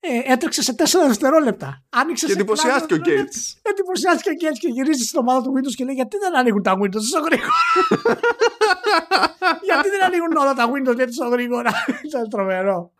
ε, 0.00 0.32
έτρεξε 0.32 0.62
σε 0.62 0.74
4 0.78 0.84
δευτερόλεπτα. 1.06 1.84
Άνοιξε 1.90 2.26
και 2.26 2.32
εντυπωσιάστηκε 2.32 2.94
ο 2.94 2.96
Gates. 2.96 3.38
Εντυπωσιάστηκε 3.62 4.30
ο 4.30 4.32
Gates 4.40 4.58
και 4.58 4.68
γυρίζει 4.68 5.04
στην 5.04 5.18
ομάδα 5.18 5.42
του 5.42 5.52
Windows 5.56 5.74
και 5.74 5.84
λέει: 5.84 5.94
Γιατί 5.94 6.16
δεν 6.16 6.36
ανοίγουν 6.36 6.62
τα 6.62 6.72
Windows 6.72 7.02
τόσο 7.06 7.20
γρήγορα; 7.20 7.52
Γιατί 9.68 9.88
δεν 9.88 10.04
ανοίγουν 10.04 10.36
όλα 10.36 10.54
τα 10.54 10.64
Windows 10.72 10.96
τόσο 10.96 11.28
γρήγορα; 11.30 11.70
Ήταν 12.04 12.28
τρομερό. 12.28 12.92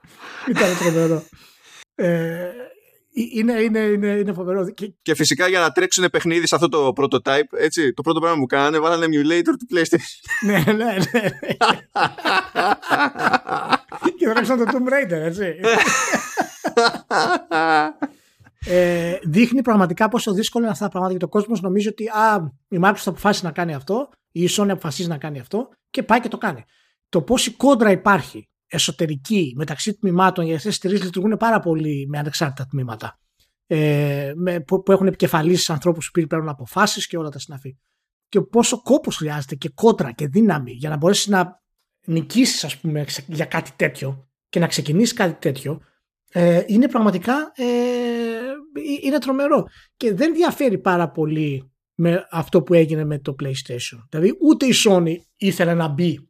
Ήταν 0.48 0.76
τρομερό. 0.78 1.22
Ε, 1.94 2.50
είναι, 3.32 3.52
είναι, 3.52 3.78
είναι, 3.78 4.06
είναι 4.06 4.32
φοβερό. 4.32 4.70
Και... 4.70 4.92
και 5.02 5.14
φυσικά 5.14 5.48
για 5.48 5.60
να 5.60 5.70
τρέξουν 5.70 6.10
παιχνίδι 6.10 6.46
σε 6.46 6.54
αυτό 6.54 6.68
το 6.68 6.92
prototype, 6.96 7.58
έτσι, 7.58 7.92
το 7.92 8.02
πρώτο 8.02 8.20
πράγμα 8.20 8.38
που 8.38 8.46
κάνανε, 8.46 8.78
βάλανε 8.78 9.06
emulator 9.06 9.42
του 9.58 9.66
PlayStation. 9.74 10.46
ναι, 10.46 10.64
ναι, 10.66 10.84
ναι. 10.84 11.28
και 14.18 14.26
τρέξαν 14.32 14.58
το 14.58 14.64
Tomb 14.66 14.92
Raider, 14.92 15.20
έτσι. 15.20 15.54
ε, 18.66 19.18
δείχνει 19.22 19.62
πραγματικά 19.62 20.08
πόσο 20.08 20.32
δύσκολο 20.32 20.64
είναι 20.64 20.72
αυτά 20.72 20.84
τα 20.84 20.90
πράγματα 20.90 21.16
για 21.18 21.20
το 21.20 21.28
κόσμος. 21.28 21.60
Νομίζει 21.60 21.88
ότι 21.88 22.08
α, 22.08 22.52
η 22.68 22.78
Microsoft 22.82 23.02
αποφάσισε 23.04 23.46
να 23.46 23.52
κάνει 23.52 23.74
αυτό, 23.74 24.08
η 24.32 24.48
Sony 24.50 24.68
αποφασίζει 24.68 25.08
να 25.08 25.18
κάνει 25.18 25.38
αυτό 25.38 25.68
και 25.90 26.02
πάει 26.02 26.20
και 26.20 26.28
το 26.28 26.38
κάνει. 26.38 26.64
Το 27.08 27.22
πόση 27.22 27.50
κόντρα 27.50 27.90
υπάρχει 27.90 28.48
εσωτερική 28.68 29.52
μεταξύ 29.56 29.94
τμήματων, 29.94 30.44
γιατί 30.44 30.58
αυτές 30.58 30.78
τι 30.78 30.86
εταιρείες 30.86 31.06
λειτουργούν 31.06 31.36
πάρα 31.36 31.60
πολύ 31.60 32.06
με 32.08 32.18
ανεξάρτητα 32.18 32.66
τμήματα. 32.66 33.18
Ε, 33.66 34.32
με, 34.36 34.60
που, 34.60 34.82
που 34.82 34.92
έχουν 34.92 35.06
επικεφαλίσει 35.06 35.72
ανθρώπους 35.72 36.10
που 36.10 36.26
παίρνουν 36.26 36.48
αποφάσεις 36.48 37.06
και 37.06 37.16
όλα 37.16 37.28
τα 37.28 37.38
συναφή. 37.38 37.76
Και 38.28 38.40
πόσο 38.40 38.82
κόπος 38.82 39.16
χρειάζεται 39.16 39.54
και 39.54 39.68
κόντρα 39.74 40.12
και 40.12 40.26
δύναμη 40.28 40.72
για 40.72 40.88
να 40.88 40.96
μπορέσεις 40.96 41.26
να 41.26 41.62
νικήσεις, 42.04 42.64
ας 42.64 42.76
πούμε, 42.76 43.06
για 43.26 43.44
κάτι 43.44 43.70
τέτοιο 43.76 44.28
και 44.48 44.58
να 44.58 44.66
ξεκινήσεις 44.66 45.12
κάτι 45.12 45.38
τέτοιο, 45.38 45.80
ε, 46.32 46.62
είναι 46.66 46.88
πραγματικά 46.88 47.52
ε, 47.54 47.64
είναι 49.02 49.18
τρομερό. 49.18 49.66
Και 49.96 50.14
δεν 50.14 50.34
διαφέρει 50.34 50.78
πάρα 50.78 51.10
πολύ 51.10 51.72
με 51.94 52.26
αυτό 52.30 52.62
που 52.62 52.74
έγινε 52.74 53.04
με 53.04 53.18
το 53.18 53.34
PlayStation. 53.42 54.06
Δηλαδή 54.08 54.36
ούτε 54.40 54.66
η 54.66 54.72
Sony 54.84 55.14
ήθελε 55.36 55.74
να 55.74 55.88
μπει 55.88 56.27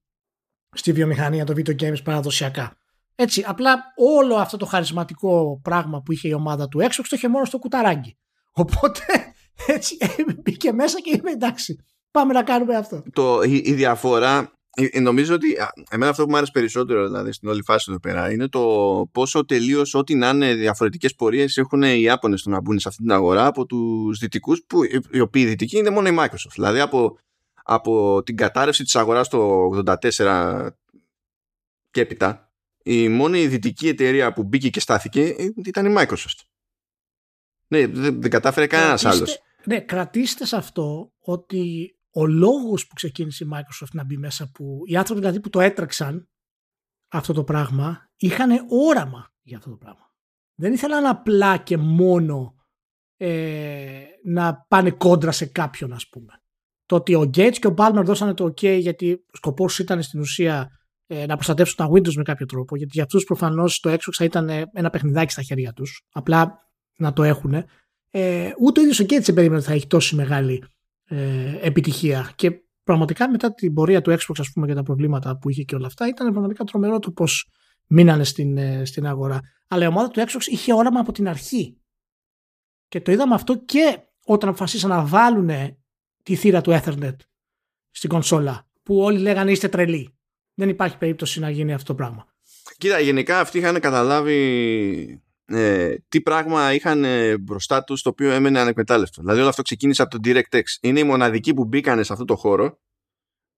στη 0.78 0.92
βιομηχανία 0.92 1.44
των 1.44 1.56
video 1.56 1.82
games 1.82 2.02
παραδοσιακά. 2.04 2.76
Έτσι, 3.14 3.44
απλά 3.46 3.74
όλο 3.96 4.34
αυτό 4.34 4.56
το 4.56 4.66
χαρισματικό 4.66 5.60
πράγμα 5.62 6.02
που 6.02 6.12
είχε 6.12 6.28
η 6.28 6.32
ομάδα 6.32 6.68
του 6.68 6.78
Xbox 6.80 7.04
το 7.08 7.16
είχε 7.16 7.28
μόνο 7.28 7.44
στο 7.44 7.58
κουταράκι. 7.58 8.16
Οπότε 8.52 9.00
έτσι 9.74 9.96
μπήκε 10.42 10.72
μέσα 10.72 11.00
και 11.00 11.10
είπε 11.10 11.30
εντάξει, 11.30 11.78
πάμε 12.10 12.32
να 12.32 12.42
κάνουμε 12.42 12.76
αυτό. 12.76 13.02
Το, 13.12 13.42
η, 13.42 13.62
η 13.64 13.72
διαφορά 13.72 14.52
ε, 14.80 14.88
ε, 14.90 15.00
νομίζω 15.00 15.34
ότι 15.34 15.46
εμένα 15.90 16.10
αυτό 16.10 16.24
που 16.24 16.30
μου 16.30 16.36
άρεσε 16.36 16.52
περισσότερο 16.52 17.06
δηλαδή 17.06 17.32
στην 17.32 17.48
όλη 17.48 17.62
φάση 17.62 17.86
εδώ 17.88 18.00
πέρα 18.00 18.32
είναι 18.32 18.48
το 18.48 18.62
πόσο 19.12 19.44
τελείως 19.44 19.94
ό,τι 19.94 20.14
να 20.14 20.28
είναι 20.28 20.54
διαφορετικές 20.54 21.14
πορείες 21.14 21.56
έχουν 21.56 21.82
οι 21.82 22.00
Ιάπωνες 22.00 22.40
στο 22.40 22.50
να 22.50 22.60
μπουν 22.60 22.78
σε 22.78 22.88
αυτή 22.88 23.02
την 23.02 23.12
αγορά 23.12 23.46
από 23.46 23.66
τους 23.66 24.18
δυτικούς 24.18 24.62
που 24.66 24.80
οι 25.10 25.20
οποίοι 25.20 25.44
δυτικοί 25.44 25.78
είναι 25.78 25.90
μόνο 25.90 26.08
η 26.08 26.16
Microsoft. 26.18 26.52
Δηλαδή 26.54 26.80
από, 26.80 27.18
από 27.70 28.22
την 28.22 28.36
κατάρρευση 28.36 28.84
της 28.84 28.96
αγοράς 28.96 29.28
το 29.28 29.70
84 29.86 30.70
και 31.90 32.00
έπειτα 32.00 32.52
η 32.82 33.08
μόνη 33.08 33.46
δυτική 33.46 33.88
εταιρεία 33.88 34.32
που 34.32 34.42
μπήκε 34.42 34.70
και 34.70 34.80
στάθηκε 34.80 35.34
ήταν 35.64 35.86
η 35.86 35.94
Microsoft. 35.98 36.40
Ναι, 37.68 37.86
δεν, 37.86 38.20
δεν 38.20 38.30
κατάφερε 38.30 38.66
κανένας 38.66 39.04
άλλος. 39.04 39.42
Ναι, 39.64 39.80
κρατήστε 39.80 40.44
σε 40.46 40.56
αυτό 40.56 41.12
ότι 41.18 41.92
ο 42.10 42.26
λόγος 42.26 42.86
που 42.86 42.94
ξεκίνησε 42.94 43.44
η 43.44 43.48
Microsoft 43.52 43.90
να 43.92 44.04
μπει 44.04 44.16
μέσα 44.16 44.50
που 44.50 44.82
οι 44.84 44.96
άνθρωποι 44.96 45.20
δηλαδή 45.20 45.40
που 45.40 45.50
το 45.50 45.60
έτρεξαν 45.60 46.28
αυτό 47.08 47.32
το 47.32 47.44
πράγμα 47.44 48.10
είχαν 48.16 48.66
όραμα 48.68 49.32
για 49.42 49.56
αυτό 49.56 49.70
το 49.70 49.76
πράγμα. 49.76 50.12
Δεν 50.54 50.72
ήθελαν 50.72 51.06
απλά 51.06 51.58
και 51.58 51.76
μόνο 51.76 52.54
ε, 53.16 54.04
να 54.24 54.64
πάνε 54.68 54.90
κόντρα 54.90 55.32
σε 55.32 55.46
κάποιον 55.46 55.92
ας 55.92 56.08
πούμε. 56.08 56.42
Το 56.88 56.96
ότι 56.96 57.14
ο 57.14 57.20
Gates 57.20 57.56
και 57.58 57.66
ο 57.66 57.74
Balmer 57.78 58.02
δώσανε 58.04 58.34
το 58.34 58.44
ok 58.44 58.78
γιατί 58.80 59.12
ο 59.12 59.36
σκοπός 59.36 59.78
ήταν 59.78 60.02
στην 60.02 60.20
ουσία 60.20 60.68
ε, 61.06 61.26
να 61.26 61.34
προστατεύσουν 61.34 61.76
τα 61.76 61.88
Windows 61.90 62.14
με 62.14 62.22
κάποιο 62.22 62.46
τρόπο 62.46 62.76
γιατί 62.76 62.92
για 62.94 63.02
αυτούς 63.02 63.24
προφανώς 63.24 63.80
το 63.80 63.90
Xbox 63.92 64.12
θα 64.12 64.24
ήταν 64.24 64.50
ένα 64.72 64.90
παιχνιδάκι 64.90 65.32
στα 65.32 65.42
χέρια 65.42 65.72
τους 65.72 66.02
απλά 66.12 66.58
να 66.96 67.12
το 67.12 67.22
έχουν 67.22 67.64
ε, 68.10 68.50
ούτε 68.58 68.80
ο 68.80 68.82
ίδιος 68.82 69.00
ο 69.00 69.04
Gates 69.04 69.22
δεν 69.22 69.34
περίμενε 69.34 69.56
ότι 69.56 69.66
θα 69.66 69.72
έχει 69.72 69.86
τόσο 69.86 70.16
μεγάλη 70.16 70.64
ε, 71.04 71.58
επιτυχία. 71.60 72.32
Και 72.36 72.50
πραγματικά 72.84 73.30
μετά 73.30 73.54
την 73.54 73.74
πορεία 73.74 74.00
του 74.00 74.10
Xbox 74.10 74.34
ας 74.38 74.50
πούμε 74.52 74.66
και 74.66 74.74
τα 74.74 74.82
προβλήματα 74.82 75.38
που 75.38 75.50
είχε 75.50 75.62
και 75.62 75.74
όλα 75.74 75.86
αυτά 75.86 76.08
ήταν 76.08 76.30
πραγματικά 76.30 76.64
τρομερό 76.64 76.98
το 76.98 77.10
πώς 77.10 77.50
μείνανε 77.86 78.24
στην, 78.24 78.58
ε, 78.58 78.84
στην 78.84 79.06
αγορά. 79.06 79.40
Αλλά 79.68 79.84
η 79.84 79.86
ομάδα 79.86 80.08
του 80.08 80.20
Xbox 80.20 80.46
είχε 80.46 80.74
όραμα 80.74 81.00
από 81.00 81.12
την 81.12 81.28
αρχή. 81.28 81.76
Και 82.88 83.00
το 83.00 83.12
είδαμε 83.12 83.34
αυτό 83.34 83.58
και 83.64 83.98
όταν 84.24 84.48
αποφασίσαν 84.48 84.90
να 84.90 85.04
βάλουν 85.04 85.50
τη 86.28 86.34
θύρα 86.34 86.60
του 86.60 86.80
Ethernet 86.82 87.16
στην 87.90 88.08
κονσόλα 88.08 88.66
που 88.82 88.98
όλοι 88.98 89.18
λέγανε 89.18 89.50
είστε 89.50 89.68
τρελοί. 89.68 90.16
Δεν 90.54 90.68
υπάρχει 90.68 90.98
περίπτωση 90.98 91.40
να 91.40 91.50
γίνει 91.50 91.72
αυτό 91.72 91.86
το 91.86 91.94
πράγμα. 91.94 92.26
Κοίτα, 92.78 93.00
γενικά 93.00 93.40
αυτοί 93.40 93.58
είχαν 93.58 93.80
καταλάβει 93.80 95.22
ε, 95.44 95.94
τι 96.08 96.20
πράγμα 96.20 96.74
είχαν 96.74 97.04
ε, 97.04 97.38
μπροστά 97.38 97.84
τους 97.84 98.02
το 98.02 98.08
οποίο 98.08 98.30
έμενε 98.30 98.60
ανεκμετάλλευτο. 98.60 99.20
Δηλαδή 99.20 99.40
όλο 99.40 99.48
αυτό 99.48 99.62
ξεκίνησε 99.62 100.02
από 100.02 100.18
το 100.18 100.18
DirectX. 100.24 100.62
Είναι 100.80 101.00
οι 101.00 101.04
μοναδικοί 101.04 101.54
που 101.54 101.64
μπήκαν 101.64 102.04
σε 102.04 102.12
αυτό 102.12 102.24
το 102.24 102.36
χώρο 102.36 102.78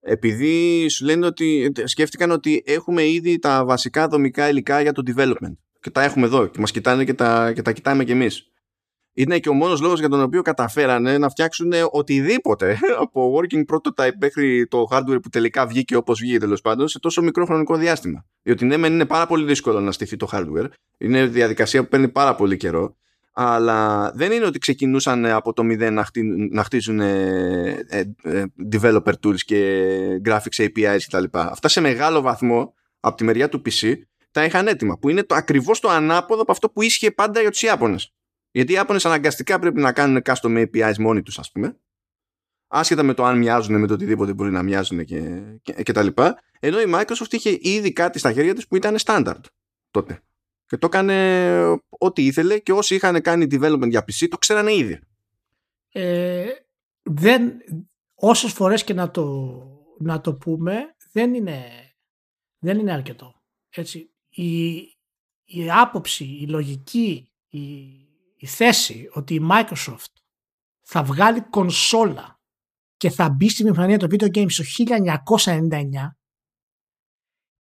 επειδή 0.00 0.88
σου 0.88 1.04
λένε 1.04 1.26
ότι 1.26 1.72
ε, 1.76 1.86
σκέφτηκαν 1.86 2.30
ότι 2.30 2.62
έχουμε 2.66 3.06
ήδη 3.06 3.38
τα 3.38 3.64
βασικά 3.64 4.08
δομικά 4.08 4.48
υλικά 4.48 4.80
για 4.80 4.92
το 4.92 5.02
development 5.06 5.56
και 5.80 5.90
τα 5.90 6.02
έχουμε 6.02 6.26
εδώ 6.26 6.46
και 6.46 6.60
μας 6.60 6.70
κοιτάνε 6.70 7.04
και 7.04 7.14
τα, 7.14 7.52
και 7.52 7.62
τα 7.62 7.72
κοιτάμε 7.72 8.04
κι 8.04 8.12
εμείς 8.12 8.49
είναι 9.20 9.38
και 9.38 9.48
ο 9.48 9.52
μόνος 9.52 9.80
λόγος 9.80 9.98
για 9.98 10.08
τον 10.08 10.22
οποίο 10.22 10.42
καταφέρανε 10.42 11.18
να 11.18 11.28
φτιάξουν 11.28 11.72
οτιδήποτε 11.90 12.78
από 13.02 13.38
working 13.38 13.62
prototype 13.74 14.12
μέχρι 14.20 14.66
το 14.66 14.86
hardware 14.90 15.22
που 15.22 15.28
τελικά 15.28 15.66
βγήκε 15.66 15.96
όπως 15.96 16.20
βγήκε 16.20 16.38
τέλος 16.38 16.60
πάντων 16.60 16.88
σε 16.88 16.98
τόσο 16.98 17.22
μικρό 17.22 17.44
χρονικό 17.44 17.76
διάστημα. 17.76 18.24
Διότι 18.42 18.64
ναι, 18.64 18.86
είναι 18.86 19.06
πάρα 19.06 19.26
πολύ 19.26 19.44
δύσκολο 19.44 19.80
να 19.80 19.92
στηθεί 19.92 20.16
το 20.16 20.28
hardware. 20.32 20.68
Είναι 20.98 21.26
διαδικασία 21.26 21.82
που 21.82 21.88
παίρνει 21.88 22.08
πάρα 22.08 22.34
πολύ 22.34 22.56
καιρό. 22.56 22.96
Αλλά 23.32 24.10
δεν 24.14 24.32
είναι 24.32 24.44
ότι 24.44 24.58
ξεκινούσαν 24.58 25.26
από 25.26 25.52
το 25.52 25.62
μηδέν 25.62 25.94
να, 25.94 26.06
να 26.50 26.64
χτίζουν 26.64 27.00
ε, 27.00 27.84
ε, 27.88 28.02
ε, 28.22 28.44
developer 28.72 29.12
tools 29.24 29.38
και 29.44 29.86
graphics 30.24 30.64
APIs 30.64 30.98
κτλ. 31.06 31.24
Αυτά 31.30 31.68
σε 31.68 31.80
μεγάλο 31.80 32.20
βαθμό 32.20 32.74
από 33.00 33.16
τη 33.16 33.24
μεριά 33.24 33.48
του 33.48 33.62
PC 33.64 33.92
τα 34.30 34.44
είχαν 34.44 34.66
έτοιμα. 34.66 34.98
Που 34.98 35.08
είναι 35.08 35.22
το, 35.22 35.34
ακριβώς 35.34 35.80
το 35.80 35.88
ανάποδο 35.88 36.42
από 36.42 36.52
αυτό 36.52 36.70
που 36.70 36.82
ίσχυε 36.82 37.10
πάντα 37.10 37.40
για 37.40 37.50
τους 37.50 37.62
Ιάπωνες. 37.62 38.14
Γιατί 38.50 38.72
οι 38.72 38.74
Ιάπωνες 38.74 39.06
αναγκαστικά 39.06 39.58
πρέπει 39.58 39.80
να 39.80 39.92
κάνουν 39.92 40.22
custom 40.24 40.66
APIs 40.66 40.96
μόνοι 40.98 41.22
τους 41.22 41.38
ας 41.38 41.52
πούμε. 41.52 41.76
Άσχετα 42.66 43.02
με 43.02 43.14
το 43.14 43.24
αν 43.24 43.38
μοιάζουν 43.38 43.80
με 43.80 43.86
το 43.86 43.94
οτιδήποτε 43.94 44.32
μπορεί 44.32 44.50
να 44.50 44.62
μοιάζουν 44.62 45.04
και, 45.04 45.40
και, 45.62 45.72
και 45.72 45.92
τα 45.92 46.02
λοιπά. 46.02 46.42
Ενώ 46.60 46.80
η 46.80 46.84
Microsoft 46.86 47.32
είχε 47.32 47.58
ήδη 47.60 47.92
κάτι 47.92 48.18
στα 48.18 48.32
χέρια 48.32 48.54
της 48.54 48.66
που 48.66 48.76
ήταν 48.76 48.96
standard 49.04 49.40
τότε. 49.90 50.22
Και 50.66 50.76
το 50.76 50.86
έκανε 50.86 51.78
ό,τι 51.88 52.26
ήθελε 52.26 52.58
και 52.58 52.72
όσοι 52.72 52.94
είχαν 52.94 53.20
κάνει 53.20 53.46
development 53.50 53.88
για 53.88 54.00
PC 54.00 54.26
το 54.30 54.38
ξέρανε 54.38 54.74
ήδη. 54.74 55.00
Ε, 55.92 56.46
δεν, 57.02 57.52
όσες 58.14 58.52
φορές 58.52 58.84
και 58.84 58.94
να 58.94 59.10
το, 59.10 59.56
να 59.98 60.20
το 60.20 60.34
πούμε 60.34 60.96
δεν 61.12 61.34
είναι, 61.34 61.64
δεν 62.58 62.78
είναι 62.78 62.92
αρκετό. 62.92 63.42
Έτσι 63.70 64.10
η, 64.28 64.76
η 65.44 65.70
άποψη, 65.70 66.24
η 66.24 66.46
λογική 66.46 67.30
η, 67.48 67.60
η 68.40 68.46
θέση 68.46 69.08
ότι 69.12 69.34
η 69.34 69.48
Microsoft 69.50 70.12
θα 70.80 71.02
βγάλει 71.02 71.40
κονσόλα 71.40 72.40
και 72.96 73.10
θα 73.10 73.30
μπει 73.30 73.48
στη 73.48 73.64
μηχανία 73.64 73.98
των 73.98 74.08
video 74.12 74.36
games 74.36 74.52
το 74.52 74.64
1999 75.64 75.78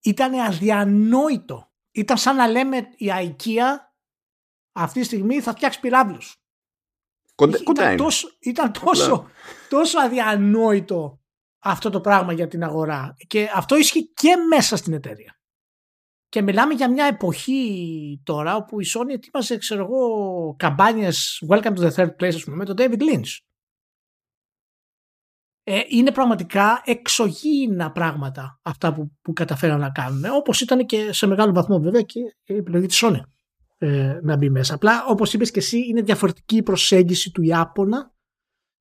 ήταν 0.01 0.33
αδιανόητο. 0.33 1.71
Ήταν 1.91 2.17
σαν 2.17 2.35
να 2.35 2.47
λέμε 2.47 2.77
η 2.77 3.07
IKEA 3.09 3.77
αυτή 4.71 4.99
τη 4.99 5.05
στιγμή 5.05 5.41
θα 5.41 5.51
φτιάξει 5.51 5.79
πυράβλους. 5.79 6.35
Κοντά, 7.35 7.51
ήταν 7.51 7.63
κοντά 7.63 7.87
είναι. 7.87 7.95
τόσο, 7.95 8.27
ήταν 8.39 8.71
τόσο, 8.71 9.29
τόσο 9.69 9.99
αδιανόητο 9.99 11.21
αυτό 11.59 11.89
το 11.89 12.01
πράγμα 12.01 12.33
για 12.33 12.47
την 12.47 12.63
αγορά. 12.63 13.15
Και 13.27 13.51
αυτό 13.53 13.75
ισχύει 13.75 14.13
και 14.13 14.35
μέσα 14.35 14.75
στην 14.75 14.93
εταιρεία. 14.93 15.38
Και 16.29 16.41
μιλάμε 16.41 16.73
για 16.73 16.91
μια 16.91 17.05
εποχή 17.05 18.21
τώρα 18.23 18.55
όπου 18.55 18.81
η 18.81 18.85
Sony 18.95 19.09
ετοίμαζε, 19.09 19.57
ξέρω 19.57 19.83
εγώ, 19.83 20.55
καμπάνιες 20.57 21.43
Welcome 21.49 21.75
to 21.75 21.89
the 21.89 21.91
third 21.91 22.15
place, 22.19 22.35
ας 22.35 22.43
πούμε, 22.43 22.55
με 22.55 22.65
τον 22.65 22.75
David 22.79 22.99
Lynch. 22.99 23.37
Ε, 25.63 25.81
είναι 25.87 26.11
πραγματικά 26.11 26.81
εξωγήινα 26.85 27.91
πράγματα 27.91 28.59
αυτά 28.61 28.93
που, 28.93 29.11
που 29.21 29.33
καταφέραν 29.33 29.79
να 29.79 29.89
κάνουν. 29.89 30.23
Όπως 30.25 30.61
ήταν 30.61 30.85
και 30.85 31.13
σε 31.13 31.27
μεγάλο 31.27 31.53
βαθμό 31.53 31.79
βέβαια 31.79 32.01
και 32.01 32.19
η 32.43 32.55
επιλογή 32.55 32.85
της 32.85 33.03
Sony 33.05 33.21
ε, 33.77 34.19
να 34.21 34.37
μπει 34.37 34.49
μέσα. 34.49 34.73
Απλά 34.73 35.05
όπως 35.07 35.33
είπες 35.33 35.51
και 35.51 35.59
εσύ 35.59 35.77
είναι 35.87 36.01
διαφορετική 36.01 36.55
η 36.55 36.63
προσέγγιση 36.63 37.31
του 37.31 37.41
Ιάπωνα 37.41 38.13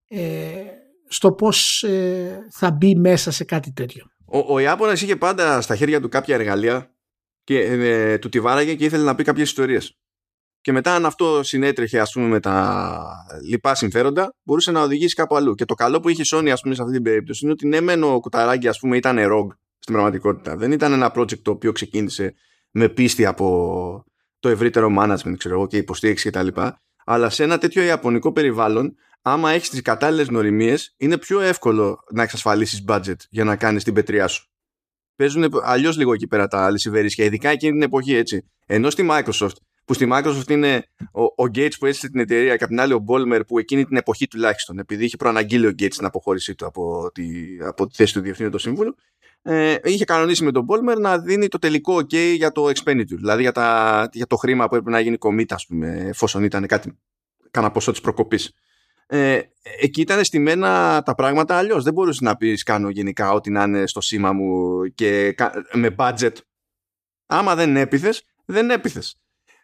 ε, 0.08 0.64
στο 1.08 1.32
πώς 1.32 1.82
ε, 1.82 2.46
θα 2.50 2.70
μπει 2.70 2.94
μέσα 2.94 3.30
σε 3.30 3.44
κάτι 3.44 3.72
τέτοιο. 3.72 4.06
Ο, 4.24 4.54
ο 4.54 4.58
Ιάπωνας 4.58 5.02
είχε 5.02 5.16
πάντα 5.16 5.60
στα 5.60 5.76
χέρια 5.76 6.00
του 6.00 6.08
κάποια 6.08 6.34
εργαλεία 6.34 6.92
και 7.48 7.60
ε, 7.60 8.18
του 8.18 8.28
τη 8.28 8.40
βάραγε 8.40 8.74
και 8.74 8.84
ήθελε 8.84 9.04
να 9.04 9.14
πει 9.14 9.24
κάποιες 9.24 9.48
ιστορίες. 9.48 9.98
Και 10.60 10.72
μετά 10.72 10.94
αν 10.94 11.06
αυτό 11.06 11.42
συνέτρεχε 11.42 12.00
ας 12.00 12.12
πούμε 12.12 12.26
με 12.26 12.40
τα 12.40 13.08
λοιπά 13.48 13.74
συμφέροντα 13.74 14.34
μπορούσε 14.42 14.70
να 14.70 14.82
οδηγήσει 14.82 15.14
κάπου 15.14 15.36
αλλού. 15.36 15.54
Και 15.54 15.64
το 15.64 15.74
καλό 15.74 16.00
που 16.00 16.08
είχε 16.08 16.22
η 16.22 16.26
Sony 16.30 16.48
ας 16.48 16.60
πούμε 16.60 16.74
σε 16.74 16.82
αυτή 16.82 16.94
την 16.94 17.02
περίπτωση 17.02 17.40
είναι 17.42 17.52
ότι 17.52 17.68
ναι 17.68 17.80
μεν 17.80 18.02
ο 18.02 18.20
κουταράκι 18.20 18.68
ας 18.68 18.78
πούμε 18.78 18.96
ήταν 18.96 19.16
rogue 19.18 19.56
στην 19.78 19.94
πραγματικότητα. 19.94 20.56
Δεν 20.56 20.72
ήταν 20.72 20.92
ένα 20.92 21.12
project 21.16 21.38
το 21.38 21.50
οποίο 21.50 21.72
ξεκίνησε 21.72 22.34
με 22.70 22.88
πίστη 22.88 23.26
από 23.26 24.04
το 24.38 24.48
ευρύτερο 24.48 24.94
management 24.98 25.34
ξέρω 25.36 25.54
εγώ, 25.54 25.66
και 25.66 25.76
υποστήριξη 25.76 26.30
κτλ. 26.30 26.48
Αλλά 27.04 27.30
σε 27.30 27.42
ένα 27.42 27.58
τέτοιο 27.58 27.82
ιαπωνικό 27.82 28.32
περιβάλλον 28.32 28.94
άμα 29.22 29.50
έχεις 29.50 29.70
τις 29.70 29.82
κατάλληλες 29.82 30.28
νοημίες 30.28 30.94
είναι 30.96 31.18
πιο 31.18 31.40
εύκολο 31.40 32.04
να 32.10 32.22
εξασφαλίσεις 32.22 32.84
budget 32.88 33.16
για 33.30 33.44
να 33.44 33.56
κάνεις 33.56 33.84
την 33.84 33.94
πετριά 33.94 34.26
σου. 34.28 34.48
Παίζουν 35.18 35.60
αλλιώς 35.62 35.96
λίγο 35.96 36.12
εκεί 36.12 36.26
πέρα 36.26 36.46
τα 36.46 36.70
λυσιβερίσια, 36.70 37.24
ειδικά 37.24 37.48
εκείνη 37.48 37.72
την 37.72 37.82
εποχή 37.82 38.14
έτσι. 38.14 38.50
Ενώ 38.66 38.90
στη 38.90 39.08
Microsoft 39.10 39.56
που 39.84 39.94
στη 39.94 40.08
Microsoft 40.12 40.50
είναι 40.50 40.84
ο, 41.12 41.22
ο 41.22 41.50
Gates 41.54 41.72
που 41.78 41.86
έστησε 41.86 42.08
την 42.08 42.20
εταιρεία 42.20 42.56
και 42.56 42.64
απ' 42.64 42.70
την 42.70 42.80
άλλη 42.80 42.92
ο 42.92 43.04
Ballmer 43.08 43.40
που 43.46 43.58
εκείνη 43.58 43.84
την 43.84 43.96
εποχή 43.96 44.26
τουλάχιστον 44.26 44.78
επειδή 44.78 45.04
είχε 45.04 45.16
προαναγγείλει 45.16 45.66
ο 45.66 45.70
Gates 45.70 45.90
την 45.96 46.04
αποχώρησή 46.04 46.54
του 46.54 46.66
από 46.66 47.10
τη, 47.14 47.28
από 47.66 47.86
τη 47.86 47.94
θέση 47.94 48.12
του 48.12 48.20
Διευθύνοντος 48.20 48.62
Συμβούλου 48.62 48.94
ε, 49.42 49.76
είχε 49.82 50.04
κανονίσει 50.04 50.44
με 50.44 50.52
τον 50.52 50.66
Ballmer 50.68 51.00
να 51.00 51.18
δίνει 51.18 51.48
το 51.48 51.58
τελικό 51.58 51.96
OK 51.96 52.14
για 52.36 52.52
το 52.52 52.64
expenditure 52.64 53.16
δηλαδή 53.16 53.42
για, 53.42 53.52
τα, 53.52 54.08
για 54.12 54.26
το 54.26 54.36
χρήμα 54.36 54.68
που 54.68 54.74
έπρεπε 54.74 54.90
να 54.96 55.00
γίνει 55.00 55.16
commit 55.20 55.48
ας 55.48 55.66
πούμε 55.66 56.04
εφόσον 56.08 56.44
ήταν 56.44 56.66
κάτι 56.66 56.98
κανένα 57.50 57.72
ποσό 57.72 57.90
της 57.90 58.00
προκοπής 58.00 58.52
ε, 59.10 59.40
εκεί 59.80 60.00
ήταν 60.00 60.24
στημένα 60.24 61.02
τα 61.02 61.14
πράγματα 61.14 61.56
αλλιώς. 61.56 61.84
Δεν 61.84 61.92
μπορούσες 61.92 62.20
να 62.20 62.36
πεις 62.36 62.62
κάνω 62.62 62.88
γενικά 62.88 63.32
ό,τι 63.32 63.50
να 63.50 63.62
είναι 63.62 63.86
στο 63.86 64.00
σήμα 64.00 64.32
μου 64.32 64.82
και 64.94 65.34
με 65.72 65.94
budget. 65.98 66.32
Άμα 67.26 67.54
δεν 67.54 67.76
έπιθες, 67.76 68.24
δεν 68.44 68.70
έπιθες. 68.70 69.16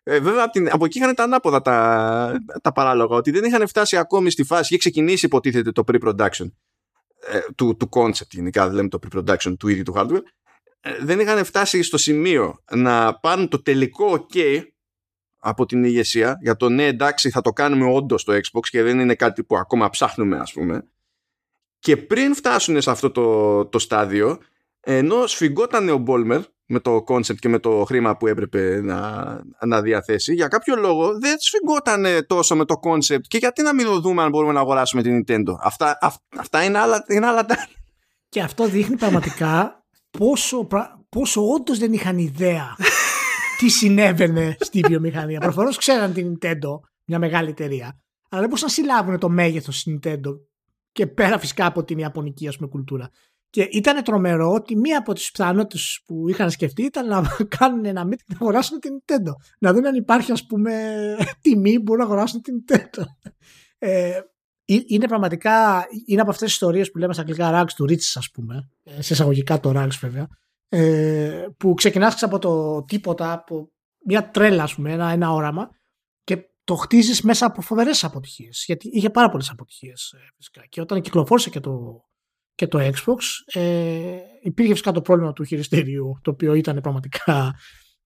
Ε, 0.07 0.21
βέβαια 0.21 0.43
από, 0.43 0.53
την, 0.53 0.69
από 0.73 0.85
εκεί 0.85 0.99
είχαν 0.99 1.15
τα 1.15 1.23
ανάποδα 1.23 1.63
τα, 1.63 2.41
τα 2.63 2.73
παράλογα 2.73 3.17
ότι 3.17 3.31
δεν 3.31 3.45
είχαν 3.45 3.67
φτάσει 3.69 3.97
ακόμη 3.97 4.31
στη 4.31 4.45
φάση 4.45 4.65
είχε 4.65 4.77
ξεκινήσει 4.77 5.27
υποτίθεται 5.27 5.73
το 5.73 5.85
pre-production 5.87 6.51
ε, 7.27 7.39
του, 7.57 7.77
του 7.77 7.89
concept 7.93 8.31
γενικά 8.31 8.67
δεν 8.67 8.75
λέμε 8.75 8.89
το 8.89 8.99
pre-production 9.03 9.55
του 9.59 9.69
ίδιου 9.69 9.83
του 9.83 9.95
hardware 9.97 10.23
ε, 10.81 10.97
δεν 11.01 11.21
είχαν 11.21 11.45
φτάσει 11.45 11.83
στο 11.83 11.97
σημείο 11.97 12.63
να 12.71 13.19
πάρουν 13.19 13.49
το 13.49 13.63
τελικό 13.63 14.27
OK 14.33 14.63
από 15.45 15.67
την 15.67 15.85
ηγεσία 15.85 16.39
για 16.41 16.57
το 16.57 16.69
ναι 16.69 16.87
εντάξει 16.87 17.31
θα 17.31 17.41
το 17.41 17.51
κάνουμε 17.51 17.93
όντως 17.93 18.21
στο 18.21 18.33
Xbox 18.33 18.69
και 18.71 18.83
δεν 18.83 18.99
είναι 18.99 19.15
κάτι 19.15 19.45
που 19.45 19.57
ακόμα 19.57 19.91
ψάχνουμε 19.91 20.39
ας 20.39 20.53
πούμε 20.53 20.89
και 21.79 21.97
πριν 21.97 22.35
φτάσουν 22.35 22.81
σε 22.81 22.91
αυτό 22.91 23.11
το, 23.11 23.67
το 23.67 23.79
στάδιο 23.79 24.39
ενώ 24.81 25.27
σφιγγόταν 25.27 25.89
ο 25.89 25.97
Μπόλμερ 25.97 26.41
με 26.67 26.81
το 26.81 27.05
concept 27.09 27.37
και 27.37 27.49
με 27.49 27.59
το 27.59 27.85
χρήμα 27.87 28.17
που 28.17 28.27
έπρεπε 28.27 28.81
να, 28.83 29.41
να 29.67 29.83
διαθέσει 29.83 30.35
για 30.35 30.49
κάποιο 30.49 30.77
λόγο 30.77 31.19
δεν 31.19 31.37
σφιγγόταν 31.39 32.27
τόσο 32.27 32.57
με 32.57 32.65
το 32.65 32.75
concept 32.83 33.21
και 33.29 33.39
γιατί 33.39 33.63
να 33.63 33.75
μην 33.75 33.87
το 33.87 34.01
δούμε 34.01 34.23
αν 34.23 34.31
μπορούμε 34.31 34.53
να 34.53 34.61
αγοράσουμε 34.61 35.03
την 35.03 35.25
Nintendo. 35.27 35.55
Αυτά, 35.61 35.99
αυ, 36.01 36.15
αυτά 36.37 36.65
είναι 36.65 36.79
άλλα, 36.79 37.05
είναι 37.09 37.27
άλλα 37.27 37.47
και 38.29 38.41
αυτό 38.41 38.69
δείχνει 38.69 38.97
πραγματικά 38.97 39.85
πόσο, 40.19 40.67
πόσο 41.09 41.49
όντως 41.49 41.79
δεν 41.79 41.93
είχαν 41.93 42.19
ιδέα 42.19 42.77
τι 43.59 43.69
συνέβαινε 43.69 44.57
στη 44.61 44.81
βιομηχανία. 44.87 45.41
Προφανώς 45.41 45.77
ξέραν 45.77 46.13
την 46.13 46.39
Nintendo, 46.39 46.81
μια 47.05 47.19
μεγάλη 47.19 47.49
εταιρεία, 47.49 47.99
αλλά 48.29 48.41
δεν 48.41 48.49
μπορούσαν 48.49 48.69
να 48.69 48.75
συλλάβουν 48.75 49.19
το 49.19 49.29
μέγεθος 49.29 49.83
της 49.83 49.95
Nintendo 49.95 50.39
και 50.93 51.07
πέρα 51.07 51.39
φυσικά 51.39 51.67
από 51.67 51.85
την 51.85 51.99
Ιαπωνική 51.99 52.49
ας 52.49 52.57
πούμε, 52.57 52.69
κουλτούρα. 52.69 53.09
Και 53.51 53.69
ήταν 53.71 54.03
τρομερό 54.03 54.53
ότι 54.53 54.77
μία 54.77 54.99
από 54.99 55.13
τις 55.13 55.31
πιθανότητες 55.31 56.03
που 56.07 56.29
είχαν 56.29 56.51
σκεφτεί 56.51 56.83
ήταν 56.83 57.07
να 57.07 57.23
κάνουν 57.59 57.85
ένα 57.85 58.07
meeting 58.07 58.25
να 58.27 58.37
αγοράσουν 58.41 58.79
την 58.79 58.91
Nintendo. 58.93 59.33
Να 59.59 59.73
δουν 59.73 59.87
αν 59.87 59.95
υπάρχει, 59.95 60.33
ας 60.33 60.47
πούμε, 60.47 60.73
τιμή 61.41 61.77
που 61.77 61.83
μπορούν 61.83 62.03
να 62.03 62.13
αγοράσουν 62.13 62.41
την 62.41 62.65
Nintendo. 62.67 63.03
Ε, 63.79 64.21
είναι 64.65 65.09
πραγματικά, 65.09 65.87
είναι 66.07 66.21
από 66.21 66.31
αυτές 66.31 66.45
τις 66.47 66.53
ιστορίες 66.53 66.91
που 66.91 66.99
λέμε 66.99 67.13
στα 67.13 67.23
αγγλικά 67.23 67.63
rags 67.63 67.73
του 67.77 67.85
Rich, 67.89 68.13
ας 68.15 68.31
πούμε. 68.31 68.71
Ε, 68.83 69.03
σε 69.03 69.13
εισαγωγικά 69.13 69.61
το 69.61 69.73
rags 69.77 69.99
βέβαια 70.01 70.29
ε, 70.77 71.47
που 71.57 71.75
ξεκινάς 71.75 72.23
από 72.23 72.39
το 72.39 72.83
τίποτα, 72.85 73.33
από 73.33 73.73
μια 74.05 74.31
τρέλα, 74.31 74.63
ας 74.63 74.75
πούμε, 74.75 74.93
ένα, 74.93 75.11
ένα 75.11 75.33
όραμα 75.33 75.71
και 76.25 76.39
το 76.65 76.75
χτίζεις 76.75 77.23
μέσα 77.23 77.47
από 77.47 77.61
φοβερές 77.61 78.05
αποτυχίες. 78.05 78.65
Γιατί 78.67 78.89
είχε 78.93 79.11
πάρα 79.11 79.31
πολλές 79.31 79.51
αποτυχίες 79.51 80.13
ε, 80.17 80.19
φυσικά. 80.37 80.67
Και 80.69 80.81
όταν 80.81 81.01
κυκλοφόρησε 81.01 81.51
και 81.51 81.61
το, 81.61 82.05
και 82.55 82.67
το 82.67 82.79
Xbox, 82.81 83.61
ε, 83.61 84.19
υπήρχε 84.43 84.71
φυσικά 84.71 84.93
το 84.93 85.03
πρόβλημα 85.03 85.33
του 85.33 85.45
χειριστήριου, 85.45 86.19
το 86.23 86.31
οποίο 86.31 86.55
ήταν 86.55 86.81
πραγματικά 86.81 87.55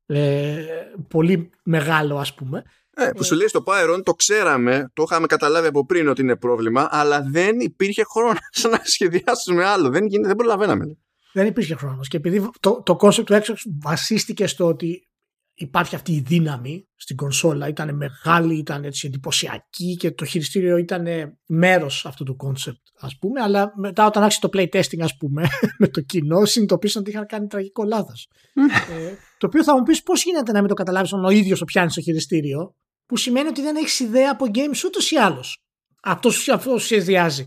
ε, 0.07 0.65
πολύ 1.09 1.51
μεγάλο, 1.63 2.19
ας 2.19 2.35
πούμε. 2.35 2.63
Ε, 2.91 3.11
που 3.17 3.25
σου 3.25 3.35
λέει 3.35 3.49
στο 3.49 3.63
Pyron 3.67 4.01
το 4.05 4.13
ξέραμε, 4.13 4.91
το 4.93 5.03
είχαμε 5.03 5.27
καταλάβει 5.27 5.67
από 5.67 5.87
πριν 5.87 6.09
ότι 6.09 6.21
είναι 6.21 6.37
πρόβλημα, 6.37 6.89
αλλά 6.91 7.23
δεν 7.31 7.61
υπήρχε 7.61 8.03
χρόνος 8.05 8.39
να 8.71 8.81
σχεδιάσουμε 8.85 9.65
άλλο. 9.65 9.89
Δεν, 9.89 10.07
δεν 10.23 10.37
προλαβαίναμε 10.37 10.99
δεν 11.33 11.47
υπήρχε 11.47 11.75
χρόνος. 11.75 12.09
Και 12.09 12.17
επειδή 12.17 12.51
το, 12.61 12.83
το 12.83 12.97
concept 13.01 13.25
του 13.25 13.35
Xbox 13.35 13.57
βασίστηκε 13.81 14.47
στο 14.47 14.67
ότι 14.67 15.09
υπάρχει 15.55 15.95
αυτή 15.95 16.13
η 16.13 16.21
δύναμη 16.21 16.89
στην 16.97 17.17
κονσόλα, 17.17 17.69
ήταν 17.69 17.97
μεγάλη, 17.97 18.59
ήταν 18.59 18.85
έτσι 18.85 19.07
εντυπωσιακή 19.07 19.97
και 19.97 20.11
το 20.11 20.25
χειριστήριο 20.25 20.77
ήταν 20.77 21.07
μέρος 21.47 22.07
αυτού 22.07 22.25
του 22.25 22.37
concept 22.45 22.83
ας 23.01 23.19
πούμε, 23.19 23.41
αλλά 23.41 23.73
μετά 23.77 24.07
όταν 24.07 24.23
άρχισε 24.23 24.41
το 24.41 24.49
playtesting 24.53 25.01
ας 25.01 25.17
πούμε 25.17 25.47
με 25.79 25.89
το 25.89 26.01
κοινό 26.01 26.45
συνειδητοποίησαν 26.45 27.01
ότι 27.03 27.11
είχαν 27.11 27.27
κάνει 27.27 27.47
τραγικό 27.47 27.85
λάθος. 27.85 28.29
ε, 28.55 29.15
το 29.39 29.47
οποίο 29.47 29.63
θα 29.65 29.77
μου 29.77 29.83
πεις 29.83 30.03
πώς 30.03 30.25
γίνεται 30.25 30.53
να 30.53 30.59
μην 30.59 30.69
το 30.69 30.75
καταλάβεις 30.75 31.13
όταν 31.13 31.25
ο 31.25 31.31
ίδιος 31.31 31.59
το 31.59 31.65
πιάνει 31.65 31.91
στο 31.91 32.01
χειριστήριο 32.01 32.75
που 33.07 33.17
σημαίνει 33.17 33.49
ότι 33.49 33.63
δεν 33.63 33.77
έχεις 33.77 34.01
ιδέα 34.01 34.31
από 34.31 34.47
games 34.55 34.85
ούτως 34.87 35.11
ή 35.11 35.17
άλλως. 35.17 35.63
Αυτός, 36.03 36.49
αυτό 36.49 36.79
σχεδιάζει. 36.79 37.47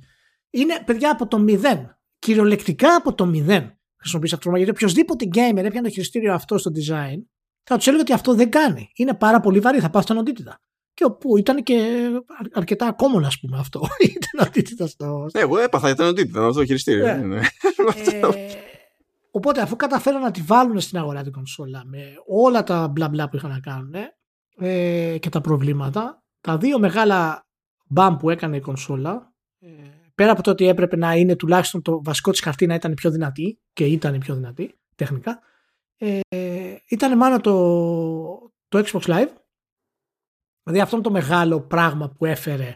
Είναι 0.50 0.84
παιδιά 0.86 1.12
από 1.12 1.28
το 1.28 1.40
μηδέν 1.40 2.01
κυριολεκτικά 2.22 2.96
από 2.96 3.14
το 3.14 3.26
μηδέν 3.26 3.76
χρησιμοποιήσει 4.02 4.36
αυτό 4.36 4.50
το 4.50 4.56
γιατί 4.56 4.72
οποιοδήποτε 4.72 5.26
gamer 5.26 5.64
έπιανε 5.64 5.82
το 5.82 5.90
χειριστήριο 5.90 6.34
αυτό 6.34 6.58
στο 6.58 6.72
design, 6.76 7.18
θα 7.64 7.78
τους 7.78 7.88
έλεγε 7.88 8.02
ότι 8.02 8.14
αυτό 8.14 8.34
δεν 8.34 8.50
κάνει. 8.50 8.92
Είναι 8.96 9.14
πάρα 9.14 9.40
πολύ 9.40 9.60
βαρύ, 9.60 9.80
θα 9.80 9.90
πάω 9.90 10.02
στον 10.02 10.18
οντίτητα. 10.18 10.60
Και 10.94 11.04
όπου 11.04 11.38
ήταν 11.38 11.64
και 11.64 12.08
αρκετά 12.54 12.88
ακόμα, 12.88 13.28
ας 13.28 13.40
πούμε, 13.40 13.58
αυτό. 13.60 13.82
ήταν 14.18 14.48
οντίτητα 14.48 14.88
στο. 14.88 15.28
Ναι, 15.34 15.40
εγώ 15.40 15.58
έπαθα, 15.58 15.90
ήταν 15.90 16.08
οντίτητα 16.08 16.46
αυτό 16.46 16.60
το 16.60 16.66
χειριστήριο. 16.66 17.06
Yeah. 17.06 17.24
Ναι. 17.24 17.40
ε, 17.40 18.20
οπότε, 19.38 19.62
αφού 19.62 19.76
καταφέραν 19.76 20.22
να 20.22 20.32
τη 20.32 20.42
βάλουν 20.42 20.80
στην 20.80 20.98
αγορά 20.98 21.24
την 21.24 21.32
κονσόλα 21.32 21.84
με 21.86 22.04
όλα 22.28 22.64
τα 22.64 22.88
μπλα 22.88 23.10
μπλα 23.10 23.30
που 23.30 23.36
είχαν 23.36 23.50
να 23.50 23.60
κάνουν 23.60 23.94
ε, 24.58 25.18
και 25.18 25.30
τα 25.30 25.42
προβλήματα, 25.42 26.24
τα 26.42 26.58
δύο 26.58 26.80
μεγάλα 26.80 27.48
μπαμ 27.88 28.18
που 28.18 28.30
έκανε 28.30 28.58
η 28.58 28.62
κονσόλα 28.62 29.34
ε, 29.60 29.70
πέρα 30.22 30.34
από 30.34 30.42
το 30.42 30.52
ότι 30.52 30.68
έπρεπε 30.68 30.96
να 30.96 31.16
είναι 31.16 31.36
τουλάχιστον 31.36 31.82
το 31.82 32.04
βασικό 32.04 32.32
της 32.32 32.42
χαρτί 32.42 32.66
να 32.66 32.74
ήταν 32.74 32.94
πιο 32.94 33.12
δυνατή 33.12 33.60
και 33.74 33.86
ήταν 33.86 34.20
πιο 34.20 34.36
δυνατή 34.36 34.80
τεχνικά 34.96 35.42
ε, 35.98 36.20
ήταν 36.88 37.18
μάλλον 37.18 37.42
το, 37.42 37.54
το 38.68 38.84
Xbox 38.86 39.02
Live. 39.02 39.30
Δηλαδή 40.64 40.82
αυτό 40.82 40.96
είναι 40.96 41.06
το 41.06 41.12
μεγάλο 41.12 41.62
πράγμα 41.62 42.10
που 42.10 42.26
έφερε 42.26 42.76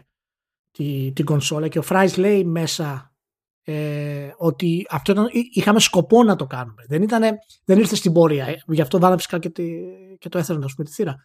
τη, 0.70 1.12
την 1.12 1.24
κονσόλα 1.24 1.68
και 1.68 1.78
ο 1.78 1.82
Fries 1.88 2.16
λέει 2.16 2.44
μέσα 2.44 3.14
ε, 3.62 4.30
ότι 4.36 4.86
αυτό 4.90 5.12
ήταν, 5.12 5.28
είχαμε 5.52 5.80
σκοπό 5.80 6.22
να 6.22 6.36
το 6.36 6.46
κάνουμε. 6.46 6.84
Δεν, 6.88 7.02
ήτανε, 7.02 7.38
δεν 7.64 7.78
ήρθε 7.78 7.96
στην 7.96 8.12
πορεία. 8.12 8.46
Ε, 8.46 8.62
γι' 8.66 8.80
αυτό 8.80 8.98
βάλαμε 8.98 9.16
φυσικά 9.16 9.38
και, 9.38 9.50
και 10.18 10.28
το 10.28 10.38
έθελα 10.38 10.58
να 10.58 10.66
πούμε 10.66 10.84
τη 10.84 10.92
θύρα. 10.92 11.16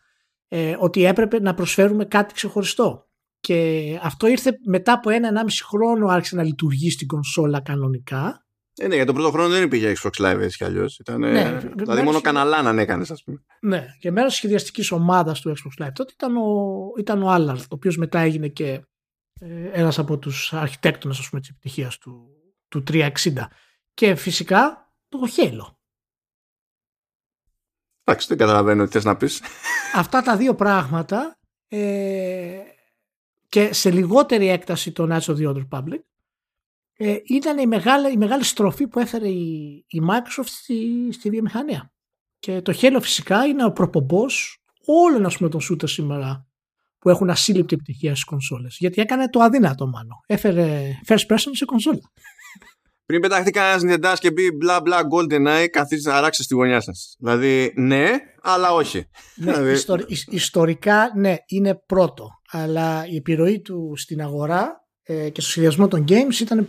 Ε, 0.47 0.75
ότι 0.79 1.05
έπρεπε 1.05 1.39
να 1.39 1.53
προσφέρουμε 1.53 2.05
κάτι 2.05 2.33
ξεχωριστό 2.33 3.10
και 3.41 3.99
αυτό 4.01 4.27
ήρθε 4.27 4.57
μετά 4.65 4.93
από 4.93 5.09
ένα-ενάμιση 5.09 5.63
χρόνο 5.63 6.07
άρχισε 6.07 6.35
να 6.35 6.43
λειτουργεί 6.43 6.91
στην 6.91 7.07
κονσόλα 7.07 7.61
κανονικά. 7.61 8.45
Ε, 8.77 8.87
ναι, 8.87 8.95
για 8.95 9.05
τον 9.05 9.15
πρώτο 9.15 9.31
χρόνο 9.31 9.49
δεν 9.49 9.63
υπήρχε 9.63 9.95
Xbox 10.01 10.25
Live 10.25 10.39
έτσι 10.39 10.57
κι 10.57 10.63
αλλιώς. 10.63 11.01
Ναι, 11.17 11.59
δηλαδή 11.75 12.01
μόνο 12.01 12.21
καναλά 12.21 12.61
να 12.61 12.81
έκανες, 12.81 13.11
ας 13.11 13.23
πούμε. 13.23 13.43
Ναι, 13.61 13.85
και 13.99 14.11
μέρος 14.11 14.29
της 14.29 14.37
σχεδιαστικής 14.37 14.91
ομάδας 14.91 15.41
του 15.41 15.53
Xbox 15.57 15.85
Live 15.85 15.91
τότε 15.93 16.11
ήταν 16.13 16.37
ο, 16.37 16.77
ήταν 16.99 17.23
ο 17.23 17.35
Allard, 17.35 17.59
ο 17.59 17.65
οποίος 17.69 17.97
μετά 17.97 18.19
έγινε 18.19 18.47
και 18.47 18.81
ε, 19.39 19.69
ένας 19.71 19.99
από 19.99 20.17
τους 20.17 20.53
αρχιτέκτονες 20.53 21.17
της 21.17 21.49
επιτυχίας 21.49 21.97
του, 21.97 22.27
του 22.67 22.83
360. 22.87 23.09
Και 23.93 24.15
φυσικά 24.15 24.91
το 25.09 25.19
Halo. 25.37 25.75
Εντάξει, 28.03 28.27
δεν 28.27 28.37
καταλαβαίνω 28.37 28.85
τι 28.85 28.91
θες 28.91 29.03
να 29.03 29.17
πεις. 29.17 29.41
Αυτά 29.95 30.21
τα 30.21 30.37
δύο 30.37 30.55
πράγματα 30.55 31.35
ε, 31.67 32.59
και 33.51 33.73
σε 33.73 33.91
λιγότερη 33.91 34.47
έκταση 34.47 34.91
το 34.91 35.07
Knights 35.09 35.33
of 35.33 35.37
the 35.37 35.49
Old 35.49 35.55
Republic 35.55 35.99
ε, 36.97 37.17
ήταν 37.25 37.57
η 37.57 37.67
μεγάλη, 37.67 38.11
η 38.11 38.17
μεγάλη 38.17 38.43
στροφή 38.43 38.87
που 38.87 38.99
έφερε 38.99 39.27
η, 39.27 39.85
η 39.87 40.01
Microsoft 40.09 40.45
στη, 40.45 41.09
στη 41.11 41.29
βιομηχανία. 41.29 41.93
Και 42.39 42.61
το 42.61 42.73
Halo 42.81 42.97
φυσικά 43.01 43.45
είναι 43.45 43.65
ο 43.65 43.71
προπομπός 43.71 44.63
όλων 44.85 45.25
ας 45.25 45.37
πούμε, 45.37 45.49
των 45.49 45.61
shooter 45.69 45.89
σήμερα 45.89 46.47
που 46.97 47.09
έχουν 47.09 47.29
ασύλληπτη 47.29 47.73
επιτυχία 47.73 48.11
στις 48.11 48.23
κονσόλες. 48.23 48.75
Γιατί 48.79 49.01
έκανε 49.01 49.29
το 49.29 49.39
αδύνατο 49.39 49.87
μάλλον. 49.87 50.17
Έφερε 50.25 50.91
first 51.07 51.25
person 51.27 51.51
σε 51.51 51.65
κονσόλα. 51.65 52.11
Πριν 53.05 53.21
πεταχτεί 53.21 53.51
κανένα 53.51 53.83
Νιντά 53.83 54.13
και 54.13 54.31
πει 54.31 54.51
μπλα 54.51 54.81
μπλα 54.81 55.01
Golden 55.13 55.47
Eye, 55.47 55.67
καθίστε 55.71 56.09
να 56.09 56.15
αράξετε 56.15 56.43
στη 56.43 56.53
γωνιά 56.53 56.81
σας. 56.81 57.15
Δηλαδή, 57.19 57.73
ναι, 57.75 58.17
αλλά 58.41 58.73
όχι. 58.73 59.05
Ναι, 59.35 59.51
δηλαδή... 59.51 60.05
ιστορικά, 60.29 61.11
ναι, 61.15 61.35
είναι 61.45 61.75
πρώτο. 61.85 62.40
Αλλά 62.51 63.05
η 63.07 63.15
επιρροή 63.15 63.61
του 63.61 63.93
στην 63.95 64.21
αγορά 64.21 64.87
ε, 65.03 65.29
και 65.29 65.41
στο 65.41 65.49
σχεδιασμό 65.49 65.87
των 65.87 66.05
games 66.07 66.39
ήταν 66.41 66.67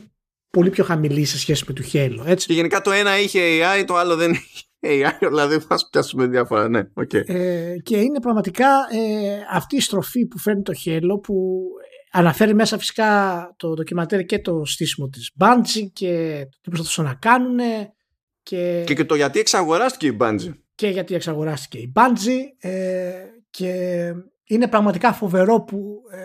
πολύ 0.51 0.71
πιο 0.71 0.85
χαμηλή 0.85 1.25
σε 1.25 1.39
σχέση 1.39 1.65
με 1.67 1.73
του 1.73 1.83
Halo. 1.93 2.23
Έτσι. 2.27 2.47
Και 2.47 2.53
γενικά 2.53 2.81
το 2.81 2.91
ένα 2.91 3.21
είχε 3.21 3.41
AI, 3.41 3.85
το 3.87 3.97
άλλο 3.97 4.17
δεν 4.17 4.33
είχε 4.33 4.65
AI, 4.81 5.27
δηλαδή 5.29 5.59
θα 5.59 5.77
πιάσουμε 5.91 6.27
διάφορα. 6.27 6.69
Ναι, 6.69 6.83
okay. 6.95 7.29
ε, 7.29 7.77
και 7.83 7.97
είναι 7.97 8.21
πραγματικά 8.21 8.67
ε, 8.67 9.39
αυτή 9.53 9.77
η 9.77 9.81
στροφή 9.81 10.27
που 10.27 10.39
φέρνει 10.39 10.63
το 10.63 10.73
Halo 10.85 11.23
που 11.23 11.63
Αναφέρει 12.15 12.55
μέσα 12.55 12.79
φυσικά 12.79 13.55
το 13.57 13.75
ντοκιματέρ 13.75 14.25
και 14.25 14.39
το 14.39 14.65
στήσιμο 14.65 15.09
της 15.09 15.31
Bungie 15.39 15.87
και 15.93 16.41
το 16.51 16.59
τι 16.63 16.71
προσπαθούσαν 16.71 17.05
να 17.05 17.15
κάνουν 17.15 17.59
και... 18.43 18.83
και... 18.87 18.95
και 18.95 19.05
το 19.05 19.15
γιατί 19.15 19.39
εξαγοράστηκε 19.39 20.07
η 20.07 20.17
Bungie. 20.21 20.55
Και 20.75 20.89
γιατί 20.89 21.15
εξαγοράστηκε 21.15 21.79
η 21.79 21.93
Bungie 21.97 22.69
ε, 22.69 23.13
και 23.51 24.13
είναι 24.53 24.69
πραγματικά 24.69 25.13
φοβερό 25.13 25.63
που 25.63 26.03
ε, 26.11 26.19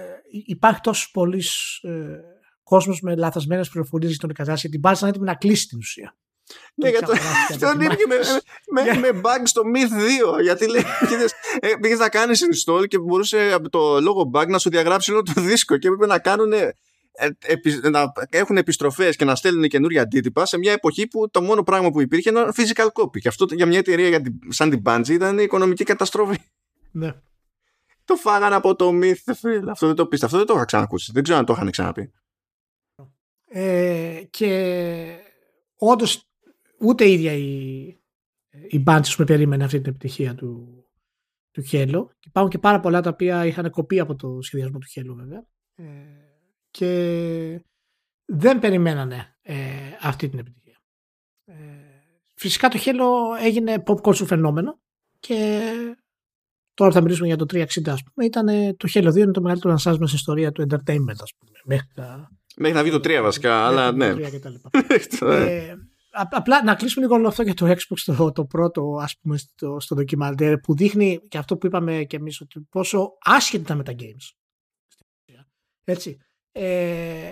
υπάρχει 0.45 0.81
τόσος 0.81 1.11
πολλοί 1.11 1.43
ε, 1.81 1.91
κόσμος 2.63 3.01
με 3.01 3.15
λαθασμένες 3.15 3.69
πληροφορίες 3.69 4.09
για 4.09 4.19
τον 4.19 4.33
κατάσταση 4.33 4.67
γιατί 4.67 4.77
η 4.77 4.81
Bungie 4.83 4.99
είναι 5.01 5.09
έτοιμη 5.09 5.25
να 5.25 5.35
κλείσει 5.35 5.67
την 5.67 5.77
ουσία. 5.77 6.15
Ναι, 6.75 6.89
για 6.89 7.01
το, 7.01 7.13
τον 7.59 7.81
ίδιο 7.81 8.07
με, 8.07 8.17
με, 8.83 8.99
με 8.99 9.21
bug 9.23 9.41
στο 9.43 9.61
Myth 9.75 10.37
2. 10.37 10.41
Γιατί 10.41 10.69
λέει, 10.69 10.83
ε, 11.59 11.69
πήγες 11.81 11.99
να 11.99 12.09
κάνεις 12.09 12.43
install 12.43 12.87
και 12.87 12.99
μπορούσε 12.99 13.51
από 13.53 13.69
το 13.69 14.01
λόγο 14.01 14.31
bug 14.33 14.47
να 14.47 14.57
σου 14.57 14.69
διαγράψει 14.69 15.11
όλο 15.11 15.21
το 15.21 15.41
δίσκο 15.41 15.77
και 15.77 15.87
έπρεπε 15.87 16.05
να 16.05 16.19
κάνουν 16.19 16.53
ε, 16.53 17.89
να 17.89 18.11
έχουν 18.29 18.57
επιστροφές 18.57 19.15
και 19.15 19.25
να 19.25 19.35
στέλνουν 19.35 19.67
καινούργια 19.67 20.01
αντίτυπα 20.01 20.45
σε 20.45 20.57
μια 20.57 20.71
εποχή 20.71 21.07
που 21.07 21.29
το 21.29 21.41
μόνο 21.41 21.63
πράγμα 21.63 21.89
που 21.89 22.01
υπήρχε 22.01 22.29
ήταν 22.29 22.53
physical 22.55 22.87
copy 22.93 23.19
και 23.19 23.27
αυτό 23.27 23.45
για 23.49 23.65
μια 23.65 23.77
εταιρεία 23.77 24.21
σαν 24.47 24.69
την 24.69 24.81
Bungie 24.85 25.09
ήταν 25.09 25.39
οικονομική 25.39 25.83
καταστροφή 25.83 26.37
ναι. 26.91 27.13
Το 28.07 28.15
φάγανε 28.15 28.55
από 28.55 28.75
το 28.75 28.89
Myth 28.89 29.33
αυτό 29.69 29.87
δεν 29.87 29.95
το 29.95 30.07
πείστε, 30.07 30.25
αυτό 30.25 30.37
δεν 30.37 30.45
το 30.45 30.53
είχα 30.53 30.65
ξανακούσει 30.65 31.11
δεν 31.11 31.23
ξέρω 31.23 31.37
αν 31.37 31.45
το 31.45 31.53
είχαν 31.53 31.71
ξαναπεί 31.71 32.11
ε, 33.49 34.23
και 34.29 35.19
όντως 35.75 36.29
ούτε 36.79 37.05
η 37.05 37.13
ίδια 37.13 37.33
η, 37.33 37.77
η 38.67 38.83
Bungie 38.87 39.15
με 39.17 39.25
περίμενε 39.25 39.63
αυτή 39.63 39.81
την 39.81 39.89
επιτυχία 39.89 40.35
του, 40.35 40.81
του 41.51 41.63
Halo. 41.71 42.05
Υπάρχουν 42.25 42.51
και 42.51 42.57
πάρα 42.57 42.79
πολλά 42.79 43.01
τα 43.01 43.09
οποία 43.09 43.45
είχαν 43.45 43.69
κοπεί 43.69 43.99
από 43.99 44.15
το 44.15 44.41
σχεδιασμό 44.41 44.77
του 44.79 44.87
Halo 44.95 45.15
βέβαια. 45.15 45.45
Ε, 45.75 45.85
και 46.71 47.65
δεν 48.25 48.59
περιμένανε 48.59 49.37
ε, 49.41 49.55
αυτή 50.01 50.29
την 50.29 50.39
επιτυχία. 50.39 50.81
Ε, 51.45 51.55
φυσικά 52.35 52.69
το 52.69 52.79
Halo 52.85 53.41
έγινε 53.43 53.83
pop 53.85 54.01
culture 54.01 54.25
φαινόμενο 54.25 54.79
και 55.19 55.71
τώρα 56.77 56.91
θα 56.91 57.01
μιλήσουμε 57.01 57.27
για 57.27 57.35
το 57.35 57.45
360 57.51 57.63
ας 57.87 58.03
πούμε. 58.03 58.25
Ήταν, 58.25 58.45
το 58.77 58.87
Halo 58.93 59.07
2 59.07 59.15
είναι 59.15 59.31
το 59.31 59.41
μεγαλύτερο 59.41 59.73
ανσάσμα 59.73 60.05
στην 60.05 60.17
ιστορία 60.17 60.51
του 60.51 60.67
entertainment 60.69 61.17
ας 61.21 61.33
πούμε. 61.37 61.51
Μέχρι, 61.65 61.87
μέχρι 62.57 62.75
να 62.75 62.83
βγει 62.83 62.91
το 62.91 62.97
3 62.97 63.19
βασικά, 63.21 63.65
αλλά 63.65 63.91
ναι. 63.91 64.13
ε, 65.19 65.73
απλά 66.11 66.63
να 66.63 66.75
κλείσουμε 66.75 67.05
λίγο 67.05 67.27
αυτό 67.27 67.43
για 67.43 67.53
το 67.53 67.67
Xbox 67.69 68.15
το, 68.17 68.31
το 68.31 68.45
πρώτο 68.45 68.97
ας 69.01 69.17
πούμε 69.21 69.37
στο, 69.37 69.77
στο 69.79 69.95
ντοκιμαντέρ 69.95 70.57
που 70.57 70.75
δείχνει 70.75 71.19
και 71.27 71.37
αυτό 71.37 71.57
που 71.57 71.65
είπαμε 71.65 72.03
και 72.03 72.15
εμείς 72.15 72.41
ότι 72.41 72.59
πόσο 72.69 73.09
άσχετα 73.19 73.63
ήταν 73.63 73.77
με 73.77 73.83
τα 73.83 73.93
games. 73.99 74.35
Έτσι. 75.83 76.17
Ε, 76.51 77.31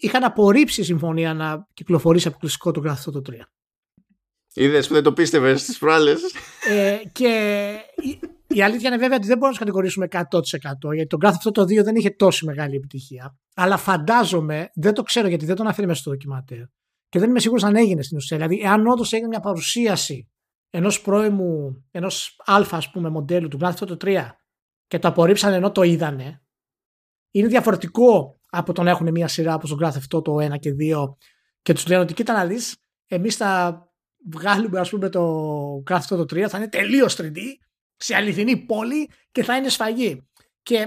είχαν 0.00 0.24
απορρίψει 0.24 0.84
συμφωνία 0.84 1.34
να 1.34 1.66
κυκλοφορήσει 1.74 2.28
αποκλειστικό 2.28 2.70
το 2.70 2.82
Grand 2.84 3.10
Theft 3.10 3.30
3. 3.30 3.34
Είδες 4.54 4.86
που 4.86 4.94
δεν 4.94 5.02
το 5.02 5.12
πίστευες 5.12 5.60
στις 5.60 5.78
προάλλες. 5.78 6.22
Ε, 6.68 6.98
και 7.12 7.74
η, 8.52 8.56
η, 8.56 8.62
αλήθεια 8.62 8.88
είναι 8.88 8.98
βέβαια 8.98 9.16
ότι 9.16 9.26
δεν 9.26 9.38
μπορούμε 9.38 9.58
να 9.58 9.64
κατηγορήσουμε 9.64 10.06
100% 10.10 10.94
γιατί 10.94 11.06
το 11.06 11.16
Grand 11.20 11.50
Theft 11.52 11.62
2 11.62 11.84
δεν 11.84 11.96
είχε 11.96 12.10
τόση 12.10 12.44
μεγάλη 12.44 12.76
επιτυχία. 12.76 13.38
Αλλά 13.54 13.76
φαντάζομαι, 13.76 14.70
δεν 14.74 14.94
το 14.94 15.02
ξέρω 15.02 15.28
γιατί 15.28 15.44
δεν 15.44 15.56
τον 15.56 15.66
αφήνει 15.66 15.86
μέσα 15.86 16.00
στο 16.00 16.10
ντοκιμαντέρ 16.10 16.64
και 17.08 17.18
δεν 17.18 17.28
είμαι 17.28 17.40
σίγουρος 17.40 17.64
αν 17.64 17.76
έγινε 17.76 18.02
στην 18.02 18.16
ουσία. 18.16 18.36
Δηλαδή, 18.36 18.60
εάν 18.60 18.86
όντως 18.86 19.12
έγινε 19.12 19.28
μια 19.28 19.40
παρουσίαση 19.40 20.30
ενός 20.70 21.00
πρώιμου, 21.00 21.84
ενός 21.90 22.36
αλφα 22.44 22.76
ας 22.76 22.90
πούμε 22.90 23.08
μοντέλου 23.08 23.48
του 23.48 23.58
Grand 23.60 23.74
Theft 23.74 23.96
3 24.04 24.28
και 24.86 24.98
το 24.98 25.08
απορρίψαν 25.08 25.52
ενώ 25.52 25.72
το 25.72 25.82
είδανε, 25.82 26.42
είναι 27.30 27.48
διαφορετικό 27.48 28.40
από 28.50 28.72
το 28.72 28.82
να 28.82 28.90
έχουν 28.90 29.10
μια 29.10 29.28
σειρά 29.28 29.54
όπως 29.54 29.70
το 29.70 29.76
Grand 29.80 29.92
Theft 29.92 30.22
το 30.22 30.36
1 30.54 30.58
και 30.58 30.74
2 30.80 31.04
και 31.62 31.72
τους 31.72 31.86
λένε 31.86 32.00
ότι 32.00 32.14
κοίτα 32.14 32.32
να 32.32 32.46
δεις, 32.46 32.76
εμείς 33.06 33.36
θα 33.36 33.82
βγάλουμε 34.30 34.80
ας 34.80 34.90
πούμε 34.90 35.08
το 35.08 35.42
Grand 35.90 36.00
Theft 36.08 36.20
3, 36.20 36.46
θα 36.48 36.58
είναι 36.58 36.68
τελείως 36.68 37.16
3D 37.20 37.38
σε 37.96 38.14
αληθινή 38.14 38.56
πόλη 38.56 39.10
και 39.32 39.42
θα 39.42 39.56
είναι 39.56 39.68
σφαγή. 39.68 40.28
Και 40.62 40.86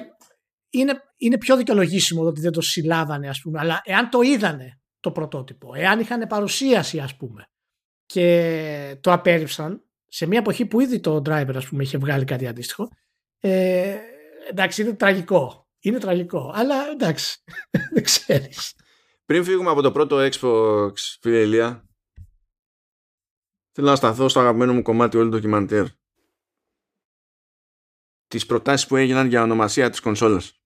είναι, 0.69 0.93
είναι 1.17 1.37
πιο 1.37 1.57
δικαιολογήσιμο 1.57 2.23
ότι 2.23 2.41
δεν 2.41 2.51
το 2.51 2.61
συλλάβανε, 2.61 3.29
ας 3.29 3.41
πούμε, 3.41 3.59
αλλά 3.59 3.81
εάν 3.83 4.09
το 4.09 4.21
είδανε 4.21 4.79
το 4.99 5.11
πρωτότυπο. 5.11 5.75
Εάν 5.75 5.99
είχαν 5.99 6.27
παρουσίαση 6.27 6.99
ας 6.99 7.15
πούμε 7.15 7.45
και 8.05 8.97
το 9.01 9.11
απέρριψαν 9.11 9.83
σε 10.07 10.25
μια 10.25 10.39
εποχή 10.39 10.65
που 10.65 10.79
ήδη 10.79 10.99
το 10.99 11.15
driver 11.15 11.55
ας 11.55 11.67
πούμε 11.67 11.83
είχε 11.83 11.97
βγάλει 11.97 12.25
κάτι 12.25 12.47
αντίστοιχο 12.47 12.89
ε, 13.39 13.97
εντάξει 14.49 14.81
είναι 14.81 14.93
τραγικό. 14.93 15.67
Είναι 15.79 15.99
τραγικό. 15.99 16.51
Αλλά 16.55 16.87
εντάξει 16.87 17.43
δεν 17.93 18.03
ξέρεις. 18.03 18.73
Πριν 19.25 19.43
φύγουμε 19.43 19.69
από 19.69 19.81
το 19.81 19.91
πρώτο 19.91 20.27
Xbox 20.31 20.93
φίλε 21.21 21.41
Ηλία 21.41 21.85
θέλω 23.71 23.87
να 23.87 23.95
σταθώ 23.95 24.29
στο 24.29 24.39
αγαπημένο 24.39 24.73
μου 24.73 24.81
κομμάτι 24.81 25.17
όλου 25.17 25.29
το 25.29 25.35
ντοκιμαντέρ 25.35 25.85
τις 28.27 28.45
προτάσεις 28.45 28.87
που 28.87 28.95
έγιναν 28.95 29.27
για 29.27 29.41
ονομασία 29.41 29.89
της 29.89 29.99
κονσόλας. 29.99 30.59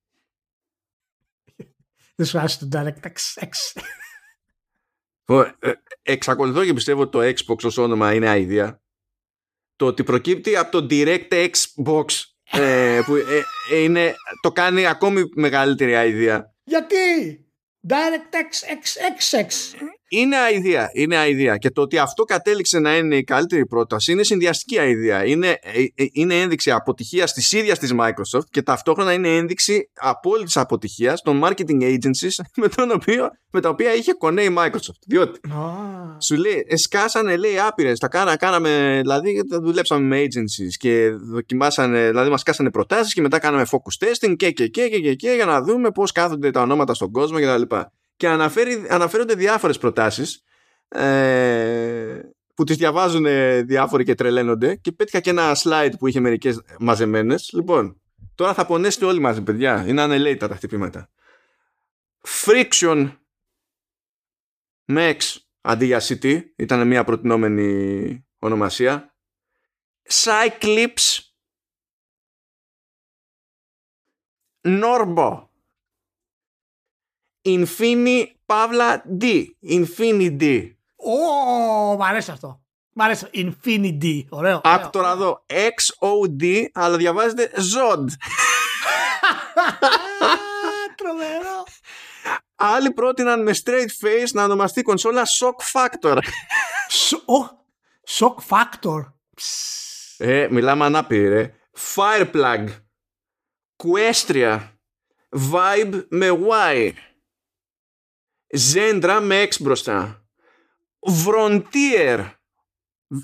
Δεν 2.15 2.25
σου 2.25 2.39
άρεσε 2.39 2.65
το 2.65 2.67
DirectX 2.73 3.43
X. 3.43 3.81
Ε, 5.59 5.71
εξακολουθώ 6.01 6.65
και 6.65 6.73
πιστεύω 6.73 7.01
ότι 7.01 7.11
το 7.11 7.21
Xbox 7.21 7.63
ως 7.63 7.77
όνομα 7.77 8.13
είναι 8.13 8.29
αηδία. 8.29 8.81
Το 9.75 9.85
ότι 9.85 10.03
προκύπτει 10.03 10.55
από 10.55 10.71
το 10.71 10.87
DirectX 10.89 11.51
Box 11.85 12.05
ε, 12.51 12.99
που 13.05 13.15
ε, 13.15 13.43
είναι, 13.81 14.15
το 14.41 14.51
κάνει 14.51 14.85
ακόμη 14.85 15.23
μεγαλύτερη 15.35 15.95
αηδία. 15.95 16.55
Γιατί; 16.63 16.95
DirectX 17.87 18.51
XX 19.29 19.45
είναι 20.09 20.37
αηδία, 20.37 20.89
είναι 20.93 21.15
αηδία. 21.17 21.57
Και 21.57 21.69
το 21.69 21.81
ότι 21.81 21.97
αυτό 21.97 22.23
κατέληξε 22.23 22.79
να 22.79 22.97
είναι 22.97 23.15
η 23.15 23.23
καλύτερη 23.23 23.65
πρόταση 23.65 24.11
είναι 24.11 24.23
συνδυαστική 24.23 24.79
αηδία. 24.79 25.25
Είναι, 25.25 25.47
ε, 25.47 26.03
ε, 26.03 26.05
είναι 26.11 26.39
ένδειξη 26.39 26.71
αποτυχίας 26.71 27.33
της 27.33 27.51
ίδιας 27.51 27.79
της 27.79 27.93
Microsoft 27.99 28.45
και 28.51 28.61
ταυτόχρονα 28.61 29.13
είναι 29.13 29.35
ένδειξη 29.35 29.89
απόλυτης 29.93 30.57
αποτυχίας 30.57 31.21
των 31.21 31.41
marketing 31.43 31.81
agencies 31.81 32.43
με, 32.61 32.67
τον 32.67 32.91
οποίο, 32.91 33.29
με 33.51 33.61
τα 33.61 33.69
οποία 33.69 33.95
είχε 33.95 34.13
κονέ 34.13 34.41
η 34.41 34.55
Microsoft. 34.57 34.99
Διότι 35.07 35.39
oh. 35.47 36.15
σου 36.19 36.35
λέει, 36.35 36.65
εσκάσανε 36.67 37.37
λέει 37.37 37.59
άπειρες. 37.59 37.99
Τα 37.99 38.07
κάνα, 38.07 38.37
κάναμε, 38.37 38.99
δηλαδή 39.01 39.41
δουλέψαμε 39.61 40.05
με 40.05 40.21
agencies 40.21 40.73
και 40.77 41.09
δοκιμάσανε, 41.09 42.07
δηλαδή 42.07 42.29
μας 42.29 42.43
κάσανε 42.43 42.71
προτάσεις 42.71 43.13
και 43.13 43.21
μετά 43.21 43.39
κάναμε 43.39 43.65
focus 43.71 44.05
testing 44.05 44.35
και, 44.35 44.51
και, 44.51 44.67
και, 44.67 44.87
και, 44.87 44.99
και, 44.99 45.15
και 45.15 45.31
για 45.31 45.45
να 45.45 45.61
δούμε 45.61 45.91
πώς 45.91 46.11
κάθονται 46.11 46.51
τα 46.51 46.61
ονόματα 46.61 46.93
στον 46.93 47.11
κόσμο 47.11 47.39
κτλ 47.39 47.75
και 48.19 48.27
αναφέρει, 48.27 48.85
αναφέρονται 48.89 49.35
διάφορες 49.35 49.77
προτάσεις 49.77 50.43
ε, 50.87 52.19
που 52.55 52.63
τις 52.63 52.77
διαβάζουν 52.77 53.25
διάφοροι 53.65 54.03
και 54.03 54.15
τρελαίνονται 54.15 54.75
και 54.75 54.91
πέτυχα 54.91 55.19
και 55.19 55.29
ένα 55.29 55.57
slide 55.63 55.91
που 55.99 56.07
είχε 56.07 56.19
μερικές 56.19 56.61
μαζεμένες. 56.79 57.49
Λοιπόν, 57.53 58.01
τώρα 58.35 58.53
θα 58.53 58.65
πονέσετε 58.65 59.05
όλοι 59.05 59.19
μαζί 59.19 59.41
παιδιά. 59.41 59.85
Είναι 59.87 60.01
ανελέητα 60.01 60.47
τα 60.47 60.55
χτυπήματα. 60.55 61.09
Friction 62.45 63.11
Max 64.85 65.17
αντί 65.61 65.85
για 65.85 66.01
City 66.01 66.41
ήταν 66.55 66.87
μια 66.87 67.03
προτινόμενη 67.03 68.25
ονομασία. 68.39 69.15
Cyclips 70.09 71.19
Norbo 74.61 75.48
Infini 77.57 78.23
Παύλα 78.45 79.03
D 79.21 79.43
Infinity 79.69 80.69
Ω, 80.95 81.95
μ' 81.95 82.03
αρέσει 82.03 82.31
αυτό. 82.31 82.61
Μ' 82.93 83.01
αρέσει. 83.01 83.27
Infinity. 83.33 84.23
Ωραίο. 84.29 84.61
Άκου 84.63 84.89
τώρα 84.89 85.11
εδώ 85.11 85.45
XOD 85.47 86.65
αλλά 86.73 86.97
διαβάζεται 86.97 87.51
ZOD 87.55 88.05
Τρομερό. 90.95 91.63
Άλλοι 92.55 92.91
πρότειναν 92.91 93.43
με 93.43 93.51
straight 93.63 94.05
face 94.05 94.27
να 94.33 94.43
ονομαστεί 94.43 94.81
κονσόλα 94.81 95.23
Shock 95.39 95.81
Factor 95.81 96.17
Shock 98.07 98.35
Factor. 98.49 99.03
Ε, 100.17 100.47
μιλάμε 100.49 100.85
ανάπηρη 100.85 101.27
ρε 101.27 101.53
Fireplug 101.95 102.65
Questria 103.83 104.59
Vibe 105.51 106.03
με 106.09 106.27
Y 106.49 106.91
Zendra 108.57 109.19
με 109.23 109.43
X 109.43 109.55
μπροστά. 109.59 110.23
Frontier 111.25 112.31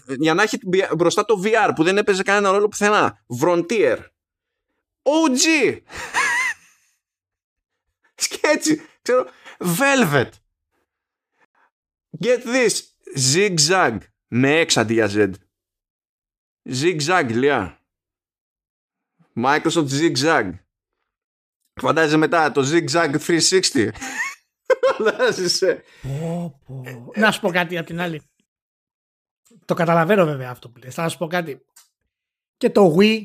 για 0.08 0.34
να 0.34 0.44
έχει 0.44 0.60
μπροστά 0.96 1.26
το 1.26 1.42
VR 1.44 1.72
που 1.76 1.84
δεν 1.84 1.98
έπαιζε 1.98 2.24
κανένα 2.24 2.52
ρόλο 2.52 2.68
πουθενά. 2.68 3.26
Frontier 3.42 3.98
OG 5.02 5.80
Σκέτσι 8.16 8.82
ξέρω 9.02 9.26
Velvet 9.58 10.30
Get 12.24 12.44
this. 12.46 12.80
Zigzag. 13.34 13.98
Με 14.28 14.62
X 14.62 14.74
αντί 14.76 14.94
για 14.94 15.10
Z 15.12 15.32
Zigzag 16.70 17.30
λιά. 17.30 17.80
Microsoft 19.36 19.90
Zigzag. 19.90 20.52
Φαντάζεσαι 21.82 22.18
μετά 22.18 22.52
το 22.52 22.62
Zigzag 22.72 23.16
360 23.28 23.90
Φαντάζεσαι 24.98 25.84
Πω, 26.02 26.60
πω. 26.66 26.84
Να 27.16 27.32
σου 27.32 27.40
πω 27.40 27.50
κάτι 27.50 27.78
από 27.78 27.88
την 27.88 28.00
άλλη. 28.00 28.22
Το 29.66 29.74
καταλαβαίνω 29.74 30.26
βέβαια 30.26 30.50
αυτό 30.50 30.70
που 30.70 30.80
λες. 30.84 30.94
Θα 30.94 31.10
σου 31.10 31.18
πω 31.18 31.28
κάτι. 31.28 31.66
Και 32.58 32.70
το 32.70 32.96
Wii 33.00 33.22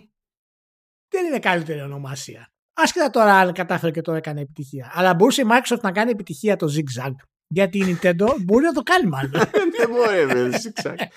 δεν 1.09 1.27
είναι 1.27 1.39
καλύτερη 1.39 1.83
ονομασία. 1.83 2.53
Άσχετα 2.73 3.11
τώρα 3.11 3.35
αν 3.35 3.53
κατάφερε 3.53 3.93
και 3.93 4.01
το 4.01 4.13
έκανε 4.13 4.41
επιτυχία. 4.41 4.91
Αλλά 4.95 5.15
μπορούσε 5.15 5.43
η 5.43 5.47
Microsoft 5.51 5.81
να 5.81 5.93
κάνει 5.93 6.11
επιτυχία 6.11 6.57
το 6.57 6.67
Zigzag. 6.77 7.13
Γιατί 7.47 7.79
η 7.79 7.99
Nintendo 8.03 8.37
μπορεί 8.45 8.65
να 8.65 8.73
το 8.73 8.83
κάνει 8.83 9.09
μάλλον. 9.09 9.31
Δεν 9.79 9.89
μπορεί 9.91 10.27
βέβαια 10.27 10.61
Zigzag 10.61 10.95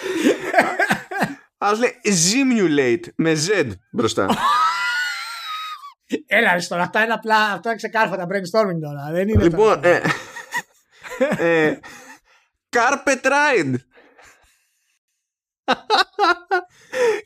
Ας 1.58 1.80
λέει 1.80 1.92
Zimulate 2.04 3.08
με 3.16 3.34
Z 3.48 3.72
μπροστά 3.92 4.28
Έλα, 6.38 6.54
ρε, 6.54 6.60
τώρα 6.70 6.82
αυτά 6.82 7.04
είναι 7.04 7.14
απλά. 7.14 7.52
Αυτό 7.52 7.70
είναι 7.70 7.78
ξεκάρφα 7.78 8.16
τα 8.16 8.26
brainstorming 8.30 8.80
τώρα. 8.82 9.10
Δεν 9.12 9.28
είναι 9.28 9.44
Λοιπόν, 9.44 9.82
τώρα. 9.82 9.88
ε, 9.88 10.02
ε, 11.68 11.80
Carpet 12.70 13.26
Ride. 13.26 13.76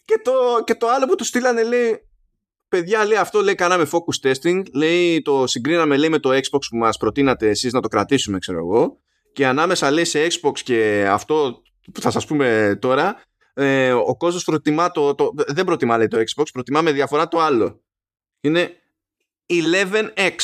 και, 0.05 0.19
το, 0.23 0.63
και 0.63 0.75
το 0.75 0.87
άλλο 0.87 1.05
που 1.05 1.15
του 1.15 1.23
στείλανε 1.23 1.63
λέει 1.63 2.01
παιδιά 2.67 3.05
λέει 3.05 3.17
αυτό 3.17 3.41
λέει 3.41 3.55
κάναμε 3.55 3.87
focus 3.91 4.29
testing 4.29 4.63
λέει 4.73 5.21
το 5.21 5.47
συγκρίναμε 5.47 5.97
λέει 5.97 6.09
με 6.09 6.19
το 6.19 6.29
Xbox 6.29 6.59
που 6.69 6.77
μας 6.77 6.97
προτείνατε 6.97 7.49
εσείς 7.49 7.73
να 7.73 7.81
το 7.81 7.87
κρατήσουμε 7.87 8.39
ξέρω 8.39 8.57
εγώ 8.57 8.99
και 9.33 9.47
ανάμεσα 9.47 9.91
λέει 9.91 10.05
σε 10.05 10.27
Xbox 10.27 10.59
και 10.59 11.07
αυτό 11.09 11.61
που 11.93 12.01
θα 12.01 12.11
σας 12.11 12.25
πούμε 12.25 12.77
τώρα 12.81 13.21
ε, 13.53 13.91
ο 13.93 14.17
κόσμος 14.17 14.43
προτιμά 14.43 14.91
το, 14.91 15.15
το, 15.15 15.31
δεν 15.47 15.65
προτιμά 15.65 15.97
λέει 15.97 16.07
το 16.07 16.17
Xbox 16.17 16.45
προτιμά 16.53 16.81
με 16.81 16.91
διαφορά 16.91 17.27
το 17.27 17.39
άλλο 17.39 17.83
είναι 18.41 18.71
11X 19.49 20.35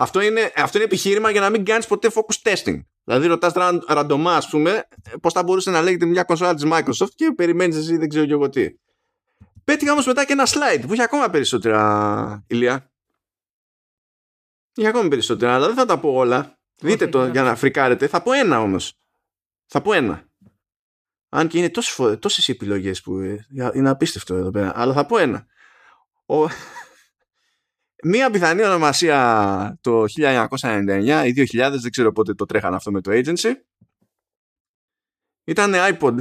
αυτό 0.00 0.20
είναι, 0.20 0.52
αυτό 0.56 0.76
είναι 0.76 0.86
επιχείρημα 0.86 1.30
για 1.30 1.40
να 1.40 1.50
μην 1.50 1.64
κάνεις 1.64 1.86
ποτέ 1.86 2.10
focus 2.14 2.52
testing. 2.52 2.80
Δηλαδή, 3.04 3.26
ρωτάς 3.26 3.52
ραντομά, 3.88 4.36
ας 4.36 4.48
πούμε, 4.48 4.88
πώς 5.20 5.32
θα 5.32 5.42
μπορούσε 5.42 5.70
να 5.70 5.82
λέγεται 5.82 6.06
μια 6.06 6.24
κονσόλα 6.24 6.54
της 6.54 6.64
Microsoft 6.66 7.10
και 7.14 7.32
περιμένεις 7.36 7.76
εσύ, 7.76 7.96
δεν 7.96 8.08
ξέρω 8.08 8.26
και 8.26 8.32
εγώ 8.32 8.48
τι. 8.48 8.68
Πέτυχα 9.64 9.92
όμως 9.92 10.06
μετά 10.06 10.24
και 10.24 10.32
ένα 10.32 10.46
slide 10.46 10.84
που 10.86 10.92
είχε 10.92 11.02
ακόμα 11.02 11.30
περισσότερα 11.30 12.44
ηλία. 12.46 12.92
Είχε 14.74 14.88
ακόμα 14.88 15.08
περισσότερα, 15.08 15.54
αλλά 15.54 15.66
δεν 15.66 15.76
θα 15.76 15.84
τα 15.84 15.98
πω 15.98 16.12
όλα. 16.12 16.58
Δείτε 16.80 17.06
το 17.06 17.26
για 17.26 17.42
να 17.42 17.56
φρικάρετε. 17.56 18.06
Θα 18.06 18.22
πω 18.22 18.32
ένα 18.32 18.60
όμως. 18.60 18.94
Θα 19.66 19.82
πω 19.82 19.92
ένα. 19.92 20.28
Αν 21.28 21.48
και 21.48 21.58
είναι 21.58 21.70
τόσες, 21.70 22.18
τόσες 22.18 22.48
οι 22.48 22.52
επιλογές 22.52 23.02
που 23.02 23.18
ε, 23.18 23.46
είναι 23.74 23.88
απίστευτο 23.88 24.34
εδώ 24.34 24.50
πέρα. 24.50 24.72
Αλλά 24.74 24.92
θα 24.92 25.06
πω 25.06 25.18
ένα. 25.18 25.46
Ο, 26.30 26.48
Μία 28.02 28.30
πιθανή 28.30 28.62
ονομασία 28.64 29.78
το 29.80 30.04
1999 30.16 31.22
ή 31.26 31.48
2000, 31.52 31.76
δεν 31.80 31.90
ξέρω 31.90 32.12
πότε 32.12 32.34
το 32.34 32.44
τρέχανε 32.44 32.76
αυτό 32.76 32.90
με 32.90 33.00
το 33.00 33.10
agency, 33.14 33.52
ήταν 35.44 35.72
iPod. 35.74 36.14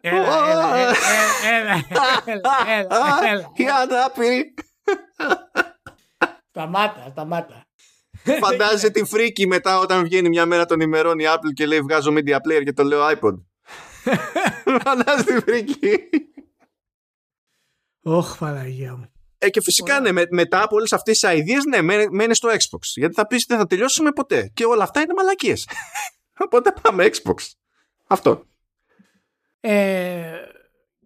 Έλα, 0.00 0.48
έλα, 0.50 0.76
έλα, 0.76 1.74
έλα, 2.26 2.52
έλα, 2.66 3.18
έλα. 3.30 3.52
Η 3.54 3.68
ανάπηρη. 3.68 4.54
Σταμάτα, 6.48 7.08
σταμάτα. 7.10 7.64
Φαντάζεσαι 8.40 8.90
τη 8.90 9.04
φρίκη 9.04 9.46
μετά 9.46 9.78
όταν 9.78 10.02
βγαίνει 10.02 10.28
μια 10.28 10.46
μέρα 10.46 10.66
των 10.66 10.80
ημερών 10.80 11.18
η 11.18 11.24
Apple 11.26 11.52
και 11.54 11.66
λέει 11.66 11.80
βγάζω 11.80 12.12
media 12.14 12.36
player 12.36 12.62
και 12.64 12.72
το 12.72 12.82
λέω 12.82 13.00
iPod. 13.06 13.49
Φαντάζεσαι 14.84 15.24
τη 15.24 15.40
φρίκη. 15.40 16.08
Ωχ, 18.02 18.38
Παναγία 18.38 18.96
μου. 18.96 19.12
Ε, 19.38 19.50
και 19.50 19.60
φυσικά 19.60 20.00
ναι, 20.00 20.12
με, 20.12 20.26
μετά 20.30 20.62
από 20.62 20.76
όλες 20.76 20.92
αυτές 20.92 21.18
τις 21.18 21.30
ideas, 21.32 21.68
ναι, 21.68 21.82
μένει, 21.82 22.06
μένει 22.10 22.34
στο 22.34 22.48
Xbox. 22.48 22.80
Γιατί 22.94 23.14
θα 23.14 23.26
πεις 23.26 23.44
δεν 23.48 23.58
θα 23.58 23.66
τελειώσουμε 23.66 24.10
ποτέ. 24.10 24.50
Και 24.54 24.64
όλα 24.64 24.82
αυτά 24.82 25.00
είναι 25.00 25.12
μαλακίες. 25.16 25.68
Οπότε 26.44 26.72
πάμε 26.82 27.10
Xbox. 27.12 27.34
Αυτό. 28.06 28.44
Ε, 29.60 30.32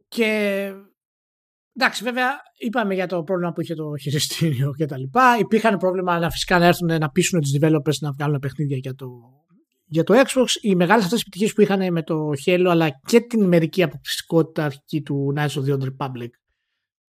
και 0.09 0.27
εντάξει, 1.77 2.05
βέβαια, 2.05 2.31
είπαμε 2.59 2.95
για 2.95 3.07
το 3.07 3.23
πρόβλημα 3.23 3.53
που 3.53 3.61
είχε 3.61 3.75
το 3.75 3.97
χειριστήριο 4.01 4.75
και 4.75 4.87
τα 4.87 4.99
λοιπά. 4.99 5.37
Υπήρχαν 5.39 5.77
πρόβλημα 5.77 6.19
να 6.19 6.31
φυσικά 6.31 6.59
να 6.59 6.67
έρθουν 6.67 6.99
να 6.99 7.11
πείσουν 7.11 7.41
τους 7.41 7.53
developers 7.61 7.99
να 8.01 8.13
βγάλουν 8.13 8.39
παιχνίδια 8.39 8.77
για 8.77 8.95
το, 8.95 9.07
για 9.95 10.05
το 10.05 10.15
Xbox. 10.27 10.47
Οι 10.61 10.75
μεγάλες 10.75 11.05
αυτές 11.05 11.21
επιτυχίες 11.21 11.53
που 11.53 11.61
είχαν 11.61 11.93
με 11.93 12.03
το 12.03 12.31
Halo 12.45 12.67
αλλά 12.69 13.01
και 13.07 13.21
την 13.21 13.45
μερική 13.45 13.83
αποκλειστικότητα 13.83 14.65
αρχική 14.65 15.03
του 15.03 15.35
Knights 15.37 15.49
of 15.49 15.65
the 15.65 15.79
Old 15.79 15.83
Republic 15.83 16.29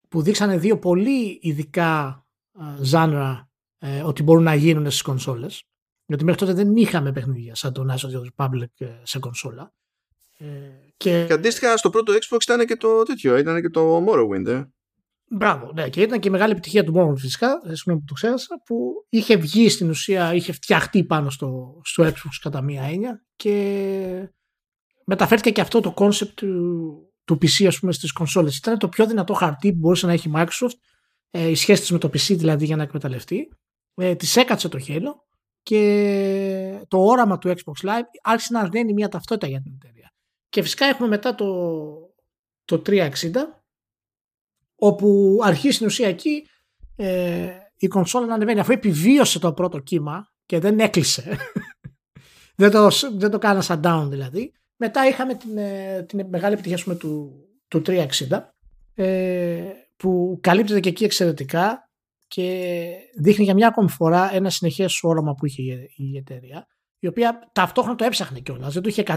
που 0.08 0.22
δείξανε 0.22 0.58
δύο 0.58 0.78
πολύ 0.78 1.38
ειδικά 1.42 2.22
ζάνρα 2.80 3.50
ε, 3.78 4.02
ότι 4.02 4.22
μπορούν 4.22 4.42
να 4.42 4.54
γίνουν 4.54 4.84
στις 4.84 5.02
κονσόλες. 5.02 5.62
Γιατί 6.06 6.24
μέχρι 6.24 6.40
τότε 6.40 6.52
δεν 6.52 6.76
είχαμε 6.76 7.12
παιχνίδια 7.12 7.54
σαν 7.54 7.72
το 7.72 7.86
Knights 7.88 8.08
of 8.08 8.10
the 8.10 8.20
Old 8.20 8.26
Republic 8.36 8.70
ε, 8.78 8.86
σε 9.02 9.18
κονσόλα. 9.18 9.72
Ε, 10.38 10.46
και... 10.96 11.24
και 11.26 11.32
αντίστοιχα 11.32 11.76
στο 11.76 11.90
πρώτο 11.90 12.12
Xbox 12.12 12.42
ήταν 12.42 12.66
και 12.66 12.76
το 12.76 13.02
τέτοιο, 13.02 13.36
ήταν 13.36 13.60
και 13.60 13.68
το 13.68 14.04
Morrowind. 14.06 14.46
Ε. 14.46 14.64
Μπράβο, 15.30 15.72
ναι, 15.74 15.88
και 15.88 16.02
ήταν 16.02 16.20
και 16.20 16.28
η 16.28 16.30
μεγάλη 16.30 16.52
επιτυχία 16.52 16.84
του 16.84 16.92
Morrowind 16.96 17.18
φυσικά, 17.18 17.60
συγγνώμη 17.64 17.98
που 17.98 18.04
το 18.06 18.14
ξέχασα, 18.14 18.62
που 18.64 19.06
είχε 19.08 19.36
βγει 19.36 19.68
στην 19.68 19.88
ουσία, 19.88 20.34
είχε 20.34 20.52
φτιαχτεί 20.52 21.04
πάνω 21.04 21.30
στο, 21.30 21.80
στο 21.84 22.04
Xbox 22.04 22.38
κατά 22.42 22.62
μία 22.62 22.82
έννοια 22.82 23.24
και 23.36 24.32
μεταφέρθηκε 25.04 25.50
και 25.50 25.60
αυτό 25.60 25.80
το 25.80 25.94
concept 25.96 26.28
του, 26.34 27.12
του 27.24 27.34
PC 27.34 27.66
ας 27.66 27.78
πούμε 27.78 27.92
στις 27.92 28.12
κονσόλες. 28.12 28.56
Ήταν 28.56 28.78
το 28.78 28.88
πιο 28.88 29.06
δυνατό 29.06 29.32
χαρτί 29.32 29.72
που 29.72 29.78
μπορούσε 29.78 30.06
να 30.06 30.12
έχει 30.12 30.28
η 30.28 30.32
Microsoft, 30.34 30.78
ε, 31.30 31.48
η 31.48 31.54
σχέση 31.54 31.80
της 31.80 31.90
με 31.90 31.98
το 31.98 32.08
PC 32.08 32.36
δηλαδή 32.36 32.64
για 32.64 32.76
να 32.76 32.82
εκμεταλλευτεί. 32.82 33.48
Ε, 33.94 34.14
της 34.14 34.36
έκατσε 34.36 34.68
το 34.68 34.78
χέλο 34.78 35.26
και 35.62 36.84
το 36.88 36.98
όραμα 37.04 37.38
του 37.38 37.48
Xbox 37.48 37.88
Live 37.88 38.08
άρχισε 38.22 38.52
να 38.52 38.60
αρναίνει 38.60 38.92
μια 38.92 39.08
ταυτότητα 39.08 39.46
για 39.46 39.60
την 39.60 39.72
εταιρεία. 39.72 40.12
Και 40.48 40.62
φυσικά 40.62 40.86
έχουμε 40.86 41.08
μετά 41.08 41.34
το, 41.34 41.46
το 42.64 42.82
360 42.86 43.10
όπου 44.78 45.38
αρχίζει 45.42 45.74
στην 45.74 45.86
ουσία 45.86 46.08
εκεί 46.08 46.46
ε, 46.96 47.48
η 47.76 47.86
κονσόλα 47.86 48.26
να 48.26 48.34
ανεβαίνει 48.34 48.60
αφού 48.60 48.72
επιβίωσε 48.72 49.38
το 49.38 49.52
πρώτο 49.52 49.78
κύμα 49.78 50.26
και 50.46 50.58
δεν 50.58 50.80
έκλεισε 50.80 51.36
δεν, 52.60 52.70
το, 52.70 52.88
δεν 53.16 53.30
το 53.30 53.38
κάνα 53.38 53.80
down 53.82 54.06
δηλαδή 54.08 54.52
μετά 54.76 55.06
είχαμε 55.06 55.34
την, 55.34 55.58
ε, 55.58 56.02
την 56.08 56.26
μεγάλη 56.28 56.54
επιτυχία 56.54 56.84
πούμε, 56.84 56.96
του, 56.96 57.32
του 57.68 57.82
360 57.86 58.06
ε, 58.94 59.62
που 59.96 60.38
καλύπτεται 60.40 60.80
και 60.80 60.88
εκεί 60.88 61.04
εξαιρετικά 61.04 61.90
και 62.26 62.90
δείχνει 63.16 63.44
για 63.44 63.54
μια 63.54 63.68
ακόμη 63.68 63.90
φορά 63.90 64.34
ένα 64.34 64.50
συνεχές 64.50 65.02
όραμα 65.02 65.34
που 65.34 65.46
είχε 65.46 65.62
η 65.96 66.16
εταιρεία 66.16 66.66
η 66.98 67.06
οποία 67.06 67.50
ταυτόχρονα 67.52 67.96
το 67.96 68.04
έψαχνε 68.04 68.40
κιόλας, 68.40 68.72
δεν 68.72 68.82
το 68.82 68.88
είχε 68.88 69.02
100%. 69.06 69.14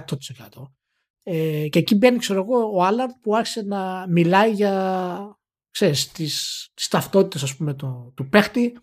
Ε, 1.23 1.67
και 1.69 1.79
εκεί 1.79 1.95
μπαίνει 1.95 2.17
ξέρω 2.17 2.41
εγώ 2.41 2.71
ο 2.73 2.83
Άλλαρντ 2.83 3.11
που 3.21 3.35
άρχισε 3.35 3.61
να 3.61 4.07
μιλάει 4.09 4.51
για 4.51 5.39
ξέρεις, 5.71 6.11
τις, 6.11 6.67
τις 6.73 6.87
ταυτότητες 6.87 7.43
ας 7.43 7.55
πούμε 7.55 7.73
το, 7.73 8.13
του 8.15 8.29
παίχτη, 8.29 8.77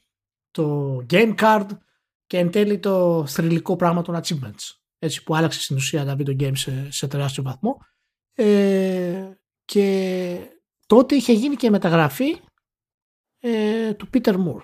το 0.50 0.96
game 1.10 1.34
card, 1.38 1.66
και 2.26 2.38
εν 2.38 2.50
τέλει 2.50 2.78
το 2.78 3.26
θρηλυκό 3.26 3.76
πράγμα 3.76 4.02
των 4.02 4.20
achievements 4.22 4.78
έτσι 4.98 5.22
που 5.22 5.36
άλλαξε 5.36 5.60
στην 5.60 5.76
ουσία 5.76 6.04
τα 6.04 6.16
video 6.18 6.40
games 6.40 6.56
σε, 6.56 6.90
σε 6.90 7.06
τεράστιο 7.06 7.42
βαθμό 7.42 7.76
ε, 8.34 9.30
και 9.64 10.38
τότε 10.86 11.14
είχε 11.14 11.32
γίνει 11.32 11.56
και 11.56 11.70
μεταγραφή 11.70 12.40
ε, 13.38 13.94
του 13.94 14.08
Peter 14.12 14.34
Moore. 14.34 14.62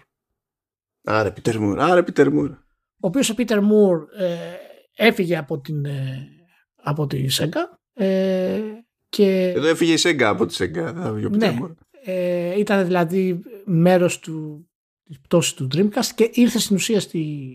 Άρε 1.03 1.33
Peter 1.37 1.55
Moore, 1.55 1.77
άρε 1.79 2.03
Peter 2.07 2.27
Moore. 2.27 2.57
Ο 3.01 3.07
οποίος 3.07 3.31
ο 3.31 3.35
Peter 3.37 3.59
Moore 3.59 4.19
ε, 4.19 4.55
έφυγε 4.97 5.37
από 5.37 5.61
την, 5.61 5.85
ε, 5.85 6.29
από 6.75 7.07
τη 7.07 7.27
Sega 7.31 7.79
ε, 7.93 8.61
και... 9.09 9.49
Εδώ 9.49 9.69
έφυγε 9.69 9.93
η 9.93 9.99
Sega 10.03 10.23
από 10.23 10.47
τη 10.47 10.57
Sega. 10.59 11.13
Ναι, 11.31 11.59
ε, 12.07 12.59
ήταν 12.59 12.85
δηλαδή 12.85 13.43
μέρος 13.65 14.19
του, 14.19 14.69
της 15.05 15.21
πτώσης 15.21 15.55
του 15.55 15.69
Dreamcast 15.75 16.11
και 16.15 16.31
ήρθε 16.33 16.59
στην 16.59 16.77
ουσία 16.77 17.01
στη, 17.01 17.49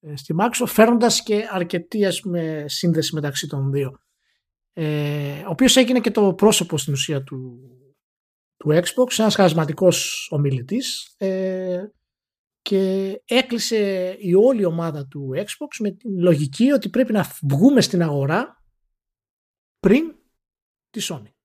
ε, 0.00 0.16
στη 0.16 0.34
Microsoft 0.38 0.66
φέρνοντας 0.66 1.22
και 1.22 1.48
αρκετή 1.50 2.06
ας 2.06 2.20
πούμε, 2.20 2.64
σύνδεση 2.68 3.14
μεταξύ 3.14 3.46
των 3.46 3.70
δύο. 3.70 3.98
Ε, 4.72 5.40
ο 5.40 5.50
οποίος 5.50 5.76
έγινε 5.76 6.00
και 6.00 6.10
το 6.10 6.34
πρόσωπο 6.34 6.78
στην 6.78 6.92
ουσία 6.92 7.22
του, 7.22 7.60
του 8.56 8.68
Xbox, 8.68 9.18
ένας 9.18 9.34
χαρισματικός 9.34 10.28
ομιλητής 10.30 11.14
ε, 11.16 11.84
και 12.62 13.12
έκλεισε 13.24 14.16
η 14.20 14.34
όλη 14.34 14.64
ομάδα 14.64 15.06
του 15.06 15.30
Xbox 15.34 15.76
με 15.80 15.90
την 15.90 16.20
λογική 16.20 16.70
ότι 16.70 16.88
πρέπει 16.88 17.12
να 17.12 17.26
βγούμε 17.42 17.80
στην 17.80 18.02
αγορά 18.02 18.64
πριν 19.78 20.14
τη 20.90 21.06
Sony. 21.08 21.35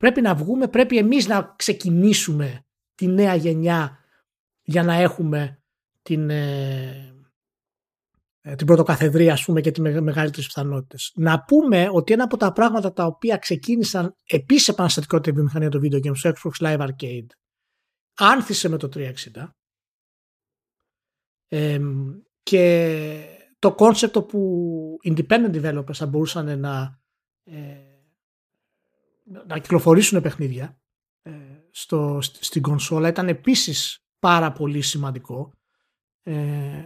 Πρέπει 0.00 0.20
να 0.20 0.34
βγούμε, 0.34 0.68
πρέπει 0.68 0.98
εμείς 0.98 1.26
να 1.26 1.54
ξεκινήσουμε 1.56 2.64
τη 2.94 3.06
νέα 3.06 3.34
γενιά 3.34 3.98
για 4.62 4.82
να 4.82 4.94
έχουμε 4.94 5.62
την, 6.02 6.30
ε, 6.30 7.14
ε, 8.40 8.54
την 8.54 8.66
πρωτοκαθεδρία 8.66 9.32
ας 9.32 9.44
πούμε 9.44 9.60
και 9.60 9.70
τις 9.70 9.82
μεγαλύτερες 9.82 10.46
πιθανότητες. 10.46 11.12
Να 11.14 11.44
πούμε 11.44 11.88
ότι 11.92 12.12
ένα 12.12 12.24
από 12.24 12.36
τα 12.36 12.52
πράγματα 12.52 12.92
τα 12.92 13.04
οποία 13.04 13.36
ξεκίνησαν 13.36 14.16
επίσης 14.24 14.68
επαναστατικότητα 14.68 15.34
βιομηχανία 15.34 15.68
του 15.68 15.80
video 15.82 16.06
games 16.06 16.16
στο 16.16 16.32
Xbox 16.32 16.66
Live 16.66 16.88
Arcade 16.88 17.26
άνθησε 18.14 18.68
με 18.68 18.76
το 18.76 18.88
360 18.94 19.12
ε, 21.48 21.80
και 22.42 23.24
το 23.58 23.74
concept 23.78 24.28
που 24.28 24.98
independent 25.04 25.54
developers 25.54 25.94
θα 25.94 26.06
μπορούσαν 26.06 26.60
να 26.60 27.00
ε, 27.44 27.89
να 29.46 29.58
κυκλοφορήσουν 29.58 30.20
παιχνίδια 30.20 30.78
ε, 31.22 31.30
στο, 31.70 32.18
στην 32.20 32.62
κονσόλα 32.62 33.08
ήταν 33.08 33.28
επίσης 33.28 34.04
πάρα 34.18 34.52
πολύ 34.52 34.80
σημαντικό. 34.80 35.52
Ε, 36.22 36.84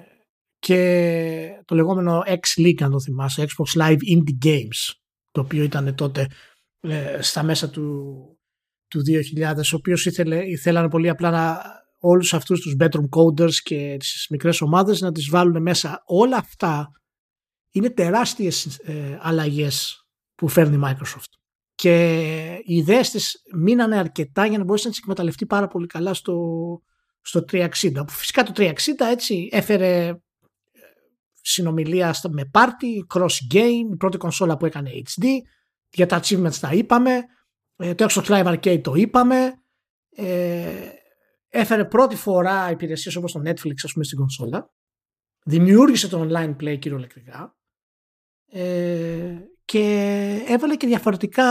και 0.58 1.62
το 1.64 1.74
λεγόμενο 1.74 2.22
X-League 2.26 2.82
αν 2.82 2.90
το 2.90 3.00
θυμάσαι, 3.00 3.46
Xbox 3.46 3.80
Live 3.80 3.98
Indie 3.98 4.46
Games 4.46 4.92
το 5.30 5.40
οποίο 5.40 5.62
ήταν 5.62 5.94
τότε 5.94 6.26
ε, 6.80 7.22
στα 7.22 7.42
μέσα 7.42 7.70
του, 7.70 8.14
του 8.88 9.02
2000 9.36 9.54
ο 9.56 9.76
οποίος 9.76 10.06
ήθελε, 10.06 10.46
ήθελαν 10.46 10.88
πολύ 10.88 11.08
απλά 11.08 11.30
να 11.30 11.62
όλους 11.98 12.34
αυτούς 12.34 12.60
τους 12.60 12.76
bedroom 12.78 13.08
coders 13.16 13.54
και 13.54 13.96
τις 13.98 14.26
μικρές 14.30 14.60
ομάδες 14.60 15.00
να 15.00 15.12
τις 15.12 15.28
βάλουν 15.28 15.62
μέσα. 15.62 16.02
Όλα 16.06 16.36
αυτά 16.36 16.90
είναι 17.70 17.90
τεράστιες 17.90 18.66
ε, 18.78 19.18
αλλαγές 19.20 20.06
που 20.34 20.48
φέρνει 20.48 20.76
η 20.76 20.80
Microsoft 20.84 21.43
και 21.74 22.62
οι 22.64 22.76
ιδέες 22.76 23.10
της 23.10 23.42
μείνανε 23.54 23.98
αρκετά 23.98 24.46
για 24.46 24.58
να 24.58 24.64
μπορέσει 24.64 24.84
να 24.84 24.90
τις 24.90 25.00
εκμεταλλευτεί 25.00 25.46
πάρα 25.46 25.66
πολύ 25.66 25.86
καλά 25.86 26.14
στο, 26.14 26.36
στο 27.20 27.44
360 27.50 27.68
που 27.94 28.12
φυσικά 28.12 28.42
το 28.42 28.52
360 28.56 28.72
έτσι 29.10 29.48
έφερε 29.52 30.06
ε, 30.06 30.14
συνομιλία 31.40 32.14
με 32.30 32.50
party, 32.52 33.18
cross 33.18 33.54
game, 33.54 33.92
η 33.92 33.96
πρώτη 33.96 34.16
κονσόλα 34.16 34.56
που 34.56 34.66
έκανε 34.66 34.90
HD 34.90 35.24
για 35.90 36.06
τα 36.06 36.20
achievements 36.22 36.56
τα 36.60 36.72
είπαμε 36.72 37.22
ε, 37.76 37.94
το 37.94 38.06
Xbox 38.08 38.24
Live 38.24 38.54
Arcade 38.54 38.80
το 38.82 38.94
είπαμε 38.94 39.52
ε, 40.10 40.88
έφερε 41.48 41.84
πρώτη 41.84 42.16
φορά 42.16 42.70
υπηρεσίες 42.70 43.16
όπως 43.16 43.32
το 43.32 43.40
Netflix 43.44 43.74
ας 43.82 43.92
πούμε 43.92 44.04
στην 44.04 44.18
κονσόλα 44.18 44.70
δημιούργησε 45.44 46.08
το 46.08 46.28
online 46.28 46.56
play 46.56 46.78
κυριολεκτικά 46.78 47.56
ε, 48.50 49.38
και 49.64 50.44
έβαλε 50.46 50.76
και 50.76 50.86
διαφορετικά 50.86 51.44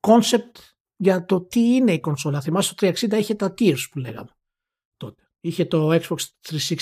concept 0.00 0.60
για 0.96 1.24
το 1.24 1.40
τι 1.40 1.60
είναι 1.60 1.92
η 1.92 2.00
κονσόλα. 2.00 2.40
Θυμάσαι 2.40 2.74
το 2.74 2.86
360 2.86 3.12
είχε 3.12 3.34
τα 3.34 3.54
tiers 3.58 3.88
που 3.90 3.98
λέγαμε 3.98 4.30
τότε. 4.96 5.22
Είχε 5.40 5.64
το 5.64 5.92
Xbox 5.92 6.16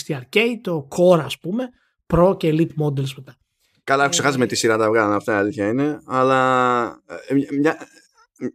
360 0.06 0.20
Arcade, 0.20 0.58
το 0.60 0.88
Core 0.96 1.20
ας 1.20 1.38
πούμε, 1.38 1.68
Pro 2.06 2.36
και 2.38 2.50
Elite 2.52 2.82
Models 2.84 3.12
μετά. 3.16 3.36
Καλά, 3.84 4.02
έχω 4.02 4.12
ξεχάσει 4.12 4.38
με 4.38 4.46
τη 4.46 4.54
σειρά 4.54 4.76
τα 4.76 4.88
βγάλανε 4.88 5.14
αυτά, 5.14 5.32
η 5.32 5.36
αλήθεια 5.36 5.68
είναι. 5.68 6.00
Αλλά 6.06 6.84
ε, 7.26 7.34
μια, 7.58 7.76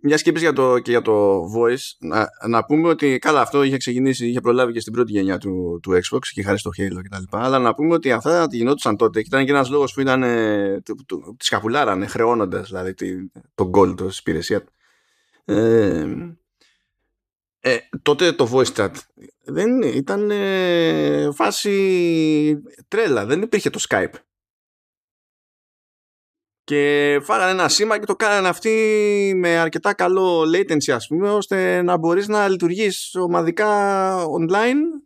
μιας 0.01 0.19
σκέψη 0.19 0.43
για 0.43 0.53
το, 0.53 0.79
και 0.79 0.91
για 0.91 1.01
το 1.01 1.41
voice, 1.55 1.95
να, 1.99 2.27
να 2.47 2.65
πούμε 2.65 2.87
ότι 2.87 3.17
καλά 3.17 3.41
αυτό 3.41 3.63
είχε 3.63 3.77
ξεκινήσει, 3.77 4.27
είχε 4.27 4.41
προλάβει 4.41 4.73
και 4.73 4.79
στην 4.79 4.93
πρώτη 4.93 5.11
γενιά 5.11 5.37
του, 5.37 5.79
του 5.81 5.91
Xbox 5.91 6.19
και 6.33 6.43
χάρη 6.43 6.59
στο 6.59 6.71
Halo 6.77 7.01
κτλ. 7.03 7.37
Αλλά 7.37 7.59
να 7.59 7.73
πούμε 7.75 7.93
ότι 7.93 8.11
αυτά 8.11 8.47
γινόντουσαν 8.51 8.97
τότε 8.97 9.21
και 9.21 9.27
ήταν 9.27 9.45
και 9.45 9.51
ένας 9.51 9.69
λόγος 9.69 9.93
που 9.93 10.01
ήταν. 10.01 10.23
Ε, 10.23 10.81
τη 11.37 11.45
σκαπουλάρανε, 11.45 12.07
χρεώνοντας 12.07 12.67
δηλαδή 12.67 12.93
τον 13.55 13.71
gold 13.73 13.97
της 13.97 14.19
υπηρεσία 14.19 14.63
του. 14.63 14.71
Ε, 15.45 16.05
ε, 17.59 17.77
τότε 18.01 18.31
το 18.31 18.49
voice 18.53 18.73
chat 18.75 18.91
δεν 19.43 19.81
ήταν 19.81 20.31
ε, 20.31 21.29
φάση 21.33 22.61
τρέλα, 22.87 23.25
δεν 23.25 23.41
υπήρχε 23.41 23.69
το 23.69 23.85
Skype 23.89 24.13
και 26.63 27.19
φάγανε 27.23 27.51
ένα 27.51 27.69
σήμα 27.69 27.99
και 27.99 28.05
το 28.05 28.15
κάνανε 28.15 28.47
αυτοί 28.47 28.71
με 29.35 29.57
αρκετά 29.57 29.93
καλό 29.93 30.41
latency 30.41 30.91
ας 30.91 31.07
πούμε 31.07 31.29
ώστε 31.29 31.81
να 31.81 31.97
μπορείς 31.97 32.27
να 32.27 32.47
λειτουργείς 32.47 33.15
ομαδικά 33.15 34.15
online 34.25 35.03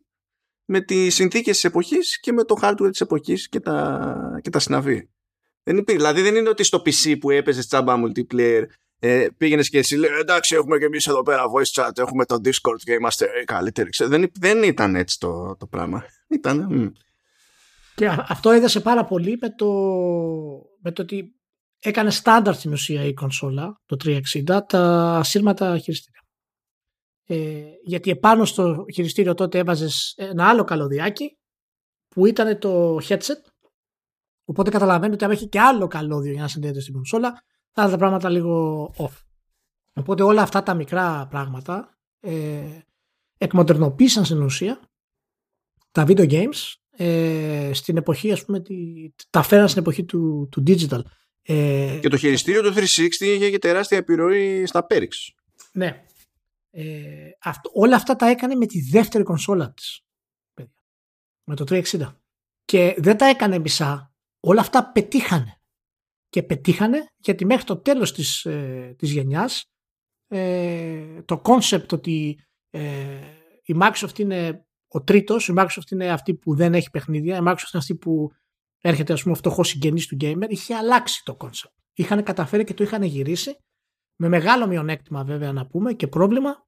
με 0.65 0.81
τις 0.81 1.15
συνθήκες 1.15 1.53
της 1.53 1.63
εποχής 1.63 2.19
και 2.19 2.31
με 2.31 2.43
το 2.43 2.55
hardware 2.61 2.89
της 2.91 3.01
εποχής 3.01 3.49
και 3.49 3.59
τα, 3.59 4.39
και 4.41 4.49
τα 4.49 4.59
συναφή. 4.59 5.07
Δεν 5.63 5.77
υπήρχε. 5.77 5.99
Δηλαδή 5.99 6.21
δεν 6.21 6.35
είναι 6.35 6.49
ότι 6.49 6.63
στο 6.63 6.81
PC 6.85 7.19
που 7.19 7.29
έπαιζες 7.31 7.67
τσάμπα 7.67 7.95
multiplayer 8.03 8.63
ε, 8.99 9.27
πήγαινες 9.37 9.69
και 9.69 9.77
εσύ 9.77 9.95
λέει 9.95 10.09
εντάξει 10.19 10.55
έχουμε 10.55 10.77
και 10.77 10.85
εμείς 10.85 11.07
εδώ 11.07 11.23
πέρα 11.23 11.43
voice 11.55 11.81
chat 11.81 11.97
έχουμε 11.97 12.25
το 12.25 12.35
discord 12.43 12.79
και 12.83 12.93
είμαστε 12.93 13.27
καλύτεροι. 13.45 13.89
Δεν, 13.99 14.31
δεν 14.39 14.63
ήταν 14.63 14.95
έτσι 14.95 15.19
το, 15.19 15.55
το 15.59 15.65
πράγμα. 15.65 16.03
Ήταν. 16.27 16.93
Και 17.95 18.07
αυτό 18.27 18.49
έδωσε 18.49 18.79
πάρα 18.79 19.05
πολύ 19.05 19.37
με 19.41 19.49
το, 19.49 19.67
με 20.81 20.91
το 20.91 21.01
ότι 21.01 21.36
έκανε 21.79 22.09
στάνταρ 22.09 22.55
στην 22.55 22.71
ουσία 22.71 23.03
η 23.03 23.13
κονσόλα 23.13 23.81
το 23.85 23.97
360 24.03 24.59
τα 24.67 25.21
σύρματα 25.23 25.77
χειριστήρια. 25.77 26.21
Ε, 27.29 27.63
γιατί 27.83 28.09
επάνω 28.09 28.45
στο 28.45 28.85
χειριστήριο 28.93 29.33
τότε 29.33 29.57
έβαζες 29.57 30.13
ένα 30.17 30.49
άλλο 30.49 30.63
καλωδιάκι 30.63 31.37
που 32.07 32.25
ήταν 32.25 32.59
το 32.59 32.95
headset 32.95 33.41
οπότε 34.45 34.69
καταλαβαίνετε 34.69 35.13
ότι 35.13 35.23
αν 35.23 35.31
έχει 35.31 35.47
και 35.47 35.59
άλλο 35.59 35.87
καλώδιο 35.87 36.31
για 36.31 36.41
να 36.41 36.47
συνδέεται 36.47 36.79
στην 36.79 36.93
κονσόλα 36.93 37.43
θα 37.71 37.81
είναι 37.81 37.91
τα 37.91 37.97
πράγματα 37.97 38.29
λίγο 38.29 38.85
off. 38.97 39.23
Οπότε 39.93 40.23
όλα 40.23 40.41
αυτά 40.41 40.63
τα 40.63 40.73
μικρά 40.73 41.27
πράγματα 41.29 41.97
ε, 42.19 42.79
εκμοντερνοποίησαν 43.37 44.25
στην 44.25 44.41
ουσία 44.41 44.79
τα 45.91 46.05
video 46.07 46.29
games 46.29 46.73
ε, 46.89 47.71
στην 47.73 47.97
εποχή 47.97 48.31
ας 48.31 48.45
πούμε 48.45 48.59
τη, 48.59 48.75
τα 49.29 49.41
φέραν 49.41 49.67
στην 49.67 49.81
εποχή 49.81 50.05
του, 50.05 50.47
του 50.51 50.63
digital 50.67 51.01
ε, 51.49 51.99
και 52.01 52.09
το 52.09 52.17
χειριστήριο 52.17 52.61
του 52.61 52.73
360 52.73 52.81
είχε 53.19 53.49
και 53.49 53.57
τεράστια 53.57 53.97
επιρροή 53.97 54.65
στα 54.65 54.85
Perix. 54.89 55.07
Ναι. 55.71 56.03
Ε, 56.71 57.29
αυτό, 57.41 57.69
όλα 57.73 57.95
αυτά 57.95 58.15
τα 58.15 58.27
έκανε 58.29 58.55
με 58.55 58.65
τη 58.65 58.81
δεύτερη 58.81 59.23
κονσόλα 59.23 59.73
της. 59.73 60.01
Με 61.43 61.55
το 61.55 61.63
360. 61.67 62.15
Και 62.65 62.95
δεν 62.97 63.17
τα 63.17 63.25
έκανε 63.25 63.59
μισά. 63.59 64.13
Όλα 64.39 64.61
αυτά 64.61 64.91
πετύχανε. 64.91 65.61
Και 66.29 66.43
πετύχανε 66.43 67.09
γιατί 67.17 67.45
μέχρι 67.45 67.63
το 67.63 67.77
τέλος 67.77 68.13
της, 68.13 68.45
ε, 68.45 68.95
της 68.97 69.11
γενιάς 69.11 69.71
ε, 70.27 71.21
το 71.25 71.41
concept 71.43 71.91
ότι 71.91 72.39
ε, 72.69 73.19
η 73.63 73.75
Microsoft 73.81 74.19
είναι 74.19 74.65
ο 74.87 75.03
τρίτος, 75.03 75.47
η 75.47 75.53
Microsoft 75.57 75.91
είναι 75.91 76.11
αυτή 76.11 76.33
που 76.33 76.55
δεν 76.55 76.73
έχει 76.73 76.89
παιχνίδια, 76.89 77.37
η 77.37 77.39
Microsoft 77.43 77.73
είναι 77.73 77.81
αυτή 77.81 77.95
που 77.95 78.31
έρχεται 78.81 79.13
ας 79.13 79.21
πούμε 79.21 79.33
ο 79.33 79.37
φτωχός 79.37 79.67
συγγενής 79.67 80.07
του 80.07 80.17
gamer, 80.21 80.45
είχε 80.47 80.75
αλλάξει 80.75 81.21
το 81.23 81.37
concept. 81.39 81.71
Είχαν 81.93 82.23
καταφέρει 82.23 82.63
και 82.63 82.73
το 82.73 82.83
είχαν 82.83 83.03
γυρίσει 83.03 83.57
με 84.15 84.27
μεγάλο 84.27 84.67
μειονέκτημα 84.67 85.23
βέβαια 85.23 85.51
να 85.51 85.67
πούμε 85.67 85.93
και 85.93 86.07
πρόβλημα 86.07 86.65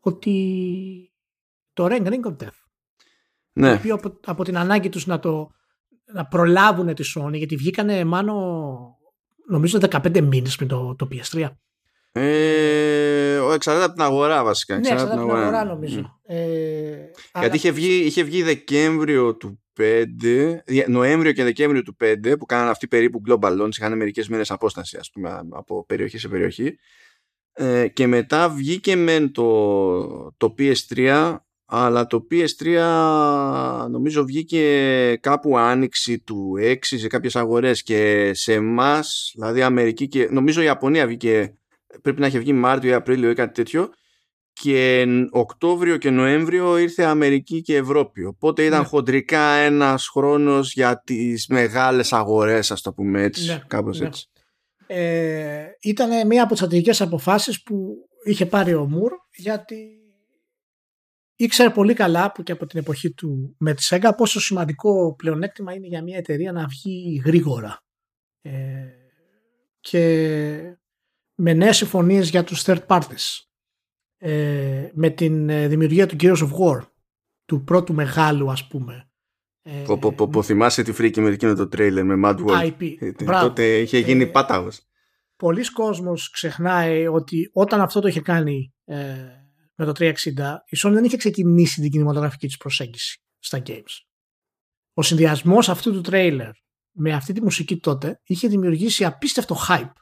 ότι 0.00 1.12
το 1.72 1.86
Ring 1.90 2.06
Ring 2.06 2.24
of 2.24 2.36
Death 2.36 2.62
ναι. 3.52 3.68
το 3.68 3.74
οποίο 3.74 3.94
από, 3.94 4.18
από 4.24 4.44
την 4.44 4.56
ανάγκη 4.56 4.88
τους 4.88 5.06
να 5.06 5.18
το 5.18 5.50
να 6.12 6.26
προλάβουν 6.26 6.94
τη 6.94 7.04
Sony 7.16 7.32
γιατί 7.32 7.56
βγήκανε 7.56 8.04
μάλλον 8.04 8.96
νομίζω 9.48 9.78
15 9.90 10.20
μήνες 10.20 10.56
πριν 10.56 10.68
το, 10.68 10.94
το 10.98 11.08
PS3 11.10 11.48
Ε, 12.12 13.54
εξαρτάται 13.54 13.84
από 13.84 13.92
την 13.92 14.02
αγορά 14.02 14.44
βασικά. 14.44 14.74
Ναι, 14.74 14.88
εξαρτάται 14.88 15.20
από 15.20 15.28
την 15.28 15.36
αγορά 15.36 15.64
νομίζω. 15.64 16.20
Ε, 16.22 17.10
Γιατί 17.38 17.56
είχε 17.56 17.70
βγει, 17.70 18.04
είχε 18.04 18.22
βγει 18.22 18.42
Δεκέμβριο 18.42 19.36
του 19.36 19.61
5, 19.80 20.58
Νοέμβριο 20.86 21.32
και 21.32 21.44
Δεκέμβριο 21.44 21.82
του 21.82 21.96
5 22.04 22.34
που 22.38 22.46
κάνανε 22.46 22.70
αυτοί 22.70 22.88
περίπου 22.88 23.22
global 23.28 23.60
launch, 23.60 23.76
είχαν 23.76 23.96
μερικές 23.96 24.28
μέρες 24.28 24.50
απόσταση 24.50 24.96
ας 24.96 25.10
πούμε 25.10 25.40
από 25.50 25.84
περιοχή 25.84 26.18
σε 26.18 26.28
περιοχή. 26.28 26.78
Ε, 27.52 27.88
και 27.88 28.06
μετά 28.06 28.48
βγήκε 28.48 28.96
με 28.96 29.28
το, 29.28 30.32
το 30.36 30.54
PS3 30.58 31.36
αλλά 31.64 32.06
το 32.06 32.26
PS3 32.30 32.66
νομίζω 33.90 34.24
βγήκε 34.24 35.16
κάπου 35.20 35.58
άνοιξη 35.58 36.18
του 36.18 36.54
6 36.60 36.76
σε 36.80 37.06
κάποιες 37.06 37.36
αγορές 37.36 37.82
και 37.82 38.30
σε 38.34 38.52
εμάς, 38.52 39.32
δηλαδή 39.34 39.62
Αμερική 39.62 40.08
και 40.08 40.28
νομίζω 40.30 40.60
η 40.60 40.64
Ιαπωνία 40.64 41.06
βγήκε 41.06 41.54
πρέπει 42.02 42.20
να 42.20 42.26
έχει 42.26 42.38
βγει 42.38 42.52
Μάρτιο 42.52 42.90
ή 42.90 42.92
Απρίλιο 42.92 43.30
ή 43.30 43.34
κάτι 43.34 43.52
τέτοιο 43.52 43.90
και 44.52 45.06
Οκτώβριο 45.30 45.96
και 45.96 46.10
Νοέμβριο 46.10 46.78
ήρθε 46.78 47.02
Αμερική 47.02 47.62
και 47.62 47.76
Ευρώπη 47.76 48.24
οπότε 48.24 48.64
ήταν 48.64 48.80
ναι. 48.80 48.86
χοντρικά 48.86 49.52
ένας 49.52 50.08
χρόνος 50.08 50.72
για 50.72 51.02
τις 51.04 51.46
μεγάλες 51.46 52.12
αγορές 52.12 52.70
ας 52.70 52.80
το 52.80 52.92
πούμε 52.92 53.22
έτσι 53.22 53.46
ναι, 53.46 53.62
κάπως 53.66 54.00
ναι. 54.00 54.06
έτσι 54.06 54.26
ε, 54.86 55.66
ήταν 55.80 56.26
μία 56.26 56.40
από 56.40 56.50
τις 56.50 56.58
στρατηγικές 56.58 57.00
αποφάσεις 57.00 57.62
που 57.62 57.94
είχε 58.24 58.46
πάρει 58.46 58.74
ο 58.74 58.88
Μουρ 58.88 59.12
γιατί 59.36 60.02
ήξερε 61.36 61.70
πολύ 61.70 61.94
καλά 61.94 62.32
που 62.32 62.42
και 62.42 62.52
από 62.52 62.66
την 62.66 62.78
εποχή 62.78 63.12
του 63.12 63.56
με 63.58 63.74
τη 63.74 63.86
Sega 63.90 64.10
πόσο 64.16 64.40
σημαντικό 64.40 65.14
πλεονέκτημα 65.14 65.74
είναι 65.74 65.86
για 65.86 66.02
μια 66.02 66.16
εταιρεία 66.16 66.52
να 66.52 66.66
βγει 66.66 67.22
γρήγορα 67.24 67.78
ε, 68.40 68.52
και 69.80 70.76
με 71.34 71.52
νέες 71.52 71.76
συμφωνίες 71.76 72.28
για 72.28 72.44
τους 72.44 72.62
third 72.66 72.86
parties 72.86 73.51
ε, 74.24 74.90
με 74.94 75.10
την 75.10 75.48
ε, 75.48 75.68
δημιουργία 75.68 76.06
του 76.06 76.16
Gears 76.20 76.36
of 76.36 76.50
War 76.50 76.80
του 77.44 77.64
πρώτου 77.64 77.94
μεγάλου 77.94 78.50
ας 78.50 78.66
πούμε. 78.66 79.10
Ε, 79.62 79.82
πω, 79.86 80.12
πω, 80.12 80.28
πω, 80.28 80.42
θυμάσαι 80.42 80.82
τη 80.82 80.92
φρίκη 80.92 81.20
με 81.20 81.30
εκείνο 81.30 81.54
το 81.54 81.68
τρέιλερ 81.68 82.04
με 82.04 82.14
Mad 82.24 82.44
World; 82.44 82.66
IP. 82.66 82.94
Ε, 82.98 83.12
τότε 83.12 83.78
είχε 83.78 83.98
γίνει 83.98 84.22
ε, 84.22 84.26
πάταγος. 84.26 84.80
πολλοί 85.36 85.70
κόσμος 85.70 86.30
ξεχνάει 86.30 87.06
ότι 87.06 87.50
όταν 87.52 87.80
αυτό 87.80 88.00
το 88.00 88.08
είχε 88.08 88.20
κάνει 88.20 88.74
ε, 88.84 89.14
με 89.74 89.84
το 89.84 89.92
360 89.98 90.12
η 90.66 90.78
Sony 90.82 90.92
δεν 90.92 91.04
είχε 91.04 91.16
ξεκινήσει 91.16 91.80
την 91.80 91.90
κινηματογραφική 91.90 92.46
της 92.46 92.56
προσέγγιση 92.56 93.22
στα 93.38 93.62
games. 93.66 94.00
Ο 94.94 95.02
συνδυασμός 95.02 95.68
αυτού 95.68 95.92
του 95.92 96.00
τρέιλερ 96.00 96.50
με 96.92 97.12
αυτή 97.12 97.32
τη 97.32 97.42
μουσική 97.42 97.78
τότε 97.78 98.20
είχε 98.24 98.48
δημιουργήσει 98.48 99.04
απίστευτο 99.04 99.56
hype 99.68 99.92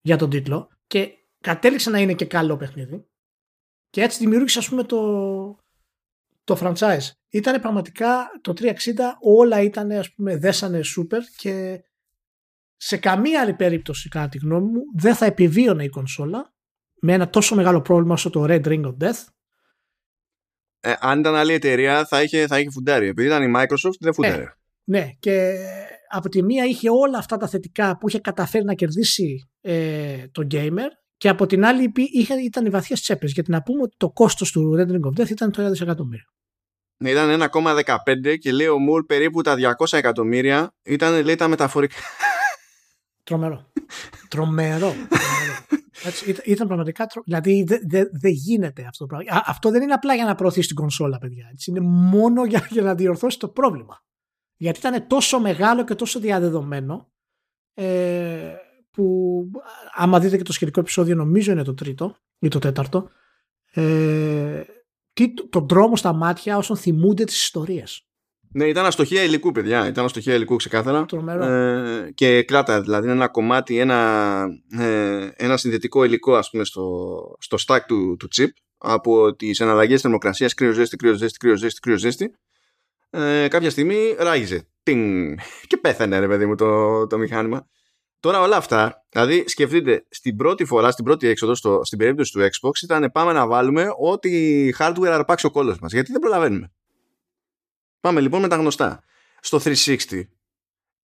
για 0.00 0.16
τον 0.16 0.30
τίτλο 0.30 0.68
και 0.86 1.10
κατέληξε 1.40 1.90
να 1.90 1.98
είναι 1.98 2.14
και 2.14 2.24
καλό 2.24 2.56
παιχνίδι 2.56 3.04
και 3.90 4.02
έτσι 4.02 4.18
δημιούργησε 4.18 4.58
ας 4.58 4.68
πούμε 4.68 4.82
το, 4.84 5.00
το 6.44 6.58
franchise. 6.60 7.10
Ήταν 7.30 7.60
πραγματικά 7.60 8.26
το 8.40 8.52
360 8.56 8.72
όλα 9.20 9.60
ήταν 9.60 9.90
ας 9.90 10.14
πούμε 10.14 10.36
δέσανε 10.36 10.80
super 10.96 11.20
και 11.36 11.84
σε 12.76 12.96
καμία 12.96 13.40
άλλη 13.40 13.54
περίπτωση 13.54 14.08
κατά 14.08 14.28
τη 14.28 14.38
γνώμη 14.38 14.66
μου 14.66 14.80
δεν 14.96 15.14
θα 15.14 15.26
επιβίωνε 15.26 15.84
η 15.84 15.88
κονσόλα 15.88 16.54
με 17.00 17.12
ένα 17.12 17.30
τόσο 17.30 17.54
μεγάλο 17.54 17.80
πρόβλημα 17.80 18.14
όσο 18.14 18.30
το 18.30 18.44
Red 18.48 18.64
Ring 18.64 18.84
of 18.84 18.96
Death 19.00 19.24
ε, 20.80 20.94
αν 21.00 21.18
ήταν 21.18 21.34
άλλη 21.34 21.52
εταιρεία 21.52 22.04
θα 22.04 22.22
είχε, 22.22 22.46
θα 22.46 22.58
είχε 22.58 22.70
φουντάρει 22.70 23.06
επειδή 23.06 23.28
ήταν 23.28 23.42
η 23.42 23.52
Microsoft 23.56 23.98
δεν 24.00 24.14
φουντάρει. 24.14 24.42
Ε, 24.42 24.54
ναι 24.84 25.10
και 25.18 25.54
από 26.08 26.28
τη 26.28 26.42
μία 26.42 26.64
είχε 26.64 26.90
όλα 26.90 27.18
αυτά 27.18 27.36
τα 27.36 27.48
θετικά 27.48 27.98
που 27.98 28.08
είχε 28.08 28.18
καταφέρει 28.18 28.64
να 28.64 28.74
κερδίσει 28.74 29.50
ε, 29.60 30.28
το 30.32 30.46
gamer 30.50 30.90
και 31.20 31.28
από 31.28 31.46
την 31.46 31.64
άλλη 31.64 31.92
είχε, 31.94 32.34
ήταν 32.34 32.66
οι 32.66 32.70
βαθιές 32.70 33.00
τσέπες. 33.00 33.32
Γιατί 33.32 33.50
να 33.50 33.62
πούμε 33.62 33.82
ότι 33.82 33.94
το 33.96 34.10
κόστος 34.10 34.52
του 34.52 34.74
Red 34.78 34.90
Ring 34.90 35.00
of 35.00 35.20
Death 35.20 35.30
ήταν 35.30 35.50
το 35.52 35.66
1 35.66 35.70
δισεκατομμύριο. 35.70 36.26
Ναι, 36.96 37.10
ήταν 37.10 37.42
1,15 37.52 38.38
και 38.38 38.52
λέει 38.52 38.66
ο 38.66 38.78
Μουρ 38.78 39.04
περίπου 39.04 39.42
τα 39.42 39.56
200 39.78 39.98
εκατομμύρια 39.98 40.74
ήταν 40.82 41.24
λέει 41.24 41.34
τα 41.34 41.48
μεταφορικά. 41.48 41.96
Τρομερό. 43.24 43.72
Τρομερό. 44.28 44.94
Έτσι, 46.04 46.36
ήταν, 46.44 46.66
πραγματικά. 46.66 47.06
Τρο... 47.06 47.22
Δηλαδή 47.24 47.64
δεν 47.66 47.80
δε, 47.88 48.04
δε 48.12 48.28
γίνεται 48.28 48.84
αυτό 48.88 49.06
το 49.06 49.16
πράγμα. 49.16 49.42
αυτό 49.46 49.70
δεν 49.70 49.82
είναι 49.82 49.92
απλά 49.92 50.14
για 50.14 50.24
να 50.24 50.34
προωθήσει 50.34 50.66
την 50.66 50.76
κονσόλα, 50.76 51.18
παιδιά. 51.18 51.48
Έτσι, 51.52 51.70
είναι 51.70 51.80
μόνο 51.80 52.44
για, 52.44 52.66
για 52.70 52.82
να 52.82 52.94
διορθώσει 52.94 53.38
το 53.38 53.48
πρόβλημα. 53.48 54.02
Γιατί 54.56 54.78
ήταν 54.78 55.06
τόσο 55.06 55.40
μεγάλο 55.40 55.84
και 55.84 55.94
τόσο 55.94 56.20
διαδεδομένο. 56.20 57.12
Ε, 57.74 58.54
που 58.90 59.44
άμα 59.94 60.20
δείτε 60.20 60.36
και 60.36 60.42
το 60.42 60.52
σχετικό 60.52 60.80
επεισόδιο 60.80 61.14
νομίζω 61.14 61.52
είναι 61.52 61.62
το 61.62 61.74
τρίτο 61.74 62.16
ή 62.38 62.48
το 62.48 62.58
τέταρτο 62.58 63.10
ε, 63.72 64.62
τι, 65.12 65.48
τον 65.48 65.66
τρόμο 65.66 65.96
στα 65.96 66.12
μάτια 66.12 66.56
όσων 66.56 66.76
θυμούνται 66.76 67.24
τις 67.24 67.42
ιστορίες. 67.42 68.04
Ναι, 68.52 68.64
ήταν 68.64 68.84
αστοχία 68.86 69.22
υλικού, 69.22 69.52
παιδιά. 69.52 69.86
Ήταν 69.86 70.04
αστοχία 70.04 70.34
υλικού 70.34 70.56
ξεκάθαρα. 70.56 71.06
Ε, 71.40 72.10
και 72.14 72.42
κράτα, 72.42 72.80
δηλαδή 72.80 73.08
ένα 73.08 73.28
κομμάτι, 73.28 73.78
ένα, 73.78 74.42
ε, 74.78 75.28
ένα 75.36 75.56
συνδετικό 75.56 76.04
υλικό, 76.04 76.34
ας 76.34 76.50
πούμε, 76.50 76.64
στο, 76.64 76.86
στο 77.38 77.56
stack 77.66 77.80
του, 77.86 78.16
του 78.18 78.28
chip 78.36 78.48
από 78.78 79.34
τις 79.34 79.60
εναλλαγές 79.60 80.00
θερμοκρασίας 80.00 80.54
κρύο 80.54 80.72
ζέστη, 80.72 80.96
κρύο 80.96 81.14
ζέστη, 81.14 81.38
κρύο 81.38 81.56
ζέστη, 81.56 81.80
κρύο 81.80 81.96
ζέστη. 81.96 82.34
Ε, 83.10 83.48
κάποια 83.48 83.70
στιγμή 83.70 84.14
ράγιζε. 84.18 84.68
Τινγκ. 84.82 85.38
Και 85.66 85.76
πέθανε, 85.76 86.18
ρε 86.18 86.28
παιδί 86.28 86.46
μου, 86.46 86.54
το, 86.54 87.06
το 87.06 87.18
μηχάνημα. 87.18 87.66
Τώρα 88.20 88.40
όλα 88.40 88.56
αυτά, 88.56 89.06
δηλαδή 89.08 89.44
σκεφτείτε, 89.48 90.06
στην 90.10 90.36
πρώτη 90.36 90.64
φορά, 90.64 90.90
στην 90.90 91.04
πρώτη 91.04 91.28
έξοδο, 91.28 91.54
στο, 91.54 91.80
στην 91.84 91.98
περίπτωση 91.98 92.32
του 92.32 92.40
Xbox, 92.40 92.82
ήταν 92.82 93.10
πάμε 93.12 93.32
να 93.32 93.46
βάλουμε 93.46 93.86
ό,τι 93.98 94.68
hardware 94.78 95.06
αρπάξει 95.06 95.46
ο 95.46 95.50
κόλλος 95.50 95.78
μας, 95.78 95.92
γιατί 95.92 96.12
δεν 96.12 96.20
προλαβαίνουμε. 96.20 96.72
Πάμε 98.00 98.20
λοιπόν 98.20 98.40
με 98.40 98.48
τα 98.48 98.56
γνωστά. 98.56 99.02
Στο 99.40 99.60
360 99.64 99.96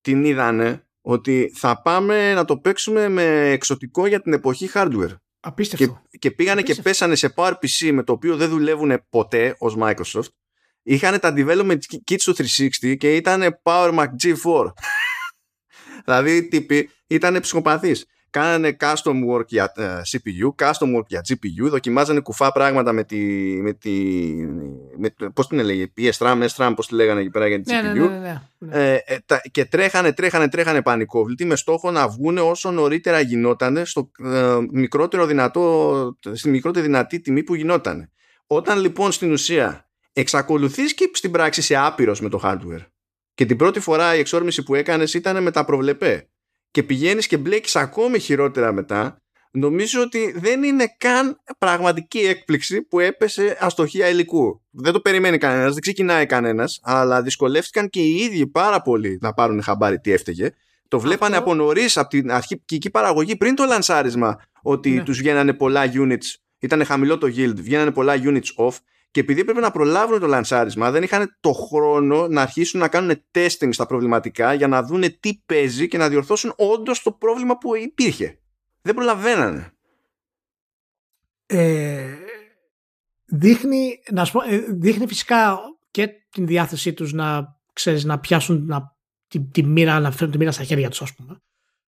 την 0.01 0.25
είδανε 0.25 0.87
ότι 1.01 1.51
θα 1.55 1.81
πάμε 1.81 2.33
να 2.33 2.45
το 2.45 2.57
παίξουμε 2.57 3.09
με 3.09 3.49
εξωτικό 3.49 4.07
για 4.07 4.21
την 4.21 4.33
εποχή 4.33 4.69
hardware. 4.73 5.15
Απίστευτο. 5.39 6.01
Και, 6.09 6.17
και 6.17 6.31
πήγανε 6.31 6.61
και 6.61 6.75
πέσανε 6.75 7.15
σε 7.15 7.33
PowerPC 7.35 7.91
με 7.91 8.03
το 8.03 8.11
οποίο 8.11 8.35
δεν 8.35 8.49
δουλεύουν 8.49 9.05
ποτέ 9.09 9.55
ως 9.59 9.75
Microsoft. 9.79 10.29
Είχαν 10.83 11.19
τα 11.19 11.33
development 11.37 11.79
kits 12.11 12.21
του 12.23 12.35
360 12.35 12.97
και 12.97 13.15
ήταν 13.15 13.59
PowerMac 13.63 14.07
G4. 14.23 14.71
Δηλαδή 16.07 16.35
οι 16.35 16.47
τύποι 16.47 16.89
ήταν 17.07 17.39
ψυχοπαθείς. 17.39 18.05
Κάνανε 18.29 18.77
custom 18.79 19.13
work 19.31 19.47
για 19.47 19.73
uh, 19.77 19.81
ε, 19.81 20.01
CPU, 20.11 20.65
custom 20.65 20.97
work 20.97 21.05
για 21.07 21.21
GPU, 21.27 21.69
δοκιμάζανε 21.69 22.19
κουφά 22.19 22.51
πράγματα 22.51 22.91
με 22.91 23.03
τη. 23.03 23.17
Με 23.61 23.73
τη 23.73 23.91
με, 24.97 25.29
πώς 25.33 25.47
την 25.47 25.59
έλεγε, 25.59 25.91
PS-RAM, 25.97 26.47
S-RAM, 26.55 26.73
πώς 26.75 26.87
τη 26.87 26.95
λέγανε 26.95 27.19
εκεί 27.19 27.29
πέρα 27.29 27.47
για 27.47 27.61
τη 27.61 27.73
ναι, 27.73 27.91
GPU. 27.91 27.95
Ναι, 27.95 28.01
ναι, 28.01 28.17
ναι, 28.17 28.39
ναι. 28.57 28.93
Ε, 28.93 29.03
ε, 29.05 29.17
τα, 29.25 29.41
και 29.51 29.65
τρέχανε, 29.65 30.13
τρέχανε, 30.13 30.47
τρέχανε 30.49 30.81
πανικόβλητοι 30.81 31.45
με 31.45 31.55
στόχο 31.55 31.91
να 31.91 32.07
βγουν 32.07 32.37
όσο 32.37 32.71
νωρίτερα 32.71 33.19
γινόταν 33.19 33.85
στο 33.85 34.11
ε, 34.23 34.57
μικρότερο 34.71 35.25
δυνατό, 35.25 36.17
στη 36.33 36.49
μικρότερη 36.49 36.85
δυνατή 36.85 37.19
τιμή 37.19 37.43
που 37.43 37.55
γινόταν. 37.55 38.11
Όταν 38.47 38.79
λοιπόν 38.79 39.11
στην 39.11 39.31
ουσία 39.31 39.89
εξακολουθείς 40.13 40.93
και 40.93 41.09
στην 41.13 41.31
πράξη 41.31 41.61
σε 41.61 41.75
άπειρος 41.75 42.21
με 42.21 42.29
το 42.29 42.39
hardware 42.43 42.85
και 43.37 43.45
την 43.45 43.57
πρώτη 43.57 43.79
φορά 43.79 44.15
η 44.15 44.19
εξόρμηση 44.19 44.63
που 44.63 44.75
έκανες 44.75 45.13
ήταν 45.13 45.43
με 45.43 45.51
τα 45.51 45.65
προβλεπέ 45.65 46.29
και 46.71 46.83
πηγαίνεις 46.83 47.27
και 47.27 47.37
μπλέκεις 47.37 47.75
ακόμη 47.75 48.19
χειρότερα 48.19 48.71
μετά 48.71 49.21
νομίζω 49.51 50.01
ότι 50.01 50.33
δεν 50.37 50.63
είναι 50.63 50.95
καν 50.97 51.39
πραγματική 51.57 52.19
έκπληξη 52.19 52.81
που 52.81 52.99
έπεσε 52.99 53.57
αστοχία 53.59 54.09
υλικού. 54.09 54.61
Δεν 54.69 54.93
το 54.93 54.99
περιμένει 54.99 55.37
κανένας, 55.37 55.71
δεν 55.71 55.81
ξεκινάει 55.81 56.25
κανένας, 56.25 56.79
αλλά 56.83 57.21
δυσκολεύτηκαν 57.21 57.89
και 57.89 58.01
οι 58.01 58.15
ίδιοι 58.15 58.47
πάρα 58.47 58.81
πολύ 58.81 59.17
να 59.21 59.33
πάρουν 59.33 59.61
χαμπάρι 59.61 59.99
τι 59.99 60.11
έφταιγε. 60.11 60.49
Το 60.87 60.99
βλέπανε 60.99 61.35
από 61.35 61.53
νωρίς, 61.53 61.97
από 61.97 62.09
την 62.09 62.31
αρχική 62.31 62.89
παραγωγή, 62.89 63.35
πριν 63.35 63.55
το 63.55 63.65
λανσάρισμα, 63.65 64.41
ότι 64.61 64.89
ναι. 64.89 65.03
τους 65.03 65.17
βγαίνανε 65.17 65.53
πολλά 65.53 65.83
units, 65.93 66.35
ήταν 66.59 66.85
χαμηλό 66.85 67.17
το 67.17 67.27
yield, 67.27 67.55
βγαίνανε 67.55 67.91
πολλά 67.91 68.13
units 68.23 68.65
off 68.67 68.75
και 69.11 69.19
επειδή 69.19 69.39
έπρεπε 69.39 69.59
να 69.59 69.71
προλάβουν 69.71 70.19
το 70.19 70.27
λανσάρισμα, 70.27 70.91
δεν 70.91 71.03
είχαν 71.03 71.37
το 71.39 71.51
χρόνο 71.51 72.27
να 72.27 72.41
αρχίσουν 72.41 72.79
να 72.79 72.87
κάνουν 72.87 73.23
testing 73.31 73.69
στα 73.69 73.85
προβληματικά 73.85 74.53
για 74.53 74.67
να 74.67 74.83
δούνε 74.83 75.09
τι 75.09 75.41
παίζει 75.45 75.87
και 75.87 75.97
να 75.97 76.09
διορθώσουν 76.09 76.53
όντως 76.55 77.01
το 77.01 77.11
πρόβλημα 77.11 77.57
που 77.57 77.75
υπήρχε. 77.75 78.39
Δεν 78.81 78.95
προλαβαίνανε. 78.95 79.71
Ε, 81.45 82.15
δείχνει, 83.25 83.99
να 84.11 84.25
πω, 84.31 84.41
ε, 84.41 84.57
δείχνει 84.57 85.07
φυσικά 85.07 85.59
και 85.91 86.09
την 86.29 86.47
διάθεσή 86.47 86.93
τους 86.93 87.13
να, 87.13 87.57
ξέρεις, 87.73 88.03
να 88.03 88.19
πιάσουν 88.19 88.65
να, 88.65 88.95
τη, 89.27 89.41
τη, 89.41 89.63
μοίρα, 89.63 89.99
να 89.99 90.11
φέρουν 90.11 90.31
τη 90.31 90.37
μοίρα 90.37 90.51
στα 90.51 90.63
χέρια 90.63 90.89
τους 90.89 91.01
ας 91.01 91.13
πούμε, 91.13 91.41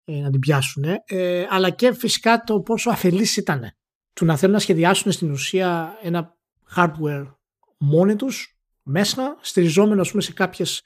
ε, 0.04 0.20
να 0.20 0.30
την 0.30 0.40
πιάσουν, 0.40 0.84
ε, 1.04 1.46
αλλά 1.48 1.70
και 1.70 1.92
φυσικά 1.94 2.40
το 2.40 2.60
πόσο 2.60 2.90
αφελής 2.90 3.36
ήταν 3.36 3.72
του 4.12 4.24
να 4.24 4.36
θέλουν 4.36 4.54
να 4.54 4.60
σχεδιάσουν 4.60 5.12
στην 5.12 5.30
ουσία 5.30 5.98
ένα 6.02 6.36
hardware 6.76 7.34
μόνοι 7.78 8.16
τους 8.16 8.56
μέσα, 8.82 9.36
στηριζόμενο 9.40 10.00
ας 10.00 10.10
πούμε, 10.10 10.22
σε 10.22 10.32
κάποιες 10.32 10.82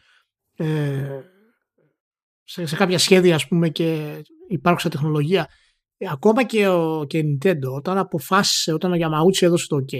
ε, 0.56 1.20
σε, 2.44 2.66
σε 2.66 2.76
κάποια 2.76 2.98
σχέδια 2.98 3.34
ας 3.34 3.48
πούμε 3.48 3.68
και 3.68 4.20
υπάρχουσα 4.48 4.88
τεχνολογία 4.88 5.48
ακόμα 6.10 6.44
και, 6.44 6.68
ο, 6.68 7.04
και 7.06 7.18
η 7.18 7.38
Nintendo 7.42 7.72
όταν 7.74 7.98
αποφάσισε, 7.98 8.72
όταν 8.72 8.92
ο 8.92 8.94
Yamauchi 8.94 9.42
έδωσε 9.42 9.66
το 9.66 9.76
OK 9.76 9.96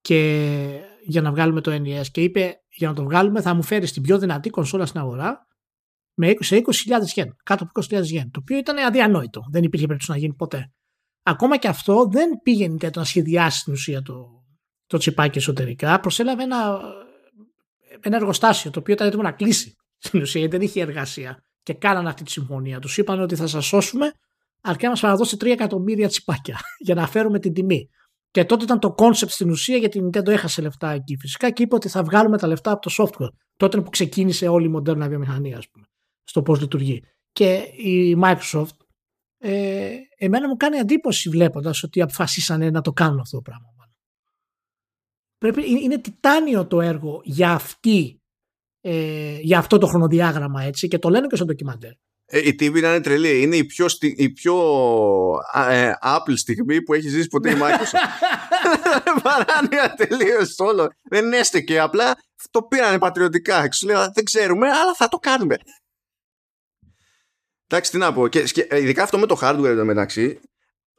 και 0.00 0.80
για 1.04 1.22
να 1.22 1.30
βγάλουμε 1.30 1.60
το 1.60 1.72
NES 1.72 2.06
και 2.12 2.22
είπε 2.22 2.62
για 2.68 2.88
να 2.88 2.94
το 2.94 3.02
βγάλουμε 3.02 3.40
θα 3.40 3.54
μου 3.54 3.62
φέρεις 3.62 3.92
την 3.92 4.02
πιο 4.02 4.18
δυνατή 4.18 4.50
κονσόλα 4.50 4.86
στην 4.86 5.00
αγορά 5.00 5.46
με, 6.14 6.34
σε 6.38 6.56
20.000 6.56 6.62
γεν, 7.14 7.36
κάτω 7.44 7.64
από 7.64 7.82
20.000 7.96 8.02
γεν, 8.02 8.30
το 8.30 8.38
οποίο 8.42 8.58
ήταν 8.58 8.78
αδιανόητο. 8.78 9.40
Δεν 9.50 9.62
υπήρχε 9.62 9.86
περίπτωση 9.86 10.10
να 10.10 10.16
γίνει 10.16 10.34
ποτέ. 10.34 10.72
Ακόμα 11.22 11.56
και 11.56 11.68
αυτό 11.68 12.06
δεν 12.10 12.40
πήγαινε 12.42 12.76
τέτοιο 12.76 13.00
να 13.00 13.06
σχεδιάσει 13.06 13.58
στην 13.58 13.72
ουσία 13.72 14.02
το, 14.02 14.41
το 14.92 14.98
τσιπάκι 14.98 15.38
εσωτερικά. 15.38 16.00
Προσέλαβε 16.00 16.42
ένα, 16.42 16.80
ένα 18.00 18.16
εργοστάσιο 18.16 18.70
το 18.70 18.78
οποίο 18.78 18.94
ήταν 18.94 19.06
έτοιμο 19.06 19.22
να 19.22 19.32
κλείσει. 19.32 19.74
Στην 19.98 20.20
ουσία 20.20 20.48
δεν 20.48 20.60
είχε 20.60 20.80
εργασία. 20.80 21.44
Και 21.62 21.74
κάνανε 21.74 22.08
αυτή 22.08 22.22
τη 22.24 22.30
συμφωνία. 22.30 22.78
Τους 22.78 22.98
είπαν 22.98 23.20
ότι 23.20 23.36
θα 23.36 23.46
σας 23.46 23.66
σώσουμε 23.66 24.12
αρκεί 24.60 24.84
να 24.84 24.90
μας 24.90 25.00
παραδώσει 25.00 25.36
3 25.40 25.46
εκατομμύρια 25.46 26.08
τσιπάκια 26.08 26.58
για 26.86 26.94
να 26.94 27.06
φέρουμε 27.06 27.38
την 27.38 27.52
τιμή. 27.52 27.88
Και 28.30 28.44
τότε 28.44 28.64
ήταν 28.64 28.78
το 28.78 28.94
concept 28.98 29.28
στην 29.28 29.50
ουσία 29.50 29.76
γιατί 29.76 29.98
η 29.98 30.02
Nintendo 30.04 30.26
έχασε 30.26 30.62
λεφτά 30.62 30.90
εκεί 30.90 31.16
φυσικά 31.20 31.50
και 31.50 31.62
είπε 31.62 31.74
ότι 31.74 31.88
θα 31.88 32.02
βγάλουμε 32.02 32.38
τα 32.38 32.46
λεφτά 32.46 32.70
από 32.70 32.90
το 32.90 32.94
software. 32.98 33.32
Τότε 33.56 33.80
που 33.80 33.90
ξεκίνησε 33.90 34.48
όλη 34.48 34.66
η 34.66 34.68
μοντέρνα 34.68 35.08
βιομηχανία, 35.08 35.56
ας 35.56 35.68
πούμε, 35.70 35.86
στο 36.22 36.42
πώς 36.42 36.60
λειτουργεί. 36.60 37.02
Και 37.32 37.52
η 37.76 38.18
Microsoft, 38.22 38.76
ε, 39.38 39.90
εμένα 40.18 40.48
μου 40.48 40.56
κάνει 40.56 40.76
εντύπωση 40.76 41.28
βλέποντας 41.28 41.82
ότι 41.82 42.02
αποφασίσανε 42.02 42.70
να 42.70 42.80
το 42.80 42.92
κάνουν 42.92 43.20
αυτό 43.20 43.36
το 43.36 43.42
πράγμα. 43.42 43.72
Πρέπει, 45.42 45.82
είναι 45.82 45.98
τιτάνιο 45.98 46.66
το 46.66 46.80
έργο 46.80 47.20
για 47.24 47.50
αυτή 47.50 48.20
ε, 48.80 49.38
για 49.40 49.58
αυτό 49.58 49.78
το 49.78 49.86
χρονοδιάγραμμα 49.86 50.62
έτσι 50.62 50.88
και 50.88 50.98
το 50.98 51.08
λένε 51.08 51.26
και 51.26 51.36
στο 51.36 51.44
ντοκιμαντέρ. 51.44 51.90
Ε, 52.26 52.38
η 52.38 52.56
TV 52.60 52.76
είναι 52.76 53.00
τρελή. 53.00 53.42
Είναι 53.42 53.56
η 53.56 53.64
πιο, 53.64 53.86
η 54.00 54.30
πιο 54.30 54.56
ε, 55.68 55.92
Apple 56.02 56.34
στιγμή 56.34 56.82
που 56.82 56.94
έχει 56.94 57.08
ζήσει 57.08 57.28
ποτέ 57.28 57.50
η 57.50 57.54
Microsoft. 57.54 57.98
Παράνοια 59.22 59.94
τελείως 59.96 60.54
όλο. 60.58 60.88
Δεν 61.02 61.32
έστεκε. 61.32 61.80
Απλά 61.80 62.14
το 62.50 62.62
πήρανε 62.62 62.98
πατριωτικά. 62.98 63.68
δεν 64.14 64.24
ξέρουμε, 64.24 64.66
αλλά 64.68 64.94
θα 64.94 65.08
το 65.08 65.16
κάνουμε. 65.16 65.56
Εντάξει, 67.66 67.90
τι 67.90 67.98
να 67.98 68.12
πω. 68.12 68.28
Και, 68.28 68.42
και, 68.42 68.68
ειδικά 68.70 69.02
αυτό 69.02 69.18
με 69.18 69.26
το 69.26 69.38
hardware 69.42 69.64
εδώ 69.64 69.84
μεταξύ. 69.84 70.40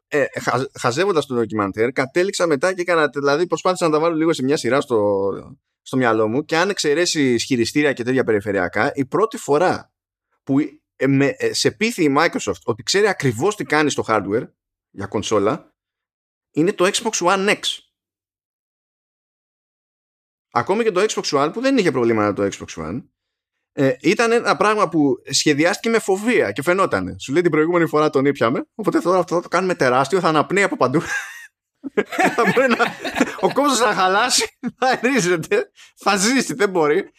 Ε, 0.08 0.26
χα, 0.42 0.66
Χαζεύοντας 0.80 1.26
το 1.26 1.36
ντοκιμαντέρ, 1.36 1.92
κατέληξα 1.92 2.48
μετά 2.48 2.74
και 2.74 2.82
έκανα. 2.82 3.10
Δηλαδή, 3.14 3.48
προσπάθησα 3.48 3.86
να 3.86 3.92
τα 3.92 4.00
βάλω 4.00 4.16
λίγο 4.16 4.34
σε 4.34 4.44
μια 4.44 4.58
σειρά 4.58 4.82
στο, 4.82 5.30
στο 5.82 5.98
μυαλό 5.98 6.28
μου. 6.28 6.46
Και 6.46 6.58
αν 6.58 6.70
εξαιρέσει 6.70 7.40
χειριστήρια 7.40 7.94
και 7.94 8.04
τέτοια 8.04 8.24
περιφερειακά, 8.24 8.92
η 8.94 9.06
πρώτη 9.06 9.38
φορά 9.38 9.94
που 10.44 10.60
ε, 10.96 11.08
με, 11.08 11.36
ε, 11.38 11.54
σε 11.54 11.72
πείθει 11.72 12.04
η 12.04 12.16
Microsoft 12.18 12.62
ότι 12.64 12.84
ξέρει 12.84 13.08
ακριβώς 13.08 13.56
τι 13.56 13.64
κάνει 13.64 13.90
στο 13.90 14.04
hardware 14.08 14.48
για 14.90 15.08
κονσόλα 15.08 15.76
είναι 16.52 16.74
το 16.74 16.90
Xbox 16.94 17.12
One 17.12 17.50
X. 17.50 17.60
Ακόμη 20.52 20.84
και 20.84 20.92
το 20.92 21.06
Xbox 21.08 21.24
One 21.24 21.50
που 21.54 21.62
δεν 21.62 21.78
είχε 21.78 21.92
προβλήματα 21.92 22.34
το 22.34 22.56
Xbox 22.58 22.84
One 22.84 23.04
ε, 23.74 23.92
ήταν 24.02 24.32
ένα 24.32 24.56
πράγμα 24.56 24.90
που 24.90 25.16
σχεδιάστηκε 25.30 25.90
με 25.90 26.00
φοβία 26.00 26.52
και 26.52 26.62
φαινόταν. 26.62 27.16
Σου 27.20 27.34
λέει 27.34 27.42
την 27.42 27.52
προηγούμενη 27.52 27.88
φορά 27.88 28.10
τον 28.10 28.26
ήπιαμε, 28.26 28.66
οπότε 28.76 29.00
τώρα 29.00 29.20
αυτό 29.20 29.36
θα 29.36 29.42
το 29.42 29.48
κάνουμε 29.48 29.76
τεράστιο, 29.76 30.20
θα 30.20 30.28
αναπνέει 30.28 30.64
από 30.64 30.78
παντού. 30.78 31.02
να, 32.70 32.78
ο 33.40 33.54
κόσμος 33.54 33.78
θα 33.78 33.94
χαλάσει, 33.94 34.58
θα 34.78 35.00
ερίζεται, 35.02 35.72
θα 35.96 36.16
ζήσει, 36.16 36.54
δεν 36.54 36.70
μπορεί. 36.70 37.12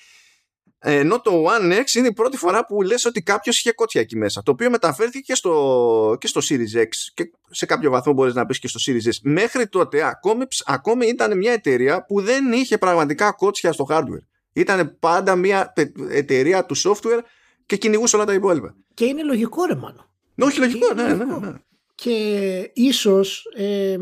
Ενώ 0.86 1.20
το 1.20 1.44
One 1.48 1.72
X 1.72 1.94
είναι 1.94 2.07
η 2.07 2.12
πρώτη 2.12 2.36
φορά 2.36 2.66
που 2.66 2.82
λες 2.82 3.05
ότι 3.05 3.22
κάποιος 3.22 3.59
είχε 3.59 3.72
κότσια 3.72 4.00
εκεί 4.00 4.16
μέσα. 4.16 4.42
Το 4.42 4.50
οποίο 4.50 4.70
μεταφέρθηκε 4.70 5.18
και 5.18 5.34
στο, 5.34 6.16
και 6.20 6.26
στο 6.26 6.40
Series 6.48 6.78
X 6.80 6.88
και 7.14 7.30
σε 7.50 7.66
κάποιο 7.66 7.90
βαθμό 7.90 8.12
μπορείς 8.12 8.34
να 8.34 8.46
πεις 8.46 8.59
και 8.59 8.68
στο 8.68 8.80
Series 8.86 9.09
S. 9.09 9.18
Μέχρι 9.22 9.68
τότε 9.68 10.07
ακόμη, 10.07 10.44
ακόμη 10.64 11.07
ήταν 11.07 11.36
μια 11.36 11.52
εταιρεία 11.52 12.05
που 12.05 12.20
δεν 12.20 12.52
είχε 12.52 12.78
πραγματικά 12.78 13.32
κότσια 13.32 13.72
στο 13.72 13.86
hardware. 13.88 14.24
Ήταν 14.55 14.96
πάντα 14.98 15.36
μια 15.36 15.72
εταιρεία 16.11 16.66
του 16.66 16.76
software 16.76 17.20
και 17.66 17.76
κυνηγούσε 17.76 18.16
όλα 18.16 18.24
τα 18.24 18.32
υπόλοιπα. 18.32 18.76
Και 18.94 19.05
είναι 19.05 19.22
λογικό 19.22 19.64
ρε 19.64 19.74
μάλλον. 19.74 20.09
Όχι 20.38 20.59
λογικό, 20.59 20.94
ναι, 20.94 21.14
ναι, 21.14 21.24
ναι, 21.24 21.52
Και 21.94 22.70
ίσως 22.74 23.44
ε, 23.57 23.96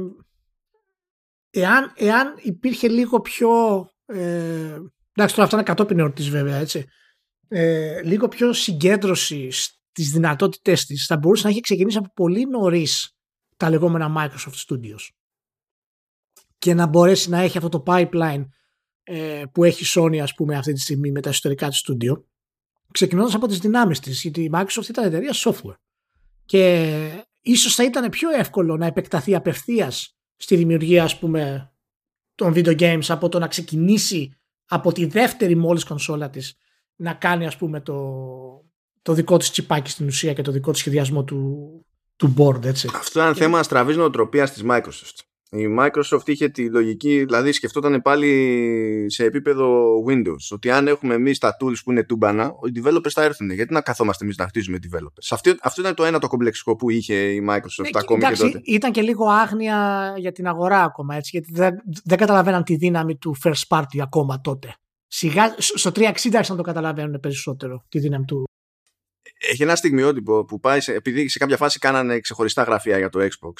εάν, 1.50 1.92
εάν 1.96 2.34
υπήρχε 2.42 2.88
λίγο 2.88 3.20
πιο 3.20 3.50
ε, 4.06 4.78
Εντάξει, 5.14 5.34
τώρα 5.34 5.46
αυτά 5.46 5.56
είναι 5.56 5.66
κατόπιν 5.66 5.98
εορτή 5.98 6.22
βέβαια, 6.22 6.56
έτσι. 6.56 6.84
Ε, 7.48 8.02
λίγο 8.02 8.28
πιο 8.28 8.52
συγκέντρωση 8.52 9.50
στις 9.50 10.10
δυνατότητές 10.10 10.84
της 10.84 11.06
θα 11.06 11.16
μπορούσε 11.16 11.44
να 11.44 11.50
έχει 11.50 11.60
ξεκινήσει 11.60 11.98
από 11.98 12.10
πολύ 12.14 12.46
νωρίς 12.46 13.16
τα 13.56 13.70
λεγόμενα 13.70 14.14
Microsoft 14.16 14.66
Studios 14.68 15.08
και 16.58 16.74
να 16.74 16.86
μπορέσει 16.86 17.30
να 17.30 17.38
έχει 17.38 17.56
αυτό 17.56 17.68
το 17.68 17.82
pipeline 17.86 18.44
ε, 19.02 19.42
που 19.52 19.64
έχει 19.64 19.82
η 19.82 19.86
Sony 19.94 20.18
ας 20.18 20.34
πούμε 20.34 20.56
αυτή 20.56 20.72
τη 20.72 20.80
στιγμή 20.80 21.10
με 21.10 21.20
τα 21.20 21.28
εσωτερικά 21.28 21.68
του 21.68 21.76
studio 21.76 22.22
ξεκινώντας 22.92 23.34
από 23.34 23.46
τις 23.46 23.58
δυνάμεις 23.58 24.00
της 24.00 24.22
γιατί 24.22 24.42
η 24.42 24.50
Microsoft 24.54 24.88
ήταν 24.88 25.04
εταιρεία 25.04 25.32
software 25.34 25.76
και 26.44 27.24
ίσως 27.40 27.74
θα 27.74 27.84
ήταν 27.84 28.10
πιο 28.10 28.30
εύκολο 28.30 28.76
να 28.76 28.86
επεκταθεί 28.86 29.34
απευθείας 29.34 30.16
στη 30.36 30.56
δημιουργία 30.56 31.04
ας 31.04 31.18
πούμε 31.18 31.72
των 32.34 32.52
video 32.56 32.80
games 32.80 33.04
από 33.08 33.28
το 33.28 33.38
να 33.38 33.46
ξεκινήσει 33.46 34.36
από 34.66 34.92
τη 34.92 35.06
δεύτερη 35.06 35.54
μόλις 35.54 35.84
κονσόλα 35.84 36.30
της 36.30 36.56
να 36.96 37.14
κάνει 37.14 37.46
ας 37.46 37.56
πούμε 37.56 37.80
το, 37.80 37.96
το 39.02 39.12
δικό 39.12 39.36
της 39.36 39.50
τσιπάκι 39.50 39.90
στην 39.90 40.06
ουσία 40.06 40.32
και 40.32 40.42
το 40.42 40.52
δικό 40.52 40.70
της 40.70 40.80
σχεδιασμό 40.80 41.24
του, 41.24 41.70
του 42.16 42.34
board 42.38 42.64
έτσι. 42.64 42.88
Αυτό 42.94 43.20
ήταν 43.20 43.34
θέμα 43.34 43.62
στραβής 43.62 43.96
νοοτροπίας 43.96 44.52
της 44.52 44.62
Microsoft. 44.66 45.31
Η 45.54 45.76
Microsoft 45.78 46.28
είχε 46.28 46.48
τη 46.48 46.70
λογική, 46.70 47.24
δηλαδή 47.24 47.52
σκεφτόταν 47.52 48.02
πάλι 48.02 49.06
σε 49.08 49.24
επίπεδο 49.24 49.94
Windows, 50.08 50.50
ότι 50.50 50.70
αν 50.70 50.86
έχουμε 50.88 51.14
εμείς 51.14 51.38
τα 51.38 51.56
tools 51.60 51.76
που 51.84 51.90
είναι 51.90 52.04
τούμπανα, 52.04 52.44
οι 52.44 52.80
developers 52.82 53.10
θα 53.10 53.22
έρθουν. 53.22 53.50
Γιατί 53.50 53.72
να 53.72 53.80
καθόμαστε 53.80 54.24
εμείς 54.24 54.36
να 54.36 54.46
χτίζουμε 54.46 54.78
developers; 54.82 55.26
Αυτό, 55.30 55.54
αυτό 55.62 55.80
ήταν 55.80 55.94
το 55.94 56.04
ένα 56.04 56.18
το 56.18 56.28
κομπλεξικό 56.28 56.76
που 56.76 56.90
είχε 56.90 57.14
η 57.14 57.46
Microsoft 57.48 57.84
ε, 57.84 57.98
ακόμη 57.98 58.20
εντάξει, 58.24 58.42
και 58.42 58.48
τότε. 58.48 58.60
Ήταν 58.64 58.92
και 58.92 59.02
λίγο 59.02 59.26
άγνοια 59.26 60.12
για 60.16 60.32
την 60.32 60.46
αγορά 60.46 60.82
ακόμα, 60.82 61.16
έτσι, 61.16 61.30
γιατί 61.32 61.52
δεν, 61.52 61.74
δεν 62.04 62.18
καταλαβαίναν 62.18 62.64
τη 62.64 62.76
δύναμη 62.76 63.16
του 63.16 63.36
first 63.44 63.76
party 63.78 63.98
ακόμα 64.02 64.40
τότε. 64.40 64.74
Σιγά, 65.06 65.54
στο 65.58 65.90
360 65.90 66.02
άρχισαν 66.04 66.42
να 66.48 66.56
το 66.56 66.62
καταλαβαίνουν 66.62 67.20
περισσότερο 67.20 67.84
τη 67.88 67.98
δύναμη 67.98 68.24
του. 68.24 68.44
Έχει 69.50 69.62
ένα 69.62 69.76
στιγμιότυπο 69.76 70.44
που 70.44 70.60
πάει, 70.60 70.80
σε, 70.80 70.92
επειδή 70.92 71.28
σε 71.28 71.38
κάποια 71.38 71.56
φάση 71.56 71.78
κάνανε 71.78 72.20
ξεχωριστά 72.20 72.62
γραφεία 72.62 72.98
για 72.98 73.08
το 73.08 73.20
Xbox 73.20 73.52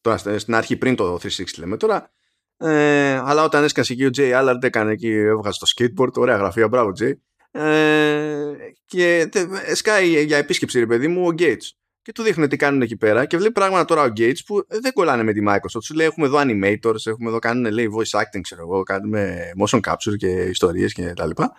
Τώρα 0.00 0.38
στην 0.38 0.54
αρχή 0.54 0.76
πριν 0.76 0.94
το 0.94 1.14
360 1.14 1.44
λέμε 1.58 1.76
τώρα. 1.76 2.10
Ε, 2.56 3.14
αλλά 3.24 3.44
όταν 3.44 3.64
έσκασε 3.64 3.92
εκεί 3.92 4.04
ο 4.04 4.10
Jay 4.16 4.40
Allard 4.40 4.62
έκανε 4.62 4.92
εκεί, 4.92 5.08
έβγαζε 5.08 5.58
το 5.58 5.66
skateboard, 5.76 6.12
ωραία 6.12 6.36
γραφεία, 6.36 6.68
μπράβο 6.68 6.92
Jay. 7.00 7.12
Ε, 7.50 8.52
και 8.86 9.28
σκάει 9.74 10.24
για 10.24 10.36
επίσκεψη 10.36 10.78
ρε 10.78 10.86
παιδί 10.86 11.08
μου 11.08 11.26
ο 11.26 11.34
Gates. 11.38 11.70
Και 12.02 12.12
του 12.12 12.22
δείχνουν 12.22 12.48
τι 12.48 12.56
κάνουν 12.56 12.82
εκεί 12.82 12.96
πέρα 12.96 13.26
και 13.26 13.36
βλέπει 13.36 13.52
πράγματα 13.52 13.84
τώρα 13.84 14.02
ο 14.02 14.12
Gates 14.16 14.38
που 14.46 14.66
δεν 14.66 14.92
κολλάνε 14.92 15.22
με 15.22 15.32
τη 15.32 15.40
Microsoft. 15.48 15.82
Σου 15.82 15.94
λέει 15.94 16.06
έχουμε 16.06 16.26
εδώ 16.26 16.38
animators, 16.40 17.06
έχουμε 17.06 17.28
εδώ 17.28 17.38
κάνουν 17.38 17.72
λέει 17.72 17.88
voice 17.96 18.18
acting 18.20 18.40
ξέρω 18.40 18.62
εγώ, 18.62 18.82
κάνουμε 18.82 19.50
motion 19.64 19.80
capture 19.80 20.16
και 20.16 20.26
ιστορίες 20.26 20.92
και 20.92 21.12
τα 21.12 21.26
λοιπά. 21.26 21.52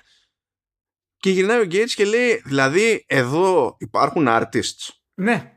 Και 1.18 1.30
γυρνάει 1.30 1.60
ο 1.60 1.68
Gates 1.72 1.90
και 1.96 2.06
λέει 2.06 2.42
δηλαδή 2.46 3.06
εδώ 3.08 3.76
υπάρχουν 3.80 4.26
artists. 4.28 4.90
Ναι. 5.14 5.52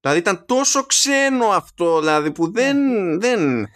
Δηλαδή 0.00 0.18
ήταν 0.18 0.44
τόσο 0.46 0.84
ξένο 0.84 1.46
αυτό, 1.46 1.98
δηλαδή 2.00 2.32
που 2.32 2.52
δεν... 2.52 2.76
Ναι. 2.76 3.16
δεν... 3.16 3.66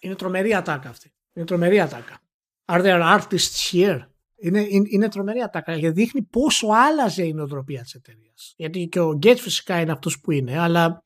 Είναι 0.00 0.14
τρομερή 0.14 0.54
ατάκα 0.54 0.88
αυτή. 0.88 1.14
Είναι 1.32 1.46
τρομερή 1.46 1.80
ατάκα. 1.80 2.18
Are 2.64 2.82
there 2.82 3.18
artists 3.18 3.72
here? 3.72 4.00
Είναι, 4.36 4.60
είναι, 4.68 4.86
είναι 4.90 5.08
τρομερή 5.08 5.40
ατάκα 5.40 5.76
γιατί 5.76 6.00
δείχνει 6.00 6.22
πόσο 6.22 6.66
άλλαζε 6.70 7.24
η 7.24 7.32
νοοτροπία 7.32 7.82
της 7.82 7.94
εταιρείας. 7.94 8.54
Γιατί 8.56 8.86
και 8.86 9.00
ο 9.00 9.18
Gates 9.22 9.38
φυσικά 9.38 9.80
είναι 9.80 9.92
αυτός 9.92 10.20
που 10.20 10.30
είναι, 10.30 10.58
αλλά 10.58 11.04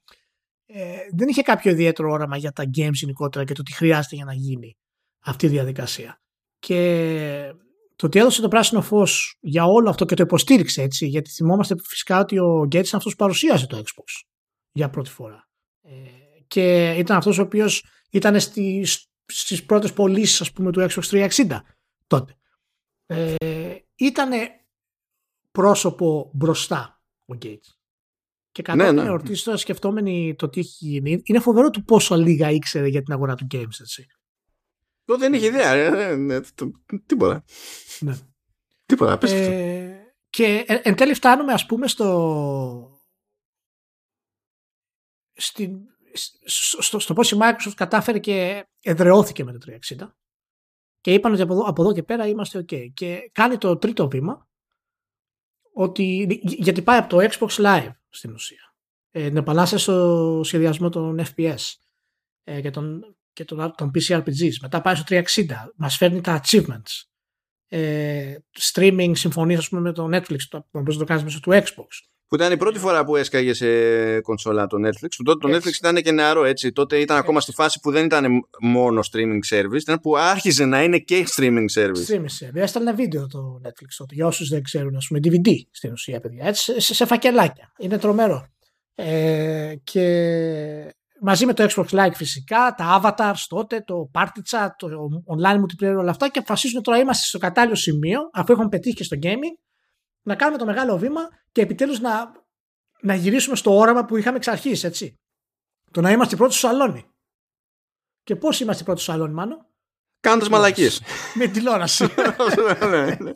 ε, 0.66 0.96
δεν 1.12 1.28
είχε 1.28 1.42
κάποιο 1.42 1.70
ιδιαίτερο 1.70 2.10
όραμα 2.10 2.36
για 2.36 2.52
τα 2.52 2.64
games 2.76 2.92
γενικότερα 2.92 3.44
και 3.44 3.54
το 3.54 3.62
τι 3.62 3.72
χρειάζεται 3.72 4.16
για 4.16 4.24
να 4.24 4.32
γίνει 4.32 4.76
αυτή 5.20 5.46
η 5.46 5.48
διαδικασία. 5.48 6.20
Και 6.58 7.54
το 7.98 8.06
ότι 8.06 8.18
έδωσε 8.18 8.40
το 8.40 8.48
πράσινο 8.48 8.82
φως 8.82 9.38
για 9.40 9.64
όλο 9.64 9.90
αυτό 9.90 10.04
και 10.04 10.14
το 10.14 10.22
υποστήριξε 10.22 10.82
έτσι, 10.82 11.06
γιατί 11.06 11.30
θυμόμαστε 11.30 11.74
φυσικά 11.82 12.18
ότι 12.20 12.38
ο 12.38 12.60
Gates 12.62 12.72
είναι 12.72 12.88
αυτός 12.92 13.10
που 13.10 13.16
παρουσίασε 13.16 13.66
το 13.66 13.76
Xbox 13.76 14.26
για 14.72 14.90
πρώτη 14.90 15.10
φορά. 15.10 15.48
Ε, 15.82 15.92
και 16.46 16.94
ήταν 16.98 17.16
αυτός 17.16 17.38
ο 17.38 17.42
οποίος 17.42 17.84
ήταν 18.10 18.40
στις, 18.40 19.10
στις 19.26 19.64
πρώτες 19.64 19.92
πωλήσεις 19.92 20.40
ας 20.40 20.52
πούμε 20.52 20.72
του 20.72 20.86
Xbox 20.90 21.28
360 21.28 21.60
τότε. 22.06 22.36
Ε, 23.06 23.34
ήταν 23.94 24.30
πρόσωπο 25.50 26.30
μπροστά 26.34 27.02
ο 27.26 27.34
Gates. 27.42 27.72
Και 28.50 28.62
κατά 28.62 28.92
ναι, 28.92 29.02
ναι. 29.02 29.18
τώρα 29.44 29.56
σκεφτόμενοι 29.56 30.34
το 30.34 30.48
τι 30.48 30.60
έχει 30.60 30.84
γίνει, 30.84 31.20
είναι 31.24 31.40
φοβερό 31.40 31.70
του 31.70 31.84
πόσο 31.84 32.16
λίγα 32.16 32.50
ήξερε 32.50 32.88
για 32.88 33.02
την 33.02 33.12
αγορά 33.12 33.34
του 33.34 33.46
games, 33.50 33.80
έτσι. 33.80 34.06
Εγώ 35.08 35.18
δεν 35.18 35.32
είχε 35.32 35.46
ιδέα. 35.46 35.72
Ε, 35.72 36.16
ναι, 36.16 36.40
τίποτα. 37.06 37.44
Ναι. 38.00 38.14
Τίποτα, 38.86 39.18
ε, 39.26 40.14
και 40.30 40.64
εν, 40.66 40.80
εν 40.82 40.94
τέλει 40.94 41.14
φτάνουμε 41.14 41.52
ας 41.52 41.66
πούμε 41.66 41.88
στο 41.88 43.00
στην, 45.32 45.78
στο, 46.44 46.98
στο 46.98 47.14
πώς 47.14 47.30
η 47.30 47.38
Microsoft 47.40 47.74
κατάφερε 47.74 48.18
και 48.18 48.66
εδρεώθηκε 48.82 49.44
με 49.44 49.52
το 49.52 49.78
360 49.98 50.08
και 51.00 51.12
είπαν 51.12 51.32
ότι 51.32 51.42
από 51.42 51.52
εδώ, 51.52 51.62
από 51.62 51.82
εδώ 51.82 51.92
και 51.92 52.02
πέρα 52.02 52.26
είμαστε 52.26 52.58
ok. 52.58 52.92
Και 52.92 53.30
κάνει 53.32 53.58
το 53.58 53.76
τρίτο 53.76 54.08
βήμα 54.08 54.48
ότι, 55.72 56.40
γιατί 56.42 56.82
πάει 56.82 56.98
από 56.98 57.08
το 57.08 57.28
Xbox 57.30 57.48
Live 57.48 57.90
στην 58.08 58.32
ουσία. 58.32 58.74
Ε, 59.10 59.26
την 59.26 59.36
επανάσταση 59.36 59.82
στο 59.82 60.40
σχεδιασμό 60.44 60.88
των 60.88 61.20
FPS 61.20 61.74
ε, 62.44 62.60
και 62.60 62.70
των, 62.70 63.16
και 63.38 63.44
των, 63.44 63.74
των 63.76 63.90
PC 63.94 64.16
RPGs. 64.16 64.52
Μετά 64.62 64.80
πάει 64.80 64.94
στο 64.94 65.04
360. 65.08 65.20
Μας 65.76 65.96
φέρνει 65.96 66.20
τα 66.20 66.40
achievements. 66.44 67.02
Ε, 67.68 68.34
streaming 68.72 69.10
συμφωνίες 69.14 69.58
ας 69.58 69.68
πούμε, 69.68 69.80
με 69.80 69.92
το 69.92 70.08
Netflix, 70.12 70.38
το, 70.48 70.66
να 70.70 70.82
το 70.82 71.04
κάνεις 71.04 71.22
μέσω 71.22 71.40
του 71.40 71.50
Xbox. 71.50 71.86
Που 72.26 72.34
ήταν 72.34 72.52
η 72.52 72.56
πρώτη 72.56 72.78
φορά 72.78 73.04
που 73.04 73.16
έσκαγε 73.16 73.52
σε 73.52 74.20
κονσόλα 74.20 74.66
το 74.66 74.76
Netflix. 74.86 75.08
Που 75.16 75.22
τότε 75.22 75.48
το 75.48 75.56
Netflix 75.56 75.72
ήταν 75.72 76.02
και 76.02 76.12
νεαρό 76.12 76.44
έτσι. 76.44 76.72
Τότε 76.72 76.98
ήταν 76.98 77.16
ακόμα 77.16 77.40
στη 77.40 77.52
φάση 77.52 77.80
που 77.80 77.90
δεν 77.90 78.04
ήταν 78.04 78.48
μόνο 78.60 79.00
streaming 79.12 79.54
service, 79.54 79.80
ήταν 79.80 80.00
που 80.00 80.16
άρχιζε 80.16 80.64
να 80.64 80.82
είναι 80.82 80.98
και 80.98 81.26
streaming 81.36 81.66
service. 81.74 82.06
Streaming 82.08 82.46
service. 82.46 82.54
Έστελνε 82.54 82.92
βίντεο 82.92 83.26
το 83.26 83.60
Netflix 83.64 83.88
τότε. 83.96 84.14
Για 84.14 84.26
όσους 84.26 84.48
δεν 84.48 84.62
ξέρουν, 84.62 84.96
ας 84.96 85.06
πούμε, 85.06 85.20
DVD 85.22 85.50
στην 85.70 85.92
ουσία, 85.92 86.20
παιδιά. 86.20 86.46
Έτσι, 86.46 86.80
σε, 86.80 86.94
σε 86.94 87.06
φακελάκια. 87.06 87.72
Είναι 87.78 87.98
τρομερό. 87.98 88.48
Ε, 88.94 89.74
και 89.84 90.04
μαζί 91.20 91.46
με 91.46 91.54
το 91.54 91.66
Xbox 91.74 91.86
Live 91.88 92.14
φυσικά, 92.14 92.74
τα 92.76 93.00
avatars 93.02 93.44
τότε, 93.48 93.80
το 93.80 94.10
party 94.14 94.40
chat, 94.50 94.68
το 94.76 94.88
online 95.36 95.56
multiplayer, 95.60 95.96
όλα 95.96 96.10
αυτά 96.10 96.28
και 96.28 96.38
αποφασίζουν 96.38 96.82
τώρα 96.82 96.98
είμαστε 96.98 97.26
στο 97.26 97.38
κατάλληλο 97.38 97.74
σημείο, 97.74 98.20
αφού 98.32 98.52
έχουν 98.52 98.68
πετύχει 98.68 98.94
και 98.94 99.04
στο 99.04 99.16
gaming, 99.22 99.58
να 100.22 100.36
κάνουμε 100.36 100.58
το 100.58 100.64
μεγάλο 100.64 100.98
βήμα 100.98 101.20
και 101.52 101.60
επιτέλους 101.60 102.00
να, 102.00 102.32
να 103.00 103.14
γυρίσουμε 103.14 103.56
στο 103.56 103.76
όραμα 103.76 104.04
που 104.04 104.16
είχαμε 104.16 104.36
εξ 104.36 104.48
αρχής, 104.48 104.84
έτσι. 104.84 105.18
Το 105.90 106.00
να 106.00 106.10
είμαστε 106.10 106.36
πρώτοι 106.36 106.54
στο 106.54 106.66
σαλόνι. 106.68 107.10
Και 108.22 108.36
πώς 108.36 108.60
είμαστε 108.60 108.84
πρώτοι 108.84 109.00
στο 109.00 109.12
σαλόνι, 109.12 109.32
μάνο; 109.32 109.66
Κάνοντας 110.20 110.48
μαλακίες. 110.48 111.02
με 111.34 111.46
τηλεόραση. 111.46 112.04
Ναι, 112.90 113.04
ναι. 113.04 113.32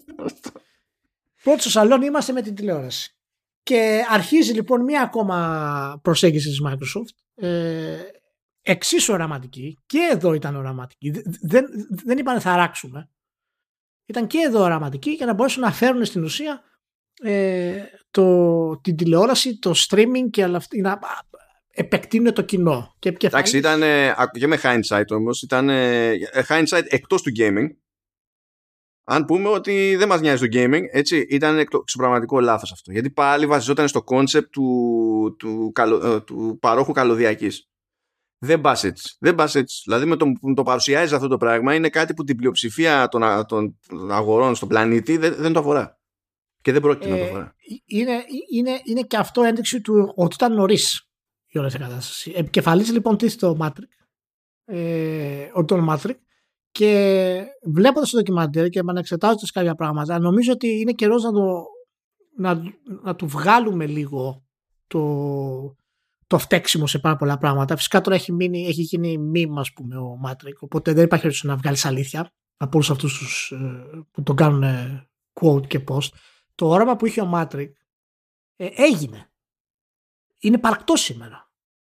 πρώτοι 1.43 1.61
στο 1.61 1.71
σαλόνι 1.71 2.07
είμαστε 2.07 2.33
με 2.33 2.43
την 2.43 2.55
τηλεόραση. 2.55 3.17
Και 3.63 4.03
αρχίζει 4.11 4.53
λοιπόν 4.53 4.83
μία 4.83 5.03
ακόμα 5.03 6.01
προσέγγιση 6.03 6.49
της 6.49 6.61
Microsoft 6.67 7.45
ε, 7.47 7.99
εξίσου 8.63 9.13
οραματική 9.13 9.79
και 9.87 10.09
εδώ 10.13 10.35
ήταν 10.35 10.57
οραματική 10.57 11.11
δεν, 11.43 11.65
δεν 12.05 12.19
είπαν 12.19 12.41
θα 12.41 12.57
ράξουμε 12.57 13.11
ήταν 14.07 14.27
και 14.27 14.39
εδώ 14.39 14.61
οραματική 14.63 15.11
για 15.11 15.27
να 15.27 15.35
μπορέσουν 15.35 15.63
να 15.63 15.73
φέρουν 15.73 16.05
στην 16.05 16.25
ουσία 16.25 16.63
ε, 17.23 17.83
το, 18.11 18.81
την 18.81 18.97
τηλεόραση, 18.97 19.59
το 19.59 19.75
streaming 19.89 20.31
και 20.31 20.45
όλα 20.45 20.57
αυτά, 20.57 20.77
να 20.81 20.99
επεκτείνουν 21.71 22.33
το 22.33 22.43
κοινό. 22.43 22.95
Και 22.99 23.17
Εντάξει, 23.21 23.59
ήταν 23.59 23.81
και 24.39 24.47
με 24.47 24.59
hindsight 24.63 25.09
όμως, 25.09 25.43
ήταν 25.43 25.71
hindsight 26.49 26.85
εκτός 26.89 27.23
του 27.23 27.33
gaming. 27.39 27.67
Αν 29.05 29.25
πούμε 29.25 29.49
ότι 29.49 29.97
δεν 29.97 30.09
μας 30.09 30.21
νοιάζει 30.21 30.49
το 30.49 30.59
gaming, 30.59 30.83
έτσι, 30.91 31.27
ήταν 31.31 31.67
στο 31.85 31.99
πραγματικό 31.99 32.41
λάθος 32.41 32.73
αυτό. 32.73 32.93
Γιατί 32.93 33.11
πάλι 33.11 33.47
βασιζόταν 33.47 33.89
στο 33.89 34.05
concept 34.07 34.49
του, 34.51 35.37
του, 35.39 35.71
καλο, 35.75 36.07
ε, 36.07 36.21
του 36.21 36.59
παρόχου 36.61 36.93
καλωδιακής. 36.93 37.67
Δεν 38.39 38.61
πας 38.61 38.85
έτσι. 38.85 39.17
Δεν 39.21 39.35
πας 39.35 39.55
έτσι. 39.55 39.83
Δηλαδή 39.85 40.05
με 40.05 40.17
το 40.17 40.33
που 40.41 40.55
το 40.55 40.63
παρουσιάζεις 40.63 41.13
αυτό 41.13 41.29
το 41.29 41.37
πράγμα 41.37 41.75
είναι 41.75 41.89
κάτι 41.89 42.15
που 42.15 42.25
την 42.25 42.37
πλειοψηφία 42.37 43.09
των, 43.09 43.47
των 43.47 43.79
αγορών 44.11 44.55
στον 44.55 44.69
πλανήτη 44.69 45.17
δεν, 45.17 45.35
δεν 45.35 45.53
το 45.53 45.59
αφορά. 45.59 46.01
Και 46.61 46.73
δεν 46.73 46.81
πρόκειται 46.81 47.09
να 47.09 47.19
το 47.19 47.25
φορά. 47.25 47.45
Ε, 47.45 47.75
είναι, 47.85 48.25
είναι, 48.51 48.81
είναι 48.85 49.03
και 49.03 49.17
αυτό 49.17 49.43
ένδειξη 49.43 49.81
του 49.81 50.13
ότι 50.17 50.35
ήταν 50.35 50.55
νωρίς 50.55 51.09
η 51.47 51.59
όλη 51.59 51.67
αυτή 51.67 51.79
κατάσταση. 51.79 52.33
Επικεφαλής 52.35 52.93
λοιπόν 52.93 53.17
τίθεται 53.17 53.47
ο 53.47 53.57
Μάτρικ. 53.57 53.91
Ε, 54.65 55.51
ο 55.55 55.65
Ντον 55.65 55.81
Μάτρικ. 55.81 56.19
Και 56.73 57.45
βλέποντας 57.63 58.11
το 58.11 58.17
ντοκιμαντέρ 58.17 58.69
και 58.69 58.79
επανεξετάζοντας 58.79 59.51
κάποια 59.51 59.75
πράγματα, 59.75 60.19
νομίζω 60.19 60.53
ότι 60.53 60.81
είναι 60.81 60.93
καιρός 60.93 61.23
να, 61.23 61.33
το, 61.33 61.65
να, 62.37 62.63
να 63.03 63.15
του 63.15 63.27
βγάλουμε 63.27 63.87
λίγο 63.87 64.43
το, 64.87 65.77
το 66.27 66.39
φταίξιμο 66.39 66.87
σε 66.87 66.99
πάρα 66.99 67.17
πολλά 67.17 67.39
πράγματα. 67.39 67.77
Φυσικά 67.77 68.01
τώρα 68.01 68.17
έχει, 68.17 68.33
μείνει, 68.33 68.67
έχει 68.67 68.83
γίνει 68.83 69.19
meme, 69.19 69.61
ας 69.61 69.73
πούμε, 69.73 69.97
ο 69.97 70.17
Μάτρικ. 70.17 70.63
Οπότε 70.63 70.93
δεν 70.93 71.05
υπάρχει 71.05 71.25
περίπτωση 71.25 71.47
να 71.47 71.57
βγάλεις 71.57 71.85
αλήθεια 71.85 72.33
από 72.57 72.71
όλους 72.75 72.91
αυτούς 72.91 73.51
ε, 73.51 74.07
που 74.11 74.23
τον 74.23 74.37
κάνουν 74.37 74.65
quote 75.41 75.67
unquote 75.67 76.09
το 76.55 76.69
όραμα 76.69 76.97
που 76.97 77.07
είχε 77.07 77.21
ο 77.21 77.27
Μάτρικ 77.27 77.77
ε, 78.57 78.69
έγινε. 78.77 79.31
Είναι 80.39 80.59
υπαρκτό 80.59 80.97
σήμερα. 80.97 81.52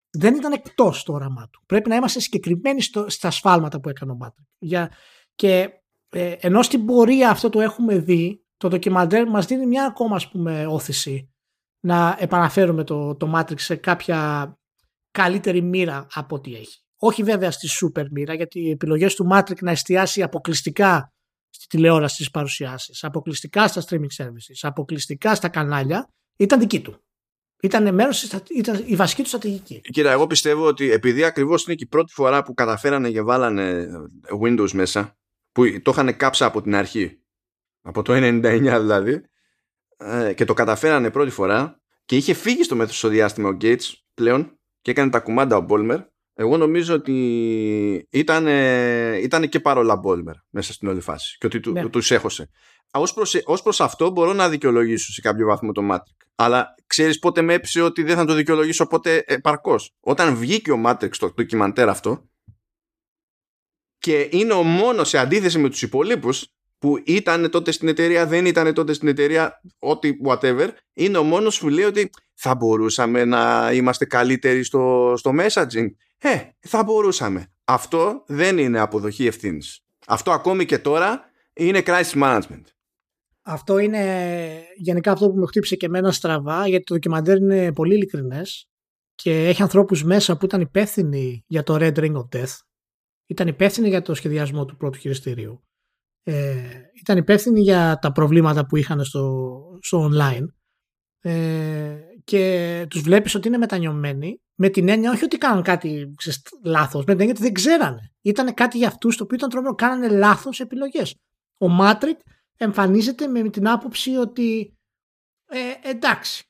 Δεν 0.10 0.36
ήταν 0.36 0.52
εκτός 0.52 1.04
το 1.04 1.14
όραμά 1.14 1.50
του. 1.50 1.64
Πρέπει 1.66 1.90
να 1.90 1.96
είμαστε 1.96 2.20
συγκεκριμένοι 2.20 2.82
στο, 2.82 3.10
στα 3.10 3.32
σφάλματα 3.32 3.80
που 3.80 3.90
έκανε 3.90 4.12
ο 4.12 4.16
Μάτρικ. 4.16 4.46
Για, 4.58 4.92
και 5.36 5.70
ε, 6.10 6.36
ενώ 6.40 6.62
στην 6.62 6.86
πορεία 6.86 7.30
αυτό 7.30 7.50
το 7.50 7.62
έχουμε 7.62 7.98
δει, 7.98 8.46
το 8.58 8.68
ντοκιμαντέρ 8.68 9.28
μας 9.30 9.46
δίνει 9.46 9.66
μια 9.66 9.86
ακόμα 9.86 10.16
ας 10.16 10.30
πούμε 10.30 10.66
ώθηση 10.68 11.32
να 11.80 12.18
επαναφέρουμε 12.20 12.84
το, 12.84 13.16
το 13.16 13.32
Μάτρικ 13.36 13.60
σε 13.60 13.76
κάποια 13.76 14.52
καλύτερη 15.12 15.62
μοίρα 15.62 16.08
από 16.14 16.36
ό,τι 16.36 16.56
έχει. 16.56 16.82
Όχι 16.98 17.24
βέβαια 17.24 17.52
στη 17.52 17.68
super 17.82 18.06
μοίρα, 18.12 18.34
γιατί 18.34 18.60
οι 18.60 18.70
επιλογές 18.70 19.16
του 19.16 19.28
Μάτρικ 19.32 19.62
να 19.62 19.72
εστιάσει 19.72 20.24
αποκλειστικά 20.24 21.14
στη 21.50 21.68
τηλεόραση 21.68 22.16
στις 22.16 22.32
παρουσιάσεις, 22.32 23.04
αποκλειστικά 23.04 23.68
στα 23.68 23.82
streaming 23.82 24.24
services, 24.24 24.60
αποκλειστικά 24.62 25.36
στα 25.36 25.50
κανάλια, 25.50 26.10
ήταν 26.38 26.60
δική 26.60 26.82
του. 26.82 27.07
Ήταν 27.62 27.94
μέρος, 27.94 28.24
ήταν 28.50 28.84
η 28.86 28.96
βασική 28.96 29.22
του 29.22 29.28
στρατηγική. 29.28 29.82
Κύριε, 29.82 30.12
εγώ 30.12 30.28
πιστεύω 30.28 30.66
ότι 30.66 30.92
επειδή 30.92 31.24
ακριβώς 31.24 31.66
είναι 31.66 31.76
και 31.76 31.84
η 31.84 31.88
πρώτη 31.88 32.14
φορά 32.14 32.44
που 32.44 32.54
καταφέρανε 32.54 33.12
και 33.12 33.22
βάλανε 33.22 33.88
Windows 34.42 34.72
μέσα, 34.72 35.18
που 35.52 35.82
το 35.82 35.92
είχαν 35.92 36.18
κάψα 36.18 36.46
από 36.46 36.62
την 36.62 36.76
αρχή, 36.76 37.20
από 37.82 38.02
το 38.02 38.14
1999 38.14 38.42
δηλαδή, 38.62 39.22
ε, 39.98 40.34
και 40.34 40.46
το 40.46 40.54
καταφέρανε 40.54 41.12
πρώτη 41.12 41.30
φορά 41.30 41.82
και 42.06 42.16
είχε 42.16 42.34
φύγει 42.34 42.64
στο 42.64 42.76
μεθοσοδιάστημα 42.76 43.50
ο 43.50 43.58
Gates 43.62 43.94
πλέον 44.14 44.60
και 44.82 44.92
έκανε 44.92 45.10
τα 45.10 45.20
κουμάντα 45.20 45.58
ο 45.58 45.62
Μπόλμερ 45.62 46.00
εγώ 46.40 46.58
νομίζω 46.58 46.96
ότι 46.96 48.08
ήταν, 48.10 48.48
ήταν 49.24 49.50
και 49.50 49.60
παρόλα 49.60 49.96
Μπόλμερ 49.96 50.36
μέσα 50.50 50.74
στην 50.74 50.88
όλη 50.88 51.02
φάση 51.02 51.38
και 51.40 51.46
ότι 51.46 51.60
του, 51.60 51.72
ναι. 51.72 51.90
τους 51.90 52.12
έχωσε. 52.12 52.50
Ως 52.92 53.14
προς, 53.14 53.42
ως 53.46 53.62
προς 53.62 53.82
αυτό 53.82 54.10
μπορώ 54.10 54.34
να 54.34 54.50
δικαιολογήσω 54.50 55.12
σε 55.12 55.22
κάποιο 55.22 55.46
βαθμό 55.46 55.72
το 55.72 55.82
Matrix. 55.92 56.26
Αλλά 56.36 56.76
ξέρεις 56.88 57.20
πότε 57.20 57.42
με 57.42 57.54
έψησε 57.54 57.82
ότι 57.82 58.04
δεν 58.04 58.16
θα 58.16 58.26
το 58.26 58.34
δικαιολογήσω 58.34 58.88
ποτέ 58.88 59.24
επαρκώς. 59.28 59.94
Όταν 60.00 60.36
βγήκε 60.36 60.72
ο 60.72 60.82
Matrix 60.86 61.10
το 61.10 61.32
ντοκιμαντέρ 61.34 61.90
αυτό 61.90 62.30
και 63.98 64.28
είναι 64.32 64.54
ο 64.54 64.64
μόνος 64.64 65.10
σε 65.10 65.18
αντίθεση 65.18 65.58
με 65.58 65.70
τους 65.70 65.82
υπολείπους 65.82 66.48
που 66.80 67.02
ήταν 67.06 67.50
τότε 67.50 67.72
στην 67.72 67.88
εταιρεία, 67.88 68.26
δεν 68.26 68.46
ήταν 68.46 68.74
τότε 68.74 68.94
στην 68.94 69.08
εταιρεία, 69.08 69.62
ό,τι 69.80 70.12
whatever, 70.26 70.70
είναι 70.94 71.18
ο 71.18 71.24
μόνος 71.24 71.60
που 71.60 71.70
λέει 71.70 71.86
ότι 71.86 72.10
θα 72.34 72.56
μπορούσαμε 72.56 73.26
να 73.26 73.72
είμαστε 73.74 74.06
καλύτεροι 74.06 74.64
στο, 74.64 75.14
στο 75.18 75.34
messaging. 75.40 75.88
Ε, 76.18 76.38
θα 76.60 76.84
μπορούσαμε. 76.84 77.52
Αυτό 77.64 78.24
δεν 78.28 78.58
είναι 78.58 78.80
αποδοχή 78.80 79.26
ευθύνης. 79.26 79.82
Αυτό 80.08 80.32
ακόμη 80.32 80.66
και 80.66 80.78
τώρα 80.78 81.22
είναι 81.54 81.84
crisis 81.86 82.22
management. 82.22 82.64
Αυτό 83.50 83.78
είναι 83.78 84.64
γενικά 84.76 85.12
αυτό 85.12 85.30
που 85.30 85.40
με 85.40 85.46
χτύπησε 85.46 85.76
και 85.76 85.86
εμένα 85.86 86.12
στραβά, 86.12 86.68
γιατί 86.68 86.84
το 86.84 86.94
ντοκιμαντέρ 86.94 87.38
είναι 87.38 87.74
πολύ 87.74 87.96
ειλικρινές 87.96 88.70
και 89.16 89.48
έχει 89.48 89.62
ανθρώπους 89.62 90.04
μέσα 90.04 90.38
που 90.38 90.46
ήταν 90.46 90.62
υπεύθυνοι 90.62 91.44
για 91.48 91.64
το 91.64 91.76
Red 91.80 91.96
Ring 91.98 92.14
of 92.14 92.28
Death. 92.36 92.56
Ήταν 93.28 93.48
υπεύθυνοι 93.48 93.88
για 93.88 94.02
το 94.02 94.14
σχεδιασμό 94.14 94.66
του 94.66 94.78
πρώτου 94.78 94.98
χειριστηρίου. 94.98 95.64
Ε, 96.24 96.82
ήταν 97.00 97.18
υπεύθυνοι 97.18 97.62
για 97.62 97.98
τα 98.02 98.12
προβλήματα 98.12 98.66
που 98.66 98.76
είχαν 98.76 99.04
στο, 99.04 99.62
στο 99.82 100.10
online 100.12 100.46
ε, 101.20 101.98
και 102.24 102.86
τους 102.90 103.02
βλέπεις 103.02 103.36
ότι 103.36 103.48
είναι 103.48 103.58
μετανιωμένοι 103.58 104.42
με 104.56 104.70
την 104.70 104.90
έννοια 104.90 105.12
όχι 105.12 105.24
ότι 105.24 105.38
κάνουν 105.38 105.64
κάτι 105.64 106.14
ξέρεις, 106.18 106.42
λάθος, 106.64 107.06
με 107.06 107.12
την 107.12 107.20
έννοια 107.20 107.34
ότι 107.34 107.44
δεν 107.44 107.54
ξέρανε. 107.54 108.12
Ήταν 108.22 108.54
κάτι 108.54 108.78
για 108.78 108.88
αυτούς 108.88 109.18
το 109.18 109.24
οποίο 109.24 109.38
ήταν 109.38 109.50
τρομερό, 109.50 109.76
κάνανε 109.76 110.08
λάθος 110.08 110.60
επιλογές. 110.60 111.16
Ο 111.58 111.68
Μάτρικ 111.68 112.20
εμφανίζεται 112.58 113.28
με 113.28 113.50
την 113.50 113.68
άποψη 113.68 114.16
ότι 114.16 114.78
ε, 115.50 115.90
εντάξει, 115.90 116.44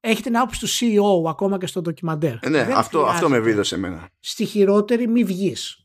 έχει 0.00 0.22
την 0.22 0.36
άποψη 0.36 0.60
του 0.60 0.68
CEO 0.68 1.30
ακόμα 1.30 1.58
και 1.58 1.66
στο 1.66 1.80
ντοκιμαντέρ. 1.80 2.34
Ε, 2.40 2.48
ναι, 2.48 2.68
αυτό, 2.74 3.04
αυτό 3.04 3.28
με 3.28 3.38
βίδωσε 3.38 3.74
εμένα. 3.74 4.08
Στη 4.20 4.44
χειρότερη 4.44 5.08
μη 5.08 5.24
βγεις. 5.24 5.76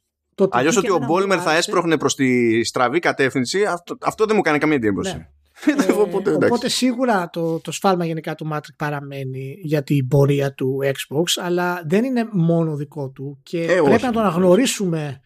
Αλλιώς 0.50 0.78
ότι 0.78 0.92
ο 0.92 1.00
Μπόλμερ 1.08 1.40
θα 1.44 1.56
έσπροχνε 1.56 1.98
προς 1.98 2.16
τη 2.16 2.64
στραβή 2.64 3.00
κατεύθυνση, 3.00 3.66
αυτό, 3.66 3.98
αυτό 4.02 4.26
δεν 4.26 4.36
μου 4.36 4.42
κάνει 4.42 4.58
καμία 4.58 4.76
εντύπωση. 4.76 5.16
Ναι. 5.16 5.30
Ε, 5.88 5.92
οπότε, 5.92 6.34
οπότε 6.34 6.70
σίγουρα 6.70 7.30
το, 7.30 7.60
το 7.60 7.72
σφάλμα 7.72 8.06
γενικά 8.06 8.36
του 8.36 8.50
Matrix 8.54 8.76
παραμένει 8.78 9.58
για 9.62 9.84
την 9.84 10.08
πορεία 10.08 10.54
του 10.54 10.80
Xbox, 10.84 11.24
αλλά 11.44 11.82
δεν 11.86 12.04
είναι 12.04 12.28
μόνο 12.32 12.76
δικό 12.76 13.10
του 13.10 13.40
και 13.44 13.64
ε, 13.64 13.82
πρέπει 13.82 14.04
να 14.04 14.12
το 14.12 14.20
αναγνωρίσουμε 14.20 15.22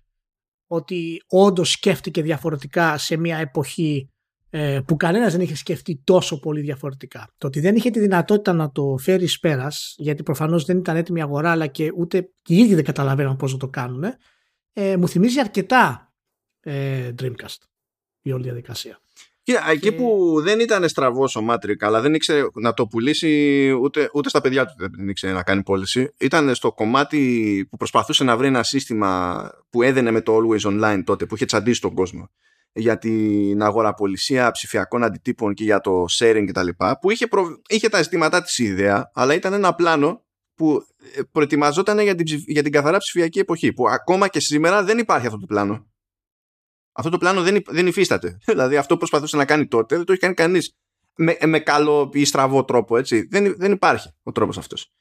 ότι 0.67 1.23
όντως 1.27 1.71
σκέφτηκε 1.71 2.21
διαφορετικά 2.21 2.97
σε 2.97 3.17
μια 3.17 3.37
εποχή 3.37 4.10
ε, 4.53 4.79
που 4.87 4.95
κανένας 4.95 5.31
δεν 5.31 5.41
είχε 5.41 5.55
σκεφτεί 5.55 6.01
τόσο 6.03 6.39
πολύ 6.39 6.61
διαφορετικά. 6.61 7.33
Το 7.37 7.47
ότι 7.47 7.59
δεν 7.59 7.75
είχε 7.75 7.89
τη 7.89 7.99
δυνατότητα 7.99 8.53
να 8.53 8.71
το 8.71 8.97
φέρει 8.99 9.27
πέρας, 9.41 9.95
γιατί 9.97 10.23
προφανώς 10.23 10.65
δεν 10.65 10.77
ήταν 10.77 10.95
έτοιμη 10.95 11.21
αγορά, 11.21 11.51
αλλά 11.51 11.67
και 11.67 11.91
ούτε 11.95 12.29
και 12.41 12.53
οι 12.53 12.57
ίδιοι 12.57 12.75
δεν 12.75 12.83
καταλαβαίναν 12.83 13.35
πώς 13.35 13.51
να 13.51 13.57
το 13.57 13.67
κάνουν, 13.67 14.03
ε, 14.73 14.97
μου 14.97 15.07
θυμίζει 15.07 15.39
αρκετά 15.39 16.13
ε, 16.59 17.11
Dreamcast 17.21 17.57
η 18.21 18.31
όλη 18.31 18.43
διαδικασία. 18.43 18.99
Και, 19.43 19.57
εκεί 19.69 19.91
που 19.91 20.35
δεν 20.41 20.59
ήταν 20.59 20.89
στραβός 20.89 21.35
ο 21.35 21.41
Μάτρικ, 21.41 21.83
αλλά 21.83 22.01
δεν 22.01 22.13
ήξερε 22.13 22.41
να 22.53 22.73
το 22.73 22.87
πουλήσει 22.87 23.71
ούτε, 23.81 24.09
ούτε 24.13 24.29
στα 24.29 24.41
παιδιά 24.41 24.65
του 24.65 24.73
δεν 24.77 25.09
ήξερε 25.09 25.33
να 25.33 25.43
κάνει 25.43 25.63
πώληση. 25.63 26.13
Ήταν 26.19 26.55
στο 26.55 26.71
κομμάτι 26.71 27.67
που 27.69 27.77
προσπαθούσε 27.77 28.23
να 28.23 28.37
βρει 28.37 28.47
ένα 28.47 28.63
σύστημα 28.63 29.51
που 29.69 29.81
έδαινε 29.81 30.11
με 30.11 30.21
το 30.21 30.37
Always 30.37 30.71
Online 30.71 31.01
τότε, 31.05 31.25
που 31.25 31.35
είχε 31.35 31.45
τσαντήσει 31.45 31.81
τον 31.81 31.93
κόσμο 31.93 32.29
για 32.73 32.97
την 32.97 33.63
αγοραπολισία 33.63 34.51
ψηφιακών 34.51 35.03
αντιτύπων 35.03 35.53
και 35.53 35.63
για 35.63 35.79
το 35.79 36.05
sharing 36.19 36.45
κτλ. 36.47 36.67
Που 37.01 37.11
είχε, 37.11 37.27
είχε 37.67 37.89
τα 37.89 38.01
ζητήματά 38.01 38.41
της 38.41 38.57
ιδέα, 38.57 39.11
αλλά 39.13 39.33
ήταν 39.33 39.53
ένα 39.53 39.75
πλάνο 39.75 40.25
που 40.55 40.85
ε, 41.15 41.21
προετοιμαζόταν 41.31 41.99
για 41.99 42.15
την, 42.15 42.25
για 42.45 42.63
την 42.63 42.71
καθαρά 42.71 42.97
ψηφιακή 42.97 43.39
εποχή. 43.39 43.73
Που 43.73 43.89
ακόμα 43.89 44.27
και 44.27 44.39
σήμερα 44.39 44.83
δεν 44.83 44.97
υπάρχει 44.97 45.25
αυτό 45.25 45.39
το 45.39 45.45
πλάνο. 45.45 45.89
Αυτό 46.91 47.09
το 47.09 47.17
πλάνο 47.17 47.41
δεν, 47.41 47.63
δεν 47.67 47.87
υφίσταται. 47.87 48.37
δηλαδή 48.45 48.77
αυτό 48.77 48.93
που 48.93 48.99
προσπαθούσε 48.99 49.37
να 49.37 49.45
κάνει 49.45 49.67
τότε 49.67 49.95
δεν 49.95 50.05
το 50.05 50.11
έχει 50.11 50.21
κάνει 50.21 50.33
κανείς 50.33 50.75
με, 51.15 51.37
με 51.45 51.59
καλό 51.59 52.09
ή 52.13 52.25
στραβό 52.25 52.65
τρόπο. 52.65 52.97
Έτσι. 52.97 53.27
Δεν, 53.29 53.55
δεν 53.57 53.71
υπάρχει 53.71 54.09
ο 54.23 54.31
τρόπος 54.31 54.57
αυτός. 54.57 54.91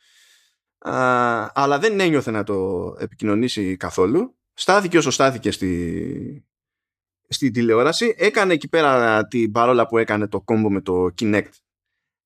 Αλλά 1.53 1.79
δεν 1.79 2.01
ένιωθε 2.01 2.31
να 2.31 2.43
το 2.43 2.87
επικοινωνήσει 2.99 3.77
καθόλου. 3.77 4.39
Στάθηκε 4.55 4.99
όσο 4.99 5.11
στάθηκε 5.11 5.51
στη, 5.51 6.45
στη 7.31 7.51
τηλεόραση. 7.51 8.15
Έκανε 8.19 8.53
εκεί 8.53 8.69
πέρα 8.69 9.27
την 9.27 9.53
παρόλα 9.53 9.87
που 9.87 9.99
έκανε 9.99 10.29
το 10.29 10.41
κόμπο 10.41 10.71
με 10.71 10.81
το 10.81 11.09
Kinect. 11.21 11.51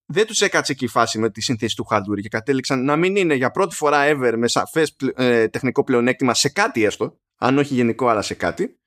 Δεν 0.07 0.27
τους 0.27 0.41
έκατσε 0.41 0.73
εκεί 0.73 0.85
η 0.85 0.89
φάση 0.89 1.19
με 1.19 1.31
τη 1.31 1.43
σύνθεση 1.43 1.77
του 1.77 1.87
hardware 1.91 2.21
και 2.21 2.29
κατέληξαν 2.29 2.85
να 2.85 2.97
μην 2.97 3.17
είναι 3.17 3.35
για 3.35 3.51
πρώτη 3.51 3.75
φορά 3.75 4.03
ever 4.07 4.35
με 4.37 4.49
σαφές 4.49 4.97
ε, 5.15 5.49
τεχνικό 5.49 5.85
πλεονέκτημα 5.85 6.35
σε 6.35 6.49
κάτι 6.49 6.85
έστω, 6.85 7.19
αν 7.37 7.59
όχι 7.59 7.75
γενικό 7.75 8.09
αλλά 8.09 8.23
σε 8.23 8.35
κάτι. 8.35 8.79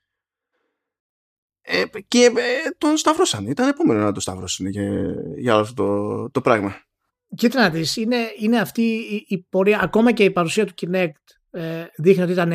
Ε, 1.61 1.83
και 2.07 2.23
ε, 2.35 2.69
τον 2.77 2.97
σταυρώσαν. 2.97 3.47
Ήταν 3.47 3.67
επόμενο 3.67 3.99
να 3.99 4.11
τον 4.11 4.21
σταυρώσουν 4.21 4.67
για, 4.67 5.15
για 5.37 5.55
αυτό 5.55 5.73
το, 5.73 6.29
το 6.31 6.41
πράγμα. 6.41 6.75
Κοίτα 7.35 7.61
να 7.61 7.69
δεις, 7.69 7.95
είναι, 7.95 8.17
είναι 8.39 8.59
αυτή 8.59 8.81
η, 8.81 9.25
η, 9.27 9.37
πορεία, 9.49 9.79
ακόμα 9.81 10.11
και 10.11 10.23
η 10.23 10.31
παρουσία 10.31 10.65
του 10.65 10.73
Kinect 10.81 11.11
ε, 11.51 11.85
δείχνει 11.95 12.23
ότι 12.23 12.31
ήταν 12.31 12.51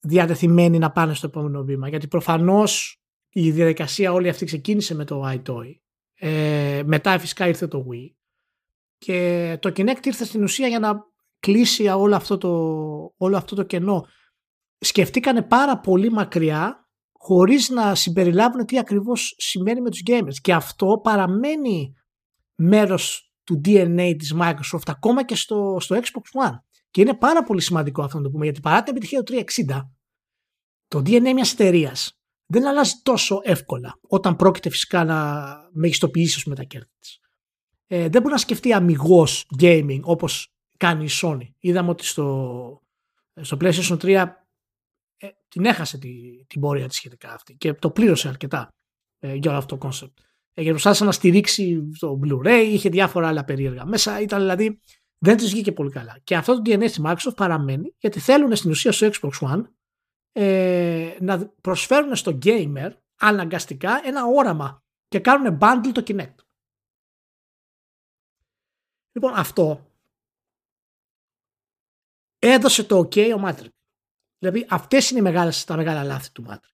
διατεθειμένοι 0.00 0.78
να 0.78 0.90
πάνε 0.90 1.14
στο 1.14 1.26
επόμενο 1.26 1.62
βήμα. 1.62 1.88
Γιατί 1.88 2.08
προφανώς 2.08 3.02
η 3.28 3.50
διαδικασία 3.50 4.12
όλη 4.12 4.28
αυτή 4.28 4.44
ξεκίνησε 4.44 4.94
με 4.94 5.04
το 5.04 5.22
iToy. 5.26 5.74
Ε, 6.14 6.82
μετά 6.84 7.18
φυσικά 7.18 7.48
ήρθε 7.48 7.66
το 7.66 7.86
Wii. 7.90 8.14
Και 8.98 9.58
το 9.60 9.72
Kinect 9.76 10.06
ήρθε 10.06 10.24
στην 10.24 10.42
ουσία 10.42 10.68
για 10.68 10.78
να 10.78 10.92
κλείσει 11.40 11.88
όλο 11.88 12.16
αυτό 12.16 12.38
το, 12.38 12.50
όλο 13.16 13.36
αυτό 13.36 13.54
το 13.54 13.62
κενό. 13.62 14.06
Σκεφτήκανε 14.78 15.42
πάρα 15.42 15.78
πολύ 15.78 16.10
μακριά 16.10 16.88
χωρίς 17.12 17.68
να 17.68 17.94
συμπεριλάβουν 17.94 18.66
τι 18.66 18.78
ακριβώς 18.78 19.34
σημαίνει 19.38 19.80
με 19.80 19.90
τους 19.90 20.02
gamers. 20.06 20.34
Και 20.40 20.54
αυτό 20.54 21.00
παραμένει 21.02 21.94
μέρος 22.54 23.32
του 23.44 23.60
DNA 23.64 24.14
της 24.18 24.34
Microsoft 24.40 24.86
ακόμα 24.86 25.24
και 25.24 25.34
στο, 25.34 25.76
στο 25.80 25.96
Xbox 25.96 26.48
One. 26.48 26.58
Και 26.90 27.00
είναι 27.00 27.14
πάρα 27.14 27.42
πολύ 27.42 27.60
σημαντικό 27.60 28.02
αυτό 28.02 28.16
να 28.16 28.22
το 28.22 28.30
πούμε, 28.30 28.44
γιατί 28.44 28.60
παρά 28.60 28.82
την 28.82 28.96
επιτυχία 28.96 29.22
του 29.22 29.44
360, 29.66 29.88
το 30.88 30.98
DNA 30.98 31.32
μιας 31.32 31.52
εταιρείας 31.52 32.20
δεν 32.46 32.66
αλλάζει 32.66 32.92
τόσο 33.02 33.40
εύκολα 33.42 33.98
όταν 34.08 34.36
πρόκειται 34.36 34.70
φυσικά 34.70 35.04
να 35.04 35.46
μεγιστοποιήσει 35.72 36.48
με 36.48 36.54
τα 36.54 36.62
κέρδη 36.62 36.90
της. 36.98 37.18
Ε, 37.86 38.08
δεν 38.08 38.22
μπορεί 38.22 38.34
να 38.34 38.40
σκεφτεί 38.40 38.72
αμυγός 38.72 39.46
gaming 39.60 40.00
όπως 40.02 40.52
κάνει 40.76 41.04
η 41.04 41.08
Sony. 41.22 41.48
Είδαμε 41.58 41.90
ότι 41.90 42.04
στο, 42.04 42.80
στο 43.40 43.56
PlayStation 43.60 43.96
3 43.98 44.26
ε, 45.16 45.28
την 45.48 45.64
έχασε 45.64 45.98
τη, 45.98 46.44
την 46.46 46.60
πορεία 46.60 46.88
της 46.88 46.96
σχετικά 46.96 47.32
αυτή 47.32 47.54
και 47.54 47.74
το 47.74 47.90
πλήρωσε 47.90 48.28
αρκετά 48.28 48.68
ε, 49.18 49.34
για 49.34 49.50
όλο 49.50 49.58
αυτό 49.58 49.76
το 49.76 49.88
concept. 49.88 50.12
Ε, 50.52 50.62
γιατί 50.62 50.70
προσπάθησε 50.70 51.04
να 51.04 51.12
στηρίξει 51.12 51.88
το 51.98 52.20
Blu-ray, 52.24 52.68
είχε 52.70 52.88
διάφορα 52.88 53.28
άλλα 53.28 53.44
περίεργα 53.44 53.86
μέσα. 53.86 54.20
Ήταν 54.20 54.40
δηλαδή 54.40 54.80
δεν 55.22 55.36
τη 55.36 55.46
βγήκε 55.46 55.72
πολύ 55.72 55.90
καλά. 55.90 56.18
Και 56.24 56.36
αυτό 56.36 56.62
το 56.62 56.62
DNA 56.64 56.88
στη 56.88 57.02
Microsoft 57.04 57.36
παραμένει 57.36 57.94
γιατί 57.98 58.20
θέλουν 58.20 58.56
στην 58.56 58.70
ουσία 58.70 58.92
στο 58.92 59.10
Xbox 59.12 59.48
One 59.48 59.62
ε, 60.32 61.16
να 61.20 61.48
προσφέρουν 61.48 62.16
στο 62.16 62.38
gamer 62.42 62.92
αναγκαστικά 63.20 64.00
ένα 64.04 64.24
όραμα 64.24 64.84
και 65.08 65.20
κάνουν 65.20 65.58
bundle 65.60 65.90
το 65.92 66.02
Kinect. 66.06 66.34
Λοιπόν 69.12 69.32
αυτό 69.34 69.90
έδωσε 72.38 72.84
το 72.84 72.98
OK 72.98 73.34
ο 73.38 73.42
Matrix. 73.44 73.68
Δηλαδή 74.38 74.66
αυτές 74.70 75.10
είναι 75.10 75.18
οι 75.18 75.22
μεγάλες, 75.22 75.64
τα 75.64 75.76
μεγάλα 75.76 76.04
λάθη 76.04 76.32
του 76.32 76.44
Matrix. 76.48 76.70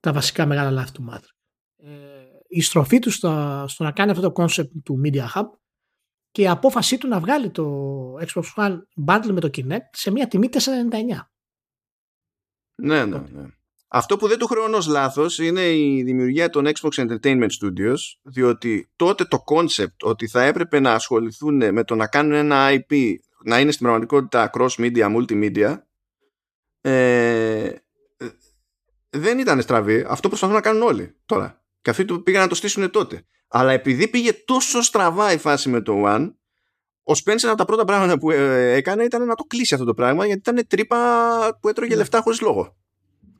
Τα 0.00 0.12
βασικά 0.12 0.46
μεγάλα 0.46 0.70
λάθη 0.70 0.92
του 0.92 1.06
Matrix. 1.10 1.38
Ε, 1.76 2.28
η 2.48 2.60
στροφή 2.60 2.98
του 2.98 3.10
στο, 3.10 3.64
στο 3.68 3.84
να 3.84 3.92
κάνει 3.92 4.10
αυτό 4.10 4.30
το 4.30 4.42
concept 4.42 4.70
του 4.84 5.00
Media 5.04 5.26
Hub 5.34 5.59
και 6.30 6.42
η 6.42 6.48
απόφασή 6.48 6.98
του 6.98 7.08
να 7.08 7.20
βγάλει 7.20 7.50
το 7.50 7.64
Xbox 8.14 8.42
One 8.56 8.78
Bundle 9.06 9.30
με 9.30 9.40
το 9.40 9.50
Kinect 9.54 9.90
σε 9.92 10.10
μια 10.10 10.28
τιμή 10.28 10.48
499. 10.52 10.58
Ναι, 12.74 13.04
ναι, 13.04 13.18
ναι. 13.18 13.46
Αυτό 13.92 14.16
που 14.16 14.28
δεν 14.28 14.38
το 14.38 14.46
χρεώνω 14.46 14.76
ως 14.76 14.86
λάθος 14.86 15.38
είναι 15.38 15.76
η 15.76 16.02
δημιουργία 16.02 16.50
των 16.50 16.66
Xbox 16.66 16.90
Entertainment 16.90 17.48
Studios 17.60 17.98
διότι 18.22 18.90
τότε 18.96 19.24
το 19.24 19.44
concept 19.46 19.96
ότι 20.00 20.28
θα 20.28 20.42
έπρεπε 20.42 20.80
να 20.80 20.92
ασχοληθούν 20.92 21.72
με 21.72 21.84
το 21.84 21.94
να 21.94 22.06
κάνουν 22.06 22.32
ένα 22.32 22.68
IP 22.70 23.14
να 23.44 23.60
είναι 23.60 23.70
στην 23.70 23.86
πραγματικότητα 23.86 24.50
cross-media, 24.54 25.16
multimedia 25.16 25.78
ε, 26.80 27.72
δεν 29.10 29.38
ήταν 29.38 29.62
στραβή. 29.62 30.04
Αυτό 30.08 30.28
προσπαθούν 30.28 30.54
να 30.54 30.60
κάνουν 30.60 30.82
όλοι 30.82 31.16
τώρα. 31.26 31.64
Και 31.82 31.90
αυτοί 31.90 32.04
πήγαν 32.04 32.42
να 32.42 32.48
το 32.48 32.54
στήσουν 32.54 32.90
τότε. 32.90 33.26
Αλλά 33.52 33.72
επειδή 33.72 34.08
πήγε 34.08 34.32
τόσο 34.32 34.82
στραβά 34.82 35.32
η 35.32 35.38
φάση 35.38 35.68
με 35.68 35.80
το 35.80 36.02
One, 36.06 36.32
ο 37.02 37.12
Spencer 37.24 37.46
από 37.46 37.56
τα 37.56 37.64
πρώτα 37.64 37.84
πράγματα 37.84 38.18
που 38.18 38.30
ε, 38.30 38.72
έκανε 38.72 39.04
ήταν 39.04 39.26
να 39.26 39.34
το 39.34 39.44
κλείσει 39.44 39.74
αυτό 39.74 39.86
το 39.86 39.94
πράγμα 39.94 40.26
γιατί 40.26 40.50
ήταν 40.50 40.66
τρύπα 40.66 40.98
που 41.60 41.68
έτρωγε 41.68 41.90
ναι. 41.90 41.96
λεφτά 41.96 42.20
χωρίς 42.20 42.40
λόγο. 42.40 42.76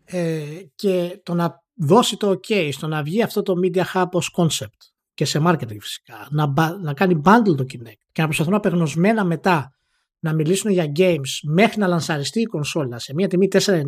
Ε, 0.04 0.42
και 0.74 1.20
το 1.22 1.34
να 1.34 1.62
δώσει 1.74 2.16
το 2.16 2.30
ok 2.30 2.68
στο 2.72 2.86
να 2.86 3.02
βγει 3.02 3.22
αυτό 3.22 3.42
το 3.42 3.54
Media 3.64 3.84
Hub 3.94 4.08
ως 4.10 4.34
concept 4.36 4.90
και 5.14 5.24
σε 5.24 5.42
marketing 5.46 5.80
φυσικά, 5.80 6.28
να, 6.30 6.52
να 6.80 6.94
κάνει 6.94 7.20
bundle 7.24 7.56
το 7.56 7.64
Kinect 7.72 8.02
και 8.12 8.20
να 8.20 8.24
προσπαθούν 8.24 8.54
απεγνωσμένα 8.54 9.24
μετά 9.24 9.74
να 10.18 10.34
μιλήσουν 10.34 10.70
για 10.70 10.92
games 10.96 11.40
μέχρι 11.42 11.78
να 11.78 11.86
λανσαριστεί 11.86 12.40
η 12.40 12.44
κονσόλα 12.44 12.98
σε 12.98 13.14
μια 13.14 13.28
τιμή 13.28 13.48
499 13.52 13.86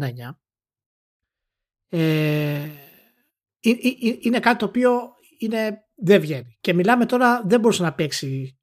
ε, 1.89 2.69
είναι 4.21 4.39
κάτι 4.39 4.59
το 4.59 4.65
οποίο 4.65 4.91
είναι, 5.39 5.85
δεν 6.03 6.21
βγαίνει. 6.21 6.57
Και 6.61 6.75
μιλάμε 6.75 7.07
τώρα, 7.07 7.43
δεν 7.47 7.61
μπορούσε 7.61 7.83
να 7.83 7.95
παίξει 7.95 8.59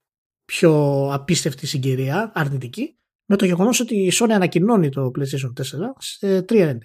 πιο 0.45 1.03
απίστευτη 1.14 1.68
συγκυρία, 1.68 2.32
αρνητική, 2.36 2.98
με 3.26 3.36
το 3.36 3.45
γεγονός 3.45 3.80
ότι 3.80 3.95
η 3.95 4.11
Sony 4.14 4.32
ανακοινώνει 4.32 4.90
το 4.90 5.11
PlayStation 5.18 5.52
4 5.53 5.64
σε 5.98 6.45
3,99. 6.49 6.78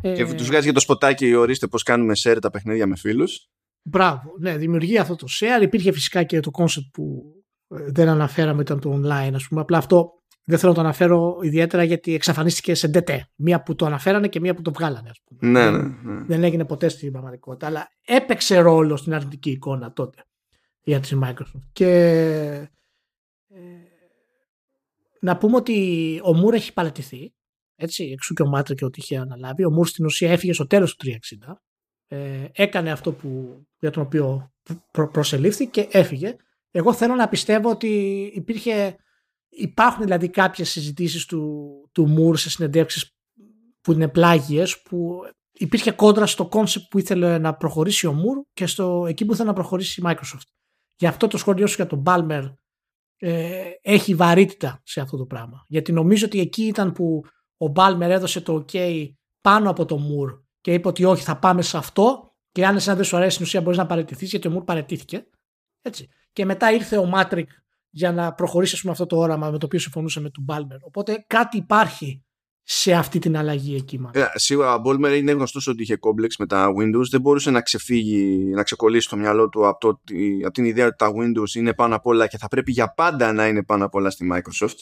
Και 0.00 0.08
ε, 0.08 0.34
τους 0.34 0.46
βγάζει 0.46 0.64
για 0.64 0.72
το 0.72 0.80
σποτάκι, 0.80 1.34
ορίστε 1.34 1.66
πώς 1.66 1.82
κάνουμε 1.82 2.12
share 2.24 2.38
τα 2.40 2.50
παιχνίδια 2.50 2.86
με 2.86 2.96
φίλους. 2.96 3.48
Μπράβο, 3.82 4.34
ναι, 4.38 4.56
δημιουργεί 4.56 4.98
αυτό 4.98 5.16
το 5.16 5.26
share. 5.40 5.62
Υπήρχε 5.62 5.92
φυσικά 5.92 6.22
και 6.22 6.40
το 6.40 6.50
concept 6.54 6.90
που 6.92 7.22
ε, 7.68 7.90
δεν 7.90 8.08
αναφέραμε, 8.08 8.62
ήταν 8.62 8.80
το 8.80 9.00
online, 9.00 9.32
ας 9.34 9.48
πούμε. 9.48 9.60
Απλά 9.60 9.78
αυτό 9.78 10.22
δεν 10.44 10.58
θέλω 10.58 10.70
να 10.70 10.76
το 10.76 10.84
αναφέρω 10.84 11.38
ιδιαίτερα 11.42 11.82
γιατί 11.82 12.14
εξαφανίστηκε 12.14 12.74
σε 12.74 12.90
DT. 12.94 13.18
Μία 13.36 13.62
που 13.62 13.74
το 13.74 13.86
αναφέρανε 13.86 14.28
και 14.28 14.40
μία 14.40 14.54
που 14.54 14.62
το 14.62 14.72
βγάλανε, 14.72 15.10
ας 15.10 15.20
πούμε. 15.24 15.50
Ναι, 15.50 15.70
ναι, 15.70 15.82
ναι. 16.02 16.24
Δεν 16.24 16.44
έγινε 16.44 16.64
ποτέ 16.64 16.88
στην 16.88 17.12
πραγματικότητα, 17.12 17.66
αλλά 17.66 17.88
έπαιξε 18.06 18.58
ρόλο 18.58 18.96
στην 18.96 19.14
αρνητική 19.14 19.50
εικόνα 19.50 19.92
τότε 19.92 20.24
για 20.82 21.00
τη 21.00 21.18
Microsoft. 21.22 21.62
Και 21.72 21.88
ε, 23.48 23.58
να 25.20 25.36
πούμε 25.36 25.56
ότι 25.56 26.20
ο 26.24 26.34
Μουρ 26.34 26.54
έχει 26.54 26.72
παρατηθεί, 26.72 27.34
έτσι, 27.76 28.04
εξού 28.04 28.34
και 28.34 28.42
ο 28.42 28.46
Μάτρικ 28.46 28.74
και 28.74 28.84
ότι 28.84 29.00
είχε 29.00 29.16
αναλάβει. 29.16 29.64
Ο 29.64 29.70
Μουρ 29.70 29.86
στην 29.86 30.04
ουσία 30.04 30.30
έφυγε 30.30 30.52
στο 30.52 30.66
τέλος 30.66 30.96
του 30.96 31.06
360. 31.46 31.52
Ε, 32.06 32.46
έκανε 32.52 32.90
αυτό 32.90 33.12
που, 33.12 33.60
για 33.78 33.90
τον 33.90 34.02
οποίο 34.02 34.52
προ, 34.90 35.08
προσελήφθη 35.08 35.66
και 35.66 35.88
έφυγε. 35.90 36.36
Εγώ 36.70 36.92
θέλω 36.92 37.14
να 37.14 37.28
πιστεύω 37.28 37.70
ότι 37.70 37.88
υπήρχε, 38.34 38.96
υπάρχουν 39.56 40.04
δηλαδή 40.04 40.28
κάποιες 40.28 40.70
συζητήσεις 40.70 41.26
του, 41.26 41.70
του 41.92 42.08
Μουρ 42.08 42.36
σε 42.36 42.50
συνεντεύξεις 42.50 43.16
που 43.80 43.92
είναι 43.92 44.08
πλάγιες 44.08 44.82
που 44.82 45.20
υπήρχε 45.52 45.90
κόντρα 45.90 46.26
στο 46.26 46.46
concept 46.46 46.84
που 46.90 46.98
ήθελε 46.98 47.38
να 47.38 47.54
προχωρήσει 47.54 48.06
ο 48.06 48.12
Μουρ 48.12 48.38
και 48.52 48.66
στο, 48.66 49.06
εκεί 49.08 49.24
που 49.24 49.32
ήθελε 49.32 49.48
να 49.48 49.54
προχωρήσει 49.54 50.00
η 50.00 50.04
Microsoft. 50.06 50.48
Γι' 50.96 51.06
αυτό 51.06 51.26
το 51.26 51.36
σχόλιο 51.36 51.66
σου 51.66 51.74
για 51.74 51.86
τον 51.86 51.98
Μπάλμερ 51.98 52.44
ε, 53.16 53.70
έχει 53.80 54.14
βαρύτητα 54.14 54.80
σε 54.84 55.00
αυτό 55.00 55.16
το 55.16 55.26
πράγμα. 55.26 55.64
Γιατί 55.68 55.92
νομίζω 55.92 56.26
ότι 56.26 56.40
εκεί 56.40 56.62
ήταν 56.62 56.92
που 56.92 57.24
ο 57.56 57.68
Μπάλμερ 57.68 58.10
έδωσε 58.10 58.40
το 58.40 58.64
OK 58.68 59.08
πάνω 59.40 59.70
από 59.70 59.84
το 59.84 59.98
Μουρ 59.98 60.32
και 60.60 60.72
είπε 60.72 60.88
ότι 60.88 61.04
όχι 61.04 61.22
θα 61.22 61.38
πάμε 61.38 61.62
σε 61.62 61.76
αυτό 61.76 62.34
και 62.50 62.66
αν 62.66 62.76
εσένα 62.76 62.96
δεν 62.96 63.04
σου 63.04 63.16
αρέσει 63.16 63.34
στην 63.34 63.44
ουσία 63.44 63.60
μπορείς 63.60 63.78
να 63.78 63.86
παραιτηθεί 63.86 64.24
γιατί 64.24 64.48
ο 64.48 64.50
Μουρ 64.50 64.64
παρετήθηκε. 64.64 65.26
Έτσι. 65.82 66.08
Και 66.32 66.44
μετά 66.44 66.72
ήρθε 66.72 66.96
ο 66.96 67.04
Μάτρικ 67.04 67.50
για 67.94 68.12
να 68.12 68.32
προχωρήσει 68.32 68.80
με 68.84 68.90
αυτό 68.90 69.06
το 69.06 69.16
όραμα 69.16 69.50
με 69.50 69.58
το 69.58 69.66
οποίο 69.66 69.78
συμφωνούσε 69.78 70.20
με 70.20 70.30
τον 70.30 70.42
Μπάλμερ. 70.42 70.78
Οπότε 70.82 71.24
κάτι 71.26 71.56
υπάρχει 71.56 72.22
σε 72.62 72.92
αυτή 72.92 73.18
την 73.18 73.36
αλλαγή 73.36 73.74
εκεί. 73.74 74.00
Yeah, 74.14 74.26
σίγουρα 74.34 74.74
ο 74.74 74.78
Μπόλμερ 74.78 75.14
είναι 75.14 75.32
γνωστός 75.32 75.66
ότι 75.66 75.82
είχε 75.82 75.96
κόμπλεξ 75.96 76.36
με 76.36 76.46
τα 76.46 76.68
Windows. 76.78 77.08
Δεν 77.10 77.20
μπορούσε 77.20 77.50
να 77.50 77.60
ξεφύγει, 77.60 78.50
να 78.54 78.62
ξεκολλήσει 78.62 79.08
το 79.08 79.16
μυαλό 79.16 79.48
του 79.48 79.66
από, 79.66 79.78
το, 79.78 80.00
από 80.44 80.52
την 80.52 80.64
ιδέα 80.64 80.86
ότι 80.86 80.96
τα 80.96 81.10
Windows 81.10 81.54
είναι 81.54 81.74
πάνω 81.74 81.94
απ' 81.94 82.06
όλα 82.06 82.26
και 82.26 82.38
θα 82.38 82.48
πρέπει 82.48 82.72
για 82.72 82.92
πάντα 82.94 83.32
να 83.32 83.46
είναι 83.48 83.62
πάνω 83.64 83.84
απ' 83.84 83.94
όλα 83.94 84.10
στη 84.10 84.30
Microsoft. 84.32 84.78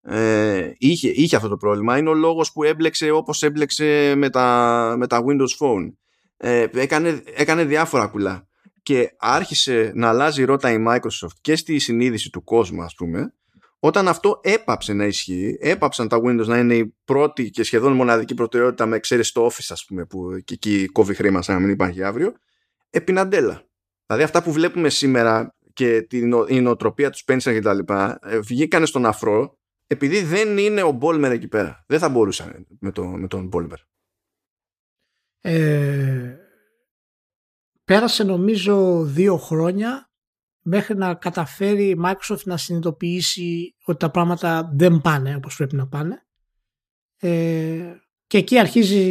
Ε, 0.00 0.72
είχε, 0.78 1.08
είχε 1.08 1.36
αυτό 1.36 1.48
το 1.48 1.56
πρόβλημα. 1.56 1.98
Είναι 1.98 2.08
ο 2.08 2.14
λόγος 2.14 2.52
που 2.52 2.62
έμπλεξε 2.62 3.10
όπως 3.10 3.42
έμπλεξε 3.42 4.14
με 4.16 4.30
τα, 4.30 4.94
με 4.98 5.06
τα 5.06 5.24
Windows 5.26 5.56
Phone. 5.58 5.92
Ε, 6.36 6.66
έκανε, 6.72 7.22
έκανε 7.36 7.64
διάφορα 7.64 8.06
κουλά 8.06 8.48
και 8.86 9.14
άρχισε 9.18 9.92
να 9.94 10.08
αλλάζει 10.08 10.44
ρότα 10.44 10.70
η 10.70 10.84
Microsoft 10.88 11.36
και 11.40 11.56
στη 11.56 11.78
συνείδηση 11.78 12.30
του 12.30 12.44
κόσμου 12.44 12.82
ας 12.82 12.94
πούμε 12.94 13.34
όταν 13.78 14.08
αυτό 14.08 14.40
έπαψε 14.42 14.92
να 14.92 15.04
ισχύει 15.04 15.56
έπαψαν 15.60 16.08
τα 16.08 16.16
Windows 16.16 16.46
να 16.46 16.58
είναι 16.58 16.74
η 16.74 16.94
πρώτη 17.04 17.50
και 17.50 17.62
σχεδόν 17.62 17.92
μοναδική 17.92 18.34
προτεραιότητα 18.34 18.86
με 18.86 18.96
εξαίρεση 18.96 19.32
το 19.32 19.46
Office 19.46 19.66
ας 19.68 19.84
πούμε 19.84 20.04
που 20.06 20.40
και 20.44 20.54
εκεί 20.54 20.86
κόβει 20.86 21.14
χρήμα 21.14 21.42
σαν 21.42 21.54
να 21.54 21.60
μην 21.60 21.70
υπάρχει 21.70 22.02
αύριο 22.02 22.32
επιναντέλα 22.90 23.62
δηλαδή 24.06 24.24
αυτά 24.24 24.42
που 24.42 24.52
βλέπουμε 24.52 24.88
σήμερα 24.88 25.56
και 25.72 26.02
την, 26.02 26.32
η 26.48 26.60
νοοτροπία 26.60 27.10
τους 27.10 27.24
Spencer 27.26 27.52
και 27.52 27.60
τα 27.60 27.74
λοιπά 27.74 28.18
ε, 28.22 28.38
βγήκανε 28.38 28.86
στον 28.86 29.06
αφρό 29.06 29.58
επειδή 29.86 30.22
δεν 30.22 30.58
είναι 30.58 30.82
ο 30.82 30.90
Μπόλμερ 30.90 31.32
εκεί 31.32 31.48
πέρα. 31.48 31.84
Δεν 31.86 31.98
θα 31.98 32.08
μπορούσαν 32.08 32.66
με, 32.80 32.92
το, 32.92 33.04
με 33.04 33.26
τον 33.26 33.46
Μπόλμερ 33.46 33.78
ε, 35.40 36.45
πέρασε 37.86 38.24
νομίζω 38.24 39.04
δύο 39.04 39.36
χρόνια 39.36 40.10
μέχρι 40.60 40.96
να 40.96 41.14
καταφέρει 41.14 41.88
η 41.88 42.00
Microsoft 42.04 42.42
να 42.44 42.56
συνειδητοποιήσει 42.56 43.74
ότι 43.84 43.98
τα 43.98 44.10
πράγματα 44.10 44.70
δεν 44.74 45.00
πάνε 45.00 45.36
όπως 45.36 45.56
πρέπει 45.56 45.76
να 45.76 45.88
πάνε. 45.88 46.26
Ε, 47.18 47.96
και 48.26 48.38
εκεί 48.38 48.58
αρχίζει 48.58 49.02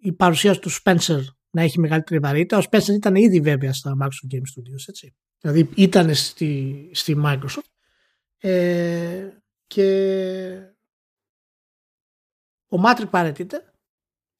η 0.00 0.12
παρουσία 0.12 0.58
του 0.58 0.70
Spencer 0.72 1.20
να 1.50 1.62
έχει 1.62 1.78
μεγαλύτερη 1.78 2.20
βαρύτητα. 2.20 2.58
Ο 2.58 2.62
Spencer 2.70 2.94
ήταν 2.94 3.14
ήδη 3.14 3.40
βέβαια 3.40 3.72
στα 3.72 3.96
Microsoft 4.02 4.34
Game 4.34 4.38
Studios, 4.38 4.88
έτσι. 4.88 5.14
Δηλαδή 5.40 5.70
ήταν 5.74 6.14
στη, 6.14 6.90
στη 6.92 7.22
Microsoft. 7.24 7.68
Ε, 8.38 9.28
και 9.66 9.88
ο 12.68 12.78
Μάτρικ 12.78 13.08
παρετείται 13.08 13.73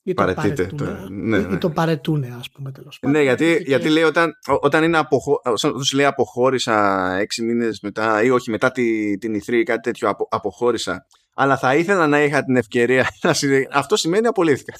ή 0.07 0.15
το 0.15 0.33
παρετούνε, 0.35 1.07
ναι, 1.09 1.39
ναι. 1.39 1.55
ή 1.55 1.59
το 1.59 1.71
παρετούνε 1.71 2.35
ας 2.39 2.51
πούμε 2.51 2.73
τέλος 2.73 2.99
πάντων. 2.99 3.17
Ναι, 3.17 3.23
γιατί, 3.23 3.63
γιατί 3.67 3.89
λέει 3.89 4.03
όταν, 4.03 4.33
όταν, 4.61 4.85
είναι 4.85 4.99
αποχω, 4.99 5.41
όταν 5.45 5.73
λέει 5.95 6.07
αποχώρησα 6.07 7.09
έξι 7.15 7.43
μήνες 7.43 7.81
μετά 7.81 8.23
ή 8.23 8.31
όχι 8.31 8.51
μετά 8.51 8.71
τη, 8.71 9.19
την 9.19 9.35
ηθρή 9.35 9.59
ή 9.59 9.63
κάτι 9.63 9.81
τέτοιο 9.81 10.09
απο, 10.09 10.29
αποχώρησα 10.31 11.07
αλλά 11.35 11.57
θα 11.57 11.75
ήθελα 11.75 12.07
να 12.07 12.23
είχα 12.23 12.45
την 12.45 12.57
ευκαιρία 12.57 13.09
να 13.23 13.35
αυτό 13.73 13.97
σημαίνει 13.97 14.27
απολύθηκα. 14.27 14.75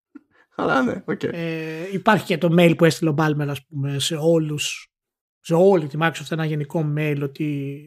αλλά 0.56 0.82
ναι, 0.82 1.02
okay. 1.06 1.32
ε, 1.32 1.92
υπάρχει 1.92 2.24
και 2.24 2.38
το 2.38 2.48
mail 2.58 2.74
που 2.76 2.84
έστειλε 2.84 3.10
ο 3.10 3.12
Μπάλμερ 3.12 3.50
ας 3.50 3.66
πούμε 3.66 3.98
σε 3.98 4.16
όλους 4.20 4.90
σε 5.40 5.54
όλη 5.54 5.86
τη 5.86 5.98
Microsoft 6.00 6.30
ένα 6.30 6.44
γενικό 6.44 6.92
mail 6.96 7.18
ότι 7.22 7.80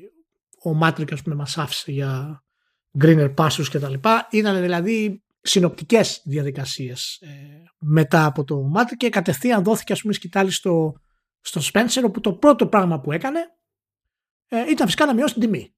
ο 0.64 0.74
Μάτρικ 0.74 1.12
ας 1.12 1.22
πούμε 1.22 1.36
μας 1.36 1.58
άφησε 1.58 1.92
για 1.92 2.44
greener 3.00 3.34
pastures 3.34 3.68
και 3.70 3.80
τα 3.80 3.90
λοιπά. 3.90 4.28
Ήταν 4.32 4.62
δηλαδή 4.62 5.23
συνοπτικές 5.44 6.22
διαδικασίες 6.26 7.18
ε, 7.22 7.30
μετά 7.78 8.26
από 8.26 8.44
το 8.44 8.62
μάτι 8.62 8.96
και 8.96 9.10
κατευθείαν 9.10 9.64
δόθηκε 9.64 9.94
ας 9.94 10.02
πούμε 10.02 10.14
σκητάλη 10.14 10.52
στο, 10.52 10.94
στο 11.42 11.62
Spencer 11.74 12.02
όπου 12.06 12.20
το 12.20 12.34
πρώτο 12.34 12.68
πράγμα 12.68 13.00
που 13.00 13.12
έκανε 13.12 13.40
ε, 14.48 14.70
ήταν 14.70 14.86
φυσικά 14.86 15.06
να 15.06 15.14
μειώσει 15.14 15.34
την 15.34 15.42
τιμή 15.44 15.76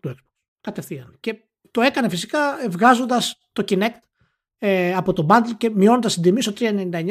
του 0.00 0.08
Xbox. 0.10 0.14
Κατευθείαν. 0.60 1.16
Και 1.20 1.44
το 1.70 1.80
έκανε 1.80 2.08
φυσικά 2.08 2.68
βγάζοντας 2.68 3.48
το 3.52 3.64
Kinect 3.68 3.98
ε, 4.58 4.94
από 4.94 5.12
το 5.12 5.26
bundle 5.28 5.56
και 5.56 5.70
μειώνοντας 5.70 6.14
την 6.14 6.22
τιμή 6.22 6.42
στο 6.42 6.52
399 6.56 7.04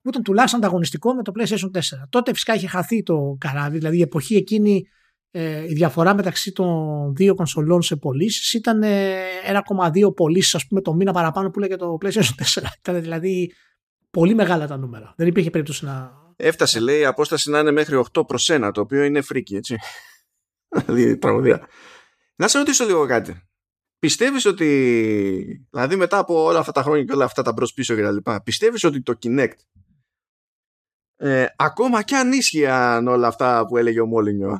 που 0.00 0.08
ήταν 0.08 0.22
τουλάχιστον 0.22 0.60
ανταγωνιστικό 0.60 1.14
με 1.14 1.22
το 1.22 1.32
PlayStation 1.38 1.70
4. 1.70 1.80
Τότε 2.08 2.32
φυσικά 2.32 2.54
είχε 2.54 2.66
χαθεί 2.66 3.02
το 3.02 3.36
καράβι, 3.40 3.78
δηλαδή 3.78 3.96
η 3.98 4.02
εποχή 4.02 4.36
εκείνη 4.36 4.86
ε, 5.34 5.64
η 5.68 5.72
διαφορά 5.72 6.14
μεταξύ 6.14 6.52
των 6.52 7.14
δύο 7.14 7.34
κονσολών 7.34 7.82
σε 7.82 7.96
πωλήσεις 7.96 8.52
ήταν 8.52 8.82
1,2 8.82 10.14
πωλήσεις, 10.14 10.54
ας 10.54 10.66
πούμε, 10.66 10.80
το 10.80 10.94
μήνα 10.94 11.12
παραπάνω 11.12 11.50
που 11.50 11.58
λέγεται 11.58 11.84
το 11.84 11.98
PlayStation 12.02 12.62
4. 12.62 12.62
Ήταν 12.78 13.00
δηλαδή 13.00 13.52
πολύ 14.10 14.34
μεγάλα 14.34 14.66
τα 14.66 14.76
νούμερα. 14.76 15.14
Δεν 15.16 15.26
υπήρχε 15.26 15.50
περίπτωση 15.50 15.84
να. 15.84 16.20
Έφτασε, 16.36 16.80
λέει, 16.80 17.00
η 17.00 17.04
απόσταση 17.04 17.50
να 17.50 17.58
είναι 17.58 17.70
μέχρι 17.70 18.02
8 18.12 18.26
προς 18.26 18.50
1, 18.52 18.70
το 18.74 18.80
οποίο 18.80 19.02
είναι 19.02 19.20
φρίκι, 19.20 19.56
έτσι. 19.56 19.76
δηλαδή, 20.86 21.18
τραγωδία. 21.18 21.68
Να 22.36 22.48
σε 22.48 22.58
ρωτήσω 22.58 22.84
λίγο 22.84 23.06
κάτι. 23.06 23.42
Πιστεύεις 23.98 24.44
ότι, 24.44 25.66
δηλαδή 25.70 25.96
μετά 25.96 26.18
από 26.18 26.44
όλα 26.44 26.58
αυτά 26.58 26.72
τα 26.72 26.82
χρόνια 26.82 27.04
και 27.04 27.12
όλα 27.12 27.24
αυτά 27.24 27.42
τα 27.42 27.52
μπρος 27.52 27.72
πίσω 27.72 27.94
και 27.94 28.02
τα 28.02 28.10
λοιπά, 28.10 28.42
πιστεύεις 28.42 28.84
ότι 28.84 29.02
το 29.02 29.18
Kinect 29.22 29.56
ε, 31.24 31.46
ακόμα 31.56 32.02
και 32.02 32.16
αν 32.16 32.32
ίσχυαν 32.32 33.08
όλα 33.08 33.26
αυτά 33.26 33.66
που 33.66 33.76
έλεγε 33.76 34.00
ο 34.00 34.06
Μόλινιο 34.06 34.56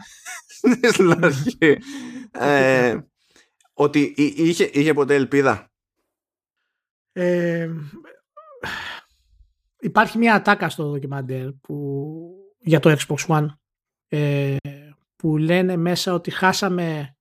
ε, 2.31 3.01
ότι 3.73 4.15
είχε, 4.17 4.65
είχε 4.65 4.95
ποτέ 4.95 5.15
ελπίδα; 5.15 5.73
Ε, 7.13 7.71
υπάρχει 9.81 10.19
μια 10.19 10.35
ατάκα 10.35 10.69
στο 10.69 10.91
ντοκιμαντέρ 10.91 11.53
που, 11.53 11.77
για 12.59 12.81
το 12.81 12.97
Xbox 12.99 13.27
One 13.27 13.47
ε, 14.09 14.57
που 15.17 15.37
λένε 15.37 15.77
μέσα 15.77 16.15
ότι 16.15 16.31
χάσαμε 16.31 17.17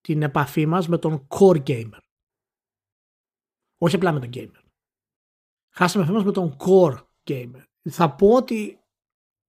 την 0.00 0.22
επαφή 0.22 0.66
μας 0.66 0.88
με 0.88 0.98
τον 0.98 1.26
core 1.28 1.62
gamer. 1.66 1.98
Όχι 3.78 3.94
απλά 3.94 4.12
με 4.12 4.20
τον 4.20 4.30
gamer. 4.34 4.62
Χάσαμε 5.74 6.04
επαφή 6.04 6.16
μας 6.16 6.24
με 6.24 6.32
τον 6.32 6.56
core 6.58 7.02
gamer. 7.30 7.62
Θα 7.90 8.14
πω 8.14 8.34
ότι 8.34 8.80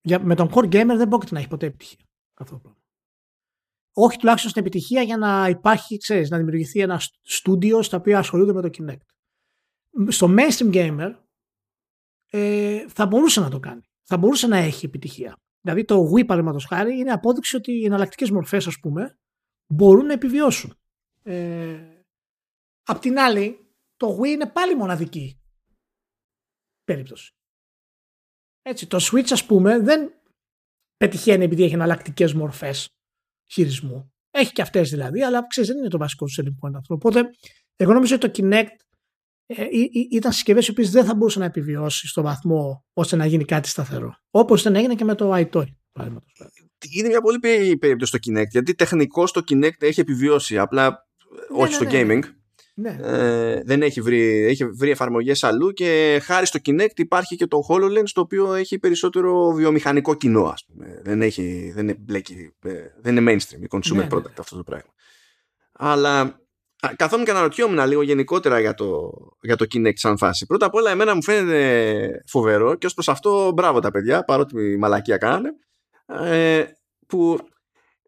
για, 0.00 0.24
με 0.24 0.34
τον 0.34 0.50
core 0.54 0.64
gamer 0.64 0.94
δεν 0.96 1.08
πρόκειται 1.08 1.34
να 1.34 1.38
έχει 1.38 1.48
ποτέ 1.48 1.66
επιτυχία. 1.66 2.06
Αυτό 2.34 2.54
το 2.54 2.60
πράγμα 2.60 2.81
όχι 3.92 4.18
τουλάχιστον 4.18 4.50
στην 4.50 4.62
επιτυχία 4.62 5.02
για 5.02 5.16
να 5.16 5.48
υπάρχει, 5.48 5.96
ξέρεις, 5.96 6.30
να 6.30 6.36
δημιουργηθεί 6.36 6.80
ένα 6.80 7.00
στούντιο 7.22 7.82
στα 7.82 7.96
οποία 7.96 8.18
ασχολούνται 8.18 8.52
με 8.52 8.62
το 8.62 8.70
Kinect. 8.78 9.06
Στο 10.08 10.34
mainstream 10.38 10.74
gamer 10.74 11.14
ε, 12.30 12.88
θα 12.88 13.06
μπορούσε 13.06 13.40
να 13.40 13.50
το 13.50 13.60
κάνει. 13.60 13.80
Θα 14.02 14.16
μπορούσε 14.16 14.46
να 14.46 14.56
έχει 14.56 14.86
επιτυχία. 14.86 15.36
Δηλαδή 15.60 15.84
το 15.84 16.10
Wii 16.12 16.26
παραδείγματος 16.26 16.64
χάρη 16.64 16.98
είναι 16.98 17.12
απόδειξη 17.12 17.56
ότι 17.56 17.72
οι 17.72 17.84
εναλλακτικές 17.84 18.30
μορφές, 18.30 18.66
ας 18.66 18.78
πούμε, 18.80 19.18
μπορούν 19.66 20.06
να 20.06 20.12
επιβιώσουν. 20.12 20.76
Ε, 21.22 22.02
απ' 22.82 22.98
την 23.00 23.18
άλλη, 23.18 23.74
το 23.96 24.18
Wii 24.20 24.26
είναι 24.26 24.50
πάλι 24.50 24.76
μοναδική 24.76 25.40
περίπτωση. 26.84 27.34
Έτσι, 28.62 28.86
το 28.86 28.98
Switch, 29.00 29.30
ας 29.30 29.46
πούμε, 29.46 29.78
δεν 29.78 30.12
πετυχαίνει 30.96 31.44
επειδή 31.44 31.62
έχει 31.62 31.74
εναλλακτικές 31.74 32.34
μορφές 32.34 32.88
χειρισμού. 33.52 34.12
Έχει 34.30 34.52
και 34.52 34.62
αυτές 34.62 34.90
δηλαδή, 34.90 35.22
αλλά 35.22 35.46
ξέρεις, 35.46 35.70
δεν 35.70 35.78
είναι 35.78 35.88
το 35.88 35.98
βασικό 35.98 36.24
τους 36.24 36.40
selling 36.40 36.66
point 36.66 36.72
αυτό. 36.76 36.94
Οπότε, 36.94 37.22
εγώ 37.76 37.92
νομίζω 37.92 38.14
ότι 38.14 38.30
το 38.30 38.42
Kinect 38.42 38.76
ε, 39.46 39.64
ήταν 40.10 40.32
συσκευές 40.32 40.66
οι 40.66 40.70
οποίες 40.70 40.90
δεν 40.90 41.04
θα 41.04 41.14
μπορούσαν 41.14 41.40
να 41.40 41.46
επιβιώσει 41.46 42.08
στο 42.08 42.22
βαθμό 42.22 42.84
ώστε 42.92 43.16
να 43.16 43.26
γίνει 43.26 43.44
κάτι 43.44 43.68
σταθερό. 43.68 44.16
Όπως 44.30 44.62
δεν 44.62 44.74
έγινε 44.74 44.94
και 44.94 45.04
με 45.04 45.14
το 45.14 45.34
iToy, 45.34 45.66
Είναι 46.90 47.08
μια 47.08 47.20
πολύ 47.20 47.38
περίπτωση 47.78 48.16
στο 48.16 48.18
Kinect, 48.26 48.48
γιατί 48.50 48.74
τεχνικώς 48.74 49.32
το 49.32 49.42
Kinect 49.48 49.82
έχει 49.82 50.00
επιβιώσει. 50.00 50.58
Απλά 50.58 50.88
ναι, 50.88 51.58
όχι 51.58 51.68
ναι, 51.68 51.74
στο 51.74 51.84
ναι, 51.84 52.02
ναι. 52.02 52.18
gaming. 52.18 52.41
Ναι. 52.74 52.96
Ε, 53.02 53.60
δεν 53.64 53.82
έχει 53.82 54.00
βρει, 54.00 54.44
έχει 54.44 54.66
βρει 54.66 54.90
εφαρμογές 54.90 55.44
αλλού 55.44 55.72
και 55.72 56.20
χάρη 56.22 56.46
στο 56.46 56.58
Kinect 56.64 56.94
υπάρχει 56.98 57.36
και 57.36 57.46
το 57.46 57.66
HoloLens 57.68 58.10
το 58.12 58.20
οποίο 58.20 58.54
έχει 58.54 58.78
περισσότερο 58.78 59.52
βιομηχανικό 59.52 60.14
κοινό 60.14 60.44
ας 60.44 60.64
πούμε. 60.64 61.00
Δεν, 61.04 61.22
έχει, 61.22 61.72
δεν, 61.74 61.96
μπλέκει, 61.98 62.52
ε, 62.64 62.72
δεν 63.00 63.16
είναι 63.16 63.32
mainstream, 63.32 63.76
consumer 63.76 63.94
ναι, 63.94 64.02
ναι, 64.02 64.08
product 64.10 64.38
αυτό 64.38 64.56
το 64.56 64.62
πράγμα. 64.62 64.92
Αλλά 65.72 66.40
καθόμουν 66.96 67.24
και 67.24 67.30
αναρωτιόμουν 67.30 67.86
λίγο 67.86 68.02
γενικότερα 68.02 68.60
για 68.60 68.74
το, 68.74 69.10
για 69.40 69.56
το 69.56 69.66
Kinect 69.74 69.92
σαν 69.94 70.18
φάση. 70.18 70.46
Πρώτα 70.46 70.66
απ' 70.66 70.74
όλα 70.74 70.90
εμένα 70.90 71.14
μου 71.14 71.22
φαίνεται 71.22 72.22
φοβερό 72.26 72.74
και 72.74 72.86
ως 72.86 72.94
προς 72.94 73.08
αυτό 73.08 73.52
μπράβο 73.52 73.80
τα 73.80 73.90
παιδιά 73.90 74.24
παρότι 74.24 74.76
μαλακία 74.78 75.16
κάνανε 75.16 75.48
ε, 76.06 76.64
που 77.06 77.38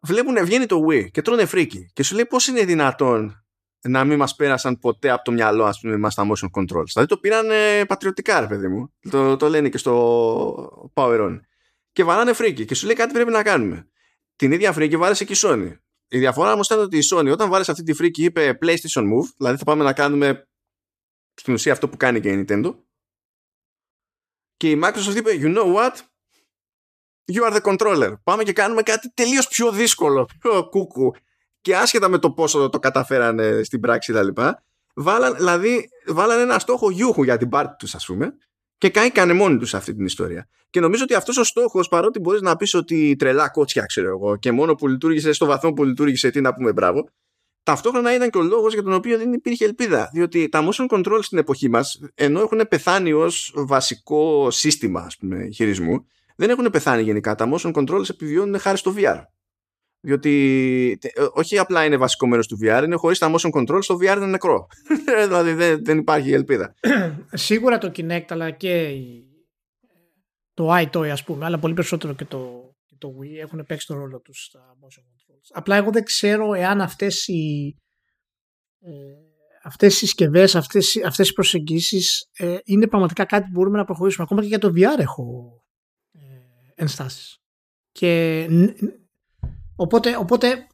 βλέπουν 0.03 0.45
βγαίνει 0.45 0.67
το 0.67 0.87
Wii 0.89 1.11
και 1.11 1.23
τρώνε 1.23 1.47
φρίκι 1.47 1.91
και 1.93 2.03
σου 2.03 2.15
λέει 2.15 2.27
πώς 2.27 2.47
είναι 2.47 2.65
δυνατόν 2.65 3.44
να 3.89 4.05
μην 4.05 4.19
μας 4.19 4.35
πέρασαν 4.35 4.79
ποτέ 4.79 5.11
από 5.11 5.25
το 5.25 5.33
μυαλό 5.33 5.65
ας 5.65 5.81
πούμε 5.81 5.97
μας 5.97 6.15
τα 6.15 6.27
motion 6.27 6.61
controls. 6.61 6.87
Δηλαδή 6.93 7.09
το 7.09 7.19
πήραν 7.19 7.47
πατριωτικά 7.87 8.41
ρε 8.41 8.47
παιδί 8.47 8.69
μου. 8.69 8.93
Το, 9.11 9.37
το 9.37 9.49
λένε 9.49 9.69
και 9.69 9.79
στο 9.79 10.91
Power 10.95 11.21
On. 11.21 11.41
Και 11.93 12.05
βαράνε 12.05 12.33
φρίκι 12.33 12.65
και 12.65 12.75
σου 12.75 12.87
λέει 12.87 12.95
κάτι 12.95 13.13
πρέπει 13.13 13.31
να 13.31 13.43
κάνουμε. 13.43 13.89
Την 14.37 14.53
ίδια 14.53 14.73
φρίκι 14.73 14.97
βάρεσε 14.97 15.25
και 15.25 15.33
η 15.33 15.37
Sony. 15.39 15.79
Η 16.09 16.19
διαφορά 16.19 16.53
όμως 16.53 16.67
ήταν 16.67 16.79
ότι 16.79 16.97
η 16.97 17.03
Sony 17.13 17.31
όταν 17.33 17.49
βάρεσε 17.51 17.71
αυτή 17.71 17.83
τη 17.83 17.93
φρίκι 17.93 18.25
είπε 18.25 18.59
PlayStation 18.63 19.03
Move, 19.03 19.29
δηλαδή 19.37 19.57
θα 19.57 19.65
πάμε 19.65 19.85
να 19.85 19.93
κάνουμε 19.93 20.49
στην 21.35 21.55
ουσία 21.55 21.73
αυτό 21.73 21.89
που 21.89 21.97
κάνει 21.97 22.21
και 22.21 22.29
η 22.29 22.45
Nintendo. 22.49 22.75
Και 24.57 24.71
η 24.71 24.81
Microsoft 24.85 25.17
είπε, 25.17 25.31
you 25.35 25.57
know 25.57 25.75
what? 25.75 25.93
You 27.33 27.51
are 27.51 27.61
the 27.61 27.61
controller. 27.61 28.15
Πάμε 28.23 28.43
και 28.43 28.53
κάνουμε 28.53 28.83
κάτι 28.83 29.13
τελείως 29.15 29.49
πιο 29.49 29.73
δύσκολο, 29.73 30.29
πιο 30.41 30.69
κούκου. 30.69 31.15
Και 31.65 31.77
άσχετα 31.77 32.09
με 32.09 32.19
το 32.19 32.31
πόσο 32.31 32.69
το 32.69 32.79
καταφέρανε 32.79 33.63
στην 33.63 33.81
πράξη 33.81 34.13
τα 34.13 34.23
λοιπά, 34.23 34.65
βάλαν, 34.95 35.37
δηλαδή, 35.37 35.89
βάλαν 36.07 36.41
ένα 36.41 36.59
στόχο 36.59 36.91
γιούχου 36.91 37.23
για 37.23 37.37
την 37.37 37.49
πάρτη 37.49 37.75
τους 37.79 37.95
ας 37.95 38.07
πούμε 38.07 38.35
και 38.79 38.91
κάνε 38.91 39.33
μόνοι 39.33 39.59
τους 39.59 39.75
αυτή 39.75 39.95
την 39.95 40.05
ιστορία. 40.05 40.49
Και 40.71 40.81
νομίζω 40.81 41.03
ότι 41.03 41.15
αυτός 41.15 41.37
ο 41.37 41.45
στόχος 41.45 41.89
παρότι 41.89 42.19
μπορείς 42.19 42.41
να 42.41 42.57
πεις 42.57 42.75
ότι 42.75 43.17
τρελά 43.19 43.49
κότσια 43.49 43.85
ξέρω 43.85 44.09
εγώ 44.09 44.37
και 44.37 44.53
μόνο 44.53 44.75
που 44.75 44.89
λειτουργήσε 44.89 45.33
στο 45.33 45.47
βαθμό 45.47 45.73
που 45.73 45.85
λειτουργήσε 45.85 46.31
τι 46.31 46.41
να 46.41 46.55
πούμε 46.55 46.73
μπράβο 46.73 47.09
ταυτόχρονα 47.63 48.15
ήταν 48.15 48.31
και 48.31 48.39
ο 48.39 48.43
λόγος 48.43 48.73
για 48.73 48.83
τον 48.83 48.93
οποίο 48.93 49.19
δεν 49.19 49.33
υπήρχε 49.33 49.65
ελπίδα 49.65 50.11
διότι 50.13 50.49
τα 50.49 50.69
motion 50.69 50.87
control 50.89 51.19
στην 51.21 51.39
εποχή 51.39 51.69
μας 51.69 52.01
ενώ 52.15 52.41
έχουν 52.41 52.61
πεθάνει 52.69 53.13
ως 53.13 53.53
βασικό 53.57 54.51
σύστημα 54.51 55.01
ας 55.01 55.17
πούμε, 55.17 55.49
χειρισμού 55.49 56.07
δεν 56.37 56.51
έχουν 56.51 56.71
πεθάνει 56.71 57.03
γενικά. 57.03 57.35
Τα 57.35 57.49
motion 57.53 57.73
controls 57.73 58.11
επιβιώνουν 58.11 58.59
χάρη 58.59 58.79
στο 58.79 58.95
VR. 58.97 59.23
Διότι 60.05 60.99
ε, 61.03 61.09
όχι 61.33 61.59
απλά 61.59 61.85
είναι 61.85 61.97
βασικό 61.97 62.27
μέρος 62.27 62.47
του 62.47 62.59
VR, 62.63 62.83
είναι 62.85 62.97
χωρίς 62.97 63.19
τα 63.19 63.35
motion 63.35 63.51
controls 63.51 63.85
το 63.87 63.95
VR 63.95 64.17
είναι 64.17 64.27
νεκρό. 64.27 64.67
δηλαδή 65.27 65.53
δεν, 65.53 65.85
δεν 65.85 65.99
υπάρχει 65.99 66.33
ελπίδα. 66.33 66.75
Σίγουρα 67.33 67.79
το 67.79 67.93
Kinect 67.97 68.25
αλλά 68.29 68.51
και 68.51 69.01
το 70.55 70.75
iToy 70.75 71.09
ας 71.09 71.25
πούμε, 71.25 71.45
αλλά 71.45 71.59
πολύ 71.59 71.75
περισσότερο 71.75 72.15
και 72.15 72.25
το, 72.25 72.75
το 72.99 73.09
Wii 73.21 73.43
έχουν 73.43 73.65
παίξει 73.67 73.87
τον 73.87 73.99
ρόλο 73.99 74.21
τους 74.21 74.45
στα 74.45 74.77
motion 74.81 75.03
controls. 75.03 75.49
Απλά 75.53 75.77
εγώ 75.77 75.91
δεν 75.91 76.05
ξέρω 76.05 76.55
εάν 76.55 76.81
αυτές 76.81 77.29
οι 77.29 77.75
ε, 78.81 78.91
αυτές 79.63 79.95
οι 79.95 79.99
συσκευές, 79.99 80.55
αυτές, 80.55 81.03
αυτές 81.05 81.29
οι 81.29 81.33
προσεγγίσεις 81.33 82.29
ε, 82.33 82.57
είναι 82.65 82.87
πραγματικά 82.87 83.25
κάτι 83.25 83.45
που 83.45 83.51
μπορούμε 83.53 83.79
να 83.79 83.85
προχωρήσουμε. 83.85 84.25
Ακόμα 84.25 84.41
και 84.41 84.49
για 84.49 84.59
το 84.59 84.73
VR 84.77 84.99
έχω 84.99 85.59
ενστάσεις. 86.75 87.39
Και 87.93 88.47
οπότε, 89.77 90.17
οπότε 90.17 90.67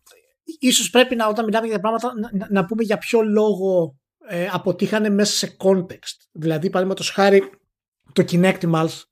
ίσως 0.59 0.91
πρέπει 0.91 1.15
να 1.17 1.29
όταν 1.29 1.45
μιλάμε 1.45 1.67
για 1.67 1.81
πράγματα 1.81 2.13
να, 2.33 2.47
να 2.51 2.65
πούμε 2.65 2.83
για 2.83 2.99
ποιο 2.99 3.23
λόγο 3.23 3.99
ε, 4.27 4.49
αποτύχανε 4.53 5.11
μέσα 5.11 5.33
σε 5.33 5.57
context. 5.59 6.17
Δηλαδή, 6.33 6.67
παραδείγματος 6.67 7.11
χάρη, 7.11 7.51
το 8.13 8.25
Kinectimals 8.31 9.03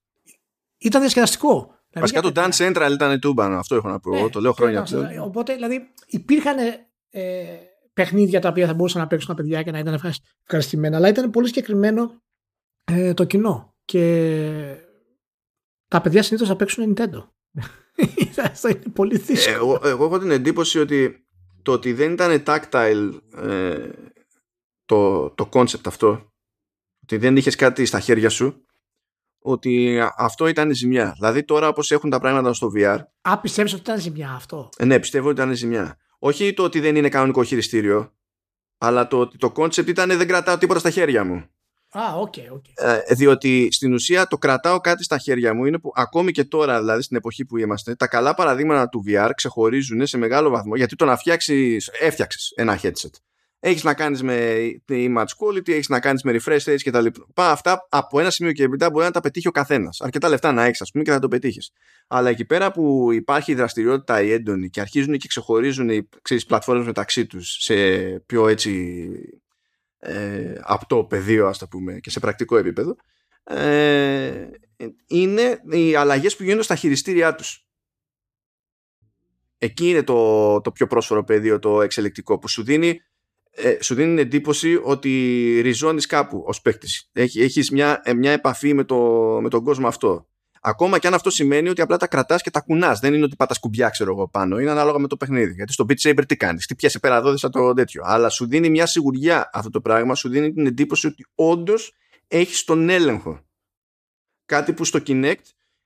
ήταν 0.79 1.01
διασκεδαστικό. 1.01 1.77
Δηλαδή, 1.91 2.13
Βασικά 2.13 2.21
το 2.21 2.33
Dance 2.35 2.67
Central 2.67 2.91
ήταν 2.93 3.21
τούμπανο, 3.21 3.59
αυτό 3.59 3.75
έχω 3.75 3.89
να 3.89 4.01
πω. 4.01 4.11
Ναι, 4.11 4.29
το 4.29 4.41
λέω 4.41 4.53
χρόνια 4.53 4.87
ναι, 4.91 5.21
Οπότε, 5.21 5.55
δηλαδή, 5.55 5.93
υπήρχαν 6.07 6.57
ε, 7.11 7.45
παιχνίδια 7.93 8.41
τα 8.41 8.49
οποία 8.49 8.67
θα 8.67 8.75
μπορούσαν 8.75 9.01
να 9.01 9.07
παίξουν 9.07 9.29
τα 9.29 9.43
παιδιά 9.43 9.63
και 9.63 9.71
να 9.71 9.79
ήταν 9.79 10.01
ευχαριστημένα, 10.43 10.97
αλλά 10.97 11.09
ήταν 11.09 11.31
πολύ 11.31 11.47
συγκεκριμένο 11.47 12.23
ε, 12.85 13.15
το 13.15 13.25
κοινό. 13.25 13.75
Και 13.85 14.75
τα 15.89 16.01
παιδιά 16.01 16.23
συνήθως 16.23 16.49
θα 16.49 16.57
παίξουν 16.57 16.95
Nintendo. 16.97 17.29
Αυτό 18.51 18.69
είναι 18.69 18.83
πολύ 18.93 19.19
δύσκολο. 19.19 19.57
Εγώ, 19.57 19.81
εγώ 19.89 20.05
έχω 20.05 20.19
την 20.19 20.31
εντύπωση 20.31 20.79
ότι 20.79 21.27
το 21.63 21.73
ότι 21.73 21.93
δεν 21.93 22.13
ήταν 22.13 22.43
tactile 22.47 23.19
ε, 23.37 23.89
το, 24.85 25.31
το 25.31 25.49
concept 25.53 25.87
αυτό, 25.87 26.33
ότι 27.03 27.17
δεν 27.17 27.37
είχες 27.37 27.55
κάτι 27.57 27.85
στα 27.85 28.01
χέρια 28.01 28.29
σου, 28.29 28.65
ότι 29.39 30.01
αυτό 30.17 30.47
ήταν 30.47 30.75
ζημιά. 30.75 31.13
Δηλαδή 31.17 31.45
τώρα 31.45 31.69
όπως 31.69 31.91
έχουν 31.91 32.11
τα 32.11 32.21
πράγματα 32.21 32.53
στο 32.53 32.73
VR. 32.77 32.99
Α, 33.21 33.41
πιστεύεις 33.41 33.73
ότι 33.73 33.81
ήταν 33.81 34.01
ζημιά 34.01 34.31
αυτό; 34.31 34.69
Ε, 34.77 34.85
ναι, 34.85 34.99
πιστεύω 35.01 35.29
ότι 35.29 35.41
ήταν 35.41 35.55
ζημιά. 35.55 35.99
Όχι 36.19 36.55
το 36.55 36.63
ότι 36.63 36.81
δεν 36.81 36.97
είναι 36.97 37.09
κανονικό 37.09 37.43
χειριστήριο, 37.43 38.13
αλλά 38.79 39.09
το 39.09 39.19
ότι 39.19 39.39
το 39.39 39.53
concept 39.57 39.87
ήταν 39.87 40.17
δεν 40.17 40.27
κρατάω 40.27 40.59
τίποτα 40.59 40.79
στα 40.79 40.91
χέρια 40.91 41.25
μου. 41.25 41.45
Α, 41.91 42.01
okay, 42.23 42.53
okay. 42.55 42.73
Ε, 43.07 43.15
διότι 43.15 43.69
στην 43.71 43.93
ουσία 43.93 44.27
το 44.27 44.39
κρατάω 44.39 44.81
κάτι 44.81 45.05
στα 45.05 45.19
χέρια 45.19 45.55
μου 45.55 45.65
είναι 45.65 45.79
που 45.79 45.93
ακόμη 45.95 46.33
και 46.33 46.45
τώρα, 46.45 46.79
δηλαδή 46.79 47.03
στην 47.03 47.17
εποχή 47.17 47.45
που 47.45 47.59
είμαστε, 47.59 47.95
τα 47.95 48.07
καλά 48.07 48.35
παραδείγματα 48.35 48.89
του 48.89 49.05
VR 49.07 49.31
ξεχωρίζουν 49.35 50.07
σε 50.07 50.19
μεγάλο 50.19 50.51
βαθμό 50.51 50.77
γιατί 50.77 50.97
το 50.97 51.05
να 51.05 51.17
φτιάξεις, 51.17 51.91
έφτιαξες 52.01 52.53
ένα 52.57 52.81
headset. 52.83 53.11
Έχεις 53.61 53.85
να 53.85 53.95
κάνεις 53.95 54.23
με 54.23 54.57
image 54.89 55.25
quality, 55.39 55.69
έχεις 55.69 55.89
να 55.89 56.01
κάνεις 56.01 56.23
με 56.23 56.37
refresh 56.39 56.65
rates 56.65 56.83
κτλ. 56.85 57.07
Αυτά 57.35 57.87
από 57.89 58.21
ένα 58.21 58.31
σημείο 58.31 58.53
και 58.53 58.63
έπειτα 58.63 58.91
μπορεί 58.91 59.05
να 59.05 59.11
τα 59.11 59.21
πετύχει 59.21 59.49
ο 59.49 59.51
καθένας. 59.51 60.01
Αρκετά 60.01 60.29
λεφτά 60.29 60.53
να 60.53 60.65
έχεις, 60.65 60.81
ας 60.81 60.91
πούμε, 60.91 61.05
και 61.05 61.11
να 61.11 61.19
το 61.19 61.29
πετύχεις. 61.29 61.71
Αλλά 62.09 62.29
εκεί 62.29 62.45
πέρα 62.45 62.73
που 62.73 63.13
υπάρχει 63.13 63.53
η 63.53 63.55
δραστηριότητα 63.55 64.23
η 64.23 64.33
έντονη 64.33 64.71
και 64.71 64.81
αρχίζουν 64.81 65.17
και 65.17 65.29
ξεχωρίζουν 65.29 65.89
οι 65.89 66.09
πλατφόρμες 66.47 66.87
μεταξύ 66.87 67.27
τους 67.27 67.57
σε 67.61 67.75
πιο 68.27 68.49
έτσι 68.49 69.09
ε, 69.99 70.55
απτό 70.63 71.05
πεδίο 71.05 71.47
ας 71.47 71.59
το 71.59 71.69
πούμε 71.69 71.99
και 71.99 72.11
σε 72.11 72.21
πρακτικό 72.21 72.57
επίπεδο 72.57 72.97
ε, 73.45 74.49
είναι 75.07 75.61
οι 75.71 75.95
αλλαγές 75.95 76.37
που 76.37 76.43
γίνονται 76.43 76.63
στα 76.63 76.75
χειριστήριά 76.75 77.35
τους. 77.35 77.67
Εκεί 79.59 79.89
είναι 79.89 80.03
το, 80.03 80.61
το 80.61 80.73
πιο 80.73 80.87
πρόσφορο 80.87 81.25
πεδίο 81.25 81.59
το 81.59 81.83
εξελικτικό 81.83 82.39
που 82.39 82.49
σου 82.49 82.63
δίνει 82.63 83.01
ε, 83.51 83.77
σου 83.81 83.95
δίνει 83.95 84.09
την 84.09 84.19
εντύπωση 84.19 84.81
ότι 84.83 85.11
ριζώνεις 85.63 86.07
κάπου 86.07 86.43
ως 86.47 86.61
παίκτης. 86.61 87.11
Έχεις 87.13 87.71
μια, 87.71 88.01
ε, 88.05 88.15
μια 88.15 88.33
επαφή 88.33 88.75
με, 88.75 88.85
το, 88.85 88.97
με 89.43 89.49
τον 89.49 89.65
κόσμο 89.65 89.87
αυτό 89.87 90.29
Ακόμα 90.69 90.99
και 90.99 91.07
αν 91.07 91.15
αυτό 91.15 91.31
σημαίνει 91.31 91.69
ότι 91.69 91.81
απλά 91.81 91.97
τα 91.97 92.07
κρατάς 92.07 92.43
και 92.43 92.51
τα 92.51 92.61
κουνάς. 92.61 92.99
Δεν 93.01 93.15
είναι 93.15 93.25
ότι 93.25 93.37
πάτα 93.37 93.55
κουμπιά, 93.61 93.89
ξέρω 93.89 94.11
εγώ 94.11 94.29
πάνω. 94.29 94.59
Είναι 94.59 94.71
ανάλογα 94.71 94.99
με 94.99 95.09
το 95.09 95.17
παιχνίδι. 95.17 95.53
Γιατί 95.53 95.73
στο 95.73 95.87
Beat 95.89 96.09
Saber 96.09 96.23
τι 96.29 96.37
κάνεις; 96.37 96.67
Τι 96.67 96.75
πιάσει 96.75 97.01
πέρα 97.01 97.21
δόδισα 97.21 97.49
το 97.49 97.73
τέτοιο. 97.73 98.03
Αλλά 98.05 98.29
σου 98.29 98.47
δίνει 98.47 98.71
μια 98.71 98.87
σιγουριά 98.87 99.51
αυτό 99.53 99.71
το 99.71 99.81
πράγμα. 99.81 100.15
Σου 100.15 100.29
δίνει 100.29 100.53
την 100.53 100.67
εντύπωση 100.67 101.07
ότι 101.07 101.27
όντως 101.35 101.93
έχεις 102.29 102.65
τον 102.65 102.89
έλεγχο. 102.89 103.41
Κάτι 104.45 104.73
που 104.73 104.85
στο 104.85 104.99
Kinect 105.07 105.43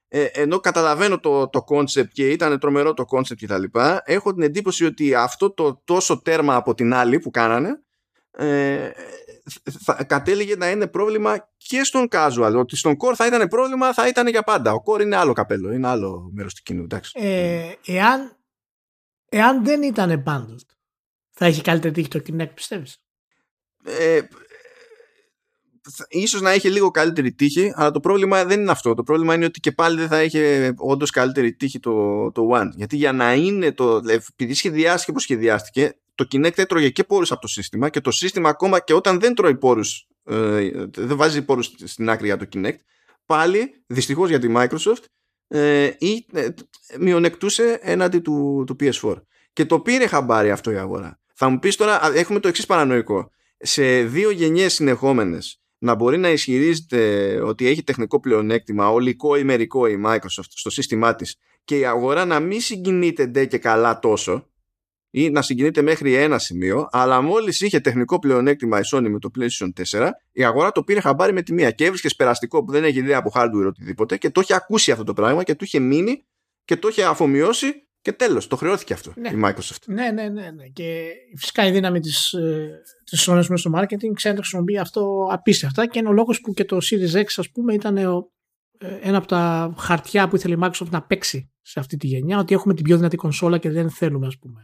ε, 0.07 0.23
ενώ 0.23 0.59
καταλαβαίνω 0.59 1.19
το, 1.19 1.49
το 1.49 1.65
concept 1.67 2.07
και 2.07 2.29
ήταν 2.29 2.59
τρομερό 2.59 2.93
το 2.93 3.05
concept 3.09 3.35
και 3.35 3.47
τα 3.47 3.57
λοιπά, 3.57 4.01
έχω 4.05 4.33
την 4.33 4.43
εντύπωση 4.43 4.85
ότι 4.85 5.15
αυτό 5.15 5.51
το 5.51 5.81
τόσο 5.85 6.21
τέρμα 6.21 6.55
από 6.55 6.73
την 6.73 6.93
άλλη 6.93 7.19
που 7.19 7.29
κάνανε 7.29 7.81
ε, 8.31 8.91
θα 9.83 10.03
κατέληγε 10.03 10.55
να 10.55 10.69
είναι 10.69 10.87
πρόβλημα 10.87 11.49
και 11.57 11.83
στον 11.83 12.07
casual. 12.11 12.53
Ότι 12.55 12.75
στον 12.75 12.95
core 12.97 13.13
θα 13.15 13.25
ήταν 13.25 13.47
πρόβλημα, 13.47 13.93
θα 13.93 14.07
ήταν 14.07 14.27
για 14.27 14.43
πάντα. 14.43 14.73
Ο 14.73 14.83
core 14.85 15.01
είναι 15.01 15.15
άλλο 15.15 15.33
καπέλο, 15.33 15.71
είναι 15.71 15.87
άλλο 15.87 16.29
μέρος 16.33 16.53
του 16.53 16.61
κοινού. 16.63 16.87
Ε, 17.13 17.71
εάν, 17.85 18.37
εάν 19.29 19.63
δεν 19.63 19.81
ήταν 19.81 20.23
bundled, 20.25 20.65
θα 21.29 21.45
έχει 21.45 21.61
καλύτερη 21.61 21.93
τύχη 21.93 22.07
το 22.07 22.21
Kinect, 22.27 22.53
πιστεύεις; 22.53 23.03
Ε, 23.83 24.21
ίσως 26.07 26.41
να 26.41 26.49
έχει 26.49 26.69
λίγο 26.69 26.91
καλύτερη 26.91 27.33
τύχη, 27.33 27.71
αλλά 27.75 27.91
το 27.91 27.99
πρόβλημα 27.99 28.45
δεν 28.45 28.59
είναι 28.59 28.71
αυτό. 28.71 28.93
Το 28.93 29.03
πρόβλημα 29.03 29.33
είναι 29.33 29.45
ότι 29.45 29.59
και 29.59 29.71
πάλι 29.71 29.97
δεν 29.99 30.07
θα 30.07 30.17
έχει 30.17 30.71
όντως 30.77 31.09
καλύτερη 31.09 31.53
τύχη 31.53 31.79
το, 31.79 32.31
το 32.31 32.49
One. 32.53 32.69
Γιατί 32.75 32.95
για 32.95 33.11
να 33.11 33.33
είναι 33.33 33.71
το. 33.71 34.01
Επειδή 34.07 34.53
σχεδιάστηκε 34.53 35.11
όπως 35.11 35.23
σχεδιάστηκε, 35.23 35.97
το 36.15 36.27
Kinect 36.31 36.57
έτρωγε 36.57 36.89
και 36.89 37.03
πόρους 37.03 37.31
από 37.31 37.41
το 37.41 37.47
σύστημα 37.47 37.89
και 37.89 38.01
το 38.01 38.11
σύστημα 38.11 38.49
ακόμα 38.49 38.79
και 38.79 38.93
όταν 38.93 39.19
δεν 39.19 39.33
τρώει 39.35 39.55
πόρους 39.55 40.07
ε, 40.23 40.69
δεν 40.95 41.17
βάζει 41.17 41.41
πόρους 41.45 41.73
στην 41.83 42.09
άκρη 42.09 42.25
για 42.25 42.37
το 42.37 42.47
Kinect 42.53 42.77
πάλι 43.25 43.83
δυστυχώς 43.87 44.29
για 44.29 44.39
τη 44.39 44.53
Microsoft 44.55 45.03
ε, 45.47 45.91
ή, 45.97 46.25
ε, 46.33 46.47
μειονεκτούσε 46.99 47.79
έναντι 47.81 48.19
του, 48.19 48.63
του 48.67 48.75
PS4 48.79 49.15
και 49.53 49.65
το 49.65 49.79
πήρε 49.79 50.07
χαμπάρι 50.07 50.51
αυτό 50.51 50.71
η 50.71 50.77
αγορά. 50.77 51.19
Θα 51.33 51.49
μου 51.49 51.59
πεις 51.59 51.75
τώρα 51.75 52.13
έχουμε 52.13 52.39
το 52.39 52.47
εξής 52.47 52.65
παρανοϊκό. 52.65 53.31
Σε 53.57 54.03
δύο 54.03 54.29
γενιές 54.29 54.73
συνεχόμενες 54.73 55.61
να 55.77 55.95
μπορεί 55.95 56.17
να 56.17 56.29
ισχυρίζεται 56.29 57.39
ότι 57.41 57.67
έχει 57.67 57.83
τεχνικό 57.83 58.19
πλεονέκτημα 58.19 58.89
ολικό 58.89 59.35
ή 59.35 59.43
μερικό 59.43 59.87
η 59.87 60.01
Microsoft 60.05 60.49
στο 60.49 60.69
σύστημά 60.69 61.15
της 61.15 61.35
και 61.63 61.77
η 61.77 61.85
αγορά 61.85 62.25
να 62.25 62.39
μην 62.39 62.61
συγκινείται 62.61 63.25
ντε 63.25 63.45
και 63.45 63.57
καλά 63.57 63.99
τόσο 63.99 64.47
ή 65.15 65.29
να 65.29 65.41
συγκινείται 65.41 65.81
μέχρι 65.81 66.13
ένα 66.13 66.37
σημείο, 66.37 66.87
αλλά 66.91 67.21
μόλις 67.21 67.61
είχε 67.61 67.79
τεχνικό 67.79 68.19
πλεονέκτημα 68.19 68.79
η 68.79 68.81
Sony 68.93 69.07
με 69.09 69.19
το 69.19 69.31
PlayStation 69.39 69.69
4, 69.99 70.09
η 70.31 70.43
αγορά 70.43 70.71
το 70.71 70.83
πήρε 70.83 70.99
χαμπάρι 70.99 71.33
με 71.33 71.41
τη 71.41 71.53
μία 71.53 71.71
και 71.71 71.85
έβρισκε 71.85 72.09
περαστικό 72.17 72.63
που 72.63 72.71
δεν 72.71 72.83
έχει 72.83 72.97
ιδέα 72.97 73.17
από 73.17 73.31
hardware 73.35 73.65
οτιδήποτε 73.67 74.17
και 74.17 74.29
το 74.29 74.41
είχε 74.41 74.53
ακούσει 74.53 74.91
αυτό 74.91 75.03
το 75.03 75.13
πράγμα 75.13 75.43
και 75.43 75.55
του 75.55 75.63
είχε 75.63 75.79
μείνει 75.79 76.25
και 76.65 76.77
το 76.77 76.87
είχε 76.87 77.03
αφομοιώσει 77.03 77.87
και 78.01 78.11
τέλος. 78.11 78.47
Το 78.47 78.55
χρεώθηκε 78.55 78.93
αυτό 78.93 79.13
ναι. 79.15 79.29
η 79.29 79.41
Microsoft. 79.43 79.83
Ναι, 79.85 80.11
ναι, 80.11 80.29
ναι. 80.29 80.51
ναι. 80.51 80.67
Και 80.67 81.11
φυσικά 81.37 81.67
η 81.67 81.71
δύναμη 81.71 81.99
της 81.99 82.35
της 83.03 83.29
Sony 83.29 83.43
στο 83.53 83.71
marketing 83.75 84.13
ξέρει 84.13 84.35
να 84.35 84.41
χρησιμοποιεί 84.41 84.77
αυτό 84.77 85.27
απίστευτα 85.31 85.87
και 85.87 85.99
είναι 85.99 86.07
ο 86.07 86.11
λόγος 86.11 86.41
που 86.41 86.53
και 86.53 86.65
το 86.65 86.77
Series 86.81 87.19
X, 87.19 87.25
ας 87.37 87.49
πούμε, 87.51 87.73
ήταν 87.73 87.97
ο, 87.97 88.31
ε, 88.77 88.97
ένα 89.01 89.17
από 89.17 89.27
τα 89.27 89.73
χαρτιά 89.77 90.27
που 90.27 90.35
ήθελε 90.35 90.53
η 90.53 90.57
Microsoft 90.61 90.89
να 90.89 91.01
παίξει 91.01 91.51
σε 91.61 91.79
αυτή 91.79 91.97
τη 91.97 92.07
γενιά, 92.07 92.37
ότι 92.37 92.53
έχουμε 92.53 92.73
την 92.73 92.83
πιο 92.83 92.95
δυνατή 92.95 93.15
κονσόλα 93.15 93.57
και 93.57 93.69
δεν 93.69 93.89
θέλουμε, 93.89 94.27
ας 94.27 94.37
πούμε, 94.37 94.61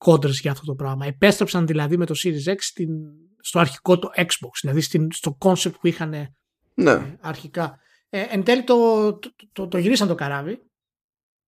κόντρες 0.00 0.40
για 0.40 0.50
αυτό 0.50 0.64
το 0.66 0.74
πράγμα. 0.74 1.06
Επέστρεψαν 1.06 1.66
δηλαδή 1.66 1.96
με 1.96 2.06
το 2.06 2.14
Series 2.16 2.52
X 2.52 2.56
στην, 2.58 2.88
στο 3.40 3.58
αρχικό 3.58 3.98
το 3.98 4.10
Xbox, 4.16 4.50
δηλαδή 4.60 4.80
στην, 4.80 5.12
στο 5.12 5.38
concept 5.40 5.72
που 5.80 5.86
είχαν 5.86 6.14
ναι. 6.74 6.90
Ε, 6.90 7.16
αρχικά. 7.20 7.78
Ε, 8.08 8.24
εν 8.30 8.44
τέλει 8.44 8.64
το, 8.64 8.74
το, 9.18 9.30
το, 9.52 9.68
το, 9.68 9.78
γυρίσαν 9.78 10.08
το 10.08 10.14
καράβι. 10.14 10.58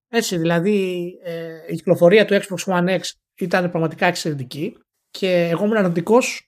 Έτσι, 0.09 0.37
δηλαδή 0.37 1.09
ε, 1.23 1.73
η 1.73 1.75
κυκλοφορία 1.75 2.25
του 2.25 2.35
Xbox 2.35 2.75
One 2.75 2.99
X 2.99 3.01
ήταν 3.35 3.71
πραγματικά 3.71 4.07
εξαιρετική 4.07 4.77
και 5.11 5.49
εγώ 5.53 5.65
ήμουν 5.65 5.77
αρνητικός 5.77 6.47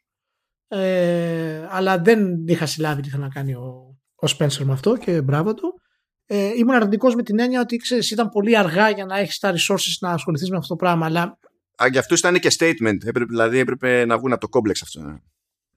Ε, 0.68 1.66
αλλά 1.70 1.98
δεν 1.98 2.46
είχα 2.46 2.66
συλλάβει 2.66 3.02
τι 3.02 3.08
θα 3.08 3.18
να 3.18 3.28
κάνει 3.28 3.54
ο, 3.54 3.96
ο 4.14 4.26
Spencer 4.38 4.64
με 4.64 4.72
αυτό 4.72 4.96
και 4.96 5.22
μπράβο 5.22 5.54
του. 5.54 5.80
Ε, 6.26 6.52
ήμουν 6.56 6.74
αρνητικός 6.74 7.14
με 7.14 7.22
την 7.22 7.38
έννοια 7.38 7.60
ότι 7.60 7.76
ξέρεις, 7.76 8.10
ήταν 8.10 8.28
πολύ 8.28 8.56
αργά 8.56 8.90
για 8.90 9.04
να 9.04 9.18
έχεις 9.18 9.38
τα 9.38 9.52
resources 9.52 9.96
να 10.00 10.10
ασχοληθείς 10.10 10.50
με 10.50 10.56
αυτό 10.56 10.68
το 10.68 10.76
πράγμα. 10.76 11.06
Αλλά... 11.06 11.38
Α, 11.82 11.86
για 11.90 12.00
αυτού 12.00 12.14
ήταν 12.14 12.40
και 12.40 12.50
statement. 12.58 12.98
Έπρεπε, 13.04 13.24
δηλαδή 13.24 13.58
έπρεπε 13.58 14.04
να 14.04 14.18
βγουν 14.18 14.32
από 14.32 14.48
το 14.48 14.58
complex 14.58 14.78
αυτό. 14.82 15.00
Ναι. 15.00 15.16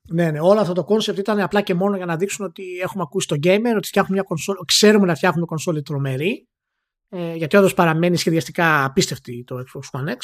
Ναι, 0.09 0.31
ναι, 0.31 0.39
όλο 0.39 0.59
αυτό 0.59 0.73
το 0.73 0.85
concept 0.89 1.17
ήταν 1.17 1.39
απλά 1.39 1.61
και 1.61 1.73
μόνο 1.73 1.95
για 1.97 2.05
να 2.05 2.17
δείξουν 2.17 2.45
ότι 2.45 2.63
έχουμε 2.81 3.03
ακούσει 3.05 3.27
το 3.27 3.35
gamer, 3.43 3.73
ότι 3.75 3.87
φτιάχνουν 3.87 4.13
μια 4.13 4.23
κονσόλα, 4.23 4.59
ξέρουμε 4.65 5.05
να 5.05 5.15
φτιάχνουμε 5.15 5.45
κονσόλη 5.45 5.81
τρομερή, 5.81 6.47
ε, 7.09 7.35
γιατί 7.35 7.57
όντως 7.57 7.73
παραμένει 7.73 8.17
σχεδιαστικά 8.17 8.85
απίστευτη 8.85 9.43
το 9.43 9.55
Xbox 9.57 9.99
One 9.99 10.09
X. 10.09 10.17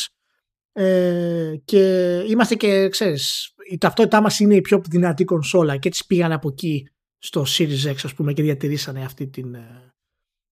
Ε, 0.84 1.54
και 1.66 1.80
είμαστε 2.28 2.56
και, 2.56 2.90
ξέρεις, 2.90 3.54
η 3.72 3.78
ταυτότητά 3.78 4.22
μας 4.22 4.40
είναι 4.40 4.56
η 4.56 4.62
πιο 4.62 4.82
δυνατή 4.90 5.24
κονσόλα 5.24 5.78
και 5.78 5.88
έτσι 5.88 6.06
πήγαν 6.06 6.32
από 6.32 6.48
εκεί 6.48 6.88
στο 7.18 7.46
Series 7.48 7.92
X 7.92 7.96
ας 8.04 8.14
πούμε 8.14 8.34
και 8.34 8.42
διατηρήσανε 8.42 9.04
αυτή, 9.04 9.28
την, 9.28 9.56
ε, 9.56 9.94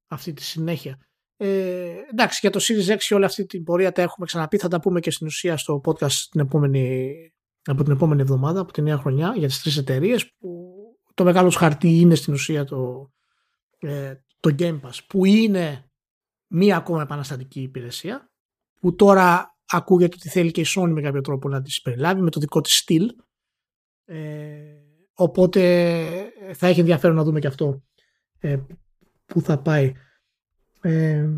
αυτή 0.08 0.34
τη 0.34 0.44
συνέχεια. 0.44 1.00
Ε, 1.44 1.96
εντάξει, 2.12 2.40
για 2.42 2.50
το 2.50 2.60
Series 2.64 2.94
X 2.94 2.98
και 2.98 3.14
όλη 3.14 3.26
αυτή 3.26 3.46
την 3.46 3.64
πορεία 3.64 3.92
τα 3.92 4.02
έχουμε 4.02 4.26
ξαναπεί, 4.26 4.58
θα 4.58 4.68
τα 4.68 4.80
πούμε 4.80 5.00
και 5.00 5.12
στην 5.12 5.28
ουσία 5.28 5.58
στο 5.58 5.82
podcast 5.86 6.12
την 6.12 6.40
επόμενη, 6.40 7.16
από 7.64 7.84
την 7.84 7.92
επόμενη 7.92 8.22
εβδομάδα, 8.22 8.60
από 8.60 8.72
τη 8.72 8.82
νέα 8.82 8.98
χρονιά, 8.98 9.34
για 9.38 9.48
τις 9.48 9.62
τρεις 9.62 9.78
εταιρείες 9.78 10.34
που 10.38 10.74
το 11.14 11.24
μεγάλος 11.24 11.56
χαρτί 11.56 12.00
είναι 12.00 12.16
στην 12.16 12.34
ουσία 12.34 12.64
το, 12.64 13.12
ε, 13.80 14.14
το 14.40 14.56
Game 14.60 14.80
Pass, 14.82 14.98
που 15.08 15.26
είναι 15.26 15.92
μία 16.48 16.78
ακόμα 16.78 17.02
επαναστατική 17.02 17.62
υπηρεσία, 17.62 18.32
που 18.80 18.96
τώρα 18.96 19.58
ακούγεται 19.66 20.16
ότι 20.16 20.30
θέλει 20.30 20.52
και 20.52 20.62
η 20.62 20.66
Sony 20.76 20.90
με 20.90 21.02
κάποιο 21.02 21.22
τρόπο 21.22 21.50
να 21.50 21.62
τη 21.62 21.80
περιλάβει 21.84 22.22
με 22.22 22.30
το 22.30 22.40
δικό 22.40 22.62
της 22.62 22.78
στυλ. 22.78 23.10
Ε, 24.06 24.62
οπότε 25.14 26.34
θα 26.54 26.68
έχει 26.68 26.80
ενδιαφέρον 26.80 27.16
να 27.16 27.24
δούμε 27.24 27.40
και 27.40 27.48
αυτό 27.48 27.84
ε, 28.40 28.58
που 29.26 29.42
θα 29.42 29.62
πάει. 29.62 29.94
Ε, 30.82 31.30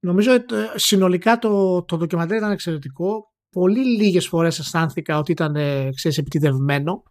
νομίζω 0.00 0.34
ότι 0.34 0.54
ε, 0.54 0.72
συνολικά 0.74 1.38
το, 1.38 1.82
το 1.82 1.96
ντοκιμαντέρ 1.96 2.36
ήταν 2.36 2.50
εξαιρετικό. 2.50 3.32
Πολύ 3.50 3.84
λίγες 3.84 4.28
φορές 4.28 4.58
αισθάνθηκα 4.58 5.18
ότι 5.18 5.32
ήταν 5.32 5.56
ε, 5.56 5.90
ξέρεις, 5.94 6.18
επιτιδευμένο. 6.18 7.02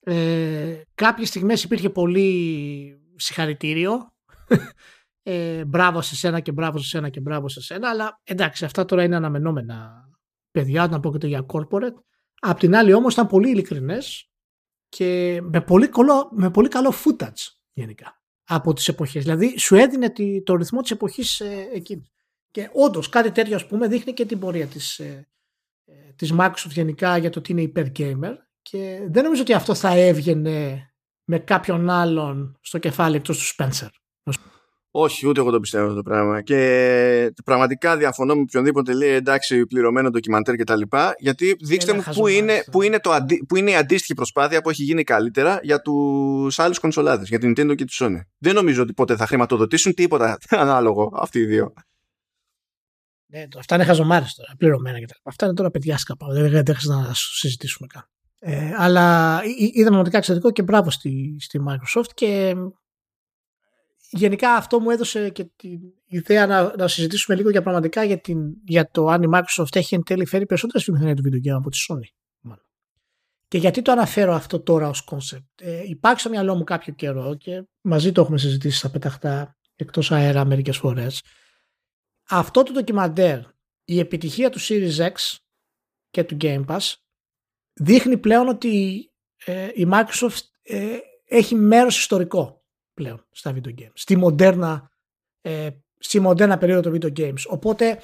Ε, 0.00 0.82
κάποιες 0.94 1.28
στιγμές 1.28 1.64
υπήρχε 1.64 1.90
πολύ 1.90 3.00
συγχαρητήριο 3.16 4.12
ε, 5.22 5.64
μπράβο 5.64 6.00
σε 6.00 6.16
σένα 6.16 6.40
και 6.40 6.52
μπράβο 6.52 6.78
σε 6.78 6.88
σένα 6.88 7.08
και 7.08 7.20
μπράβο 7.20 7.48
σε 7.48 7.60
σένα. 7.60 7.88
Αλλά 7.88 8.20
εντάξει, 8.24 8.64
αυτά 8.64 8.84
τώρα 8.84 9.04
είναι 9.04 9.16
αναμενόμενα 9.16 10.08
παιδιά, 10.50 10.84
όταν 10.84 11.00
πρόκειται 11.00 11.26
για 11.26 11.46
corporate. 11.52 12.02
Απ' 12.40 12.58
την 12.58 12.74
άλλη 12.74 12.92
όμως 12.92 13.12
ήταν 13.12 13.26
πολύ 13.26 13.50
ειλικρινές 13.50 14.30
και 14.88 15.40
με 15.42 15.60
πολύ, 15.60 15.88
καλό, 15.88 16.28
με 16.32 16.50
πολύ 16.50 16.68
καλό 16.68 16.92
footage 17.04 17.56
γενικά 17.72 18.21
από 18.44 18.72
τις 18.72 18.88
εποχές. 18.88 19.22
Δηλαδή 19.22 19.58
σου 19.58 19.74
έδινε 19.74 20.12
το 20.44 20.54
ρυθμό 20.54 20.80
της 20.80 20.90
εποχής 20.90 21.40
ε, 21.40 21.68
εκείνης. 21.72 22.12
Και 22.50 22.70
όντως 22.72 23.08
κάτι 23.08 23.30
τέτοιο 23.30 23.54
ας 23.54 23.66
πούμε 23.66 23.88
δείχνει 23.88 24.12
και 24.12 24.24
την 24.24 24.38
πορεία 24.38 24.66
της, 24.66 24.98
ε, 24.98 25.28
ε, 25.84 26.12
της 26.16 26.32
Microsoft 26.38 26.70
γενικά 26.70 27.16
για 27.16 27.30
το 27.30 27.38
ότι 27.38 27.52
είναι 27.52 27.62
υπερ 27.62 27.86
gamer 27.98 28.36
και 28.62 29.06
δεν 29.10 29.22
νομίζω 29.24 29.42
ότι 29.42 29.52
αυτό 29.52 29.74
θα 29.74 29.94
έβγαινε 29.96 30.86
με 31.24 31.38
κάποιον 31.38 31.90
άλλον 31.90 32.58
στο 32.60 32.78
κεφάλι 32.78 33.16
εκτός 33.16 33.38
του 33.38 33.54
Spencer. 33.54 33.88
Όχι, 34.94 35.28
ούτε 35.28 35.40
εγώ 35.40 35.50
το 35.50 35.60
πιστεύω 35.60 35.84
αυτό 35.84 35.96
το 35.96 36.02
πράγμα. 36.02 36.42
Και 36.42 37.32
πραγματικά 37.44 37.96
διαφωνώ 37.96 38.34
με 38.34 38.40
οποιονδήποτε 38.40 38.94
λέει 38.94 39.10
εντάξει, 39.10 39.66
πληρωμένο 39.66 40.10
ντοκιμαντέρ 40.10 40.56
κτλ. 40.56 40.82
Γιατί 41.18 41.56
δείξτε 41.60 41.92
μου 41.92 42.02
πού 42.14 42.26
είναι, 42.26 42.64
πού, 42.70 42.82
είναι 42.82 43.00
το 43.00 43.10
αντί, 43.10 43.44
πού 43.48 43.56
είναι 43.56 43.70
η 43.70 43.74
αντίστοιχη 43.74 44.14
προσπάθεια 44.14 44.60
που 44.60 44.70
έχει 44.70 44.82
γίνει 44.82 45.02
καλύτερα 45.02 45.60
για 45.62 45.80
τους 45.80 46.58
άλλους 46.58 46.78
κονσολάδες, 46.78 47.28
για 47.28 47.38
την 47.38 47.50
Nintendo 47.50 47.74
και 47.74 47.84
τη 47.84 47.96
Sony. 48.00 48.20
Δεν 48.38 48.54
νομίζω 48.54 48.82
ότι 48.82 48.92
ποτέ 48.92 49.16
θα 49.16 49.26
χρηματοδοτήσουν 49.26 49.94
τίποτα 49.94 50.38
ανάλογο 50.50 51.12
αυτοί 51.14 51.38
οι 51.38 51.44
δύο. 51.44 51.72
Ναι, 53.26 53.48
το, 53.48 53.58
αυτά 53.58 53.74
είναι 53.74 53.84
χαζομάρες 53.84 54.34
τώρα, 54.34 54.54
πληρωμένα 54.58 55.00
κτλ. 55.00 55.18
Αυτά 55.22 55.46
είναι 55.46 55.54
τώρα 55.54 55.70
παιδιά 55.70 55.98
σκαπά. 55.98 56.26
Δεν 56.32 56.46
χρειάζεται 56.46 56.76
να 56.86 57.10
συζητήσουμε 57.14 57.86
καν. 57.92 58.08
Ε, 58.38 58.72
αλλά 58.76 59.40
είδαμε 59.44 59.88
πραγματικά 59.88 60.16
εξαιρετικό 60.16 60.50
και 60.50 60.62
μπράβο 60.62 60.90
στη, 60.90 61.36
στη 61.40 61.60
Microsoft 61.68 62.10
και 62.14 62.54
γενικά 64.12 64.54
αυτό 64.54 64.80
μου 64.80 64.90
έδωσε 64.90 65.28
και 65.28 65.44
την 65.56 65.80
ιδέα 66.06 66.46
να, 66.46 66.76
να 66.76 66.88
συζητήσουμε 66.88 67.36
λίγο 67.36 67.50
για 67.50 67.62
πραγματικά 67.62 68.04
για, 68.04 68.20
την, 68.20 68.54
για 68.64 68.90
το 68.90 69.06
αν 69.06 69.22
η 69.22 69.26
Microsoft 69.32 69.76
έχει 69.76 69.94
εν 69.94 70.02
τέλει 70.02 70.26
φέρει 70.26 70.46
περισσότερες 70.46 70.84
βιομηχανία 70.84 71.14
του 71.14 71.22
video 71.26 71.48
game 71.48 71.56
από 71.56 71.70
τη 71.70 71.78
Sony. 71.88 72.20
Και 73.48 73.58
γιατί 73.58 73.82
το 73.82 73.92
αναφέρω 73.92 74.34
αυτό 74.34 74.60
τώρα 74.60 74.88
ως 74.88 75.08
concept. 75.10 75.44
Ε, 75.60 75.82
υπάρχει 75.84 76.20
στο 76.20 76.30
μυαλό 76.30 76.54
μου 76.54 76.64
κάποιο 76.64 76.92
καιρό 76.92 77.34
και 77.34 77.64
μαζί 77.80 78.12
το 78.12 78.20
έχουμε 78.20 78.38
συζητήσει 78.38 78.78
στα 78.78 78.90
πεταχτά 78.90 79.56
εκτός 79.76 80.12
αέρα 80.12 80.44
μερικές 80.44 80.76
φορές. 80.76 81.22
Αυτό 82.28 82.62
το 82.62 82.72
ντοκιμαντέρ, 82.72 83.38
η 83.84 83.98
επιτυχία 83.98 84.50
του 84.50 84.60
Series 84.60 84.96
X 84.96 85.12
και 86.10 86.24
του 86.24 86.36
Game 86.40 86.64
Pass 86.66 86.94
δείχνει 87.72 88.18
πλέον 88.18 88.48
ότι 88.48 89.04
ε, 89.44 89.68
η 89.74 89.88
Microsoft 89.92 90.40
ε, 90.62 90.96
έχει 91.24 91.54
μέρος 91.54 91.98
ιστορικό 91.98 92.61
πλέον 92.94 93.26
στα 93.30 93.54
video 93.54 93.80
games. 93.80 93.92
Στη 93.94 94.16
μοντέρνα, 94.16 94.90
ε, 95.40 95.68
στη 95.98 96.20
μοντέρνα 96.20 96.58
περίοδο 96.58 96.90
των 96.90 96.92
video 96.94 97.18
games. 97.18 97.42
Οπότε 97.48 98.02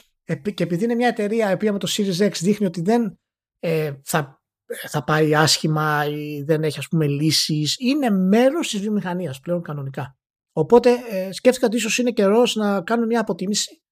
και 0.54 0.62
επειδή 0.62 0.84
είναι 0.84 0.94
μια 0.94 1.08
εταιρεία 1.08 1.50
η 1.50 1.52
οποία 1.52 1.72
με 1.72 1.78
το 1.78 1.88
Series 1.90 2.28
X 2.28 2.32
δείχνει 2.40 2.66
ότι 2.66 2.80
δεν 2.80 3.18
ε, 3.58 3.92
θα, 4.04 4.42
θα 4.88 5.04
πάει 5.04 5.34
άσχημα 5.34 6.06
ή 6.08 6.42
δεν 6.42 6.62
έχει 6.62 6.78
ας 6.78 6.88
πούμε 6.88 7.06
λύσεις, 7.06 7.76
είναι 7.78 8.10
μέρος 8.10 8.68
της 8.68 8.80
βιομηχανίας 8.80 9.40
πλέον 9.40 9.62
κανονικά. 9.62 10.16
Οπότε 10.52 10.90
ε, 11.10 11.32
σκέφτηκα 11.32 11.66
ότι 11.66 11.76
ίσως 11.76 11.98
είναι 11.98 12.10
καιρός 12.10 12.54
να 12.54 12.82
κάνουμε 12.82 13.06
μια 13.06 13.20
αποτίμηση 13.20 13.82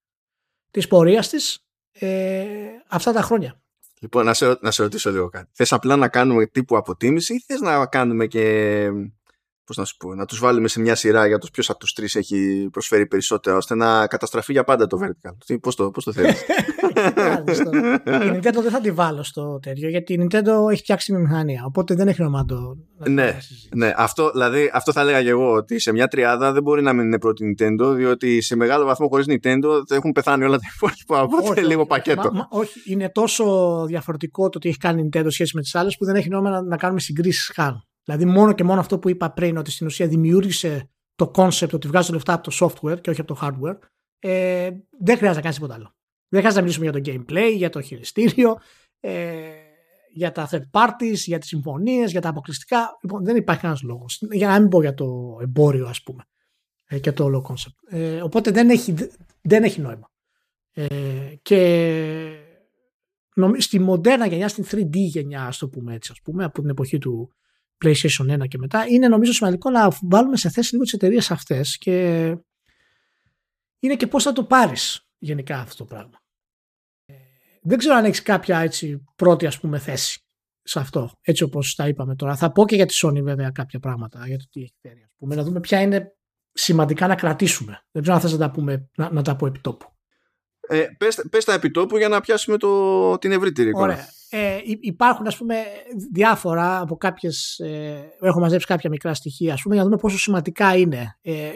της 0.70 0.86
πορείας 0.86 1.28
της 1.28 1.58
ε, 1.92 2.46
αυτά 2.88 3.12
τα 3.12 3.22
χρόνια. 3.22 3.60
Λοιπόν, 4.00 4.24
να 4.24 4.34
σε, 4.34 4.58
να 4.60 4.70
σε 4.70 4.82
ρωτήσω 4.82 5.10
λίγο 5.10 5.28
κάτι. 5.28 5.50
Θες 5.52 5.72
απλά 5.72 5.96
να 5.96 6.08
κάνουμε 6.08 6.46
τύπου 6.46 6.76
αποτίμηση 6.76 7.34
ή 7.34 7.40
θες 7.40 7.60
να 7.60 7.86
κάνουμε 7.86 8.26
και 8.26 8.88
πώς 9.66 9.76
να 9.76 9.84
σου 9.84 9.96
πω, 9.96 10.14
να 10.14 10.24
τους 10.24 10.38
βάλουμε 10.38 10.68
σε 10.68 10.80
μια 10.80 10.94
σειρά 10.94 11.26
για 11.26 11.38
τους 11.38 11.50
ποιος 11.50 11.70
από 11.70 11.78
τους 11.78 11.92
τρεις 11.92 12.14
έχει 12.14 12.68
προσφέρει 12.72 13.06
περισσότερα 13.06 13.56
ώστε 13.56 13.74
να 13.74 14.06
καταστραφεί 14.06 14.52
για 14.52 14.64
πάντα 14.64 14.86
το 14.86 14.98
vertical. 15.02 15.58
Πώς 15.60 15.74
το, 15.74 15.90
πώς 15.90 16.04
το 16.04 16.12
θέλεις; 16.12 16.40
η 16.40 18.30
Nintendo 18.34 18.60
δεν 18.62 18.70
θα 18.70 18.80
τη 18.80 18.90
βάλω 18.90 19.22
στο 19.22 19.58
τέτοιο 19.62 19.88
γιατί 19.88 20.12
η 20.12 20.26
Nintendo 20.26 20.70
έχει 20.70 20.80
φτιάξει 20.82 21.12
τη 21.12 21.18
μηχανία 21.18 21.64
οπότε 21.66 21.94
δεν 21.94 22.08
έχει 22.08 22.22
νόημα 22.22 22.44
το 22.44 22.76
ναι, 23.08 23.38
ναι, 23.74 23.92
αυτό, 23.96 24.30
δηλαδή, 24.30 24.70
αυτό 24.72 24.92
θα 24.92 25.00
έλεγα 25.00 25.22
και 25.22 25.28
εγώ 25.28 25.52
ότι 25.52 25.78
σε 25.78 25.92
μια 25.92 26.08
τριάδα 26.08 26.52
δεν 26.52 26.62
μπορεί 26.62 26.82
να 26.82 26.92
μην 26.92 27.04
είναι 27.04 27.18
πρώτη 27.18 27.54
Nintendo 27.58 27.94
διότι 27.94 28.40
σε 28.40 28.56
μεγάλο 28.56 28.84
βαθμό 28.84 29.08
χωρίς 29.08 29.26
Nintendo 29.28 29.82
θα 29.88 29.94
έχουν 29.94 30.12
πεθάνει 30.12 30.44
όλα 30.44 30.56
τα 30.56 30.64
υπόλοιπα 30.76 31.22
οπότε 31.22 31.60
λίγο 31.60 31.86
πακέτο. 31.86 32.30
Μα, 32.32 32.48
όχι, 32.50 32.92
είναι 32.92 33.10
τόσο 33.10 33.84
διαφορετικό 33.86 34.48
το 34.48 34.58
ότι 34.58 34.68
έχει 34.68 34.78
κάνει 34.78 35.02
η 35.02 35.08
Nintendo 35.12 35.26
σχέση 35.28 35.56
με 35.56 35.62
τις 35.62 35.74
άλλες 35.74 35.96
που 35.96 36.04
δεν 36.04 36.14
έχει 36.14 36.28
νόημα 36.28 36.50
να, 36.50 36.62
να 36.62 36.76
κάνουμε 36.76 37.00
συγκρίσεις 37.00 37.48
καν. 37.48 37.86
Δηλαδή 38.06 38.24
μόνο 38.24 38.52
και 38.52 38.64
μόνο 38.64 38.80
αυτό 38.80 38.98
που 38.98 39.08
είπα 39.08 39.30
πριν 39.30 39.56
ότι 39.56 39.70
στην 39.70 39.86
ουσία 39.86 40.06
δημιούργησε 40.06 40.88
το 41.14 41.30
concept 41.34 41.72
ότι 41.72 41.88
βγάζει 41.88 42.12
λεφτά 42.12 42.32
από 42.32 42.50
το 42.50 42.56
software 42.60 43.00
και 43.00 43.10
όχι 43.10 43.20
από 43.20 43.34
το 43.34 43.40
hardware 43.42 43.78
ε, 44.18 44.70
δεν 44.98 45.16
χρειάζεται 45.16 45.34
να 45.34 45.40
κάνεις 45.40 45.56
τίποτα 45.56 45.74
άλλο. 45.74 45.94
Δεν 46.28 46.40
χρειάζεται 46.40 46.54
να 46.54 46.60
μιλήσουμε 46.60 46.90
για 46.90 47.00
το 47.00 47.10
gameplay, 47.10 47.54
για 47.56 47.70
το 47.70 47.80
χειριστήριο, 47.80 48.58
ε, 49.00 49.38
για 50.12 50.32
τα 50.32 50.48
third 50.50 50.70
parties, 50.70 51.14
για 51.14 51.38
τις 51.38 51.48
συμφωνίες, 51.48 52.10
για 52.10 52.20
τα 52.20 52.28
αποκλειστικά. 52.28 52.98
Λοιπόν, 53.02 53.24
δεν 53.24 53.36
υπάρχει 53.36 53.60
κανένας 53.60 53.82
λόγος. 53.82 54.22
Για 54.30 54.48
να 54.48 54.60
μην 54.60 54.68
πω 54.68 54.80
για 54.80 54.94
το 54.94 55.38
εμπόριο, 55.40 55.86
ας 55.86 56.02
πούμε, 56.02 56.24
ε, 56.86 56.98
και 56.98 57.12
το 57.12 57.24
όλο 57.24 57.46
concept. 57.48 57.96
Ε, 57.98 58.22
οπότε 58.22 58.50
δεν 58.50 58.70
έχει, 58.70 58.94
δεν 59.42 59.64
έχει 59.64 59.80
νόημα. 59.80 60.10
Ε, 60.72 60.88
και 61.42 62.40
στη 63.58 63.78
μοντέρνα 63.78 64.26
γενιά, 64.26 64.48
στην 64.48 64.64
3D 64.70 64.94
γενιά, 64.94 65.46
ας 65.46 65.58
το 65.58 65.68
πούμε 65.68 65.94
έτσι, 65.94 66.12
ας 66.12 66.20
πούμε, 66.22 66.44
από 66.44 66.60
την 66.60 66.70
εποχή 66.70 66.98
του 66.98 67.30
PlayStation 67.84 68.42
1 68.42 68.48
και 68.48 68.58
μετά, 68.58 68.86
είναι 68.86 69.08
νομίζω 69.08 69.32
σημαντικό 69.32 69.70
να 69.70 69.88
βάλουμε 70.02 70.36
σε 70.36 70.50
θέση 70.50 70.72
λίγο 70.72 70.84
τις 70.84 70.92
εταιρείες 70.92 71.30
αυτές 71.30 71.78
και 71.78 72.24
είναι 73.78 73.96
και 73.96 74.06
πώς 74.06 74.22
θα 74.22 74.32
το 74.32 74.44
πάρεις 74.44 75.08
γενικά 75.18 75.58
αυτό 75.58 75.76
το 75.76 75.84
πράγμα. 75.84 76.18
Ε, 77.04 77.14
δεν 77.62 77.78
ξέρω 77.78 77.94
αν 77.94 78.04
έχεις 78.04 78.22
κάποια 78.22 78.58
έτσι 78.58 79.04
πρώτη 79.16 79.46
ας 79.46 79.60
πούμε 79.60 79.78
θέση 79.78 80.20
σε 80.62 80.78
αυτό, 80.78 81.10
έτσι 81.20 81.42
όπως 81.42 81.74
τα 81.74 81.88
είπαμε 81.88 82.16
τώρα. 82.16 82.36
Θα 82.36 82.52
πω 82.52 82.66
και 82.66 82.76
για 82.76 82.86
τη 82.86 82.98
Sony 83.02 83.22
βέβαια 83.22 83.50
κάποια 83.50 83.78
πράγματα, 83.78 84.26
για 84.26 84.38
το 84.38 84.44
τι 84.50 84.60
έχει 84.60 84.74
φέρει. 84.80 85.02
Ας 85.02 85.14
πούμε, 85.16 85.34
να 85.34 85.42
δούμε 85.42 85.60
ποια 85.60 85.80
είναι 85.80 86.16
σημαντικά 86.52 87.06
να 87.06 87.14
κρατήσουμε. 87.14 87.84
Δεν 87.90 88.02
ξέρω 88.02 88.16
αν 88.16 88.22
θες 88.22 88.32
να 88.32 88.38
τα, 88.38 88.50
πούμε, 88.50 88.90
να, 88.96 89.12
να 89.12 89.22
τα 89.22 89.36
πω 89.36 89.46
επί 89.46 89.58
τόπου. 89.58 89.95
Ε, 90.68 90.86
πες, 90.98 91.26
πες 91.30 91.44
τα 91.44 91.52
επιτόπου 91.52 91.96
για 91.96 92.08
να 92.08 92.20
πιάσουμε 92.20 92.56
το, 92.56 93.18
την 93.18 93.32
ευρύτερη 93.32 93.68
εικόνα. 93.68 93.84
Ωραία. 93.84 94.08
Ε, 94.30 94.60
υπάρχουν 94.80 95.26
ας 95.26 95.36
πούμε 95.36 95.64
διάφορα 96.12 96.80
από 96.80 96.96
κάποιες, 96.96 97.58
ε, 97.58 98.12
έχω 98.20 98.40
μαζέψει 98.40 98.66
κάποια 98.66 98.90
μικρά 98.90 99.14
στοιχεία 99.14 99.52
ας 99.52 99.62
πούμε 99.62 99.74
για 99.74 99.82
να 99.82 99.88
δούμε 99.88 100.00
πόσο 100.02 100.18
σημαντικά 100.18 100.76
είναι. 100.76 101.18
Ε, 101.22 101.50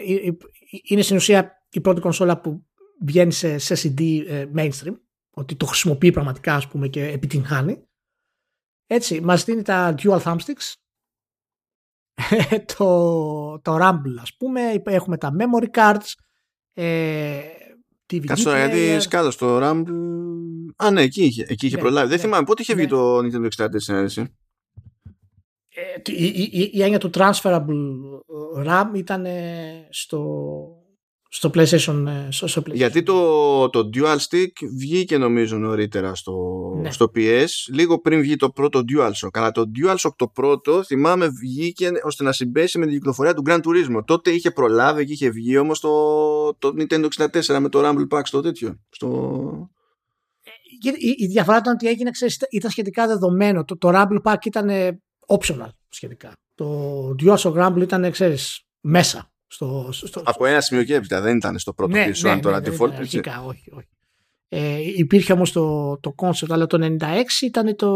είναι 0.83 1.01
στην 1.01 1.15
ουσία 1.15 1.51
η 1.71 1.81
πρώτη 1.81 2.01
κονσόλα 2.01 2.39
που 2.41 2.65
βγαίνει 3.01 3.31
σε, 3.31 3.57
σε 3.57 3.75
CD 3.83 4.23
ε, 4.27 4.45
mainstream, 4.55 4.93
ότι 5.31 5.55
το 5.55 5.65
χρησιμοποιεί 5.65 6.11
πραγματικά 6.11 6.55
ας 6.55 6.67
πούμε 6.67 6.87
και 6.87 7.05
επιτυγχάνει. 7.05 7.85
Έτσι, 8.87 9.21
μας 9.21 9.43
δίνει 9.43 9.61
τα 9.61 9.95
dual 9.97 10.21
thumbsticks, 10.21 10.73
το, 12.77 13.59
το 13.59 13.77
Rumble 13.81 14.19
ας 14.21 14.35
πούμε, 14.37 14.81
έχουμε 14.85 15.17
τα 15.17 15.31
memory 15.39 15.79
cards, 15.79 16.13
ε, 16.73 17.41
DVD 18.11 18.25
Κάτσε 18.25 18.43
τώρα, 18.43 18.65
γιατί 18.65 19.01
σκάλω 19.01 19.35
το 19.35 19.59
Rumble... 19.61 19.85
Α, 20.75 20.91
ναι, 20.91 21.01
εκεί 21.01 21.23
είχε, 21.23 21.45
εκεί 21.47 21.65
είχε 21.65 21.75
ναι, 21.75 21.81
προλάβει. 21.81 22.07
Δεν 22.07 22.17
ναι, 22.17 22.23
θυμάμαι, 22.23 22.45
πότε 22.45 22.61
είχε 22.61 22.73
βγει 22.73 22.83
ναι. 22.83 22.89
το 22.89 23.17
Nintendo 23.17 23.47
64 23.89 23.93
έτσι. 23.93 24.21
Ε, 25.73 26.11
η, 26.11 26.25
η, 26.25 26.69
η, 26.73 26.81
έννοια 26.81 26.99
του 26.99 27.09
transferable 27.13 27.77
RAM 28.67 28.85
ήταν 28.95 29.25
στο, 29.89 30.27
στο 31.33 31.51
PlayStation, 31.53 32.05
ε, 32.07 32.31
στο, 32.31 32.47
στο 32.47 32.61
PlayStation. 32.65 32.73
Γιατί 32.73 33.03
το, 33.03 33.69
το 33.69 33.89
Dual 33.93 34.17
Stick 34.17 34.51
βγήκε 34.77 35.17
νομίζω 35.17 35.57
νωρίτερα 35.57 36.15
στο, 36.15 36.33
ναι. 36.81 36.91
στο 36.91 37.11
PS, 37.15 37.47
λίγο 37.73 37.99
πριν 38.01 38.21
βγει 38.21 38.35
το 38.35 38.49
πρώτο 38.49 38.79
DualShock. 38.79 39.29
Αλλά 39.31 39.51
το 39.51 39.63
DualShock 39.75 40.11
το 40.15 40.27
πρώτο, 40.27 40.83
θυμάμαι, 40.83 41.27
βγήκε 41.27 41.91
ώστε 42.03 42.23
να 42.23 42.31
συμπέσει 42.31 42.77
με 42.77 42.85
την 42.85 42.93
κυκλοφορία 42.93 43.33
του 43.33 43.43
Gran 43.45 43.57
Turismo. 43.57 44.05
Τότε 44.05 44.29
είχε 44.29 44.51
προλάβει 44.51 45.05
και 45.05 45.13
είχε 45.13 45.29
βγει 45.29 45.57
όμως 45.57 45.79
το, 45.79 45.89
το 46.53 46.73
Nintendo 46.77 47.07
64 47.17 47.57
με 47.59 47.69
το 47.69 47.81
Rumble 47.83 48.17
Pack 48.17 48.21
στο 48.23 48.41
τέτοιο. 48.41 48.79
Στο... 48.89 49.69
Ε, 50.43 50.51
η, 50.97 51.15
η 51.17 51.25
διαφορά 51.25 51.57
ήταν 51.57 51.73
ότι 51.73 51.87
έγινε, 51.87 52.09
ξέρεις, 52.09 52.39
ήταν 52.49 52.71
σχετικά 52.71 53.07
δεδομένο. 53.07 53.63
Το, 53.63 53.77
το 53.77 53.89
Rumble 53.93 54.21
Pack 54.23 54.45
ήταν 54.45 54.69
optional 55.27 55.69
σχετικά. 55.89 56.31
Το 56.55 57.15
DualShock 57.19 57.53
Rumble 57.53 57.81
ήταν, 57.81 58.11
ξέρεις, 58.11 58.61
μέσα. 58.81 59.30
Στο, 59.53 59.89
στο, 59.91 60.21
Από 60.25 60.45
ένα 60.45 60.61
σημείο 60.61 60.83
και 60.83 60.95
έπειτα 60.95 61.21
δεν 61.21 61.37
ήταν 61.37 61.59
στο 61.59 61.73
πρώτο 61.73 61.91
ναι, 61.91 62.05
πίσω, 62.05 62.27
ναι, 62.27 62.33
αν 62.33 62.41
τώρα 62.41 62.59
ναι, 62.59 62.67
default. 62.69 62.89
Ναι, 62.89 62.95
αρχικά, 62.95 63.43
όχι, 63.43 63.71
όχι. 63.71 63.87
Ε, 64.47 64.79
υπήρχε 64.97 65.33
όμως 65.33 65.51
το, 65.51 65.97
το 65.97 66.15
concept, 66.17 66.49
αλλά 66.49 66.67
το 66.67 66.97
96 67.01 67.23
ήταν 67.41 67.75
το 67.75 67.89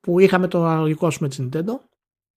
που 0.00 0.20
είχαμε 0.20 0.48
το 0.48 0.64
αναλογικό 0.64 1.06
ας 1.06 1.16
πούμε 1.16 1.28
της 1.28 1.38
Nintendo 1.42 1.78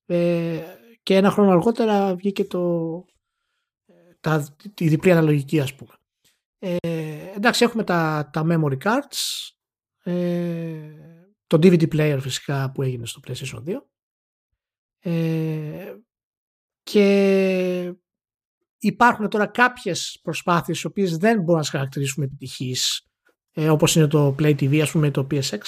ε, 0.05 0.61
και 1.03 1.15
ένα 1.15 1.31
χρόνο 1.31 1.51
αργότερα 1.51 2.15
βγήκε 2.15 2.45
το, 2.45 3.05
τα, 4.19 4.55
τη 4.73 4.87
διπλή 4.87 5.11
αναλογική 5.11 5.59
ας 5.59 5.75
πούμε. 5.75 5.91
Ε, 6.59 6.75
εντάξει 7.35 7.63
έχουμε 7.63 7.83
τα, 7.83 8.29
τα 8.33 8.45
memory 8.49 8.77
cards 8.83 9.49
ε, 10.03 10.93
το 11.47 11.57
DVD 11.61 11.93
player 11.95 12.17
φυσικά 12.21 12.71
που 12.71 12.81
έγινε 12.81 13.05
στο 13.05 13.19
PlayStation 13.27 13.63
2 13.65 13.77
ε, 14.99 15.95
και 16.83 17.93
υπάρχουν 18.77 19.29
τώρα 19.29 19.45
κάποιες 19.45 20.19
προσπάθειες 20.23 20.81
οι 20.81 20.87
οποίες 20.87 21.17
δεν 21.17 21.41
μπορούν 21.41 21.61
να 21.61 21.67
χαρακτηρίσουμε 21.67 22.25
επιτυχείς 22.25 23.07
ε, 23.53 23.69
όπως 23.69 23.95
είναι 23.95 24.07
το 24.07 24.35
Play 24.39 24.55
TV 24.59 24.79
ας 24.79 24.91
πούμε 24.91 25.11
το 25.11 25.27
PSX 25.31 25.59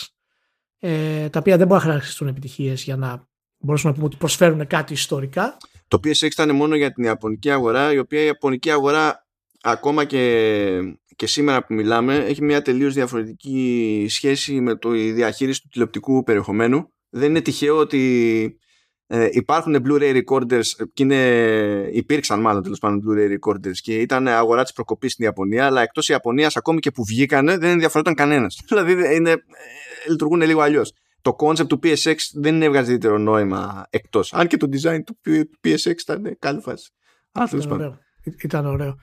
ε, 0.80 1.30
τα 1.30 1.40
οποία 1.40 1.58
δεν 1.58 1.68
μπορούν 1.68 1.84
να 1.84 1.90
χαρακτηριστούν 1.90 2.28
επιτυχίες 2.28 2.84
για 2.84 2.96
να 2.96 3.28
μπορούσαμε 3.58 3.90
να 3.90 3.96
πούμε 3.96 4.08
ότι 4.08 4.18
προσφέρουν 4.18 4.68
κάτι 4.68 4.94
ιστορικά. 4.94 5.58
Το 5.88 6.00
PSX 6.04 6.24
ήταν 6.24 6.56
μόνο 6.56 6.76
για 6.76 6.92
την 6.92 7.04
Ιαπωνική 7.04 7.52
αγορά 7.52 7.94
η 7.94 7.98
οποία 7.98 8.22
η 8.22 8.26
Ιαπωνική 8.26 8.72
αγορά 8.72 9.28
ακόμα 9.62 10.06
και, 10.06 10.98
και 11.16 11.28
σήμερα 11.28 11.66
που 11.66 11.74
μιλάμε 11.74 12.16
έχει 12.16 12.44
μια 12.44 12.62
τελείως 12.62 12.94
διαφορετική 12.94 14.06
σχέση 14.10 14.62
με 14.62 14.76
το 14.76 14.94
η 14.96 15.12
διαχείριση 15.12 15.62
του 15.62 15.68
τηλεοπτικού 15.68 16.24
περιεχομένου. 16.24 16.94
Δεν 17.10 17.30
είναι 17.30 17.42
τυχαίο 17.42 17.78
ότι 17.78 18.60
ε, 19.08 19.28
υπάρχουν 19.32 19.86
Blu-ray 19.88 20.22
recorders 20.24 20.66
και 20.94 21.04
είναι, 21.04 21.90
υπήρξαν 21.92 22.40
μάλλον 22.40 22.64
τέλος 22.64 22.80
πάντων 22.80 23.04
Blu-ray 23.06 23.38
recorders 23.38 23.78
και 23.82 24.02
ήταν 24.02 24.28
αγορά 24.28 24.64
της 24.64 24.74
προκοπής 24.74 25.12
στην 25.12 25.26
Ιαπωνία, 25.26 25.66
αλλά 25.66 25.82
εκτός 25.82 26.10
Ιαπωνίας, 26.10 26.58
ακόμη 26.58 26.80
και 26.80 26.92
που 26.92 27.06
βγήκανε, 27.06 27.58
δεν 27.58 27.70
ενδιαφερόταν 27.70 28.14
κανένας. 28.14 28.60
δηλαδή 28.68 29.16
είναι, 29.16 29.32
ε, 29.32 29.40
λειτουργούν 30.10 30.42
λίγο 30.42 30.62
αλλιώς. 30.62 30.94
Το 31.22 31.36
concept 31.40 31.68
του 31.68 31.80
PSX 31.84 32.16
δεν 32.34 32.62
έβγαζε 32.62 32.86
ιδιαίτερο 32.86 33.18
νόημα 33.18 33.86
εκτός. 33.90 34.34
Αν 34.34 34.48
και 34.48 34.58
το 34.58 34.68
design 34.72 35.00
του 35.06 35.18
PSX 35.64 36.00
ήταν 36.02 36.38
καλή 36.40 36.60
φάση. 36.62 36.92
Ήταν 37.32 37.72
ωραίο. 37.72 37.98
Ήταν 38.44 38.66
ωραίο. 38.66 38.96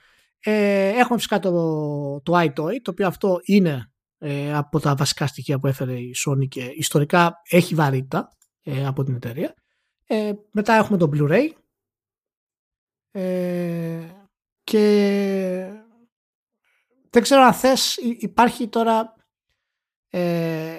Ε, 0.44 0.88
έχουμε 0.88 1.16
φυσικά 1.16 1.38
το, 1.38 1.52
το 2.22 2.40
iToy, 2.40 2.74
το 2.82 2.90
οποίο 2.90 3.06
αυτό 3.06 3.40
είναι 3.44 3.92
ε, 4.18 4.54
από 4.54 4.80
τα 4.80 4.94
βασικά 4.94 5.26
στοιχεία 5.26 5.58
που 5.58 5.66
έφερε 5.66 5.94
η 5.94 6.14
Sony 6.26 6.48
και 6.48 6.64
ιστορικά 6.76 7.32
έχει 7.50 7.74
βαρύτητα 7.74 8.28
ε, 8.62 8.86
από 8.86 9.04
την 9.04 9.14
εταιρεία. 9.14 9.54
Ε, 10.12 10.32
μετά 10.51 10.74
έχουμε 10.74 10.98
το 10.98 11.10
Blu-ray. 11.12 11.48
Ε, 13.10 14.09
και 14.64 15.82
δεν 17.10 17.22
ξέρω 17.22 17.43
αν 17.43 17.52
θες 17.52 17.97
υπάρχει 17.97 18.68
τώρα 18.68 19.14
ε, 20.09 20.78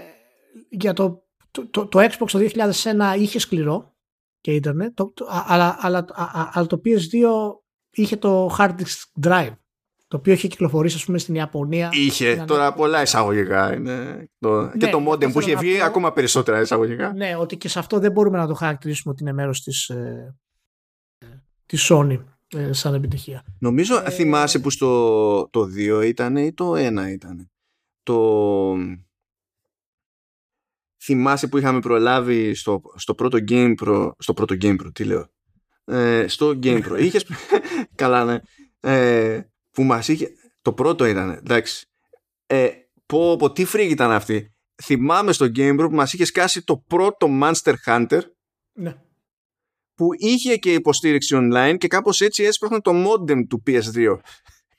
για 0.70 0.94
το, 0.94 1.28
το, 1.52 1.88
το, 1.88 2.00
Xbox 2.00 2.28
το 2.32 2.40
2001 2.40 3.16
είχε 3.18 3.40
σκληρό 3.40 3.96
και 4.42 4.54
ίντερνετ 4.54 5.00
αλλά, 5.28 5.78
αλλά, 5.80 6.06
αλλά 6.54 6.68
το 6.68 6.82
PS2 6.86 7.26
είχε 7.92 8.18
το 8.18 8.56
hard 8.58 8.76
disk 8.76 9.28
drive 9.28 9.56
το 10.14 10.20
οποίο 10.20 10.34
είχε 10.34 10.48
κυκλοφορήσει 10.48 10.96
ας 10.96 11.06
πούμε 11.06 11.18
στην 11.18 11.36
Ιαπωνία. 11.36 11.90
Είχε 11.92 12.44
τώρα 12.48 12.74
πολλά 12.74 13.02
εισαγωγικά. 13.02 13.76
Είναι 13.76 14.28
το... 14.40 14.72
και 14.78 14.86
ναι, 14.86 14.92
το 14.92 15.12
modem 15.12 15.32
που 15.32 15.40
είχε 15.40 15.56
βγει 15.56 15.82
ακόμα 15.82 16.14
περισσότερα 16.14 16.62
εισαγωγικά. 16.62 17.14
Ναι, 17.14 17.36
ότι 17.36 17.58
και 17.58 17.68
σε 17.68 17.80
αυτό 17.80 18.00
δεν 18.00 18.12
μπορούμε 18.12 18.38
να 18.38 18.48
το 18.48 18.54
χαρακτηρίσουμε 18.54 19.14
ότι 19.14 19.24
είναι 19.24 19.34
μέρος 19.34 19.64
της, 19.64 19.90
ε, 19.90 20.36
της 21.66 21.92
Sony 21.92 22.24
ε, 22.48 22.74
σαν 22.74 22.94
επιτυχία. 22.94 23.46
Νομίζω 23.60 24.04
ε, 24.06 24.10
θυμάσαι 24.10 24.60
που 24.60 24.70
στο 24.70 25.50
το 25.52 25.68
2 26.02 26.06
ήταν 26.06 26.36
ή 26.36 26.54
το 26.54 26.74
1 26.74 26.78
ήταν. 27.10 27.52
Το... 28.04 28.76
Θυμάσαι 31.04 31.48
που 31.48 31.58
είχαμε 31.58 31.80
προλάβει 31.80 32.54
στο, 32.54 32.82
στο 32.96 33.16
πρώτο 33.16 33.38
Game 33.48 33.74
Pro, 33.84 34.12
στο 34.18 34.34
πρώτο 34.34 34.56
Game 34.62 34.76
Pro, 34.82 34.90
τι 34.94 35.04
λέω, 35.04 35.28
ε, 35.86 36.28
στο 36.28 36.60
Game 36.64 36.84
Pro. 36.84 37.00
Είχες, 37.06 37.26
καλά 37.96 38.26
ναι, 38.26 38.40
ε, 38.80 39.48
που 39.74 39.84
μας 39.84 40.08
είχε... 40.08 40.32
Το 40.62 40.74
πρώτο 40.74 41.06
ήταν, 41.06 41.30
εντάξει. 41.30 41.86
Ε, 42.46 42.70
πω, 43.06 43.36
πω, 43.36 43.52
τι 43.52 43.66
φρίγη 43.66 43.92
ήταν 43.92 44.12
αυτή. 44.12 44.54
Θυμάμαι 44.84 45.32
στο 45.32 45.46
Game 45.56 45.80
Group 45.80 45.90
που 45.90 45.96
μας 45.96 46.14
είχε 46.14 46.26
σκάσει 46.26 46.64
το 46.64 46.78
πρώτο 46.78 47.28
Monster 47.42 47.74
Hunter. 47.86 48.22
Ναι. 48.74 48.96
Που 49.96 50.08
είχε 50.18 50.58
και 50.58 50.74
υποστήριξη 50.74 51.36
online 51.40 51.76
και 51.78 51.88
κάπως 51.88 52.22
έτσι 52.22 52.44
έσπρωχνε 52.44 52.82
το 52.82 52.92
modem 52.92 53.48
του 53.50 53.64
PS2. 53.68 54.20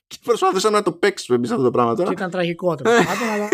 Και 0.07 0.17
προσπάθησαμε 0.25 0.77
να 0.77 0.83
το 0.83 0.93
παίξουμε 0.93 1.37
εμείς 1.37 1.51
αυτό 1.51 1.63
το 1.63 1.71
πράγμα 1.71 1.95
τώρα. 1.95 2.09
Και 2.09 2.15
ήταν 2.15 2.31
τραγικό 2.31 2.75
το 2.75 2.91
αλλά. 2.91 3.49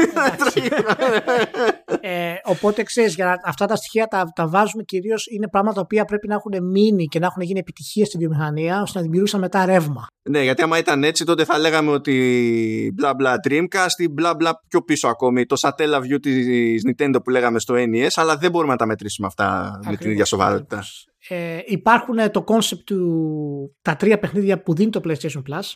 ε, 2.00 2.34
οπότε 2.44 2.82
ξέρεις, 2.82 3.14
για 3.14 3.40
αυτά 3.44 3.66
τα 3.66 3.76
στοιχεία 3.76 4.06
τα, 4.06 4.32
τα 4.34 4.48
βάζουμε 4.48 4.82
κυρίως 4.82 5.26
είναι 5.26 5.48
πράγματα 5.48 5.74
τα 5.74 5.80
οποία 5.80 6.04
πρέπει 6.04 6.28
να 6.28 6.34
έχουν 6.34 6.64
μείνει 6.70 7.06
και 7.06 7.18
να 7.18 7.26
έχουν 7.26 7.42
γίνει 7.42 7.58
επιτυχίες 7.58 8.06
στη 8.06 8.18
βιομηχανία 8.18 8.82
ώστε 8.82 8.98
να 8.98 9.04
δημιουργήσουν 9.04 9.40
μετά 9.40 9.64
ρεύμα. 9.64 10.06
Ναι, 10.22 10.42
γιατί 10.42 10.62
άμα 10.62 10.78
ήταν 10.78 11.04
έτσι, 11.04 11.24
τότε 11.24 11.44
θα 11.44 11.58
λέγαμε 11.58 11.90
ότι 11.90 12.92
μπλα 12.94 13.14
μπλα 13.14 13.34
Dreamcast 13.48 13.96
ή 13.96 14.08
μπλα 14.08 14.34
μπλα 14.34 14.60
πιο 14.68 14.82
πίσω 14.82 15.08
ακόμη 15.08 15.46
το 15.46 15.56
Satella 15.60 15.98
View 15.98 16.20
της 16.20 16.82
Nintendo 16.88 17.16
που 17.24 17.30
λέγαμε 17.30 17.58
στο 17.58 17.74
NES, 17.74 18.08
αλλά 18.14 18.36
δεν 18.36 18.50
μπορούμε 18.50 18.72
να 18.72 18.78
τα 18.78 18.86
μετρήσουμε 18.86 19.26
αυτά 19.26 19.78
με 19.86 19.96
την 19.96 20.10
ίδια 20.10 20.24
σοβαρότητα. 20.24 20.84
Ε, 21.28 21.58
υπάρχουν 21.66 22.30
το 22.30 22.44
concept 22.46 22.82
του 22.84 23.76
τα 23.82 23.96
τρία 23.96 24.18
παιχνίδια 24.18 24.62
που 24.62 24.74
δίνει 24.74 24.90
το 24.90 25.00
PlayStation 25.04 25.42
Plus 25.50 25.72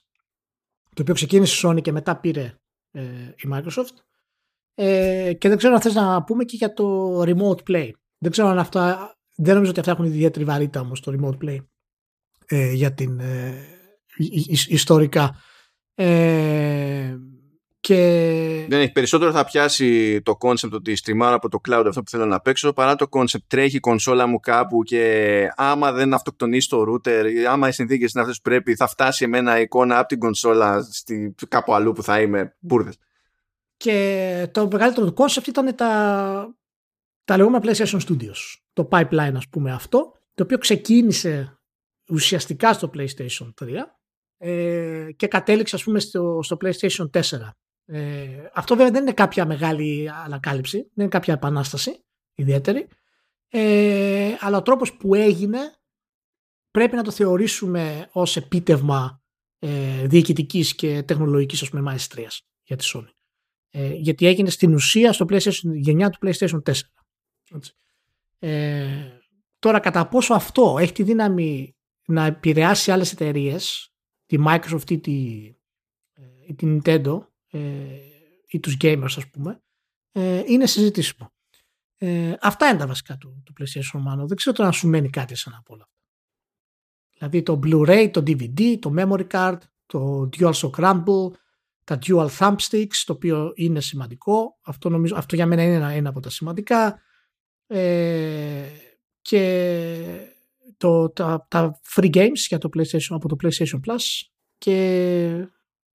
το 0.95 1.03
οποίο 1.03 1.15
ξεκίνησε 1.15 1.67
η 1.67 1.71
Sony 1.71 1.83
και 1.83 1.93
μετά 1.93 2.21
πήρε 2.21 2.55
ε, 2.91 3.03
η 3.37 3.49
Microsoft. 3.53 3.95
Ε, 4.75 5.33
και 5.39 5.49
δεν 5.49 5.57
ξέρω 5.59 5.75
αν 5.75 5.81
θες 5.81 5.95
να 5.95 6.25
πούμε 6.25 6.45
και 6.45 6.57
για 6.57 6.73
το 6.73 7.21
remote 7.23 7.71
play. 7.71 7.91
Δεν 8.19 8.31
ξέρω 8.31 8.49
αν 8.49 8.59
αυτά, 8.59 9.15
δεν 9.37 9.53
νομίζω 9.53 9.71
ότι 9.71 9.81
αυτά 9.81 9.93
έχουν 9.93 10.05
ιδιαίτερη 10.05 10.45
βαρύτητα 10.45 10.81
όμως 10.81 11.01
το 11.01 11.13
remote 11.19 11.45
play 11.45 11.59
ε, 12.47 12.73
για 12.73 12.93
την 12.95 13.21
ε, 13.21 13.67
ιστορικά. 14.69 15.37
Ε, 15.95 17.17
και... 17.87 18.67
Δεν 18.69 18.81
έχει 18.81 18.93
περισσότερο 18.93 19.33
θα 19.33 19.45
πιάσει 19.45 20.21
το 20.23 20.37
concept 20.41 20.71
ότι 20.73 20.97
στριμάρω 20.97 21.35
από 21.35 21.49
το 21.49 21.61
cloud 21.69 21.85
αυτό 21.87 22.03
που 22.03 22.11
θέλω 22.11 22.27
να 22.27 22.41
παίξω 22.41 22.73
παρά 22.73 22.95
το 22.95 23.07
concept 23.11 23.43
τρέχει 23.47 23.77
η 23.77 23.81
κονσόλα 23.81 24.27
μου 24.27 24.41
κάπου 24.41 24.83
και 24.83 25.49
άμα 25.57 25.93
δεν 25.93 26.15
αυτοκτονήσει 26.15 26.69
το 26.69 26.85
router 26.89 27.25
άμα 27.49 27.69
οι 27.69 27.73
συνθήκες 27.73 28.13
είναι 28.13 28.23
αυτές 28.23 28.37
που 28.37 28.43
πρέπει 28.43 28.77
θα 28.77 28.87
φτάσει 28.87 29.25
εμένα 29.25 29.61
εικόνα 29.61 29.99
από 29.99 30.09
την 30.09 30.19
κονσόλα 30.19 30.83
στη, 30.83 31.35
κάπου 31.49 31.75
αλλού 31.75 31.93
που 31.93 32.03
θα 32.03 32.21
είμαι 32.21 32.57
μπουρδες. 32.59 32.99
Και 33.77 34.49
το 34.53 34.69
μεγαλύτερο 34.73 35.13
του 35.13 35.15
concept 35.17 35.47
ήταν 35.47 35.75
τα, 35.75 36.55
τα 37.25 37.37
λεγόμενα 37.37 37.65
PlayStation 37.65 38.01
Studios. 38.09 38.59
Το 38.73 38.89
pipeline 38.91 39.35
ας 39.37 39.49
πούμε 39.49 39.73
αυτό 39.73 40.13
το 40.35 40.43
οποίο 40.43 40.59
ξεκίνησε 40.59 41.59
ουσιαστικά 42.09 42.73
στο 42.73 42.91
PlayStation 42.95 43.53
3 43.61 43.69
ε, 44.39 45.09
και 45.17 45.27
κατέληξε 45.27 45.77
ας 45.77 45.85
πούμε 45.85 46.01
στο, 46.01 46.41
στο 46.43 46.57
PlayStation 46.61 47.11
4 47.11 47.21
ε, 47.87 48.51
αυτό 48.55 48.77
βέβαια 48.77 48.93
δεν 48.93 49.03
είναι 49.03 49.13
κάποια 49.13 49.47
μεγάλη 49.47 50.11
ανακάλυψη, 50.11 50.77
δεν 50.79 50.91
είναι 50.95 51.09
κάποια 51.09 51.35
επανάσταση 51.35 52.05
ιδιαίτερη, 52.35 52.89
ε, 53.49 54.35
αλλά 54.41 54.57
ο 54.57 54.63
τρόπος 54.63 54.93
που 54.93 55.15
έγινε 55.15 55.59
πρέπει 56.71 56.97
να 56.97 57.03
το 57.03 57.11
θεωρήσουμε 57.11 58.09
ως 58.13 58.37
επίτευμα 58.37 59.23
ε, 59.59 60.07
διοικητικής 60.07 60.75
και 60.75 61.03
τεχνολογικής 61.03 61.63
ας 61.63 61.69
πούμε, 61.69 61.83
μαεστρίας 61.83 62.47
για 62.63 62.77
τη 62.77 62.91
Sony. 62.95 63.09
Ε, 63.71 63.95
γιατί 63.95 64.27
έγινε 64.27 64.51
στην 64.51 64.75
ουσία 64.75 65.13
στο 65.13 65.27
PlayStation, 65.29 65.73
γενιά 65.75 66.11
του 66.11 66.19
PlayStation 66.23 66.63
4. 66.63 66.73
Ε, 68.39 69.19
τώρα 69.59 69.81
κατά 69.81 70.09
πόσο 70.09 70.35
αυτό 70.35 70.77
έχει 70.79 70.93
τη 70.93 71.03
δύναμη 71.03 71.77
να 72.07 72.25
επηρεάσει 72.25 72.91
άλλες 72.91 73.13
εταιρείες, 73.13 73.93
τη 74.27 74.37
Microsoft 74.47 74.91
ή 74.91 74.99
τη, 74.99 75.47
ε, 76.13 76.23
ή 76.49 76.55
τη 76.55 76.67
Nintendo 76.67 77.19
ε, 77.19 77.27
ή 78.47 78.61
τους 78.61 78.77
gamers 78.81 79.15
ας 79.17 79.29
πούμε, 79.31 79.63
ε, 80.13 80.43
είναι 80.47 80.67
συζητήσιμο. 80.67 81.33
Ε, 81.97 82.35
αυτά 82.41 82.69
είναι 82.69 82.79
τα 82.79 82.87
βασικά 82.87 83.17
του, 83.17 83.43
του 83.45 83.53
PlayStation 83.59 83.99
Mano. 83.99 84.27
Δεν 84.27 84.37
ξέρω 84.37 84.57
τώρα 84.57 84.69
να 84.69 84.75
σου 84.75 84.89
μένει 84.89 85.11
κάτι 85.11 85.35
σαν 85.35 85.55
από 85.55 85.75
όλα 85.75 85.83
αυτά. 85.83 86.03
Δηλαδή 87.11 87.43
το 87.43 87.61
Blu-ray, 87.63 88.11
το 88.13 88.21
DVD, 88.27 88.79
το 88.79 88.95
Memory 88.97 89.27
Card, 89.31 89.59
το 89.87 90.29
DualShock 90.37 90.71
Rumble, 90.71 91.31
τα 91.85 91.99
Dual 92.07 92.29
Thumbsticks, 92.39 93.03
το 93.05 93.13
οποίο 93.13 93.53
είναι 93.55 93.81
σημαντικό. 93.81 94.59
Αυτό, 94.63 94.89
νομίζω, 94.89 95.17
αυτό 95.17 95.35
για 95.35 95.47
μένα 95.47 95.63
είναι 95.63 95.75
ένα, 95.75 95.89
ένα 95.89 96.09
από 96.09 96.21
τα 96.21 96.31
σημαντικά. 96.31 97.01
Ε, 97.67 98.69
και 99.21 100.35
το, 100.77 101.11
τα, 101.11 101.47
τα 101.51 101.81
free 101.95 102.15
games 102.15 102.47
για 102.49 102.59
το 102.59 102.69
PlayStation, 102.77 103.09
από 103.09 103.29
το 103.29 103.37
PlayStation 103.43 103.81
Plus 103.87 104.03
και 104.59 105.49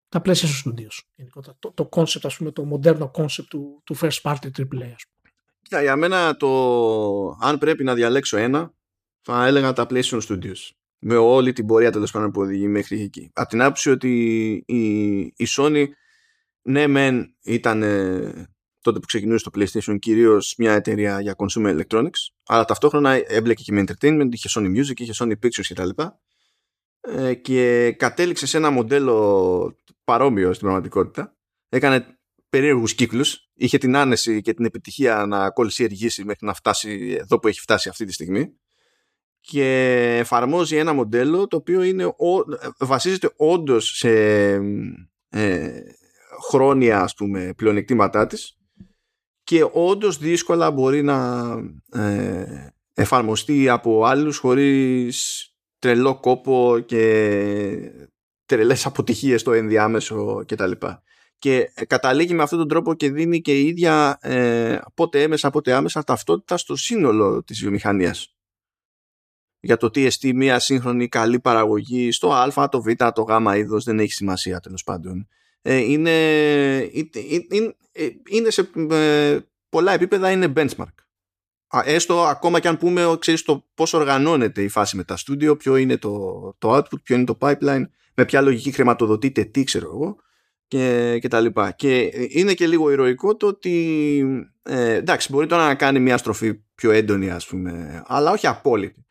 τα 0.10 0.22
PlayStation 0.26 0.64
Studios. 0.66 1.24
Το, 1.60 1.72
το 1.74 1.90
concept, 1.92 2.22
ας 2.24 2.38
πούμε, 2.38 2.52
το 2.52 2.64
μοντέρνο 2.64 3.12
concept 3.16 3.46
του, 3.50 3.82
του 3.84 3.98
first 3.98 4.22
party 4.22 4.46
AAA. 4.58 4.92
Ας 4.96 5.06
πούμε. 5.06 5.34
Κοίτα, 5.62 5.82
για 5.82 5.96
μένα 5.96 6.38
το 6.38 7.38
αν 7.42 7.58
πρέπει 7.58 7.84
να 7.84 7.94
διαλέξω 7.94 8.38
ένα 8.38 8.74
θα 9.22 9.46
έλεγα 9.46 9.74
τα 9.74 9.86
PlayStation 9.90 10.22
Studios 10.22 10.70
με 11.00 11.16
όλη 11.16 11.54
την 11.54 11.66
πορεία 11.66 11.92
τέλος 11.92 12.12
πάντων 12.12 12.32
που 12.32 12.42
οδηγεί 12.42 12.68
μέχρι 12.68 13.02
εκεί. 13.02 13.32
Από 13.34 13.50
την 13.50 13.62
άποψη 13.62 13.90
ότι 13.90 14.52
η, 14.66 15.18
η 15.20 15.48
Sony 15.48 15.86
ναι 16.62 16.88
μεν 16.88 17.36
ήταν 17.44 17.80
τότε 18.82 19.00
που 19.00 19.06
ξεκινούσε 19.06 19.50
το 19.50 19.60
PlayStation 19.60 20.00
κυρίως 20.00 20.56
μια 20.58 20.74
εταιρεία 20.74 21.22
για 21.22 21.36
consumer 21.38 21.80
electronics 21.80 22.32
αλλά 22.46 22.66
ταυτόχρονα 22.66 23.12
έμπλεκε 23.28 23.64
και 23.64 23.72
με 23.72 23.84
entertainment, 23.88 24.28
είχε 24.32 24.50
Sony 24.52 24.78
Music, 24.78 25.00
είχε 25.00 25.14
Sony 25.16 25.32
Pictures 25.32 25.66
κτλ. 25.68 25.90
Ε, 27.02 27.34
και 27.34 27.92
κατέληξε 27.98 28.46
σε 28.46 28.58
ένα 28.58 28.70
μοντέλο 28.70 29.76
παρόμοιο 30.10 30.54
στην 30.54 30.66
πραγματικότητα. 30.66 31.38
Έκανε 31.70 32.20
περίεργους 32.50 32.96
κύκλους, 32.96 33.50
είχε 33.54 33.78
την 33.78 33.96
άνεση 33.96 34.42
και 34.42 34.54
την 34.54 34.66
επιτυχία 34.66 35.26
να 35.26 35.50
κολλησιεργήσει 35.50 36.24
μέχρι 36.24 36.46
να 36.46 36.54
φτάσει 36.54 37.18
εδώ 37.20 37.40
που 37.40 37.48
έχει 37.48 37.60
φτάσει 37.60 37.90
αυτή 37.90 38.06
τη 38.06 38.14
στιγμή 38.14 38.54
και 39.40 39.66
εφαρμόζει 40.20 40.76
ένα 40.76 40.94
μοντέλο 40.94 41.48
το 41.48 41.56
οποίο 41.58 41.82
είναι, 41.82 42.16
βασίζεται 42.80 43.34
όντως 43.36 43.98
σε 43.98 44.10
ε, 45.30 45.82
χρόνια 46.50 47.02
ας 47.02 47.14
πούμε 47.14 47.54
πλεονεκτήματά 47.58 48.28
της 48.28 48.58
και 49.44 49.68
όντως 49.72 50.18
δύσκολα 50.18 50.72
μπορεί 50.72 51.02
να 51.04 51.50
ε, 51.92 52.74
εφαρμοστεί 52.94 53.70
από 53.70 54.06
άλλους 54.06 54.38
χωρίς 54.38 55.48
τρελό 55.80 56.20
κόπο 56.20 56.80
και 56.86 57.92
τρελές 58.50 58.86
αποτυχίες 58.86 59.42
στο 59.42 59.52
ενδιάμεσο 59.52 60.44
κτλ. 60.48 60.72
Και 61.40 61.72
καταλήγει 61.88 62.34
με 62.34 62.44
αυτόν 62.44 62.60
τον 62.60 62.68
τρόπο 62.68 62.94
και 62.94 63.12
δίνει 63.12 63.42
και 63.42 63.60
η 63.60 63.68
ίδια 63.68 64.18
ε, 64.22 64.80
πότε 64.94 65.22
έμεσα 65.22 65.50
πότε 65.50 65.74
άμεσα 65.74 66.04
ταυτότητα 66.04 66.58
στο 66.58 66.76
σύνολο 66.76 67.44
της 67.44 67.60
βιομηχανίας 67.60 68.34
για 69.60 69.78
το 69.78 69.90
τι 69.90 70.06
εστί 70.06 70.34
μια 70.34 70.60
σύγχρονη 70.60 71.08
καλή 71.08 71.40
παραγωγή 71.40 72.12
στο 72.12 72.34
α, 72.34 72.70
το 72.70 72.82
β, 72.82 72.88
το 73.14 73.22
γ 73.22 73.58
είδος 73.58 73.84
δεν 73.84 74.00
έχει 74.00 74.12
σημασία 74.12 74.60
τέλος 74.60 74.84
πάντων. 74.84 75.28
Ε, 75.62 75.76
είναι, 75.76 76.12
είναι, 77.50 77.76
είναι 78.30 78.50
σε 78.50 78.70
ε, 78.90 79.40
πολλά 79.70 79.92
επίπεδα 79.92 80.32
είναι 80.32 80.54
benchmark. 80.56 80.94
Έστω 81.84 82.24
ακόμα 82.24 82.60
και 82.60 82.68
αν 82.68 82.78
πούμε 82.78 83.16
ξέρεις, 83.20 83.44
το 83.44 83.66
πώς 83.74 83.94
οργανώνεται 83.94 84.64
η 84.64 84.68
φάση 84.68 84.96
με 84.96 85.04
τα 85.04 85.18
στούντιο, 85.18 85.56
ποιο 85.56 85.76
είναι 85.76 85.98
το, 85.98 86.42
το 86.58 86.76
output, 86.76 87.02
ποιο 87.04 87.16
είναι 87.16 87.26
το 87.26 87.38
pipeline, 87.42 87.84
με 88.20 88.26
ποια 88.26 88.42
λογική 88.42 88.72
χρηματοδοτείται, 88.72 89.44
τι 89.44 89.64
ξέρω 89.64 89.86
εγώ 89.86 90.16
και, 90.68 91.18
και 91.22 91.28
τα 91.28 91.40
λοιπά. 91.40 91.72
Και 91.72 92.12
είναι 92.30 92.54
και 92.54 92.68
λίγο 92.68 92.92
ηρωικό 92.92 93.36
το 93.36 93.48
ότι 93.48 94.48
ε, 94.64 94.94
εντάξει 94.94 95.32
μπορεί 95.32 95.48
τώρα 95.48 95.68
να 95.68 95.76
κάνει 95.76 96.00
μια 96.00 96.18
στροφή 96.18 96.54
πιο 96.76 96.92
έντονη 96.92 97.30
ας 97.30 97.48
πούμε, 97.48 98.04
αλλά 98.08 98.32
όχι 98.32 98.48
απόλυτη 98.48 99.06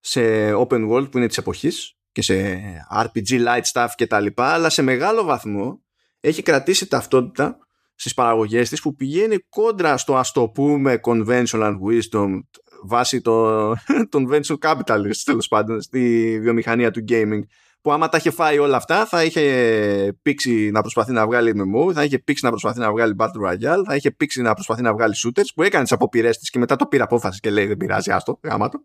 σε 0.00 0.20
open 0.54 0.90
world 0.90 1.10
που 1.10 1.18
είναι 1.18 1.26
της 1.26 1.38
εποχής 1.38 1.96
και 2.12 2.22
σε 2.22 2.60
RPG 3.02 3.46
light 3.46 3.62
stuff 3.72 3.88
και 3.94 4.06
τα 4.06 4.20
λοιπά, 4.20 4.46
αλλά 4.46 4.70
σε 4.70 4.82
μεγάλο 4.82 5.24
βαθμό 5.24 5.82
έχει 6.20 6.42
κρατήσει 6.42 6.86
ταυτότητα 6.86 7.58
στις 7.94 8.14
παραγωγές 8.14 8.68
της 8.68 8.80
που 8.80 8.94
πηγαίνει 8.94 9.38
κόντρα 9.38 9.96
στο 9.96 10.16
ας 10.16 10.32
το 10.32 10.48
πούμε 10.48 11.00
conventional 11.02 11.74
wisdom 11.88 12.40
βάσει 12.84 13.20
των, 13.20 13.76
των 14.08 14.26
venture 14.32 14.58
capitalists 14.58 15.22
τέλος 15.24 15.48
πάντων 15.48 15.80
στη 15.80 16.38
βιομηχανία 16.42 16.90
του 16.90 17.04
gaming 17.08 17.40
που 17.84 17.92
άμα 17.92 18.08
τα 18.08 18.16
είχε 18.16 18.30
φάει 18.30 18.58
όλα 18.58 18.76
αυτά 18.76 19.06
θα 19.06 19.24
είχε 19.24 20.18
πήξει 20.22 20.70
να 20.70 20.80
προσπαθεί 20.80 21.12
να 21.12 21.26
βγάλει 21.26 21.52
MMO, 21.56 21.92
θα 21.92 22.04
είχε 22.04 22.18
πήξει 22.18 22.44
να 22.44 22.50
προσπαθεί 22.50 22.78
να 22.78 22.90
βγάλει 22.90 23.14
Battle 23.18 23.48
Royale, 23.48 23.82
θα 23.86 23.94
είχε 23.94 24.10
πήξει 24.10 24.42
να 24.42 24.54
προσπαθεί 24.54 24.82
να 24.82 24.92
βγάλει 24.92 25.14
shooters 25.16 25.48
που 25.54 25.62
έκανε 25.62 25.82
τις 25.82 25.92
αποπειρές 25.92 26.38
της 26.38 26.50
και 26.50 26.58
μετά 26.58 26.76
το 26.76 26.86
πήρε 26.86 27.02
απόφαση 27.02 27.40
και 27.40 27.50
λέει 27.50 27.66
δεν 27.66 27.76
πειράζει, 27.76 28.10
άστο, 28.10 28.38
γάμα 28.42 28.68
το. 28.68 28.82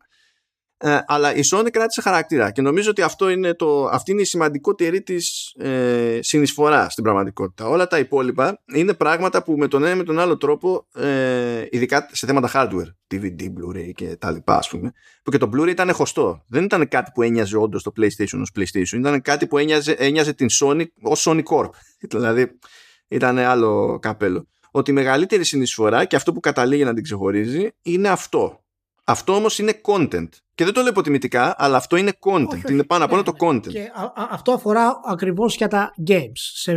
Ε, 0.81 0.99
αλλά 1.07 1.35
η 1.35 1.39
Sony 1.51 1.67
κράτησε 1.71 2.01
χαρακτήρα 2.01 2.51
και 2.51 2.61
νομίζω 2.61 2.89
ότι 2.89 3.01
αυτό 3.01 3.29
είναι 3.29 3.53
το, 3.53 3.85
αυτή 3.85 4.11
είναι 4.11 4.21
η 4.21 4.25
σημαντικότερη 4.25 5.01
της 5.01 5.53
ε, 5.57 6.19
συνεισφορά 6.21 6.89
στην 6.89 7.03
πραγματικότητα. 7.03 7.67
Όλα 7.67 7.87
τα 7.87 7.99
υπόλοιπα 7.99 8.61
είναι 8.73 8.93
πράγματα 8.93 9.43
που 9.43 9.57
με 9.57 9.67
τον 9.67 9.83
ένα 9.83 9.95
με 9.95 10.03
τον 10.03 10.19
άλλο 10.19 10.37
τρόπο, 10.37 10.87
ε, 10.95 11.65
ειδικά 11.69 12.09
σε 12.11 12.27
θέματα 12.27 12.49
hardware, 12.53 13.13
DVD, 13.13 13.41
Blu-ray 13.41 13.91
και 13.95 14.15
τα 14.15 14.31
λοιπά 14.31 14.57
ας 14.57 14.69
πούμε, 14.69 14.91
που 15.23 15.31
και 15.31 15.37
το 15.37 15.49
Blu-ray 15.53 15.69
ήταν 15.69 15.93
χωστό. 15.93 16.43
Δεν 16.47 16.63
ήταν 16.63 16.87
κάτι 16.87 17.11
που 17.13 17.21
ένοιαζε 17.21 17.57
όντως 17.57 17.83
το 17.83 17.91
PlayStation 17.97 18.39
ως 18.41 18.51
PlayStation, 18.55 18.97
ήταν 18.97 19.21
κάτι 19.21 19.47
που 19.47 19.57
ένοιαζε, 19.57 19.91
ένοιαζε 19.91 20.33
την 20.33 20.47
Sony 20.61 20.85
ως 21.01 21.27
Sony 21.29 21.43
Corp. 21.43 21.69
δηλαδή 22.15 22.59
ήταν 23.07 23.37
άλλο 23.37 23.99
καπέλο. 24.01 24.47
Ότι 24.71 24.91
η 24.91 24.93
μεγαλύτερη 24.93 25.43
συνεισφορά 25.43 26.05
και 26.05 26.15
αυτό 26.15 26.33
που 26.33 26.39
καταλήγει 26.39 26.83
να 26.83 26.93
την 26.93 27.03
ξεχωρίζει 27.03 27.69
είναι 27.81 28.09
αυτό 28.09 28.63
αυτό 29.09 29.35
όμως 29.35 29.59
είναι 29.59 29.81
content. 29.83 30.29
Και 30.59 30.65
δεν 30.65 30.73
το 30.73 30.81
λέω 30.81 30.89
υποτιμητικά, 30.89 31.55
αλλά 31.57 31.77
αυτό 31.77 31.95
είναι 31.95 32.11
content. 32.19 32.69
είναι 32.69 32.83
πάνω 32.83 33.05
από 33.05 33.13
όλα 33.13 33.23
το 33.23 33.31
ναι, 33.31 33.51
ναι. 33.51 33.57
content. 33.57 33.67
Και 33.67 33.91
αυτό 34.15 34.51
αφορά 34.51 34.99
ακριβώς 35.05 35.55
για 35.55 35.67
τα 35.67 35.93
games. 36.07 36.31
Σε, 36.33 36.73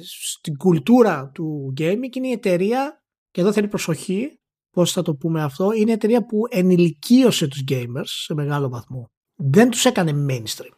στην 0.00 0.56
κουλτούρα 0.56 1.30
του 1.34 1.74
gaming 1.78 2.16
είναι 2.16 2.28
η 2.28 2.30
εταιρεία, 2.30 3.04
και 3.30 3.40
εδώ 3.40 3.52
θέλει 3.52 3.68
προσοχή, 3.68 4.40
πώς 4.70 4.92
θα 4.92 5.02
το 5.02 5.14
πούμε 5.14 5.42
αυτό, 5.42 5.72
είναι 5.72 5.90
η 5.90 5.92
εταιρεία 5.92 6.26
που 6.26 6.42
ενηλικίωσε 6.50 7.48
τους 7.48 7.64
gamers 7.68 8.04
σε 8.04 8.34
μεγάλο 8.34 8.68
βαθμό. 8.68 9.10
Δεν 9.34 9.70
τους 9.70 9.84
έκανε 9.84 10.26
mainstream. 10.30 10.72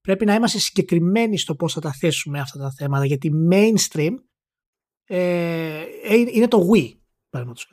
Πρέπει 0.00 0.24
να 0.24 0.34
είμαστε 0.34 0.58
συγκεκριμένοι 0.58 1.38
στο 1.38 1.54
πώς 1.54 1.72
θα 1.72 1.80
τα 1.80 1.92
θέσουμε 1.92 2.40
αυτά 2.40 2.58
τα 2.58 2.70
θέματα, 2.70 3.04
γιατί 3.04 3.30
mainstream 3.52 4.14
ε, 5.04 5.84
ε 6.02 6.14
είναι 6.14 6.48
το 6.48 6.58
Wii, 6.58 6.98
παραδείγματος 7.28 7.68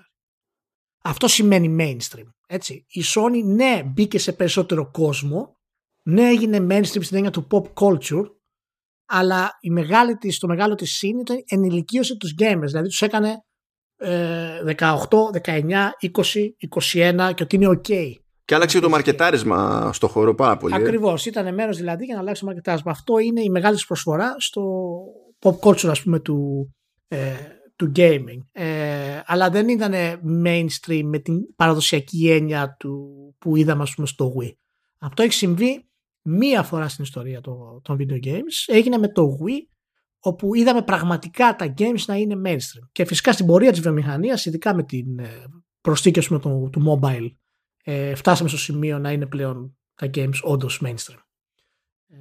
αυτό 1.07 1.27
σημαίνει 1.27 1.76
mainstream. 1.80 2.27
Έτσι. 2.48 2.86
Η 2.88 3.03
Sony 3.15 3.44
ναι 3.44 3.84
μπήκε 3.86 4.19
σε 4.19 4.34
περισσότερο 4.34 4.91
κόσμο, 4.91 5.57
ναι 6.03 6.28
έγινε 6.30 6.57
mainstream 6.69 7.03
στην 7.03 7.15
έννοια 7.15 7.32
του 7.32 7.48
pop 7.52 7.84
culture, 7.84 8.26
αλλά 9.06 9.57
η 9.61 9.69
μεγάλη 9.69 10.15
της, 10.15 10.40
το 10.40 10.48
μεγάλο 10.48 10.76
της 10.76 11.02
scene 11.02 11.19
ήταν 11.19 11.44
ενηλικίωσε 11.48 12.18
τους 12.18 12.34
gamers, 12.40 12.65
δηλαδή 12.65 12.88
τους 12.88 13.02
έκανε 13.02 13.41
ε, 13.98 14.76
18, 14.78 15.07
19, 15.44 15.61
20, 16.02 17.30
21 17.30 17.32
και 17.34 17.44
ότι 17.44 17.56
είναι 17.56 17.68
ok. 17.69 18.11
Και 18.45 18.56
άλλαξε 18.56 18.80
το 18.80 18.90
μαρκετάρισμα 18.90 19.90
στο 19.94 20.07
χώρο 20.07 20.36
πάρα 20.36 20.57
πολύ. 20.57 20.76
Ακριβώς. 20.76 21.26
Ε. 21.26 21.30
Ήταν 21.30 21.53
μέρος 21.53 21.78
δηλαδή 21.78 22.06
για 22.06 22.15
να 22.15 22.22
αλλάξει 22.22 22.40
το 22.40 22.45
μαρκετάρισμα. 22.45 22.91
Αυτό 22.91 23.19
είναι 23.19 23.41
η 23.41 23.49
μεγάλη 23.49 23.78
προσφορά 23.88 24.36
στο 24.38 24.94
pop 25.41 25.60
culture, 25.60 25.90
ας 25.90 26.03
πούμε, 26.03 26.19
του, 26.19 26.69
ε, 27.07 27.34
του 27.77 27.91
gaming. 27.95 28.39
Ε, 28.51 29.21
αλλά 29.25 29.49
δεν 29.49 29.69
ήταν 29.69 29.93
mainstream 30.45 31.01
με 31.03 31.19
την 31.19 31.55
παραδοσιακή 31.55 32.29
έννοια 32.29 32.75
του 32.79 33.07
που 33.39 33.55
είδαμε 33.55 33.81
ας 33.81 33.93
πούμε 33.95 34.07
στο 34.07 34.33
Wii. 34.39 34.51
Αυτό 34.99 35.23
έχει 35.23 35.33
συμβεί 35.33 35.89
μία 36.21 36.63
φορά 36.63 36.87
στην 36.87 37.03
ιστορία 37.03 37.41
των, 37.41 37.81
των 37.81 37.97
video 37.99 38.25
games. 38.25 38.65
Έγινε 38.65 38.97
με 38.97 39.07
το 39.07 39.37
Wii 39.41 39.75
όπου 40.19 40.55
είδαμε 40.55 40.81
πραγματικά 40.81 41.55
τα 41.55 41.73
games 41.77 42.01
να 42.07 42.15
είναι 42.15 42.35
mainstream. 42.45 42.87
Και 42.91 43.05
φυσικά 43.05 43.31
στην 43.31 43.45
πορεία 43.45 43.71
της 43.71 43.81
βιομηχανίας, 43.81 44.45
ειδικά 44.45 44.75
με 44.75 44.83
την 44.83 45.19
ε, 45.19 45.43
προσθήκη 45.81 46.19
του, 46.19 46.69
του 46.71 46.99
mobile, 47.01 47.29
ε, 47.83 48.15
φτάσαμε 48.15 48.49
στο 48.49 48.57
σημείο 48.57 48.99
να 48.99 49.11
είναι 49.11 49.25
πλέον 49.25 49.77
τα 49.95 50.09
games 50.13 50.39
όντως 50.41 50.81
mainstream. 50.85 51.19
Ε, 52.07 52.17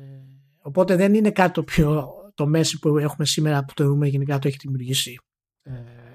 οπότε 0.62 0.96
δεν 0.96 1.14
είναι 1.14 1.30
κάτι 1.30 1.52
το 1.52 1.62
πιο 1.62 2.10
το 2.34 2.46
μέση 2.46 2.78
που 2.78 2.98
έχουμε 2.98 3.26
σήμερα 3.26 3.64
που 3.64 3.74
το 3.74 3.84
δούμε 3.84 4.06
γενικά 4.06 4.38
το 4.38 4.48
έχει 4.48 4.56
δημιουργήσει 4.60 5.18
ε, 5.66 5.72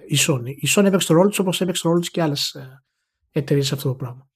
η 0.07 0.17
Sony. 0.27 0.55
Η 0.55 0.67
Sony 0.75 0.85
έπαιξε 0.85 1.07
το 1.07 1.13
ρόλο 1.13 1.29
της 1.29 1.39
όπως 1.39 1.61
έπαιξε 1.61 1.81
το 1.81 1.87
ρόλο 1.87 1.99
της 1.99 2.11
και 2.11 2.21
άλλες 2.21 2.53
ε, 2.53 2.83
εταιρείες 3.31 3.67
σε 3.67 3.73
αυτό 3.73 3.89
το 3.89 3.95
πράγμα. 3.95 4.29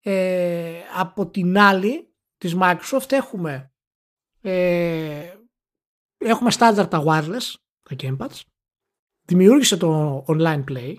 Ε, 0.00 0.80
από 0.96 1.30
την 1.30 1.58
άλλη 1.58 2.14
της 2.36 2.56
Microsoft 2.60 3.12
έχουμε 3.12 3.72
ε, 4.40 5.32
έχουμε 6.18 6.50
standard 6.58 6.86
τα 6.90 7.02
wireless 7.06 7.54
τα 7.82 7.96
gamepads 7.98 8.40
δημιούργησε 9.24 9.76
το 9.76 10.24
online 10.28 10.64
play 10.70 10.94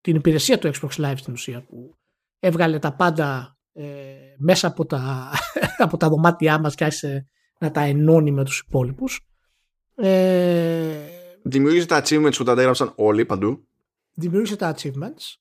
την 0.00 0.16
υπηρεσία 0.16 0.58
του 0.58 0.70
Xbox 0.74 0.90
Live 0.90 1.16
στην 1.16 1.32
ουσία 1.32 1.62
που 1.62 1.96
έβγαλε 2.38 2.78
τα 2.78 2.94
πάντα 2.94 3.58
ε, 3.72 4.34
μέσα 4.38 4.66
από 4.66 4.86
τα, 4.86 5.30
από 5.78 5.96
τα 5.96 6.08
δωμάτια 6.08 6.58
μας 6.58 6.74
και 6.74 6.84
άρχισε 6.84 7.28
να 7.58 7.70
τα 7.70 7.80
ενώνει 7.80 8.30
με 8.30 8.44
τους 8.44 8.58
υπόλοιπους. 8.58 9.20
Ε, 9.94 11.15
δημιούργησε 11.48 11.86
τα 11.86 12.02
achievements 12.04 12.34
που 12.36 12.44
τα 12.44 12.52
έγραψαν 12.52 12.92
όλοι 12.96 13.26
παντού. 13.26 13.68
Δημιούργησε 14.14 14.56
τα 14.56 14.74
achievements. 14.76 15.36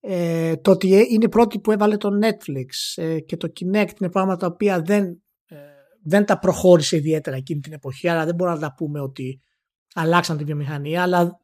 Ε, 0.00 0.56
το 0.56 0.70
ότι 0.70 0.94
ε, 0.94 0.98
είναι 1.08 1.24
η 1.24 1.28
πρώτη 1.28 1.58
που 1.58 1.72
έβαλε 1.72 1.96
το 1.96 2.08
Netflix 2.22 3.02
ε, 3.02 3.20
και 3.20 3.36
το 3.36 3.52
Kinect 3.60 4.00
είναι 4.00 4.10
πράγματα 4.10 4.36
τα 4.36 4.46
οποία 4.46 4.82
δεν, 4.82 5.22
ε, 5.46 5.56
δεν 6.02 6.24
τα 6.24 6.38
προχώρησε 6.38 6.96
ιδιαίτερα 6.96 7.36
εκείνη 7.36 7.60
την 7.60 7.72
εποχή 7.72 8.08
αλλά 8.08 8.24
δεν 8.24 8.34
μπορούμε 8.34 8.56
να 8.56 8.68
τα 8.68 8.74
πούμε 8.74 9.00
ότι 9.00 9.40
αλλάξαν 9.94 10.36
τη 10.36 10.44
βιομηχανία 10.44 11.02
αλλά 11.02 11.38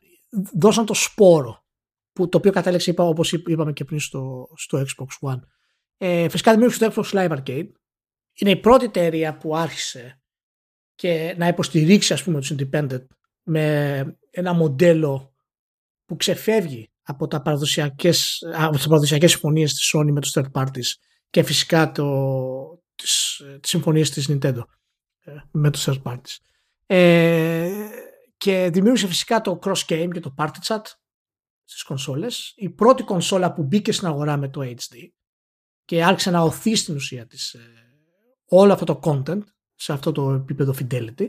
δώσαν 0.55 0.87
το 0.87 0.95
σπόρο 0.95 1.65
που, 2.13 2.29
το 2.29 2.39
οποίο 2.39 2.53
κατέληξε 2.53 2.91
είπα, 2.91 3.05
όπως 3.05 3.33
είπαμε 3.33 3.73
και 3.73 3.85
πριν 3.85 4.01
στο, 4.01 4.49
στο 4.57 4.79
Xbox 4.79 5.31
One. 5.31 5.41
Ε, 5.97 6.29
φυσικά 6.29 6.51
δημιούργησε 6.53 6.89
το 6.89 6.93
Xbox 6.97 7.17
Live 7.17 7.37
Arcade. 7.37 7.69
Είναι 8.35 8.51
η 8.51 8.57
πρώτη 8.57 8.85
εταιρεία 8.85 9.37
που 9.37 9.57
άρχισε 9.57 10.21
και 10.95 11.35
να 11.39 11.47
υποστηρίξει 11.49 12.13
ας 12.13 12.23
πούμε 12.23 12.41
τους 12.41 12.55
independent 12.57 13.07
με 13.47 14.19
ένα 14.31 14.53
μοντέλο 14.53 15.35
που 16.05 16.17
ξεφεύγει 16.17 16.91
από, 17.03 17.27
τα 17.27 17.43
παραδοσιακές, 17.43 18.43
από 18.55 18.77
τις 18.77 18.87
παραδοσιακές 18.87 19.31
συμφωνίες 19.31 19.75
της 19.75 19.95
Sony 19.95 20.11
με 20.13 20.21
τους 20.21 20.33
third 20.35 20.51
parties 20.53 20.91
και 21.31 21.43
φυσικά 21.43 21.93
το, 21.93 22.05
τις, 22.95 23.43
τις 23.61 23.71
συμφωνίες 23.71 24.11
της 24.11 24.29
Nintendo 24.31 24.63
ε, 25.19 25.33
με 25.51 25.71
τους 25.71 25.89
third 25.89 26.03
parties. 26.03 26.37
Ε, 26.87 27.71
και 28.37 28.71
δημιούργησε 28.73 29.07
φυσικά 29.07 29.41
το 29.41 29.59
cross 29.63 29.85
game 29.87 30.09
και 30.13 30.21
το 30.21 30.35
party 30.39 30.59
chat 30.67 30.83
στις 31.65 31.83
κονσόλες. 31.83 32.53
Η 32.57 32.71
πρώτη 32.71 33.03
κονσόλα 33.03 33.53
που 33.53 33.63
μπήκε 33.63 33.93
στην 33.93 34.07
αγορά 34.07 34.37
με 34.37 34.49
το 34.49 34.61
HD 34.61 35.09
και 35.85 36.05
άρχισε 36.05 36.31
να 36.31 36.41
οθεί 36.41 36.75
στην 36.75 36.95
ουσία 36.95 37.27
της 37.27 37.55
ε, 37.55 37.61
όλο 38.45 38.73
αυτό 38.73 38.85
το 38.85 39.01
content 39.03 39.43
σε 39.75 39.93
αυτό 39.93 40.13
το 40.13 40.31
επίπεδο 40.33 40.75
fidelity 40.79 41.27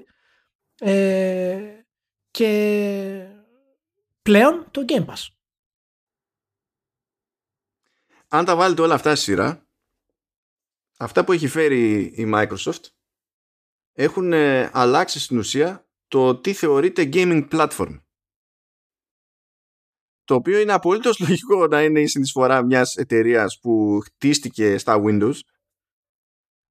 ε, 0.79 1.76
και 2.37 3.27
πλέον 4.21 4.67
το 4.71 4.85
Game 4.87 5.05
Pass. 5.05 5.27
Αν 8.27 8.45
τα 8.45 8.55
βάλετε 8.55 8.81
όλα 8.81 8.93
αυτά 8.93 9.15
στη 9.15 9.23
σειρά 9.23 9.67
αυτά 10.97 11.23
που 11.23 11.31
έχει 11.31 11.47
φέρει 11.47 11.99
η 11.99 12.31
Microsoft 12.33 12.81
έχουν 13.93 14.33
ε, 14.33 14.69
αλλάξει 14.73 15.19
στην 15.19 15.37
ουσία 15.37 15.87
το 16.07 16.35
τι 16.37 16.53
θεωρείται 16.53 17.09
gaming 17.13 17.47
platform 17.51 18.01
το 20.23 20.35
οποίο 20.35 20.59
είναι 20.59 20.73
απολύτως 20.73 21.19
λογικό 21.27 21.67
να 21.67 21.83
είναι 21.83 22.01
η 22.01 22.07
συνεισφορά 22.07 22.63
μιας 22.63 22.95
εταιρείας 22.95 23.59
που 23.59 23.99
χτίστηκε 24.03 24.77
στα 24.77 25.01
Windows 25.05 25.39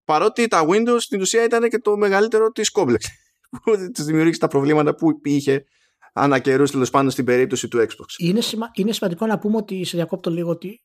παρότι 0.05 0.47
τα 0.47 0.67
Windows 0.69 0.99
στην 1.01 1.21
ουσία 1.21 1.45
ήταν 1.45 1.69
και 1.69 1.79
το 1.79 1.97
μεγαλύτερο 1.97 2.51
της 2.51 2.71
Complex 2.75 3.26
που 3.63 3.91
της 3.93 4.05
δημιούργησε 4.05 4.39
τα 4.39 4.49
προβλήματα 4.49 4.95
που 4.95 5.21
είχε 5.23 5.65
ανά 6.13 6.39
καιρούς 6.39 6.71
τέλος 6.71 6.91
πάντων 6.91 7.11
στην 7.11 7.25
περίπτωση 7.25 7.69
του 7.69 7.79
Xbox. 7.79 8.19
Είναι, 8.19 8.41
σημα... 8.41 8.71
είναι 8.75 8.93
σημαντικό 8.93 9.27
να 9.27 9.39
πούμε 9.39 9.57
ότι 9.57 9.85
σε 9.85 9.97
διακόπτω 9.97 10.31
λίγο 10.31 10.51
ότι 10.51 10.85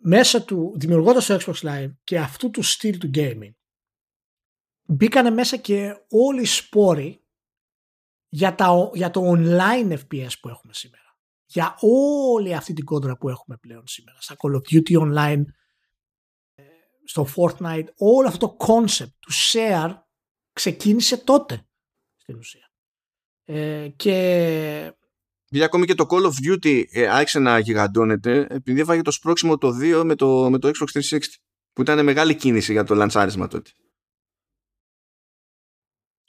μέσα 0.00 0.42
του, 0.42 0.72
δημιουργώντας 0.76 1.26
το 1.26 1.38
Xbox 1.40 1.68
Live 1.68 1.92
και 2.04 2.18
αυτού 2.18 2.50
του 2.50 2.62
στυλ 2.62 2.98
του 2.98 3.10
gaming 3.14 3.52
μπήκανε 4.82 5.30
μέσα 5.30 5.56
και 5.56 5.94
όλοι 6.08 6.40
οι 6.40 6.46
σπόροι 6.46 7.24
για, 8.28 8.54
τα, 8.54 8.90
για 8.94 9.10
το 9.10 9.32
online 9.36 9.92
FPS 9.92 10.32
που 10.40 10.48
έχουμε 10.48 10.72
σήμερα 10.72 11.08
για 11.50 11.76
όλη 11.80 12.54
αυτή 12.54 12.72
την 12.72 12.84
κόντρα 12.84 13.16
που 13.16 13.28
έχουμε 13.28 13.56
πλέον 13.56 13.86
σήμερα. 13.86 14.20
Στα 14.20 14.36
Call 14.38 14.52
of 14.54 14.60
Duty 14.72 15.00
Online, 15.00 15.42
ε, 16.54 16.62
στο 17.04 17.26
Fortnite, 17.36 17.86
όλο 17.96 18.28
αυτό 18.28 18.48
το 18.48 18.56
concept 18.66 19.12
του 19.18 19.32
share 19.32 19.94
ξεκίνησε 20.52 21.16
τότε 21.16 21.67
στην 22.28 22.40
ουσία. 22.40 22.70
Ε, 23.44 23.88
και... 23.96 24.92
Γιατί 25.48 25.66
ακόμη 25.66 25.86
και 25.86 25.94
το 25.94 26.06
Call 26.10 26.22
of 26.22 26.32
Duty 26.46 26.84
ε, 26.90 27.08
άρχισε 27.08 27.38
να 27.38 27.58
γιγαντώνεται 27.58 28.46
επειδή 28.50 28.80
έφαγε 28.80 29.02
το 29.02 29.10
σπρώξιμο 29.10 29.58
το 29.58 29.68
2 29.68 30.02
με 30.04 30.14
το, 30.14 30.50
με 30.50 30.58
το 30.58 30.68
Xbox 30.68 31.00
360 31.00 31.18
που 31.72 31.82
ήταν 31.82 32.04
μεγάλη 32.04 32.34
κίνηση 32.34 32.72
για 32.72 32.84
το 32.84 32.94
λανσάρισμα 32.94 33.46
τότε. 33.46 33.70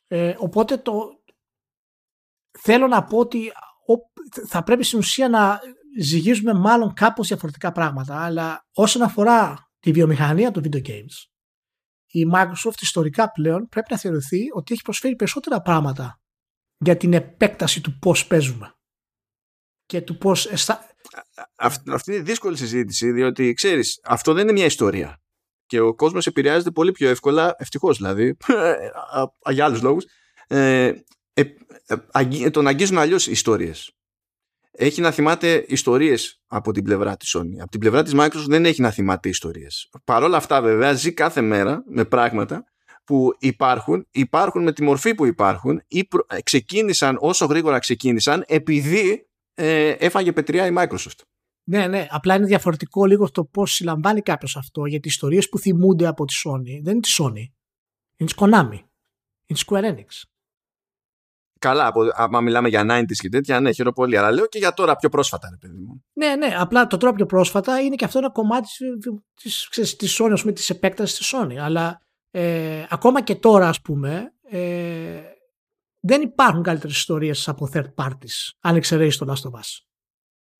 Ε, 0.08 0.36
οπότε 0.38 0.78
το 0.78 1.22
θέλω 2.60 2.88
να 2.88 3.04
πω 3.04 3.18
ότι 3.18 3.52
θα 4.48 4.64
πρέπει 4.64 4.84
στην 4.84 5.00
ουσία 5.00 5.30
να 5.30 5.60
ζυγίζουμε 6.00 6.54
μάλλον 6.54 6.94
κάπως 6.94 7.28
διαφορετικά 7.28 7.72
πράγματα 7.72 8.24
αλλά 8.24 8.68
όσον 8.74 9.02
αφορά 9.02 9.70
τη 9.80 9.92
βιομηχανία 9.92 10.52
των 10.52 10.64
video 10.64 10.88
games 10.88 11.30
η 12.12 12.26
Microsoft 12.34 12.82
ιστορικά 12.82 13.32
πλέον 13.32 13.68
πρέπει 13.70 13.88
να 13.90 13.98
θεωρηθεί 13.98 14.42
ότι 14.54 14.74
έχει 14.74 14.82
προσφέρει 14.82 15.16
περισσότερα 15.16 15.62
πράγματα 15.62 16.22
για 16.78 16.98
την 16.98 17.14
επέκταση 17.14 17.82
του 17.82 18.00
πώς 18.00 18.28
παίζουμε 18.28 18.74
και 19.86 20.02
του 20.02 20.18
πώς 20.18 20.46
εστα... 20.46 20.94
Αυτή 21.88 22.14
είναι 22.14 22.22
δύσκολη 22.22 22.58
συζήτηση 22.58 23.12
διότι 23.12 23.54
ξέρεις 23.54 24.00
αυτό 24.04 24.34
δεν 24.34 24.44
είναι 24.44 24.52
μια 24.52 24.66
ιστορία 24.66 25.22
και 25.66 25.80
ο 25.80 25.96
κόσμος 25.96 26.28
επηρεάζεται 26.28 26.72
πολύ 26.72 26.92
πιο 26.92 27.10
εύκολα 27.10 27.56
ευτυχώς 27.58 27.98
δηλαδή 27.98 28.38
για 29.52 29.66
άλλους 29.66 29.82
λόγους 29.82 30.06
ε, 30.48 30.94
ε, 31.34 32.50
τον 32.50 32.68
αγγίζουν 32.68 32.98
αλλιώς 32.98 33.28
ιστορίες. 33.28 33.92
Έχει 34.82 35.02
να 35.02 35.12
θυμάται 35.12 35.66
ιστορίες 35.68 36.42
από 36.48 36.72
την 36.72 36.84
πλευρά 36.84 37.18
της 37.18 37.38
Sony. 37.38 37.60
Από 37.62 37.72
την 37.72 37.80
πλευρά 37.80 38.04
της 38.04 38.14
Microsoft 38.16 38.48
δεν 38.48 38.66
έχει 38.66 38.82
να 38.82 38.92
θυμάται 38.92 39.30
ιστορίες. 39.30 39.90
Παρ' 40.04 40.24
όλα 40.24 40.38
αυτά, 40.38 40.62
βέβαια, 40.62 40.94
ζει 40.94 41.14
κάθε 41.14 41.42
μέρα 41.42 41.84
με 41.88 42.06
πράγματα 42.06 42.64
που 43.04 43.36
υπάρχουν, 43.40 44.08
υπάρχουν 44.12 44.64
με 44.64 44.74
τη 44.74 44.84
μορφή 44.84 45.16
που 45.16 45.26
υπάρχουν 45.26 45.82
ή 45.88 46.08
ε, 46.28 46.42
ξεκίνησαν 46.42 47.18
όσο 47.20 47.46
γρήγορα 47.46 47.80
ξεκίνησαν 47.80 48.44
επειδή 48.48 49.28
ε, 49.54 49.90
έφαγε 49.90 50.32
πετριά 50.32 50.66
η 50.68 50.74
Microsoft. 50.78 51.22
Ναι, 51.64 51.88
ναι. 51.88 52.08
Απλά 52.10 52.36
είναι 52.36 52.46
διαφορετικό 52.46 53.06
λίγο 53.06 53.32
το 53.32 53.44
πώς 53.46 53.74
συλλαμβάνει 53.74 54.22
κάποιος 54.22 54.56
αυτό. 54.56 54.86
Γιατί 54.86 55.08
οι 55.08 55.12
ιστορίες 55.12 55.50
που 55.50 55.60
θυμούνται 55.60 56.08
από 56.08 56.26
τη 56.26 56.34
Sony 56.46 56.82
δεν 56.84 56.94
είναι 56.94 57.02
τη 57.02 57.16
Sony. 57.18 57.46
Είναι 58.18 58.30
της 58.30 58.36
Konami. 58.36 58.74
Είναι 58.74 58.84
της 59.46 59.66
Square 59.68 59.84
Enix. 59.84 60.24
Καλά, 61.60 61.88
από, 61.88 62.02
άμα 62.14 62.42
μιλάμε 62.42 62.70
για 62.70 62.86
90s 62.90 63.16
και 63.18 63.30
τέτοια, 63.30 63.60
ναι, 63.60 63.72
χαίρομαι 63.72 63.94
πολύ. 63.96 64.18
Αλλά 64.18 64.32
λέω 64.32 64.48
και 64.48 64.58
για 64.58 64.74
τώρα 64.74 64.96
πιο 64.96 65.10
πρόσφατα, 65.10 65.50
ρε 65.50 65.56
παιδί 65.56 65.78
μου. 65.78 66.06
Ναι, 66.14 66.36
ναι, 66.36 66.56
απλά 66.58 66.88
το 66.88 66.98
τώρα 66.98 67.14
πιο 67.14 67.26
πρόσφατα 67.26 67.82
είναι 67.82 67.96
και 67.96 68.06
αυτό 68.06 68.18
ένα 68.18 68.32
κομμάτι 68.32 68.68
της, 69.70 69.96
της 69.96 70.22
Sony, 70.22 70.32
ας 70.32 70.42
πούμε, 70.42 70.54
της 70.54 70.70
επέκτασης 70.70 71.18
της 71.18 71.34
Sony. 71.36 71.56
Αλλά 71.56 72.02
ε, 72.32 72.86
ακόμα 72.90 73.22
και 73.22 73.36
τώρα, 73.36 73.68
ας 73.68 73.82
πούμε, 73.82 74.34
ε, 74.50 75.22
δεν 76.00 76.22
υπάρχουν 76.22 76.64
καλύτερες 76.64 76.96
ιστορίες 76.98 77.48
από 77.48 77.70
third 77.74 77.94
parties, 77.96 78.52
αν 78.60 78.76
εξαιρέσεις 78.76 79.18
το 79.18 79.26
Last 79.30 79.50
of 79.52 79.60
Us. 79.60 79.68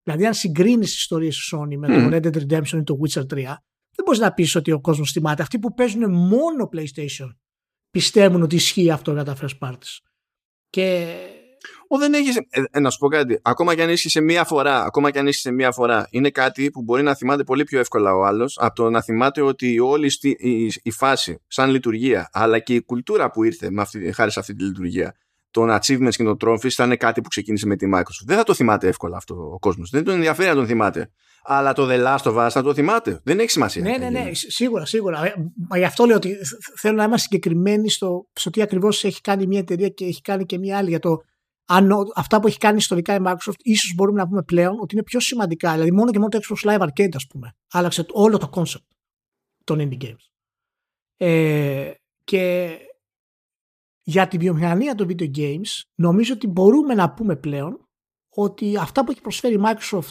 Δηλαδή, 0.04 0.26
αν 0.26 0.34
συγκρίνεις 0.34 0.90
τι 0.90 0.96
ιστορίες 0.96 1.36
της 1.36 1.54
Sony 1.56 1.78
με 1.78 1.88
το 1.88 2.18
Red 2.18 2.26
Dead 2.26 2.38
Redemption 2.38 2.78
ή 2.80 2.84
το 2.84 2.98
Witcher 3.02 3.22
3, 3.22 3.26
δεν 3.96 4.06
μπορείς 4.06 4.20
να 4.20 4.34
πεις 4.34 4.56
ότι 4.56 4.72
ο 4.72 4.82
κόσμος 4.82 5.12
θυμάται. 5.12 5.42
Αυτοί 5.42 5.60
που 5.60 5.74
παίζουν 5.74 6.12
μόνο 6.12 6.70
PlayStation 6.74 7.30
πιστεύουν 7.90 8.42
ότι 8.42 8.56
ισχύει 8.56 8.92
αυτό 8.92 9.14
για 9.14 9.24
τα 9.24 9.36
first 9.42 9.58
parties. 9.60 9.98
Και... 10.70 11.16
Ο, 11.88 11.98
δεν 11.98 12.14
έχεις, 12.14 12.36
ε, 12.36 12.64
ε, 12.72 12.80
να 12.80 12.90
σου 12.90 12.98
πω 12.98 13.08
κάτι. 13.08 13.40
Ακόμα 13.42 13.76
και 13.76 13.82
αν 13.82 13.90
είσαι 13.90 14.10
σε 14.10 14.22
μία 14.22 14.44
φορά, 14.44 14.84
ακόμα 14.84 15.12
και 15.12 15.20
αν 15.20 15.28
είσαι 15.28 15.40
σε 15.40 15.52
μία 15.52 15.72
φορά, 15.72 16.08
είναι 16.10 16.30
κάτι 16.30 16.72
που 16.72 16.82
μπορεί 16.82 17.04
να 17.04 17.16
θυμάται 17.16 17.44
πολύ 17.44 17.64
πιο 17.64 17.80
εύκολα 17.80 18.16
ο 18.16 18.26
άλλος 18.26 18.58
από 18.60 18.76
το 18.76 18.90
να 18.90 19.02
θυμάται 19.02 19.42
ότι 19.42 19.80
όλη 19.80 20.12
η, 20.22 20.66
η, 20.84 20.92
φάση, 20.92 21.42
σαν 21.48 21.70
λειτουργία, 21.70 22.30
αλλά 22.34 22.60
και 22.60 22.74
η 22.74 22.82
κουλτούρα 22.82 23.32
που 23.32 23.44
ήρθε 23.44 23.72
με 23.72 23.82
αυτή, 23.82 24.12
χάρη 24.14 24.32
σε 24.32 24.40
αυτή 24.40 24.54
τη 24.54 24.64
λειτουργία, 24.64 25.16
των 25.52 25.70
achievements 25.70 26.16
και 26.16 26.24
των 26.24 26.38
trophies 26.42 26.72
ήταν 26.72 26.98
κάτι 26.98 27.22
που 27.22 27.30
ξεκίνησε 27.30 27.68
με 27.68 27.76
τη 27.76 27.90
Microsoft. 27.94 28.26
Δεν 28.26 28.38
θα 28.38 28.44
το 28.44 28.54
θυμάται 28.54 28.88
εύκολα 28.88 29.18
αυτό 29.18 29.36
ο 29.54 29.60
κόσμος. 29.60 29.90
Δεν 29.90 30.04
τον 30.04 30.14
ενδιαφέρει 30.14 30.50
να 30.50 30.56
τον 30.56 30.66
θυμάται. 30.66 31.12
Αλλά 31.44 31.74
το 31.74 31.88
The 31.90 32.06
Last 32.06 32.32
of 32.32 32.46
Us 32.46 32.50
θα 32.52 32.62
το 32.62 32.74
θυμάται. 32.74 33.22
Δεν 33.24 33.40
έχει 33.40 33.50
σημασία. 33.50 33.82
Ναι, 33.82 33.98
ναι, 33.98 34.10
ναι, 34.10 34.30
σίγουρα, 34.34 34.86
σίγουρα. 34.86 35.26
Ε, 35.26 35.34
μα 35.70 35.78
γι' 35.78 35.84
αυτό 35.84 36.06
λέω 36.06 36.16
ότι 36.16 36.36
θέλω 36.78 36.96
να 36.96 37.04
είμαστε 37.04 37.28
συγκεκριμένοι 37.28 37.90
στο, 37.90 38.28
στο 38.34 38.50
τι 38.50 38.62
ακριβώς 38.62 39.04
έχει 39.04 39.22
κάνει 39.22 39.48
μια 39.48 39.60
εταιρεία 39.60 39.90
και 39.90 40.06
έχει 40.06 40.22
κάνει 40.22 40.46
και 40.46 40.58
μια 40.58 40.78
άλλη. 40.78 40.90
Για 40.90 41.00
το 41.00 41.22
αν 41.66 41.92
αυτά 42.16 42.40
που 42.40 42.48
έχει 42.48 42.58
κάνει 42.58 42.78
ιστορικά 42.78 43.16
η 43.16 43.18
Microsoft, 43.26 43.60
ίσως 43.62 43.94
μπορούμε 43.96 44.20
να 44.22 44.28
πούμε 44.28 44.44
πλέον 44.44 44.80
ότι 44.80 44.96
είναι 44.96 45.04
πιο 45.04 45.20
σημαντικά. 45.20 45.72
Δηλαδή, 45.72 45.92
μόνο 45.92 46.12
και 46.12 46.20
μόνο 46.20 46.30
το 46.30 46.40
Xbox 46.42 46.70
Live 46.70 46.82
Arcade, 46.82 47.16
ας 47.16 47.28
πούμε, 47.28 47.56
άλλαξε 47.72 48.06
όλο 48.12 48.38
το 48.38 48.50
concept 48.54 48.86
των 49.64 49.80
indie 49.80 50.04
games. 50.06 50.30
Ε, 51.18 51.92
και 52.24 52.76
για 54.10 54.28
τη 54.28 54.38
βιομηχανία 54.38 54.96
των 54.96 55.08
video 55.10 55.32
games, 55.36 55.82
νομίζω 55.96 56.34
ότι 56.34 56.48
μπορούμε 56.48 56.94
να 56.94 57.12
πούμε 57.14 57.36
πλέον 57.36 57.88
ότι 58.30 58.78
αυτά 58.78 59.04
που 59.04 59.12
έχει 59.12 59.22
προσφέρει 59.22 59.54
η 59.54 59.60
Microsoft 59.64 60.10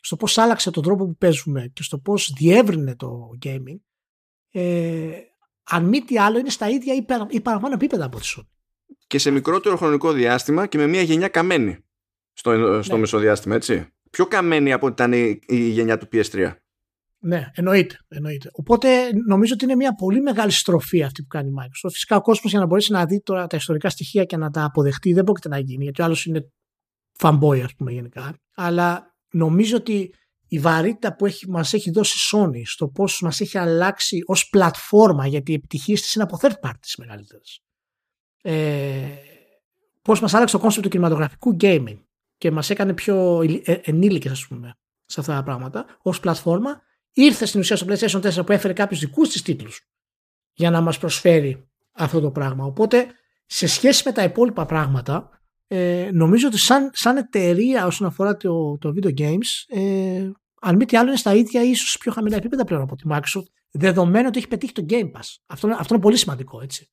στο 0.00 0.16
πώς 0.16 0.38
άλλαξε 0.38 0.70
τον 0.70 0.82
τρόπο 0.82 1.06
που 1.06 1.16
παίζουμε 1.16 1.70
και 1.72 1.82
στο 1.82 1.98
πώς 1.98 2.32
διεύρυνε 2.38 2.96
το 2.96 3.28
gaming, 3.44 3.78
ε, 4.50 5.10
αν 5.62 5.84
μη 5.84 6.00
τι 6.00 6.18
άλλο 6.18 6.38
είναι 6.38 6.50
στα 6.50 6.68
ίδια 6.68 6.94
ή, 6.94 7.04
ή 7.28 7.40
παραπάνω 7.40 7.74
επίπεδα 7.74 8.04
από 8.04 8.18
τη 8.20 8.34
Sony. 8.36 8.46
Και 9.06 9.18
σε 9.18 9.30
μικρότερο 9.30 9.76
χρονικό 9.76 10.12
διάστημα 10.12 10.66
και 10.66 10.78
με 10.78 10.86
μια 10.86 11.02
γενιά 11.02 11.28
καμένη 11.28 11.78
στο, 12.32 12.82
στο 12.82 12.94
ναι. 12.94 13.00
μεσοδιάστημα, 13.00 13.54
έτσι. 13.54 13.86
πιο 14.10 14.26
καμένη 14.26 14.72
από 14.72 14.86
ότι 14.86 14.94
ήταν 15.02 15.12
η, 15.12 15.40
η 15.46 15.68
γενιά 15.68 15.98
του 15.98 16.08
PS3. 16.12 16.52
Ναι, 17.24 17.50
εννοείται, 17.54 17.98
εννοείται. 18.08 18.50
Οπότε 18.52 19.10
νομίζω 19.26 19.54
ότι 19.54 19.64
είναι 19.64 19.74
μια 19.74 19.94
πολύ 19.94 20.20
μεγάλη 20.20 20.50
στροφή 20.50 21.02
αυτή 21.02 21.22
που 21.22 21.28
κάνει 21.28 21.48
η 21.48 21.52
Microsoft. 21.58 21.90
Φυσικά 21.92 22.16
ο 22.16 22.20
κόσμος 22.20 22.50
για 22.50 22.60
να 22.60 22.66
μπορέσει 22.66 22.92
να 22.92 23.06
δει 23.06 23.22
τώρα 23.22 23.46
τα 23.46 23.56
ιστορικά 23.56 23.88
στοιχεία 23.88 24.24
και 24.24 24.36
να 24.36 24.50
τα 24.50 24.64
αποδεχτεί 24.64 25.12
δεν 25.12 25.24
πρόκειται 25.24 25.48
να 25.48 25.58
γίνει, 25.58 25.82
γιατί 25.82 26.02
ο 26.02 26.04
άλλος 26.04 26.26
είναι 26.26 26.52
fanboy, 27.18 27.60
ας 27.60 27.74
πούμε, 27.74 27.92
γενικά. 27.92 28.34
Αλλά 28.54 29.14
νομίζω 29.32 29.76
ότι 29.76 30.14
η 30.48 30.58
βαρύτητα 30.58 31.14
που 31.14 31.26
έχει, 31.26 31.50
μας 31.50 31.72
έχει 31.72 31.90
δώσει 31.90 32.16
η 32.16 32.38
Sony 32.38 32.62
στο 32.64 32.88
πώς 32.88 33.20
μας 33.20 33.40
έχει 33.40 33.58
αλλάξει 33.58 34.18
ως 34.26 34.48
πλατφόρμα 34.48 35.26
γιατί 35.26 35.52
οι 35.52 35.54
επιτυχίες 35.54 36.00
της 36.00 36.14
είναι 36.14 36.24
από 36.24 36.38
third 36.40 36.68
parties 36.68 36.94
μεγαλύτερες. 36.98 37.60
Ε, 38.42 39.08
πώς 40.02 40.20
μας 40.20 40.34
άλλαξε 40.34 40.58
το 40.58 40.66
concept 40.66 40.82
του 40.82 40.88
κινηματογραφικού 40.88 41.56
gaming 41.60 41.98
και 42.36 42.50
μας 42.50 42.70
έκανε 42.70 42.94
πιο 42.94 43.42
ε, 43.64 43.72
ενήλικες 43.72 44.32
ας 44.32 44.46
πούμε 44.46 44.74
σε 45.04 45.20
αυτά 45.20 45.34
τα 45.34 45.42
πράγματα 45.42 45.86
ως 46.02 46.20
πλατφόρμα 46.20 46.82
ήρθε 47.12 47.46
στην 47.46 47.60
ουσία 47.60 47.76
στο 47.76 47.86
PlayStation 47.88 48.40
4 48.40 48.46
που 48.46 48.52
έφερε 48.52 48.72
κάποιους 48.72 49.00
δικούς 49.00 49.28
της 49.28 49.42
τίτλους 49.42 49.80
για 50.52 50.70
να 50.70 50.80
μας 50.80 50.98
προσφέρει 50.98 51.68
αυτό 51.92 52.20
το 52.20 52.30
πράγμα. 52.30 52.64
Οπότε 52.64 53.06
σε 53.46 53.66
σχέση 53.66 54.02
με 54.04 54.12
τα 54.12 54.22
υπόλοιπα 54.22 54.66
πράγματα 54.66 55.40
ε, 55.66 56.10
νομίζω 56.12 56.46
ότι 56.46 56.58
σαν, 56.58 56.90
σαν 56.92 57.16
εταιρεία 57.16 57.86
όσον 57.86 58.06
αφορά 58.06 58.36
το, 58.36 58.78
το 58.78 58.94
video 58.96 59.18
games 59.18 59.76
ε, 59.76 60.30
αν 60.60 60.76
μη 60.76 60.84
τι 60.84 60.96
άλλο 60.96 61.08
είναι 61.08 61.16
στα 61.16 61.34
ίδια 61.34 61.62
ίσως 61.62 61.98
πιο 61.98 62.12
χαμηλά 62.12 62.36
επίπεδα 62.36 62.64
πλέον 62.64 62.82
από 62.82 62.96
τη 62.96 63.04
Microsoft 63.10 63.46
δεδομένου 63.70 64.26
ότι 64.28 64.38
έχει 64.38 64.48
πετύχει 64.48 64.72
το 64.72 64.84
Game 64.88 65.10
Pass. 65.12 65.36
Αυτό, 65.46 65.68
αυτό 65.68 65.94
είναι 65.94 66.02
πολύ 66.02 66.16
σημαντικό 66.16 66.60
έτσι. 66.60 66.90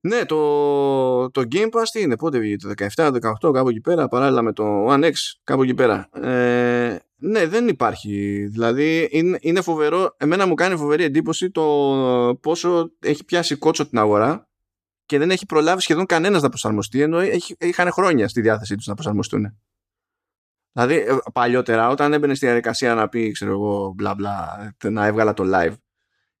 Ναι, 0.00 0.24
το, 0.24 1.30
το 1.30 1.42
Game 1.52 1.70
Pass 1.70 1.84
τι 1.92 2.00
είναι, 2.00 2.16
πότε 2.16 2.38
βγήκε, 2.38 2.66
το 2.66 2.86
17, 2.96 3.20
το 3.20 3.48
18, 3.48 3.52
κάπου 3.52 3.68
εκεί 3.68 3.80
πέρα, 3.80 4.08
παράλληλα 4.08 4.42
με 4.42 4.52
το 4.52 4.86
One 4.88 5.04
X, 5.04 5.12
κάπου 5.44 5.62
εκεί 5.62 5.74
πέρα. 5.74 6.08
Ε, 6.12 6.98
ναι, 7.22 7.46
δεν 7.46 7.68
υπάρχει. 7.68 8.46
Δηλαδή, 8.46 9.08
είναι, 9.10 9.38
είναι 9.40 9.60
φοβερό, 9.60 10.14
εμένα 10.16 10.46
μου 10.46 10.54
κάνει 10.54 10.76
φοβερή 10.76 11.04
εντύπωση 11.04 11.50
το 11.50 12.38
πόσο 12.40 12.92
έχει 13.00 13.24
πιάσει 13.24 13.56
κότσο 13.56 13.88
την 13.88 13.98
αγορά 13.98 14.48
και 15.06 15.18
δεν 15.18 15.30
έχει 15.30 15.46
προλάβει 15.46 15.80
σχεδόν 15.80 16.06
κανένας 16.06 16.42
να 16.42 16.48
προσαρμοστεί, 16.48 17.00
ενώ 17.00 17.22
είχαν 17.58 17.92
χρόνια 17.92 18.28
στη 18.28 18.40
διάθεσή 18.40 18.74
τους 18.74 18.86
να 18.86 18.94
προσαρμοστούν. 18.94 19.58
Δηλαδή, 20.72 20.94
ε, 20.94 21.16
παλιότερα, 21.32 21.88
όταν 21.88 22.12
έμπαινε 22.12 22.34
στη 22.34 22.46
διαδικασία 22.46 22.94
να 22.94 23.08
πει, 23.08 23.30
ξέρω 23.30 23.50
εγώ, 23.50 23.92
μπλα 23.96 24.14
μπλα, 24.14 24.74
να 24.84 25.06
έβγαλα 25.06 25.32
το 25.32 25.44
live, 25.54 25.74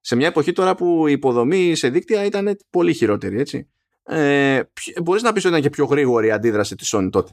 σε 0.00 0.16
μια 0.16 0.26
εποχή 0.26 0.52
τώρα 0.52 0.74
που 0.74 1.06
η 1.06 1.12
υποδομή 1.12 1.74
σε 1.74 1.88
δίκτυα 1.88 2.24
ήταν 2.24 2.58
πολύ 2.70 2.94
χειρότερη, 2.94 3.38
έτσι. 3.38 3.70
Ε, 4.02 4.62
μπορείς 5.02 5.22
να 5.22 5.32
πεις 5.32 5.44
ότι 5.44 5.48
ήταν 5.48 5.62
και 5.62 5.70
πιο 5.70 5.84
γρήγορη 5.84 6.26
η 6.26 6.30
αντίδραση 6.30 6.74
της 6.74 6.94
Sony 6.94 7.08
τότε. 7.12 7.32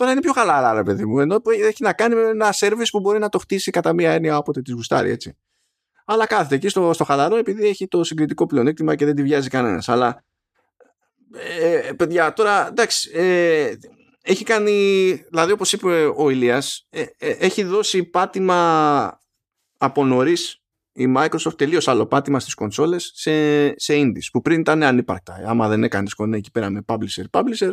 Τώρα 0.00 0.12
είναι 0.12 0.20
πιο 0.20 0.32
χαλαρά, 0.32 0.72
ρε 0.72 0.82
παιδί 0.82 1.04
μου, 1.04 1.20
ενώ 1.20 1.40
έχει 1.44 1.82
να 1.82 1.92
κάνει 1.92 2.14
με 2.14 2.22
ένα 2.22 2.54
service 2.58 2.88
που 2.90 3.00
μπορεί 3.00 3.18
να 3.18 3.28
το 3.28 3.38
χτίσει 3.38 3.70
κατά 3.70 3.92
μία 3.92 4.12
έννοια 4.12 4.36
όποτε 4.36 4.62
της 4.62 4.74
γουστάρει, 4.74 5.10
έτσι. 5.10 5.38
Αλλά 6.04 6.26
κάθεται 6.26 6.54
εκεί 6.54 6.68
στο, 6.68 6.92
στο 6.92 7.04
χαλαρό 7.04 7.36
επειδή 7.36 7.66
έχει 7.66 7.88
το 7.88 8.04
συγκριτικό 8.04 8.46
πλεονέκτημα 8.46 8.94
και 8.94 9.04
δεν 9.04 9.14
τη 9.14 9.22
βιάζει 9.22 9.48
κανένας. 9.48 9.88
Αλλά 9.88 10.24
ε, 11.60 11.92
παιδιά, 11.92 12.32
τώρα 12.32 12.68
εντάξει, 12.68 13.10
ε, 13.14 13.72
έχει 14.22 14.44
κάνει, 14.44 14.72
δηλαδή 15.30 15.52
όπως 15.52 15.72
είπε 15.72 16.12
ο 16.16 16.30
Ηλίας, 16.30 16.86
ε, 16.90 17.04
ε, 17.18 17.30
έχει 17.30 17.62
δώσει 17.62 18.04
πάτημα 18.04 19.20
από 19.76 20.04
νωρίς 20.04 20.62
η 20.92 21.12
Microsoft 21.16 21.56
τελείως 21.56 21.88
άλλο 21.88 22.06
πάτημα 22.06 22.40
στις 22.40 22.54
κονσόλες 22.54 23.10
σε, 23.14 23.66
σε 23.78 23.94
indies 23.94 24.28
που 24.32 24.40
πριν 24.40 24.60
ήταν 24.60 24.82
ανύπαρκτα. 24.82 25.42
Άμα 25.46 25.68
δεν 25.68 25.84
έκανες 25.84 26.14
κονέ 26.14 26.36
εκεί 26.36 26.50
πέρα 26.50 26.70
με 26.70 26.84
publisher, 26.86 27.24
publisher 27.30 27.72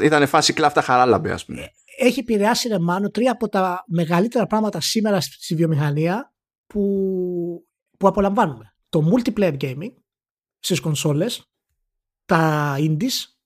ήταν 0.00 0.26
φάση 0.26 0.52
κλάφτα 0.52 0.82
χαράλαμπε 0.82 1.32
ας 1.32 1.44
πούμε. 1.44 1.70
Έχει 1.98 2.20
επηρεάσει 2.20 2.68
ρε 2.68 2.78
Μάνο 2.78 3.10
τρία 3.10 3.32
από 3.32 3.48
τα 3.48 3.84
μεγαλύτερα 3.86 4.46
πράγματα 4.46 4.80
σήμερα 4.80 5.20
στη 5.20 5.54
βιομηχανία 5.54 6.34
που, 6.66 6.80
που 7.98 8.08
απολαμβάνουμε. 8.08 8.74
Το 8.88 9.12
multiplayer 9.12 9.56
gaming 9.60 9.92
στις 10.58 10.80
κονσόλες, 10.80 11.50
τα 12.24 12.74
indies 12.78 13.40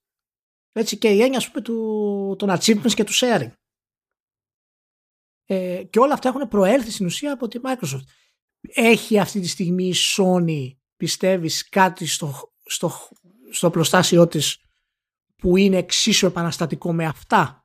έτσι, 0.76 0.98
και 0.98 1.08
η 1.08 1.22
έννοια 1.22 1.42
πούμε, 1.46 1.60
του, 1.60 2.34
των 2.38 2.50
achievements 2.50 2.92
και 2.94 3.04
του 3.04 3.14
sharing. 3.14 3.50
Ε, 5.44 5.82
και 5.90 5.98
όλα 5.98 6.14
αυτά 6.14 6.28
έχουν 6.28 6.48
προέλθει 6.48 6.90
στην 6.90 7.06
ουσία 7.06 7.32
από 7.32 7.48
τη 7.48 7.58
Microsoft. 7.62 8.04
Έχει 8.74 9.18
αυτή 9.18 9.40
τη 9.40 9.48
στιγμή 9.48 9.84
η 9.86 9.94
Sony, 10.16 10.76
πιστεύεις, 10.96 11.68
κάτι 11.68 12.06
στο, 12.06 12.52
στο, 12.64 12.92
στο 13.50 13.70
προστάσιό 13.70 14.26
της 14.26 14.63
που 15.44 15.56
είναι 15.56 15.76
εξίσου 15.76 16.26
επαναστατικό 16.26 16.92
με 16.92 17.04
αυτά. 17.04 17.64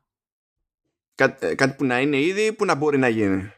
Κά, 1.16 1.38
ε, 1.40 1.56
κάτι 1.56 1.76
που 1.76 1.86
να 1.86 2.00
είναι 2.00 2.22
ήδη 2.22 2.54
που 2.54 2.66
να 2.66 2.76
μπορεί 2.76 2.98
να 2.98 3.08
γίνει; 3.08 3.52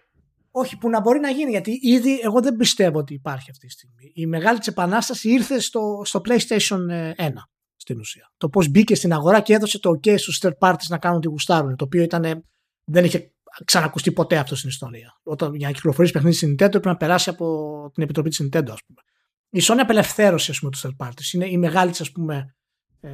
Όχι, 0.52 0.78
που 0.78 0.90
να 0.90 1.02
μπορεί 1.02 1.20
να 1.20 1.30
γίνει, 1.30 1.50
γιατί 1.50 1.80
ήδη 1.82 2.20
εγώ 2.24 2.42
δεν 2.42 2.56
πιστεύω 2.56 3.00
ότι 3.00 3.14
υπάρχει 3.14 3.52
αυτή 3.52 3.66
τη 3.66 3.72
στιγμή. 3.72 4.12
Η 4.14 4.26
μεγάλη 4.26 4.58
της 4.58 4.68
επανάστασης 4.68 5.24
ήρθε 5.24 5.60
στο, 5.60 6.02
στο 6.06 6.22
PlayStation 6.26 6.80
1 7.16 7.30
στην 7.76 8.00
ουσία. 8.00 8.32
Το 8.38 8.50
πώς 8.50 8.70
μπήκε 8.70 8.96
στην 8.96 9.14
αγορά 9.14 9.40
και 9.40 9.54
έδωσε 9.54 9.80
το 9.80 9.90
OK 9.90 10.18
στους 10.18 10.42
third 10.42 10.58
parties 10.60 10.88
να 10.90 10.98
κάνουν 10.98 11.22
τη 11.22 11.28
γουστάρουν. 11.28 11.76
Το 11.76 11.84
οποίο 11.84 12.02
ήταν, 12.02 12.46
δεν 12.84 13.06
είχε 13.06 13.34
ξανακουστεί 13.66 14.12
ποτέ 14.12 14.38
αυτό 14.38 14.56
στην 14.56 14.70
ιστορία. 14.70 15.20
Όταν 15.24 15.56
για 15.56 15.68
να 15.68 15.74
κυκλοφορήσει 15.74 16.14
παιχνίδι 16.14 16.36
στην 16.36 16.52
Nintendo 16.52 16.72
πρέπει 16.72 16.88
να 16.88 16.98
περάσει 16.98 17.30
από 17.30 17.46
την 17.94 18.04
επιτροπή 18.04 18.30
της 18.30 18.42
Nintendo, 18.44 18.70
ας 18.70 18.84
πούμε. 18.86 19.02
Η 19.50 19.62
Sony 19.64 19.80
απελευθέρωσε 19.82 20.52
τους 20.52 20.86
third 20.86 21.08
parties. 21.08 21.34
Είναι 21.34 21.50
η 21.50 21.58
μεγάλη 21.58 21.92
ας 22.00 22.12
πούμε, 22.12 22.56
ε, 23.02 23.10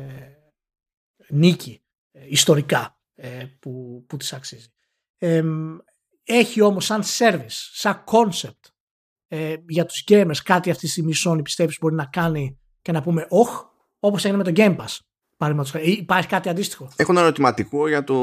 νίκη 1.30 1.82
ε, 2.12 2.20
ιστορικά 2.30 3.00
ε, 3.16 3.46
που, 3.60 4.06
που 4.08 4.18
της 4.18 4.34
αξίζει. 4.34 4.68
Ε, 5.18 5.44
έχει 6.24 6.62
όμως 6.62 6.86
σαν 6.86 7.02
service, 7.04 7.70
σαν 7.74 8.04
concept 8.08 8.72
ε, 9.28 9.56
για 9.68 9.86
τους 9.86 10.04
gamers 10.08 10.38
κάτι 10.44 10.70
αυτή 10.70 10.86
τη 10.86 10.92
στιγμή 10.92 11.14
Sony 11.26 11.44
πιστεύεις 11.44 11.78
μπορεί 11.82 11.96
να 11.96 12.06
κάνει 12.06 12.60
και 12.82 12.92
να 12.92 13.02
πούμε 13.02 13.26
όχ 13.30 13.66
όπως 14.00 14.26
έγινε 14.26 14.44
με 14.44 14.52
το 14.52 14.52
Game 14.56 14.78
Pass. 14.78 14.98
Υπάρχει 15.82 16.28
κάτι 16.28 16.50
αντίστοιχο; 16.50 16.92
Έχω 16.96 17.12
ένα 17.12 17.22
ερωτηματικό 17.22 17.88
για 17.88 18.04
το, 18.04 18.16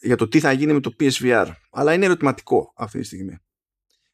για 0.00 0.16
το 0.16 0.28
τι 0.28 0.40
θα 0.40 0.52
γίνει 0.52 0.72
με 0.72 0.80
το 0.80 0.94
PSVR. 1.00 1.50
Αλλά 1.70 1.92
είναι 1.92 2.04
ερωτηματικό 2.04 2.72
αυτή 2.76 2.98
τη 2.98 3.04
στιγμή. 3.04 3.38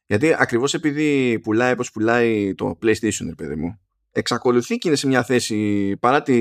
Γιατί 0.05 0.33
ακριβώς 0.33 0.73
επειδή 0.73 1.39
πουλάει 1.39 1.71
όπως 1.71 1.91
πουλάει 1.91 2.55
το 2.55 2.77
PlayStation, 2.81 3.25
ρε 3.25 3.35
παιδί 3.35 3.55
μου, 3.55 3.79
εξακολουθεί 4.11 4.77
και 4.77 4.87
είναι 4.87 4.97
σε 4.97 5.07
μια 5.07 5.23
θέση 5.23 5.97
παρά 5.99 6.21
τη, 6.21 6.35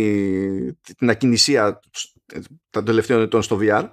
την 0.96 1.10
ακινησία 1.10 1.80
των 2.70 2.84
τελευταίων 2.84 3.22
ετών 3.22 3.42
στο 3.42 3.58
VR 3.60 3.88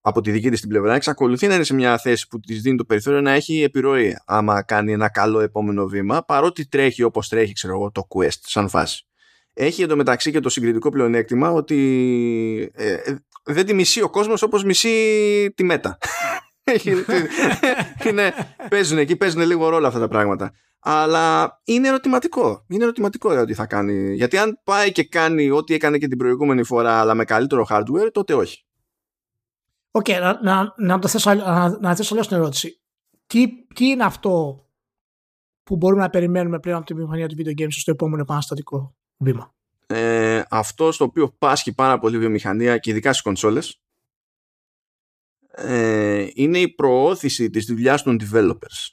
από 0.00 0.20
τη 0.20 0.30
δική 0.30 0.50
της 0.50 0.60
την 0.60 0.68
πλευρά 0.68 0.94
εξακολουθεί 0.94 1.46
να 1.46 1.54
είναι 1.54 1.64
σε 1.64 1.74
μια 1.74 1.98
θέση 1.98 2.28
που 2.28 2.40
της 2.40 2.62
δίνει 2.62 2.76
το 2.76 2.84
περιθώριο 2.84 3.20
να 3.20 3.30
έχει 3.32 3.62
επιρροή 3.62 4.16
άμα 4.26 4.62
κάνει 4.62 4.92
ένα 4.92 5.10
καλό 5.10 5.40
επόμενο 5.40 5.86
βήμα 5.86 6.24
παρότι 6.24 6.68
τρέχει 6.68 7.02
όπως 7.02 7.28
τρέχει 7.28 7.52
ξέρω 7.52 7.74
εγώ 7.74 7.90
το 7.90 8.06
Quest 8.08 8.38
σαν 8.40 8.68
φάση. 8.68 9.06
Έχει 9.52 9.82
εντωμεταξύ 9.82 10.30
και 10.30 10.40
το 10.40 10.48
συγκριτικό 10.48 10.90
πλεονέκτημα 10.90 11.50
ότι 11.50 12.70
ε, 12.74 12.92
ε 12.92 13.16
δεν 13.46 13.66
τη 13.66 13.74
μισεί 13.74 14.02
ο 14.02 14.10
κόσμος 14.10 14.42
όπως 14.42 14.64
μισεί 14.64 15.52
τη 15.54 15.64
Meta. 15.64 15.98
Είναι, 18.08 18.32
παίζουν 18.70 18.98
εκεί, 18.98 19.16
παίζουν 19.16 19.42
λίγο 19.42 19.68
ρόλο 19.68 19.86
αυτά 19.86 19.98
τα 19.98 20.08
πράγματα. 20.08 20.52
Αλλά 20.86 21.60
είναι 21.64 21.88
ερωτηματικό. 21.88 22.64
Είναι 22.68 22.84
ερωτηματικό 22.84 23.44
τι 23.44 23.54
θα 23.54 23.66
κάνει. 23.66 24.14
Γιατί 24.14 24.36
αν 24.36 24.60
πάει 24.64 24.92
και 24.92 25.04
κάνει 25.04 25.50
ό,τι 25.50 25.74
έκανε 25.74 25.98
και 25.98 26.08
την 26.08 26.18
προηγούμενη 26.18 26.62
φορά, 26.62 27.00
αλλά 27.00 27.14
με 27.14 27.24
καλύτερο 27.24 27.66
hardware, 27.70 28.08
τότε 28.12 28.34
όχι. 28.34 28.64
OK, 29.90 30.04
okay, 30.08 30.20
να, 30.20 30.40
να, 30.42 30.74
να, 30.76 30.98
το 30.98 31.08
θέσω, 31.08 31.34
να, 31.34 31.78
να 31.80 31.96
θέσω 31.96 32.14
την 32.14 32.36
ερώτηση. 32.36 32.80
Τι, 33.26 33.46
τι 33.74 33.86
είναι 33.86 34.04
αυτό 34.04 34.64
που 35.62 35.76
μπορούμε 35.76 36.02
να 36.02 36.10
περιμένουμε 36.10 36.58
πλέον 36.58 36.76
από 36.76 36.86
τη 36.86 36.94
βιομηχανία 36.94 37.28
του 37.28 37.36
video 37.38 37.62
games 37.62 37.70
στο 37.70 37.90
επόμενο 37.90 38.22
επαναστατικό 38.22 38.96
βήμα; 39.16 39.54
Ε, 39.86 40.42
αυτό 40.50 40.92
στο 40.92 41.04
οποίο 41.04 41.34
πάσχει 41.38 41.74
πάρα 41.74 41.98
πολύ 41.98 42.16
η 42.16 42.18
βιομηχανία 42.18 42.78
και 42.78 42.90
ειδικά 42.90 43.10
στις 43.10 43.22
κονσόλες 43.22 43.83
ε, 45.56 46.28
είναι 46.34 46.58
η 46.58 46.68
προώθηση 46.68 47.50
της 47.50 47.64
δουλειάς 47.64 48.02
των 48.02 48.18
developers. 48.20 48.88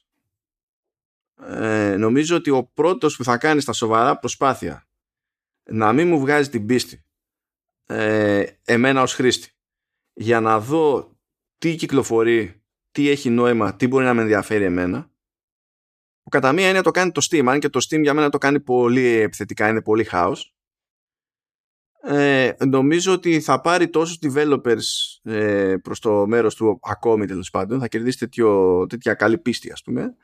Ε, 1.47 1.95
νομίζω 1.97 2.35
ότι 2.35 2.49
ο 2.49 2.63
πρώτος 2.73 3.15
που 3.15 3.23
θα 3.23 3.37
κάνει 3.37 3.61
στα 3.61 3.73
σοβαρά 3.73 4.19
προσπάθεια 4.19 4.87
να 5.63 5.93
μην 5.93 6.07
μου 6.07 6.19
βγάζει 6.19 6.49
την 6.49 6.65
πίστη 6.65 7.05
ε, 7.85 8.45
εμένα 8.63 9.01
ως 9.01 9.13
χρήστη 9.13 9.51
για 10.13 10.39
να 10.39 10.59
δω 10.59 11.15
τι 11.57 11.75
κυκλοφορεί, 11.75 12.63
τι 12.91 13.09
έχει 13.09 13.29
νόημα, 13.29 13.75
τι 13.75 13.87
μπορεί 13.87 14.05
να 14.05 14.13
με 14.13 14.21
ενδιαφέρει 14.21 14.63
εμένα 14.63 15.11
που 16.23 16.29
κατά 16.29 16.51
μία 16.51 16.69
είναι 16.69 16.81
το 16.81 16.91
κάνει 16.91 17.11
το 17.11 17.27
Steam 17.29 17.45
αν 17.47 17.59
και 17.59 17.69
το 17.69 17.79
Steam 17.89 18.01
για 18.01 18.13
μένα 18.13 18.29
το 18.29 18.37
κάνει 18.37 18.59
πολύ 18.59 19.05
επιθετικά 19.05 19.69
είναι 19.69 19.81
πολύ 19.81 20.03
χάος 20.03 20.55
ε, 22.03 22.51
νομίζω 22.65 23.13
ότι 23.13 23.41
θα 23.41 23.61
πάρει 23.61 23.89
τόσους 23.89 24.19
developers 24.21 24.83
ε, 25.23 25.75
προς 25.81 25.99
το 25.99 26.27
μέρος 26.27 26.55
του 26.55 26.79
ακόμη 26.81 27.25
τέλος 27.25 27.49
πάντων 27.49 27.79
θα 27.79 27.87
κερδίσει 27.87 28.17
τέτοιο, 28.17 28.85
τέτοια 28.89 29.13
καλή 29.13 29.37
πίστη 29.37 29.71
ας 29.71 29.81
πούμε 29.81 30.15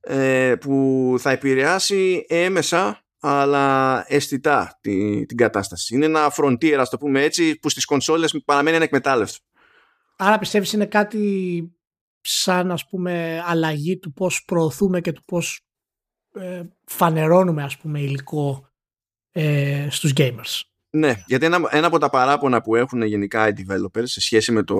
ε, 0.00 0.54
που 0.60 1.14
θα 1.18 1.30
επηρεάσει 1.30 2.24
έμεσα 2.28 3.04
αλλά 3.20 4.04
αισθητά 4.08 4.78
την, 4.80 5.26
την 5.26 5.36
κατάσταση. 5.36 5.94
Είναι 5.94 6.04
ένα 6.04 6.32
frontier, 6.36 6.72
ας 6.72 6.90
το 6.90 6.96
πούμε 6.96 7.22
έτσι, 7.22 7.58
που 7.58 7.68
στις 7.68 7.84
κονσόλες 7.84 8.42
παραμένει 8.44 8.76
ανεκμετάλλευτο. 8.76 9.38
Άρα 10.16 10.38
πιστεύεις 10.38 10.72
είναι 10.72 10.86
κάτι 10.86 11.74
σαν 12.20 12.70
ας 12.70 12.88
πούμε 12.88 13.42
αλλαγή 13.46 13.98
του 13.98 14.12
πώς 14.12 14.44
προωθούμε 14.44 15.00
και 15.00 15.12
του 15.12 15.22
πώς 15.24 15.66
ε, 16.34 16.62
φανερώνουμε 16.84 17.62
ας 17.62 17.76
πούμε 17.76 18.00
υλικό 18.00 18.69
ε, 19.32 19.86
στους 19.90 20.12
gamers. 20.16 20.60
Ναι, 20.92 21.14
γιατί 21.26 21.46
ένα, 21.46 21.60
ένα 21.70 21.86
από 21.86 21.98
τα 21.98 22.10
παράπονα 22.10 22.60
που 22.60 22.76
έχουν 22.76 23.02
γενικά 23.02 23.48
οι 23.48 23.52
developers 23.56 24.02
σε 24.02 24.20
σχέση 24.20 24.52
με 24.52 24.62
το, 24.62 24.76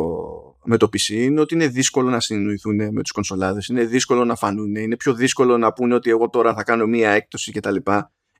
με 0.64 0.76
το 0.76 0.86
PC 0.86 1.08
είναι 1.08 1.40
ότι 1.40 1.54
είναι 1.54 1.66
δύσκολο 1.66 2.10
να 2.10 2.20
συνεννοηθούν 2.20 2.74
με 2.74 3.02
τους 3.02 3.10
κονσολάδες, 3.10 3.66
είναι 3.66 3.84
δύσκολο 3.84 4.24
να 4.24 4.34
φανούν, 4.34 4.74
είναι 4.74 4.96
πιο 4.96 5.14
δύσκολο 5.14 5.58
να 5.58 5.72
πούνε 5.72 5.94
ότι 5.94 6.10
εγώ 6.10 6.30
τώρα 6.30 6.54
θα 6.54 6.62
κάνω 6.62 6.86
μία 6.86 7.10
έκπτωση 7.10 7.52
κτλ. 7.52 7.76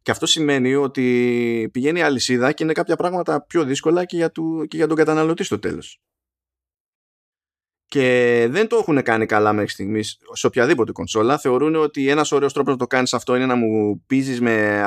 Και 0.03 0.11
αυτό 0.11 0.27
σημαίνει 0.27 0.74
ότι 0.74 1.69
πηγαίνει 1.73 1.99
η 1.99 2.03
αλυσίδα 2.03 2.53
και 2.53 2.65
είναι 2.65 2.73
κάποια 2.73 2.97
πράγματα 2.97 3.45
πιο 3.47 3.65
δύσκολα 3.65 4.05
και 4.05 4.16
για, 4.16 4.31
του, 4.31 4.66
και 4.69 4.77
για 4.77 4.87
τον 4.87 4.97
καταναλωτή 4.97 5.45
στο 5.45 5.59
τέλος 5.59 6.01
και 7.90 8.46
δεν 8.50 8.68
το 8.68 8.76
έχουν 8.76 9.02
κάνει 9.02 9.26
καλά 9.26 9.52
μέχρι 9.52 9.70
στιγμής 9.70 10.18
σε 10.32 10.46
οποιαδήποτε 10.46 10.92
κονσόλα. 10.92 11.38
Θεωρούν 11.38 11.74
ότι 11.74 12.08
ένας 12.08 12.32
ωραίος 12.32 12.52
τρόπος 12.52 12.72
να 12.72 12.78
το 12.78 12.86
κάνεις 12.86 13.14
αυτό 13.14 13.36
είναι 13.36 13.46
να 13.46 13.54
μου 13.54 14.02
πείζεις 14.06 14.40
με, 14.40 14.84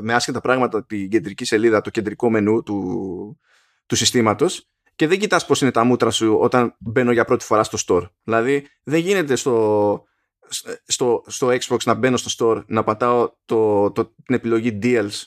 με 0.00 0.14
άσχετα 0.14 0.40
πράγματα 0.40 0.84
την 0.84 1.08
κεντρική 1.08 1.44
σελίδα, 1.44 1.80
το 1.80 1.90
κεντρικό 1.90 2.30
μενού 2.30 2.62
του, 2.62 3.38
του 3.86 3.96
συστήματος 3.96 4.68
και 4.94 5.06
δεν 5.06 5.18
κοιτάς 5.18 5.46
πώς 5.46 5.60
είναι 5.60 5.70
τα 5.70 5.84
μούτρα 5.84 6.10
σου 6.10 6.36
όταν 6.40 6.74
μπαίνω 6.78 7.12
για 7.12 7.24
πρώτη 7.24 7.44
φορά 7.44 7.62
στο 7.62 7.78
store. 7.86 8.10
Δηλαδή, 8.22 8.66
δεν 8.82 9.00
γίνεται 9.00 9.36
στο, 9.36 10.04
στο, 10.86 11.24
στο 11.26 11.48
Xbox 11.48 11.78
να 11.84 11.94
μπαίνω 11.94 12.16
στο 12.16 12.30
store, 12.38 12.64
να 12.66 12.84
πατάω 12.84 13.32
το, 13.44 13.90
το, 13.90 14.04
την 14.04 14.34
επιλογή 14.34 14.78
deals 14.82 15.22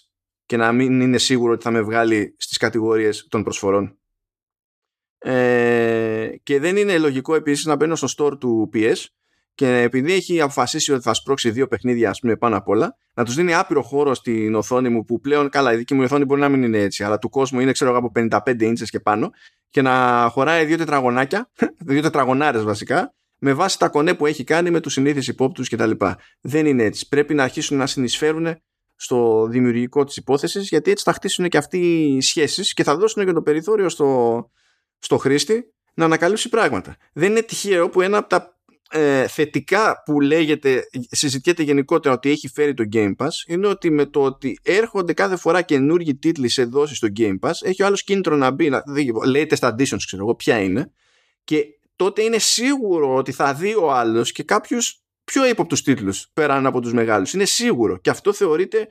και 0.46 0.58
να 0.58 0.72
μην 0.72 1.02
είναι 1.02 1.18
σίγουρο 1.18 1.54
ότι 1.54 1.64
θα 1.64 1.72
με 1.72 1.82
βγάλει 1.82 2.36
στις 2.38 2.58
κατηγορίες 2.58 3.28
των 3.30 3.44
προσφορών. 3.44 3.98
Ε, 5.26 6.30
και 6.44 6.60
δεν 6.60 6.78
είναι 6.78 6.98
λογικό 6.98 7.36
επίσης 7.36 7.66
να 7.66 7.76
μπαίνω 7.76 7.96
στο 7.96 8.08
store 8.18 8.40
του 8.40 8.70
PS 8.74 9.06
και 9.56 9.82
επειδή 9.82 10.14
έχει 10.14 10.42
αποφασίσει 10.42 10.94
ότι 10.94 11.02
θα 11.02 11.14
σπρώξει 11.14 11.52
δύο 11.52 11.68
παιχνίδια 11.68 12.10
ας 12.10 12.20
πούμε 12.20 12.36
πάνω 12.36 12.58
απ' 12.58 12.68
όλα 12.68 12.98
να 13.14 13.26
τους 13.26 13.36
δίνει 13.36 13.54
άπειρο 13.54 13.82
χώρο 13.82 14.14
στην 14.14 14.56
οθόνη 14.56 14.90
μου 14.90 15.04
που 15.04 15.20
πλέον 15.20 15.50
καλά 15.50 15.74
η 15.74 15.76
δική 15.76 15.94
μου 15.94 16.04
οθόνη 16.04 16.26
μπορεί 16.26 16.42
να 16.42 16.50
μην 16.50 16.64
είναι 16.64 16.78
έτσι 16.78 17.04
αλλά 17.04 17.18
του 17.18 17.30
κόσμου 17.30 17.60
είναι 17.60 17.72
ξέρω 17.72 17.98
από 17.98 18.12
55 18.16 18.62
ίντσες 18.62 18.90
και 18.90 19.00
πάνω 19.00 19.30
και 19.70 19.82
να 19.82 20.28
χωράει 20.32 20.66
δύο 20.66 20.78
τετραγωνάκια 20.78 21.52
δύο 21.88 22.02
τετραγωνάρες 22.02 22.64
βασικά 22.64 23.14
με 23.46 23.54
βάση 23.54 23.80
τα 23.80 23.90
κονέ 23.90 24.14
που 24.14 24.26
έχει 24.26 24.44
κάνει 24.44 24.70
με 24.70 24.80
τους 24.80 24.94
συνήθεις 24.94 25.28
υπόπτους 25.28 25.70
κτλ. 25.70 25.92
Δεν 26.42 26.66
είναι 26.66 26.84
έτσι. 26.84 27.08
Πρέπει 27.08 27.34
να 27.34 27.44
αρχίσουν 27.44 27.78
να 27.78 27.88
συνεισφέρουν 27.88 28.56
στο 28.96 29.48
δημιουργικό 29.50 30.04
της 30.04 30.18
υπόθεσης 30.18 30.70
γιατί 30.70 30.92
έτσι 30.92 31.04
θα 31.04 31.14
χτίσουν 31.14 31.50
και 31.50 31.58
αυτοί 31.58 31.78
οι 32.04 32.22
σχέσεις 32.22 32.74
και 32.74 32.84
θα 32.84 32.96
δώσουν 32.96 33.26
και 33.26 33.32
το 33.32 33.42
περιθώριο 33.42 33.90
στο, 33.90 34.50
στο 35.04 35.18
χρήστη 35.18 35.74
να 35.94 36.06
ανακαλύψει 36.06 36.50
πράγματα. 36.50 36.98
Δεν 37.14 37.30
είναι 37.30 37.42
τυχαίο 37.42 37.90
που 37.90 38.02
ένα 38.02 38.18
από 38.18 38.30
τα 38.30 38.58
ε, 38.90 39.28
θετικά 39.28 40.02
που 40.06 40.22
λέγεται, 40.22 40.84
συζητιέται 41.10 41.64
γενικότερα 41.64 42.16
ότι 42.16 42.30
έχει 42.30 42.48
φέρει 42.48 42.74
το 42.74 42.84
Game 42.94 43.16
Pass 43.18 43.30
είναι 43.48 43.68
ότι 43.68 43.90
με 43.90 44.06
το 44.06 44.24
ότι 44.24 44.60
έρχονται 44.64 45.14
κάθε 45.14 45.36
φορά 45.36 45.62
καινούργιοι 45.62 46.16
τίτλοι 46.16 46.50
σε 46.50 46.64
δόσεις 46.64 46.98
στο 46.98 47.08
Game 47.18 47.40
Pass 47.40 47.52
έχει 47.62 47.84
ο 47.84 47.86
άλλος 47.86 48.04
κίνητρο 48.04 48.36
να 48.36 48.52
μπει, 48.52 48.70
να 48.70 48.84
δει 48.88 49.12
latest 49.26 49.70
additions 49.70 50.04
ξέρω 50.06 50.24
εγώ 50.24 50.36
ποια 50.36 50.60
είναι 50.60 50.92
και 51.44 51.66
τότε 51.96 52.22
είναι 52.22 52.38
σίγουρο 52.38 53.16
ότι 53.16 53.32
θα 53.32 53.54
δει 53.54 53.76
ο 53.76 53.92
άλλος 53.92 54.32
και 54.32 54.44
κάποιους 54.44 55.04
πιο 55.24 55.48
ύποπτους 55.48 55.82
τίτλους 55.82 56.28
πέραν 56.34 56.66
από 56.66 56.82
τους 56.82 56.94
μεγάλους. 56.94 57.34
Είναι 57.34 57.46
σίγουρο 57.46 57.98
και 57.98 58.10
αυτό 58.10 58.34
θεωρείται 58.34 58.88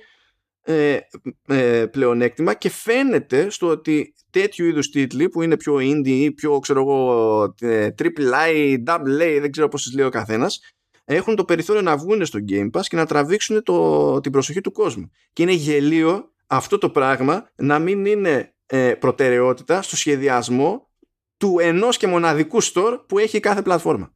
ε, 0.65 0.99
ε, 1.47 1.87
πλεονέκτημα 1.87 2.55
και 2.55 2.71
φαίνεται 2.71 3.51
στο 3.51 3.67
ότι 3.67 4.15
τέτοιου 4.31 4.67
είδους 4.67 4.91
τίτλοι 4.91 5.29
που 5.29 5.43
είναι 5.43 5.57
πιο 5.57 5.75
indie 5.75 6.07
ή 6.07 6.33
πιο 6.33 6.59
ξέρω 6.59 6.81
εγώ 6.81 7.55
ε, 7.61 7.89
triple 7.99 8.49
I, 8.49 8.77
double 8.87 9.23
A 9.23 9.39
δεν 9.41 9.51
ξέρω 9.51 9.69
πώς 9.69 9.95
λέει 9.95 10.07
ο 10.07 10.11
καθένας 10.11 10.61
έχουν 11.05 11.37
το 11.37 11.45
περιθώριο 11.45 11.83
να 11.83 11.97
βγουν 11.97 12.25
στο 12.27 12.39
Game 12.49 12.71
Pass 12.71 12.83
και 12.83 12.97
να 12.97 13.07
τραβήξουν 13.07 13.63
το, 13.63 14.21
την 14.21 14.33
προσοχή 14.33 14.61
του 14.61 14.73
κόσμου 14.73 15.11
και 15.33 15.43
είναι 15.43 15.53
γελίο 15.53 16.33
αυτό 16.47 16.79
το 16.79 16.91
πράγμα 16.91 17.51
να 17.57 17.79
μην 17.79 18.05
είναι 18.05 18.55
ε, 18.67 18.95
προτεραιότητα 18.95 19.83
στο 19.83 19.97
σχεδιασμό 19.97 20.91
του 21.37 21.59
ενός 21.61 21.97
και 21.97 22.07
μοναδικού 22.07 22.63
store 22.63 23.05
που 23.09 23.19
έχει 23.19 23.41
κάθε 23.41 23.63
πλατφόρμα. 23.63 24.15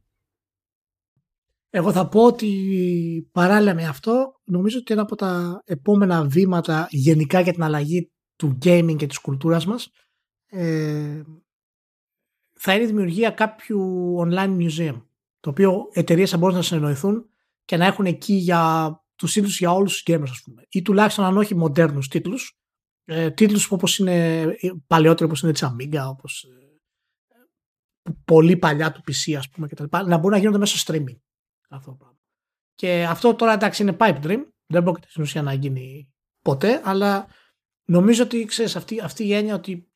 Εγώ 1.69 1.91
θα 1.91 2.07
πω 2.07 2.23
ότι 2.23 3.29
παράλληλα 3.31 3.73
με 3.73 3.85
αυτό 3.85 4.41
νομίζω 4.43 4.77
ότι 4.77 4.93
ένα 4.93 5.01
από 5.01 5.15
τα 5.15 5.61
επόμενα 5.65 6.25
βήματα 6.25 6.87
γενικά 6.89 7.39
για 7.39 7.53
την 7.53 7.63
αλλαγή 7.63 8.11
του 8.35 8.57
gaming 8.63 8.95
και 8.97 9.07
της 9.07 9.19
κουλτούρας 9.19 9.65
μας 9.65 9.91
ε, 10.45 11.21
θα 12.53 12.73
είναι 12.73 12.83
η 12.83 12.87
δημιουργία 12.87 13.29
κάποιου 13.29 14.15
online 14.19 14.57
museum 14.57 15.01
το 15.39 15.49
οποίο 15.49 15.87
εταιρείες 15.91 16.29
θα 16.29 16.37
μπορούν 16.37 16.55
να 16.55 16.61
συνεννοηθούν 16.61 17.29
και 17.65 17.77
να 17.77 17.85
έχουν 17.85 18.05
εκεί 18.05 18.33
για 18.33 18.91
τους 19.15 19.33
τίτλους 19.33 19.59
για 19.59 19.71
όλους 19.71 19.91
τους 19.91 20.15
gamers 20.15 20.29
ας 20.29 20.41
πούμε. 20.43 20.65
Ή 20.69 20.81
τουλάχιστον 20.81 21.25
αν 21.25 21.37
όχι 21.37 21.55
μοντέρνους 21.55 22.07
τίτλους 22.07 22.59
ε, 23.05 23.31
τίτλους 23.31 23.71
όπως 23.71 23.99
είναι 23.99 24.45
παλαιότεροι 24.87 25.25
όπως 25.25 25.41
είναι 25.41 25.51
της 25.51 25.63
Amiga 25.63 26.05
όπως 26.09 26.43
ε, 26.43 27.39
πολύ 28.25 28.57
παλιά 28.57 28.91
του 28.91 29.01
PC 29.07 29.33
ας 29.33 29.49
πούμε 29.49 29.67
και 29.67 29.75
τα 29.75 29.83
λοιπά, 29.83 30.03
να 30.03 30.15
μπορούν 30.15 30.31
να 30.31 30.37
γίνονται 30.37 30.57
μέσω 30.57 30.83
streaming 30.87 31.17
αυτό 31.67 31.91
το 31.91 31.97
πράγμα. 31.97 32.19
Και 32.75 33.05
αυτό 33.09 33.35
τώρα 33.35 33.53
εντάξει 33.53 33.81
είναι 33.81 33.95
pipe 33.99 34.21
dream, 34.23 34.43
δεν 34.65 34.83
πρόκειται 34.83 35.07
στην 35.09 35.21
ουσία 35.23 35.41
να 35.41 35.53
γίνει 35.53 36.13
ποτέ, 36.41 36.81
αλλά 36.83 37.27
νομίζω 37.89 38.23
ότι 38.23 38.45
ξέρεις, 38.45 38.75
αυτή, 38.75 39.01
αυτή 39.01 39.25
η 39.25 39.33
έννοια 39.33 39.55
ότι 39.55 39.91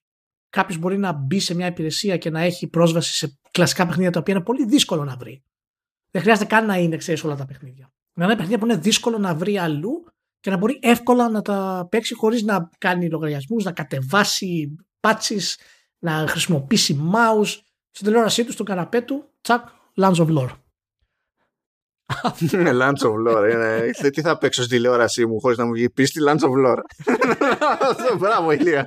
κάποιος 0.49 0.77
μπορεί 0.77 0.97
να 0.97 1.11
μπει 1.11 1.39
σε 1.39 1.55
μια 1.55 1.67
υπηρεσία 1.67 2.17
και 2.17 2.29
να 2.29 2.41
έχει 2.41 2.67
πρόσβαση 2.67 3.13
σε 3.13 3.39
κλασικά 3.51 3.85
παιχνίδια 3.85 4.11
τα 4.11 4.19
οποία 4.19 4.33
είναι 4.33 4.43
πολύ 4.43 4.65
δύσκολο 4.65 5.03
να 5.03 5.15
βρει. 5.15 5.43
Δεν 6.11 6.21
χρειάζεται 6.21 6.47
καν 6.47 6.65
να 6.65 6.77
είναι 6.77 6.97
ξέρεις, 6.97 7.23
όλα 7.23 7.35
τα 7.35 7.45
παιχνίδια. 7.45 7.93
Να 8.13 8.25
είναι 8.25 8.33
παιχνίδια 8.33 8.59
που 8.59 8.65
είναι 8.65 8.77
δύσκολο 8.77 9.17
να 9.17 9.35
βρει 9.35 9.57
αλλού 9.57 10.05
και 10.39 10.49
να 10.49 10.57
μπορεί 10.57 10.79
εύκολα 10.81 11.29
να 11.29 11.41
τα 11.41 11.87
παίξει 11.91 12.13
χωρίς 12.13 12.43
να 12.43 12.69
κάνει 12.77 13.09
λογαριασμούς, 13.09 13.63
να 13.63 13.71
κατεβάσει 13.71 14.75
πάτσει, 14.99 15.39
να 15.99 16.27
χρησιμοποιήσει 16.27 17.11
mouse. 17.13 17.59
Στην 17.91 18.05
τηλεόρασή 18.05 18.45
του, 18.45 18.51
στον 18.51 18.65
καναπέ 18.65 19.01
του, 19.01 19.29
τσακ, 19.41 19.67
Lands 19.95 20.15
of 20.15 20.37
Lore. 20.37 20.60
Είναι 22.53 22.71
Lunch 22.73 23.07
of 23.07 23.13
Lore. 23.27 23.91
Τι 24.11 24.21
θα 24.21 24.37
παίξω 24.37 24.61
στη 24.63 24.75
τηλεόρασή 24.75 25.25
μου 25.25 25.39
χωρίς 25.39 25.57
να 25.57 25.65
μου 25.65 25.71
βγει 25.71 25.89
πίστη 25.89 26.19
Lunch 26.27 26.39
of 26.39 26.67
Lore. 26.67 26.81
Μπράβο, 28.19 28.51
Ηλία. 28.51 28.85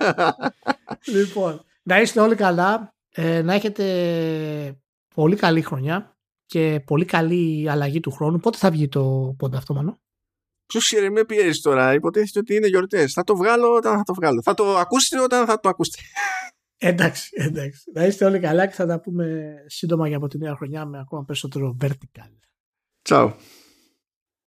Λοιπόν, 1.05 1.65
να 1.83 2.01
είστε 2.01 2.21
όλοι 2.21 2.35
καλά. 2.35 2.95
Ε, 3.17 3.43
να 3.43 3.55
έχετε 3.55 3.85
πολύ 5.15 5.37
καλή 5.37 5.63
χρονιά 5.63 6.17
και 6.47 6.83
πολύ 6.87 7.05
καλή 7.05 7.71
αλλαγή 7.71 8.01
του 8.01 8.11
χρόνου. 8.11 8.39
Πότε 8.39 8.59
θα 8.59 8.71
βγει 8.71 8.89
το 8.89 9.35
πόντα 9.39 9.59
αυτό, 9.59 9.75
Μανώ; 9.75 9.99
Ποιος 10.67 10.85
ξέρει, 10.85 11.11
με 11.11 11.25
πιέζει 11.25 11.61
τώρα. 11.61 11.95
Υποτίθεται 11.95 12.39
ότι 12.39 12.55
είναι 12.55 12.67
γιορτές. 12.67 13.13
Θα 13.13 13.25
το 13.25 13.37
βγάλω 13.37 13.75
όταν 13.75 13.97
θα 13.97 14.03
το 14.03 14.15
βγάλω. 14.15 14.43
Θα 14.43 14.55
το 14.55 14.77
ακούσετε 14.77 15.23
όταν 15.23 15.47
θα 15.47 15.61
το 15.61 15.69
ακούσετε. 15.69 15.99
Εντάξει, 16.79 17.31
εντάξει. 17.33 17.91
Να 17.95 18.05
είστε 18.05 18.25
όλοι 18.25 18.39
καλά 18.39 18.67
και 18.67 18.73
θα 18.73 18.87
τα 18.87 19.01
πούμε 19.01 19.55
σύντομα 19.67 20.09
για 20.09 20.17
από 20.17 20.29
τη 20.29 20.39
νέα 20.39 20.55
χρονιά 20.57 20.87
με 20.87 20.99
ακόμα 20.99 21.25
περισσότερο 21.25 21.77
vertical. 21.81 22.31
Ciao. 23.05 23.37